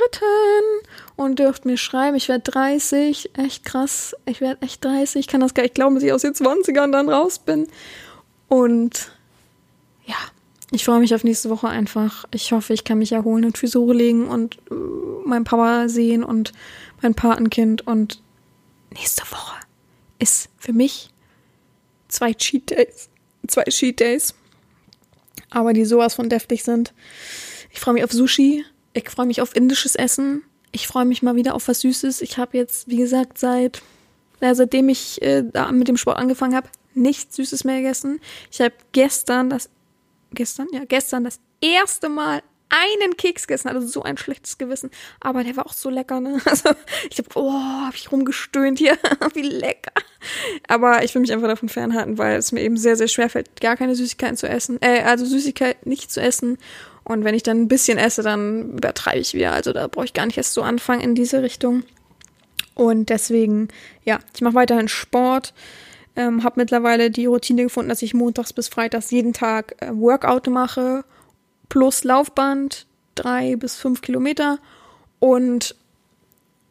und 1.17 1.39
dürft 1.39 1.65
mir 1.65 1.77
schreiben, 1.77 2.17
ich 2.17 2.29
werde 2.29 2.51
30. 2.51 3.31
Echt 3.37 3.65
krass. 3.65 4.17
Ich 4.27 4.41
werde 4.41 4.63
echt 4.63 4.85
30. 4.85 5.21
Ich 5.21 5.29
kann 5.29 5.41
das 5.41 5.55
gar 5.55 5.63
nicht 5.63 5.75
glauben, 5.75 5.95
dass 5.95 6.05
ich 6.05 6.13
aus 6.13 6.23
den 6.23 6.35
20ern 6.35 6.91
dann 6.91 7.09
raus 7.09 7.39
bin. 7.39 7.69
Und 8.49 9.13
ja, 10.07 10.17
ich 10.73 10.85
freue 10.85 11.01
mich 11.01 11.15
auf 11.15 11.25
nächste 11.25 11.51
Woche 11.51 11.69
einfach. 11.69 12.25
Ich 12.33 12.53
hoffe, 12.53 12.73
ich 12.73 12.85
kann 12.85 12.99
mich 12.99 13.13
erholen 13.13 13.45
und 13.45 13.59
Füße 13.59 13.79
legen 13.93 14.27
und 14.29 14.57
äh, 14.71 14.75
meinen 15.25 15.45
Papa 15.45 15.89
sehen 15.89 16.25
und 16.25 16.53
mein 17.01 17.15
Patenkind. 17.15 17.87
Und 17.87 18.21
nächste 18.91 19.23
Woche 19.31 19.57
ist 20.19 20.49
für 20.59 20.73
mich 20.73 21.11
zwei 22.09 22.35
Cheat 22.35 22.71
Days. 22.71 23.10
Zwei 23.51 23.65
Cheat 23.65 24.01
Days. 24.01 24.35
Aber 25.51 25.73
die 25.73 25.85
sowas 25.85 26.15
von 26.15 26.29
deftig 26.29 26.63
sind. 26.63 26.93
Ich 27.73 27.81
freue 27.81 27.95
mich 27.95 28.05
auf 28.05 28.13
Sushi. 28.13 28.65
Ich 28.93 29.09
freue 29.11 29.27
mich 29.27 29.41
auf 29.41 29.55
indisches 29.55 29.97
Essen. 29.97 30.43
Ich 30.73 30.87
freue 30.87 31.05
mich 31.05 31.23
mal 31.23 31.35
wieder 31.35 31.55
auf 31.55 31.69
was 31.69 31.81
Süßes. 31.81 32.21
Ich 32.23 32.39
habe 32.39 32.57
jetzt, 32.57 32.89
wie 32.89 32.97
gesagt, 32.97 33.39
seit 33.39 33.83
ja, 34.41 34.55
seitdem 34.55 34.89
ich 34.89 35.21
äh, 35.23 35.45
da 35.45 35.71
mit 35.71 35.89
dem 35.89 35.97
Sport 35.97 36.17
angefangen 36.17 36.55
habe, 36.55 36.69
nichts 36.95 37.37
Süßes 37.37 37.65
mehr 37.65 37.79
gegessen. 37.79 38.21
Ich 38.51 38.61
habe 38.61 38.75
gestern 38.93 39.51
das 39.51 39.69
gestern 40.33 40.69
ja 40.73 40.85
gestern 40.85 41.25
das 41.25 41.41
erste 41.61 42.09
Mal 42.09 42.43
einen 42.71 43.17
Keks 43.17 43.47
gegessen, 43.47 43.69
also 43.69 43.87
so 43.87 44.03
ein 44.03 44.17
schlechtes 44.17 44.59
Gewissen, 44.59 44.91
aber 45.21 45.45
der 45.45 45.57
war 45.57 45.67
auch 45.67 45.73
so 45.73 45.91
lecker, 45.91 46.21
ne? 46.21 46.41
Also 46.45 46.71
ich 47.11 47.19
habe 47.19 47.29
oh, 47.35 47.53
hab 47.53 47.95
ich 47.95 48.11
rumgestöhnt 48.11 48.79
hier, 48.79 48.97
wie 49.35 49.43
lecker. 49.43 49.93
Aber 50.69 51.05
ich 51.05 51.15
will 51.15 51.21
mich 51.21 51.33
einfach 51.33 51.49
davon 51.49 51.69
fernhalten, 51.69 52.19
weil 52.19 52.37
es 52.37 52.53
mir 52.53 52.63
eben 52.63 52.77
sehr 52.77 52.97
sehr 52.97 53.09
schwer 53.09 53.29
fällt, 53.29 53.61
gar 53.61 53.77
keine 53.77 53.95
Süßigkeiten 53.95 54.37
zu 54.37 54.49
essen, 54.49 54.79
äh, 54.81 55.03
also 55.03 55.25
Süßigkeit 55.25 55.87
nicht 55.87 56.11
zu 56.11 56.21
essen. 56.21 56.59
Und 57.05 57.25
wenn 57.25 57.35
ich 57.35 57.43
dann 57.43 57.63
ein 57.63 57.69
bisschen 57.69 57.99
esse, 57.99 58.23
dann 58.23 58.73
übertreibe 58.73 59.19
ich 59.19 59.35
wieder. 59.35 59.53
Also 59.53 59.73
da 59.73 59.89
brauche 59.89 60.05
ich 60.05 60.13
gar 60.13 60.27
nicht 60.27 60.37
erst 60.37 60.55
so 60.55 60.63
anfangen 60.63 61.01
in 61.01 61.15
diese 61.15 61.43
Richtung. 61.43 61.83
Und 62.75 63.09
deswegen, 63.09 63.69
ja, 64.05 64.21
ich 64.35 64.43
mache 64.43 64.55
weiterhin 64.55 64.89
Sport. 64.89 65.53
Ähm, 66.17 66.45
habe 66.45 66.61
mittlerweile 66.61 67.11
die 67.11 67.27
Routine 67.27 67.65
gefunden, 67.65 67.89
dass 67.89 68.03
ich 68.03 68.15
montags 68.15 68.53
bis 68.53 68.69
freitags 68.69 69.11
jeden 69.11 69.33
Tag 69.33 69.77
äh, 69.81 69.91
Workout 69.93 70.49
mache 70.49 71.05
plus 71.71 72.05
Laufband, 72.05 72.87
drei 73.15 73.57
bis 73.57 73.77
fünf 73.77 74.03
Kilometer 74.03 74.59
und 75.19 75.75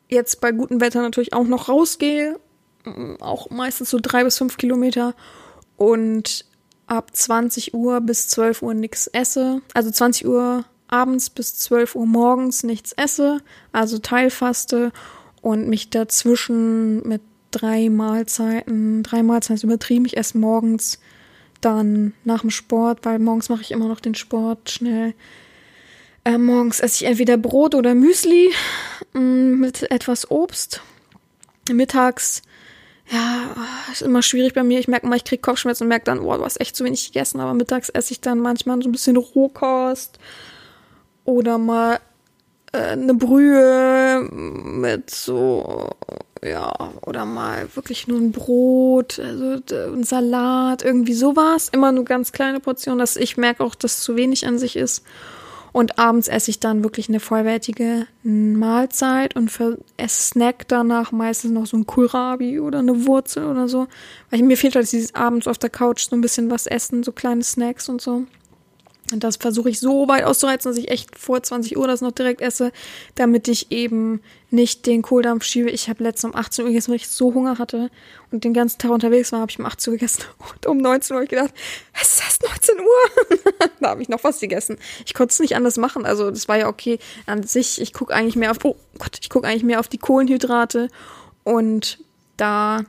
jetzt 0.10 0.42
bei 0.42 0.52
gutem 0.52 0.82
Wetter 0.82 1.02
natürlich 1.02 1.34
auch 1.34 1.46
noch 1.46 1.70
rausgehe, 1.70 2.40
mm, 2.86 3.16
auch 3.22 3.50
meistens 3.50 3.90
so 3.90 3.98
drei 4.00 4.24
bis 4.24 4.38
fünf 4.38 4.58
Kilometer 4.58 5.16
und 5.78 6.46
ab 6.86 7.16
20 7.16 7.74
Uhr 7.74 8.02
bis 8.02 8.28
12 8.28 8.62
Uhr 8.62 8.74
nichts 8.76 9.08
esse, 9.08 9.62
also 9.74 9.90
20 9.90 10.28
Uhr 10.28 10.66
abends 10.88 11.30
bis 11.30 11.56
12 11.56 11.96
Uhr 11.96 12.06
morgens 12.06 12.64
nichts 12.64 12.94
esse, 12.94 13.42
also 13.72 14.00
Teilfaste 14.00 14.92
und 15.42 15.70
mich 15.70 15.90
dazwischen 15.90 17.08
mit 17.08 17.22
drei 17.52 17.90
Mahlzeiten, 17.90 19.04
drei 19.04 19.24
Mahlzeiten 19.24 19.56
ist 19.56 19.64
übertrieben, 19.64 20.06
ich 20.06 20.18
esse 20.18 20.38
morgens 20.38 21.00
dann 21.62 22.14
nach 22.24 22.42
dem 22.42 22.50
Sport, 22.50 23.00
weil 23.04 23.20
morgens 23.20 23.50
mache 23.50 23.62
ich 23.62 23.72
immer 23.72 23.88
noch 23.88 24.00
den 24.00 24.16
Sport 24.16 24.70
schnell. 24.70 25.14
Äh, 26.26 26.38
morgens 26.38 26.80
esse 26.80 27.04
ich 27.04 27.10
entweder 27.10 27.38
Brot 27.38 27.76
oder 27.76 27.96
Müsli 27.96 28.52
mm, 29.14 29.60
mit 29.60 29.90
etwas 29.92 30.30
Obst. 30.30 30.82
Mittags, 31.72 32.42
ja, 33.12 33.56
ist 33.92 34.02
immer 34.02 34.22
schwierig 34.22 34.54
bei 34.54 34.64
mir. 34.64 34.80
Ich 34.80 34.88
merke 34.88 35.08
mal, 35.08 35.16
ich 35.16 35.24
kriege 35.24 35.42
Kopfschmerzen 35.42 35.84
und 35.84 35.90
merke 35.90 36.06
dann, 36.06 36.20
oh, 36.20 36.36
du 36.36 36.44
hast 36.44 36.60
echt 36.62 36.76
zu 36.76 36.84
wenig 36.84 37.08
gegessen. 37.08 37.40
Aber 37.40 37.54
mittags 37.54 37.90
esse 37.90 38.14
ich 38.14 38.22
dann 38.22 38.40
manchmal 38.40 38.82
so 38.82 38.90
ein 38.90 38.92
bisschen 38.92 39.18
Rohkost 39.18 40.20
oder 41.26 41.58
mal 41.58 42.00
äh, 42.72 42.78
eine 42.78 43.14
Brühe 43.14 44.28
mit 44.32 45.10
so 45.10 45.90
ja, 46.44 46.94
oder 47.06 47.26
mal 47.26 47.68
wirklich 47.76 48.08
nur 48.08 48.20
ein 48.20 48.32
Brot, 48.32 49.20
also 49.20 49.62
ein 49.94 50.04
Salat, 50.04 50.84
irgendwie 50.84 51.14
sowas. 51.14 51.70
Immer 51.70 51.92
nur 51.92 52.06
ganz 52.06 52.32
kleine 52.32 52.60
Portionen, 52.60 53.00
dass 53.00 53.16
ich 53.18 53.38
merke 53.38 53.64
auch, 53.64 53.76
dass 53.76 54.00
zu 54.00 54.16
wenig 54.16 54.48
an 54.48 54.58
sich 54.58 54.76
ist. 54.76 55.04
Und 55.72 56.00
abends 56.00 56.28
esse 56.28 56.50
ich 56.50 56.60
dann 56.60 56.84
wirklich 56.84 57.10
eine 57.10 57.20
vollwertige 57.20 58.08
Mahlzeit 58.24 59.36
und 59.36 59.52
für 59.52 59.78
Snack 60.08 60.68
danach 60.68 61.12
meistens 61.12 61.52
noch 61.52 61.68
so 61.68 61.78
ein 61.78 61.86
Kohlrabi 61.86 62.60
oder 62.60 62.80
eine 62.80 63.06
Wurzel 63.06 63.46
oder 63.46 63.68
so. 63.68 63.88
Weil 64.32 64.42
mir 64.42 64.58
fehlt 64.58 64.76
halt 64.76 64.92
dieses 64.92 65.14
abends 65.14 65.48
auf 65.48 65.60
der 65.60 65.70
Couch 65.70 66.10
so 66.10 66.16
ein 66.16 66.22
bisschen 66.22 66.50
was 66.50 66.66
essen, 66.66 67.04
so 67.04 67.12
kleine 67.12 67.44
Snacks 67.44 67.88
und 67.88 68.02
so. 68.02 68.24
Und 69.12 69.24
das 69.24 69.38
versuche 69.38 69.70
ich 69.70 69.80
so 69.80 70.08
weit 70.08 70.24
auszureizen, 70.24 70.72
dass 70.72 70.78
ich 70.78 70.90
echt 70.90 71.18
vor 71.18 71.42
20 71.42 71.78
Uhr 71.78 71.88
das 71.88 72.02
noch 72.02 72.12
direkt 72.12 72.42
esse, 72.42 72.72
damit 73.16 73.48
ich 73.48 73.72
eben 73.72 74.22
nicht 74.52 74.86
den 74.86 75.02
Kohldampf 75.02 75.44
schiebe. 75.44 75.70
Ich 75.70 75.90
habe 75.90 76.04
letztens 76.04 76.34
um 76.34 76.40
18 76.40 76.64
Uhr 76.64 76.70
gegessen, 76.70 76.90
weil 76.90 76.98
ich 76.98 77.08
so 77.08 77.34
Hunger 77.34 77.58
hatte 77.58 77.90
und 78.32 78.44
den 78.44 78.54
ganzen 78.54 78.80
Tag 78.80 78.92
unterwegs 78.92 79.32
war, 79.32 79.42
habe 79.42 79.52
ich 79.52 79.60
um 79.60 79.66
18 79.66 79.92
Uhr 79.92 79.98
gegessen. 79.98 80.24
Und 80.54 80.66
um 80.66 80.78
19 80.78 81.14
Uhr 81.14 81.18
habe 81.18 81.26
ich 81.26 81.30
gedacht, 81.30 81.54
es 81.94 82.16
ist 82.16 82.22
erst 82.22 82.44
19 82.44 82.80
Uhr. 82.80 83.70
da 83.80 83.90
habe 83.90 84.02
ich 84.02 84.10
noch 84.10 84.24
was 84.24 84.40
gegessen. 84.40 84.78
Ich 85.06 85.14
konnte 85.14 85.32
es 85.32 85.40
nicht 85.40 85.56
anders 85.56 85.78
machen. 85.78 86.06
Also 86.06 86.30
das 86.30 86.48
war 86.48 86.58
ja 86.58 86.68
okay 86.68 87.00
an 87.26 87.44
sich. 87.44 87.82
Ich 87.82 87.94
gucke 87.94 88.14
eigentlich 88.14 88.36
mehr 88.36 88.52
auf, 88.52 88.58
oh 88.64 88.76
Gott, 88.98 89.18
ich 89.22 89.30
gucke 89.30 89.48
eigentlich 89.48 89.64
mehr 89.64 89.80
auf 89.80 89.88
die 89.88 89.98
Kohlenhydrate. 89.98 90.90
Und 91.44 92.00
da 92.38 92.84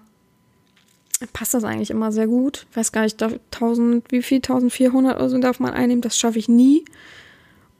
passt 1.27 1.55
das 1.55 1.65
eigentlich 1.65 1.91
immer 1.91 2.13
sehr 2.13 2.27
gut. 2.27 2.67
Ich 2.71 2.77
weiß 2.77 2.93
gar 2.93 3.03
nicht, 3.03 3.23
1000, 3.23 4.11
wie 4.11 4.23
viel, 4.23 4.39
1400 4.39 5.17
oder 5.17 5.29
so 5.29 5.39
darf 5.39 5.61
man 5.61 5.73
einnehmen, 5.73 6.03
das 6.03 6.19
schaffe 6.19 6.39
ich 6.39 6.49
nie. 6.49 6.85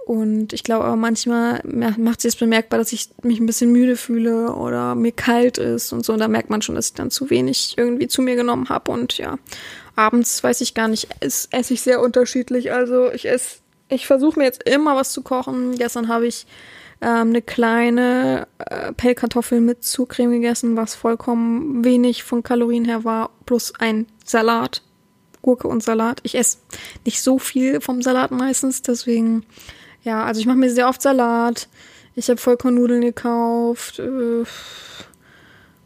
Und 0.07 0.53
ich 0.53 0.65
glaube 0.65 0.87
aber 0.87 0.97
manchmal 0.97 1.61
macht 1.65 2.21
sich 2.21 2.35
es 2.35 2.37
bemerkbar, 2.37 2.79
dass 2.79 2.93
ich 2.93 3.11
mich 3.23 3.39
ein 3.39 3.47
bisschen 3.47 3.71
müde 3.71 3.97
fühle 3.97 4.53
oder 4.55 4.95
mir 4.97 5.13
kalt 5.13 5.57
ist 5.59 5.93
und 5.93 6.05
so. 6.05 6.13
Und 6.13 6.19
da 6.19 6.27
merkt 6.27 6.51
man 6.51 6.63
schon, 6.63 6.75
dass 6.75 6.89
ich 6.89 6.95
dann 6.95 7.11
zu 7.11 7.31
wenig 7.31 7.75
irgendwie 7.77 8.09
zu 8.09 8.21
mir 8.21 8.35
genommen 8.35 8.69
habe. 8.71 8.91
Und 8.91 9.19
ja, 9.19 9.39
abends 9.95 10.43
weiß 10.43 10.63
ich 10.63 10.75
gar 10.75 10.89
nicht, 10.89 11.09
esse 11.21 11.49
ich 11.75 11.81
sehr 11.83 12.01
unterschiedlich. 12.01 12.73
Also 12.73 13.13
ich 13.13 13.29
esse, 13.29 13.59
ich 13.89 14.07
versuche 14.07 14.39
mir 14.39 14.47
jetzt 14.47 14.69
immer 14.69 14.97
was 14.97 15.13
zu 15.13 15.23
kochen. 15.23 15.77
Gestern 15.77 16.09
habe 16.09 16.27
ich 16.27 16.47
ähm, 17.01 17.29
eine 17.31 17.43
kleine 17.43 18.47
äh, 18.59 18.93
Pellkartoffel 18.93 19.61
mit 19.61 19.85
Zucreme 19.85 20.33
gegessen, 20.33 20.77
was 20.77 20.95
vollkommen 20.95 21.85
wenig 21.85 22.23
von 22.23 22.43
Kalorien 22.43 22.85
her 22.85 23.05
war, 23.05 23.31
plus 23.47 23.73
ein 23.79 24.07
Salat, 24.25 24.83
Gurke 25.43 25.69
und 25.69 25.83
Salat. 25.83 26.21
Ich 26.23 26.37
esse 26.37 26.59
nicht 27.05 27.23
so 27.23 27.39
viel 27.39 27.81
vom 27.81 28.03
Salat 28.03 28.31
meistens, 28.31 28.83
deswegen, 28.83 29.45
ja, 30.03 30.25
also 30.25 30.41
ich 30.41 30.47
mache 30.47 30.59
mir 30.59 30.71
sehr 30.71 30.89
oft 30.89 31.01
Salat. 31.01 31.69
Ich 32.15 32.29
habe 32.29 32.41
Vollkornnudeln 32.41 33.01
gekauft. 33.01 33.99
Äh, 33.99 34.45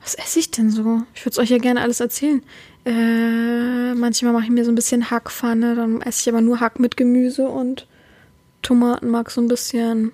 was 0.03 0.15
esse 0.17 0.39
ich 0.39 0.51
denn 0.51 0.71
so? 0.71 1.03
Ich 1.15 1.25
würde 1.25 1.33
es 1.33 1.39
euch 1.39 1.51
ja 1.51 1.59
gerne 1.59 1.81
alles 1.81 2.01
erzählen. 2.01 2.43
Äh, 2.85 3.95
manchmal 3.95 4.33
mache 4.33 4.45
ich 4.45 4.51
mir 4.51 4.65
so 4.65 4.73
ein 4.73 4.75
bisschen 4.75 5.11
Hackpfanne, 5.11 5.75
dann 5.77 6.03
esse 6.03 6.23
ich 6.23 6.29
aber 6.29 6.43
nur 6.43 6.61
Hack 6.61 6.79
mit 6.79 6.97
Gemüse 6.97 7.49
und 7.49 7.87
Tomatenmark 8.63 9.31
so 9.31 9.41
ein 9.41 9.49
bisschen. 9.49 10.13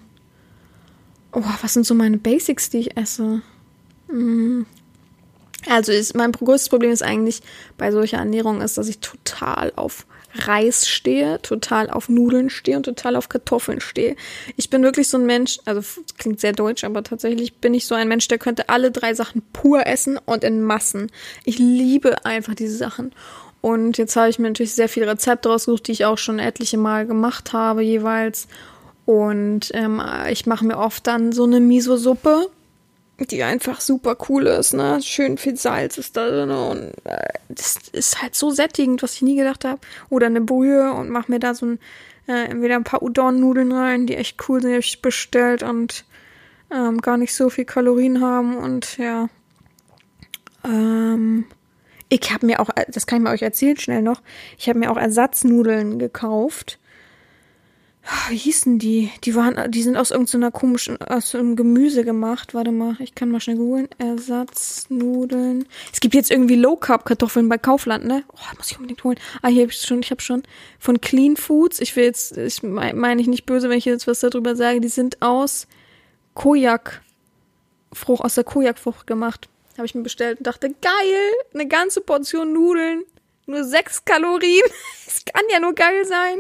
Oh, 1.33 1.43
was 1.63 1.75
sind 1.75 1.87
so 1.87 1.95
meine 1.95 2.19
Basics, 2.19 2.71
die 2.71 2.79
ich 2.79 2.97
esse? 2.97 3.43
Hm. 4.09 4.67
Also 5.69 5.93
ist, 5.93 6.17
mein 6.17 6.33
größtes 6.33 6.71
Problem 6.71 6.91
ist 6.91 7.03
eigentlich 7.03 7.43
bei 7.77 7.93
solcher 7.93 8.19
Ernährung 8.19 8.63
ist, 8.63 8.79
dass 8.79 8.89
ich 8.89 8.99
total 8.99 9.73
auf 9.77 10.07
Reis 10.35 10.89
stehe, 10.89 11.43
total 11.43 11.91
auf 11.91 12.09
Nudeln 12.09 12.51
stehe 12.51 12.77
und 12.77 12.85
total 12.85 13.17
auf 13.17 13.29
Kartoffeln 13.29 13.81
stehe. 13.81 14.17
Ich 14.57 14.71
bin 14.71 14.83
wirklich 14.83 15.09
so 15.09 15.19
ein 15.19 15.27
Mensch, 15.27 15.59
also 15.65 15.83
klingt 16.19 16.41
sehr 16.41 16.53
deutsch, 16.53 16.85
aber 16.85 17.03
tatsächlich 17.03 17.55
bin 17.55 17.75
ich 17.75 17.87
so 17.87 17.95
ein 17.95 18.09
Mensch, 18.09 18.29
der 18.29 18.39
könnte 18.39 18.69
alle 18.69 18.91
drei 18.91 19.13
Sachen 19.15 19.43
pur 19.53 19.87
essen 19.87 20.19
und 20.25 20.45
in 20.45 20.63
Massen. 20.63 21.11
Ich 21.45 21.59
liebe 21.59 22.25
einfach 22.25 22.55
diese 22.55 22.77
Sachen. 22.77 23.13
Und 23.61 23.99
jetzt 23.99 24.17
habe 24.17 24.31
ich 24.31 24.39
mir 24.39 24.49
natürlich 24.49 24.75
sehr 24.75 24.89
viele 24.89 25.09
Rezepte 25.09 25.49
rausgesucht, 25.49 25.89
die 25.89 25.93
ich 25.93 26.05
auch 26.05 26.17
schon 26.17 26.39
etliche 26.39 26.79
Mal 26.79 27.07
gemacht 27.07 27.53
habe 27.53 27.83
jeweils. 27.83 28.47
Und 29.07 29.71
ähm, 29.75 30.03
ich 30.31 30.47
mache 30.47 30.65
mir 30.65 30.79
oft 30.79 31.07
dann 31.07 31.33
so 31.33 31.45
eine 31.45 31.61
Miso-Suppe, 31.61 32.49
die 33.19 33.43
einfach 33.43 33.81
super 33.81 34.17
cool 34.29 34.47
ist, 34.47 34.73
ne? 34.73 35.01
Schön 35.03 35.37
viel 35.37 35.57
Salz 35.57 35.99
ist 35.99 36.17
da 36.17 36.29
drin 36.29 36.51
und 36.51 36.93
äh, 37.05 37.35
das 37.49 37.77
ist 37.93 38.23
halt 38.23 38.35
so 38.35 38.51
sättigend, 38.51 39.03
was 39.03 39.15
ich 39.15 39.23
nie 39.23 39.37
gedacht 39.37 39.65
habe. 39.65 39.81
Oder 40.09 40.27
eine 40.27 40.41
Brühe 40.41 40.93
und 40.93 41.11
mache 41.11 41.31
mir 41.31 41.39
da 41.39 41.55
so 41.55 41.67
ein, 41.67 41.79
äh, 42.29 42.45
entweder 42.45 42.77
ein 42.77 42.85
paar 42.85 43.03
Udon-Nudeln 43.03 43.73
rein, 43.73 44.07
die 44.07 44.17
echt 44.17 44.49
cool 44.49 44.63
sind, 44.63 44.73
die 44.73 44.79
ich 44.79 45.03
bestellt 45.03 45.63
und 45.63 46.05
ähm, 46.73 47.01
gar 47.01 47.17
nicht 47.17 47.35
so 47.35 47.51
viel 47.51 47.65
Kalorien 47.65 48.21
haben 48.21 48.57
und 48.57 48.97
ja. 48.97 49.29
Ähm, 50.65 51.47
ich 52.09 52.33
habe 52.33 52.47
mir 52.47 52.61
auch, 52.61 52.71
das 52.89 53.07
kann 53.07 53.19
ich 53.19 53.25
mir 53.25 53.31
euch 53.31 53.43
erzählen 53.43 53.77
schnell 53.77 54.03
noch, 54.03 54.23
ich 54.59 54.69
habe 54.69 54.79
mir 54.79 54.91
auch 54.91 54.97
Ersatznudeln 54.97 55.99
gekauft 55.99 56.79
wie 58.29 58.37
hießen 58.37 58.79
die? 58.79 59.11
Die 59.25 59.35
waren, 59.35 59.71
die 59.71 59.83
sind 59.83 59.97
aus 59.97 60.11
irgendeiner 60.11 60.51
komischen, 60.51 61.01
aus 61.03 61.35
einem 61.35 61.55
Gemüse 61.55 62.05
gemacht. 62.05 62.55
Warte 62.55 62.73
mal, 62.73 62.97
ich 62.99 63.15
kann 63.15 63.31
mal 63.31 63.41
schnell 63.41 63.57
googeln. 63.57 63.89
Ersatznudeln. 63.99 65.67
Es 65.93 66.01
gibt 66.01 66.15
jetzt 66.15 66.31
irgendwie 66.31 66.57
Low 66.57 66.77
Carb 66.77 67.05
Kartoffeln 67.05 67.49
bei 67.49 67.59
Kaufland, 67.59 68.07
ne? 68.07 68.25
Oh, 68.33 68.57
muss 68.57 68.71
ich 68.71 68.79
unbedingt 68.79 69.05
holen. 69.05 69.19
Ah, 69.43 69.49
hier 69.49 69.63
habe 69.63 69.73
ich 69.73 69.81
schon, 69.81 70.01
ich 70.01 70.11
habe 70.11 70.23
schon 70.23 70.43
von 70.79 71.01
Clean 71.01 71.37
Foods. 71.37 71.81
Ich 71.81 71.95
will 71.95 72.05
jetzt, 72.05 72.37
ich 72.37 72.63
meine 72.63 73.21
ich 73.21 73.27
nicht 73.27 73.47
böse, 73.47 73.69
wenn 73.69 73.79
ich 73.79 73.85
jetzt 73.85 74.07
was 74.07 74.21
darüber 74.21 74.57
sage. 74.57 74.81
Die 74.81 74.89
sind 74.89 75.21
aus 75.21 75.67
Kojak 76.35 77.03
Frucht, 77.93 78.25
aus 78.25 78.35
der 78.35 78.45
Kojakfrucht 78.45 79.07
gemacht. 79.07 79.49
Habe 79.77 79.87
ich 79.87 79.95
mir 79.95 80.03
bestellt 80.03 80.39
und 80.39 80.47
dachte, 80.47 80.69
geil, 80.69 81.33
eine 81.55 81.69
ganze 81.69 82.01
Portion 82.01 82.53
Nudeln 82.53 83.05
nur 83.51 83.65
sechs 83.65 84.05
Kalorien. 84.05 84.65
Es 85.07 85.25
kann 85.25 85.43
ja 85.51 85.59
nur 85.59 85.75
geil 85.75 86.05
sein. 86.07 86.39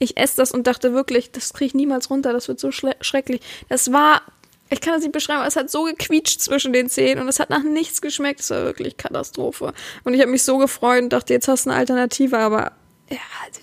Ich 0.00 0.16
esse 0.16 0.38
das 0.38 0.50
und 0.50 0.66
dachte 0.66 0.92
wirklich, 0.92 1.30
das 1.30 1.52
kriege 1.52 1.66
ich 1.66 1.74
niemals 1.74 2.10
runter. 2.10 2.32
Das 2.32 2.48
wird 2.48 2.58
so 2.58 2.72
schrecklich. 2.72 3.40
Das 3.68 3.92
war 3.92 4.22
Ich 4.70 4.80
kann 4.80 4.92
das 4.92 5.02
nicht 5.02 5.12
beschreiben, 5.12 5.38
aber 5.38 5.46
es 5.46 5.54
hat 5.54 5.70
so 5.70 5.84
gequietscht 5.84 6.40
zwischen 6.40 6.72
den 6.72 6.90
Zähnen 6.90 7.22
und 7.22 7.28
es 7.28 7.38
hat 7.38 7.48
nach 7.48 7.62
nichts 7.62 8.02
geschmeckt. 8.02 8.40
Es 8.40 8.50
war 8.50 8.64
wirklich 8.64 8.96
Katastrophe. 8.96 9.72
Und 10.02 10.14
ich 10.14 10.20
habe 10.20 10.32
mich 10.32 10.42
so 10.42 10.58
gefreut 10.58 11.04
und 11.04 11.12
dachte, 11.12 11.32
jetzt 11.32 11.46
hast 11.46 11.66
du 11.66 11.70
eine 11.70 11.78
Alternative, 11.78 12.36
aber 12.38 12.72
ja, 13.08 13.18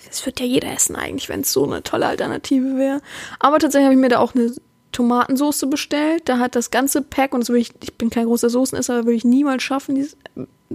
das 0.07 0.25
wird 0.25 0.39
ja 0.39 0.45
jeder 0.45 0.71
essen 0.71 0.95
eigentlich, 0.95 1.29
wenn 1.29 1.41
es 1.41 1.51
so 1.51 1.65
eine 1.65 1.83
tolle 1.83 2.07
Alternative 2.07 2.77
wäre. 2.77 3.01
Aber 3.39 3.59
tatsächlich 3.59 3.85
habe 3.85 3.93
ich 3.93 4.01
mir 4.01 4.09
da 4.09 4.19
auch 4.19 4.33
eine 4.33 4.55
Tomatensauce 4.91 5.69
bestellt. 5.69 6.23
Da 6.25 6.39
hat 6.39 6.55
das 6.55 6.71
ganze 6.71 7.01
Pack, 7.01 7.33
und 7.33 7.41
das 7.41 7.49
würde 7.49 7.59
ich, 7.59 7.71
ich 7.83 7.95
bin 7.95 8.09
kein 8.09 8.25
großer 8.25 8.49
Soßenesser, 8.49 9.05
würde 9.05 9.13
ich 9.13 9.25
niemals 9.25 9.61
schaffen, 9.61 9.95
dieses, 9.95 10.17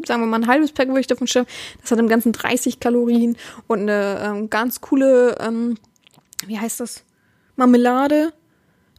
sagen 0.06 0.22
wir 0.22 0.26
mal 0.26 0.38
ein 0.38 0.46
halbes 0.46 0.72
Pack 0.72 0.88
würde 0.88 1.00
ich 1.00 1.06
davon 1.06 1.26
schaffen. 1.26 1.48
Das 1.80 1.90
hat 1.90 1.98
im 1.98 2.08
Ganzen 2.08 2.32
30 2.32 2.80
Kalorien 2.80 3.36
und 3.66 3.80
eine 3.80 4.20
ähm, 4.24 4.50
ganz 4.50 4.80
coole, 4.80 5.36
ähm, 5.40 5.76
wie 6.46 6.58
heißt 6.58 6.80
das? 6.80 7.04
Marmelade. 7.56 8.32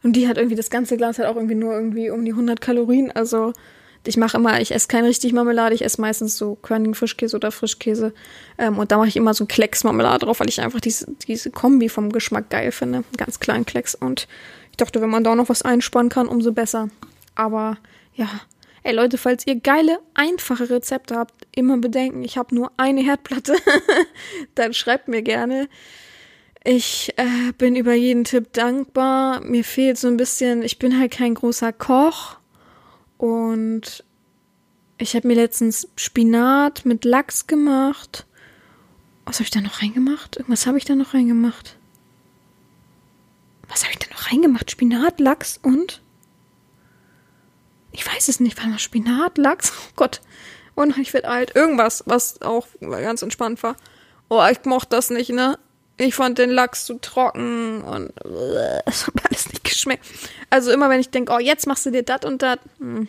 Und 0.02 0.14
die 0.14 0.28
hat 0.28 0.36
irgendwie, 0.36 0.56
das 0.56 0.70
ganze 0.70 0.96
Glas 0.96 1.18
hat 1.18 1.26
auch 1.26 1.36
irgendwie 1.36 1.54
nur 1.54 1.74
irgendwie 1.74 2.10
um 2.10 2.24
die 2.24 2.32
100 2.32 2.60
Kalorien. 2.60 3.12
Also 3.12 3.52
ich 4.04 4.16
mache 4.16 4.36
immer, 4.36 4.60
ich 4.60 4.74
esse 4.74 4.88
kein 4.88 5.04
richtig 5.04 5.32
Marmelade, 5.32 5.74
ich 5.74 5.84
esse 5.84 6.00
meistens 6.00 6.36
so 6.36 6.56
Körnigen 6.56 6.94
Frischkäse 6.94 7.36
oder 7.36 7.52
Frischkäse. 7.52 8.12
Ähm, 8.58 8.78
und 8.78 8.90
da 8.90 8.98
mache 8.98 9.08
ich 9.08 9.16
immer 9.16 9.32
so 9.32 9.46
Klecks 9.46 9.84
Marmelade 9.84 10.26
drauf, 10.26 10.40
weil 10.40 10.48
ich 10.48 10.60
einfach 10.60 10.80
diese, 10.80 11.06
diese 11.28 11.50
Kombi 11.50 11.88
vom 11.88 12.10
Geschmack 12.10 12.50
geil 12.50 12.72
finde. 12.72 13.04
Ganz 13.16 13.38
kleinen 13.38 13.64
Klecks. 13.64 13.94
Und 13.94 14.26
ich 14.70 14.76
dachte, 14.76 15.00
wenn 15.00 15.10
man 15.10 15.24
da 15.24 15.34
noch 15.34 15.48
was 15.48 15.62
einsparen 15.62 16.08
kann, 16.08 16.26
umso 16.26 16.52
besser. 16.52 16.88
Aber 17.34 17.78
ja, 18.14 18.28
ey 18.82 18.94
Leute, 18.94 19.18
falls 19.18 19.46
ihr 19.46 19.60
geile, 19.60 20.00
einfache 20.14 20.70
Rezepte 20.70 21.16
habt, 21.16 21.46
immer 21.54 21.78
bedenken, 21.78 22.24
ich 22.24 22.36
habe 22.36 22.54
nur 22.54 22.72
eine 22.76 23.02
Herdplatte. 23.02 23.56
Dann 24.54 24.74
schreibt 24.74 25.08
mir 25.08 25.22
gerne. 25.22 25.68
Ich 26.64 27.12
äh, 27.16 27.52
bin 27.58 27.74
über 27.74 27.94
jeden 27.94 28.24
Tipp 28.24 28.52
dankbar. 28.52 29.40
Mir 29.40 29.64
fehlt 29.64 29.98
so 29.98 30.08
ein 30.08 30.16
bisschen, 30.16 30.62
ich 30.62 30.78
bin 30.78 30.98
halt 30.98 31.12
kein 31.12 31.34
großer 31.34 31.72
Koch. 31.72 32.36
Und 33.18 34.04
ich 34.98 35.16
habe 35.16 35.26
mir 35.26 35.34
letztens 35.34 35.88
Spinat 35.96 36.84
mit 36.84 37.04
Lachs 37.04 37.46
gemacht. 37.46 38.26
Was 39.24 39.36
habe 39.36 39.44
ich 39.44 39.50
da 39.50 39.60
noch 39.60 39.82
reingemacht? 39.82 40.36
Irgendwas 40.36 40.66
habe 40.66 40.78
ich 40.78 40.84
da 40.84 40.94
noch 40.94 41.14
reingemacht. 41.14 41.76
Was 43.68 43.82
habe 43.82 43.92
ich 43.92 43.98
da 43.98 44.14
noch 44.14 44.30
reingemacht? 44.30 44.70
Spinat, 44.70 45.18
Lachs 45.18 45.58
und? 45.62 46.02
Ich 47.92 48.06
weiß 48.06 48.28
es 48.28 48.40
nicht. 48.40 48.58
War 48.58 48.68
noch 48.68 48.78
Spinat, 48.78 49.38
Lachs? 49.38 49.72
Oh 49.76 49.92
Gott. 49.96 50.20
Und 50.74 50.96
ich 50.98 51.12
werde 51.12 51.28
alt. 51.28 51.54
Irgendwas, 51.54 52.02
was 52.06 52.40
auch 52.42 52.66
ganz 52.80 53.22
entspannt 53.22 53.62
war. 53.62 53.76
Oh, 54.28 54.42
ich 54.50 54.64
mochte 54.64 54.96
das 54.96 55.10
nicht, 55.10 55.30
ne? 55.30 55.58
Ich 55.98 56.14
fand 56.14 56.38
den 56.38 56.50
Lachs 56.50 56.86
zu 56.86 56.98
trocken 56.98 57.82
und 57.82 58.12
es 58.86 59.06
hat 59.06 59.14
alles 59.28 59.48
nicht 59.50 59.62
geschmeckt. 59.62 60.06
Also 60.48 60.72
immer 60.72 60.88
wenn 60.88 61.00
ich 61.00 61.10
denke, 61.10 61.32
oh, 61.32 61.38
jetzt 61.38 61.66
machst 61.66 61.84
du 61.84 61.90
dir 61.90 62.02
das 62.02 62.24
und 62.24 62.40
das. 62.40 62.58
Hm. 62.78 63.08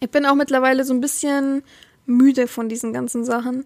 Ich 0.00 0.10
bin 0.10 0.26
auch 0.26 0.34
mittlerweile 0.34 0.84
so 0.84 0.92
ein 0.92 1.00
bisschen 1.00 1.62
müde 2.04 2.48
von 2.48 2.68
diesen 2.68 2.92
ganzen 2.92 3.24
Sachen. 3.24 3.64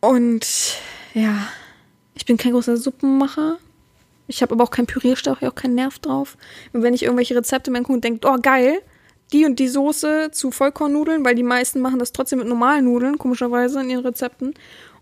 Und 0.00 0.76
ja, 1.14 1.46
ich 2.14 2.26
bin 2.26 2.36
kein 2.36 2.52
großer 2.52 2.76
Suppenmacher. 2.76 3.58
Ich 4.26 4.42
habe 4.42 4.54
aber 4.54 4.64
auch 4.64 4.70
keinen 4.70 4.86
Pürierstab, 4.86 5.38
ich 5.40 5.48
auch 5.48 5.54
keinen 5.54 5.74
Nerv 5.74 5.98
drauf. 5.98 6.36
Und 6.72 6.82
wenn 6.82 6.94
ich 6.94 7.04
irgendwelche 7.04 7.36
Rezepte 7.36 7.70
mir 7.70 7.78
angucke 7.78 7.94
und 7.94 8.04
denke, 8.04 8.28
oh 8.28 8.36
geil, 8.40 8.80
die 9.32 9.44
und 9.44 9.58
die 9.58 9.68
Soße 9.68 10.30
zu 10.32 10.50
Vollkornnudeln, 10.50 11.24
weil 11.24 11.34
die 11.34 11.42
meisten 11.42 11.80
machen 11.80 11.98
das 11.98 12.12
trotzdem 12.12 12.40
mit 12.40 12.48
normalen 12.48 12.84
Nudeln, 12.84 13.18
komischerweise 13.18 13.80
in 13.80 13.90
ihren 13.90 14.04
Rezepten. 14.04 14.54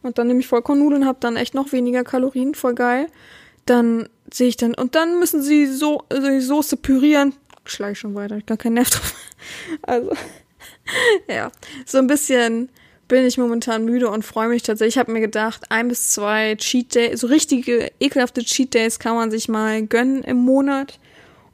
Und 0.03 0.19
dann 0.19 0.27
nehme 0.27 0.41
ich 0.41 0.47
Vollkornnudeln, 0.47 1.07
habe 1.07 1.19
dann 1.21 1.37
echt 1.37 1.55
noch 1.55 1.73
weniger 1.73 2.05
Kalorien, 2.05 2.55
voll 2.55 2.75
geil. 2.75 3.07
Dann 3.67 4.09
sehe 4.33 4.49
ich 4.49 4.57
dann, 4.57 4.75
und 4.75 4.95
dann 4.95 5.19
müssen 5.19 5.43
sie 5.43 5.67
so 5.67 6.03
also 6.09 6.29
die 6.29 6.41
Soße 6.41 6.77
pürieren. 6.77 7.35
Schlage 7.65 7.95
schon 7.95 8.15
weiter, 8.15 8.37
ich 8.37 8.47
gar 8.47 8.59
keinen 8.59 8.75
Nerv 8.75 8.91
drauf. 8.91 9.15
Also, 9.83 10.13
ja, 11.29 11.51
so 11.85 11.99
ein 11.99 12.07
bisschen 12.07 12.71
bin 13.09 13.25
ich 13.25 13.39
momentan 13.39 13.85
müde 13.85 14.09
und 14.09 14.25
freue 14.25 14.49
mich 14.49 14.63
tatsächlich. 14.63 14.95
Ich 14.95 14.99
habe 14.99 15.13
mir 15.13 15.21
gedacht, 15.21 15.71
ein 15.71 15.89
bis 15.89 16.11
zwei 16.11 16.55
Cheat 16.57 16.95
Days, 16.95 17.21
so 17.21 17.27
richtige 17.27 17.91
ekelhafte 18.01 18.43
Cheat 18.45 18.75
Days 18.75 18.99
kann 18.99 19.15
man 19.15 19.31
sich 19.31 19.49
mal 19.49 19.87
gönnen 19.87 20.23
im 20.23 20.39
Monat. 20.39 20.99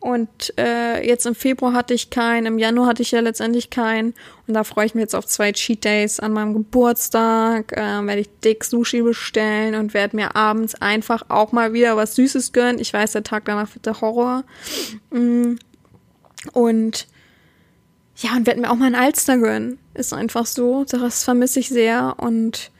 Und 0.00 0.54
äh, 0.58 1.06
jetzt 1.06 1.26
im 1.26 1.34
Februar 1.34 1.74
hatte 1.74 1.92
ich 1.92 2.08
keinen, 2.08 2.46
im 2.46 2.58
Januar 2.58 2.86
hatte 2.86 3.02
ich 3.02 3.10
ja 3.10 3.20
letztendlich 3.20 3.68
keinen. 3.68 4.14
Und 4.46 4.54
da 4.54 4.64
freue 4.64 4.86
ich 4.86 4.94
mich 4.94 5.02
jetzt 5.02 5.14
auf 5.14 5.26
zwei 5.26 5.52
Cheat 5.52 5.84
Days 5.84 6.20
an 6.20 6.32
meinem 6.32 6.54
Geburtstag. 6.54 7.72
Äh, 7.72 8.06
werde 8.06 8.20
ich 8.22 8.30
dick 8.42 8.64
Sushi 8.64 9.02
bestellen 9.02 9.74
und 9.74 9.92
werde 9.92 10.16
mir 10.16 10.34
abends 10.34 10.74
einfach 10.74 11.24
auch 11.28 11.52
mal 11.52 11.74
wieder 11.74 11.98
was 11.98 12.14
Süßes 12.14 12.52
gönnen. 12.52 12.80
Ich 12.80 12.94
weiß, 12.94 13.12
der 13.12 13.24
Tag 13.24 13.44
danach 13.44 13.74
wird 13.74 13.84
der 13.84 14.00
Horror. 14.00 14.44
Mm. 15.10 15.56
Und 16.54 17.06
ja, 18.20 18.36
und 18.36 18.46
werde 18.46 18.60
mir 18.60 18.70
auch 18.70 18.76
mal 18.76 18.86
ein 18.86 18.94
Alster 18.94 19.38
gönnen. 19.38 19.78
Ist 19.94 20.12
einfach 20.12 20.44
so. 20.44 20.84
Das 20.84 21.24
vermisse 21.24 21.60
ich 21.60 21.70
sehr. 21.70 22.16
Und 22.18 22.70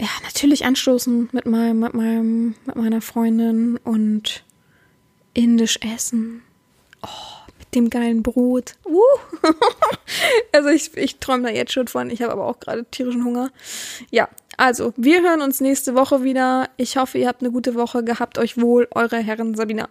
ja, 0.00 0.08
natürlich 0.24 0.64
anstoßen 0.64 1.28
mit 1.32 1.44
meinem, 1.46 1.80
mit 1.80 1.94
meinem, 1.94 2.54
mit 2.64 2.76
meiner 2.76 3.00
Freundin 3.02 3.78
und 3.84 4.44
indisch 5.34 5.78
essen. 5.94 6.42
Oh, 7.02 7.52
mit 7.58 7.74
dem 7.74 7.90
geilen 7.90 8.22
Brot. 8.22 8.76
Uh. 8.86 9.02
also 10.52 10.70
ich, 10.70 10.96
ich 10.96 11.18
träume 11.18 11.44
da 11.44 11.50
jetzt 11.50 11.72
schon 11.72 11.86
von. 11.86 12.08
Ich 12.08 12.22
habe 12.22 12.32
aber 12.32 12.46
auch 12.46 12.60
gerade 12.60 12.86
tierischen 12.86 13.24
Hunger. 13.24 13.50
Ja, 14.10 14.30
also 14.56 14.94
wir 14.96 15.22
hören 15.22 15.42
uns 15.42 15.60
nächste 15.60 15.94
Woche 15.94 16.24
wieder. 16.24 16.70
Ich 16.78 16.96
hoffe, 16.96 17.18
ihr 17.18 17.28
habt 17.28 17.42
eine 17.42 17.50
gute 17.50 17.74
Woche. 17.74 18.04
Gehabt 18.04 18.38
euch 18.38 18.56
wohl, 18.58 18.88
eure 18.92 19.18
Herren 19.18 19.54
Sabina. 19.54 19.90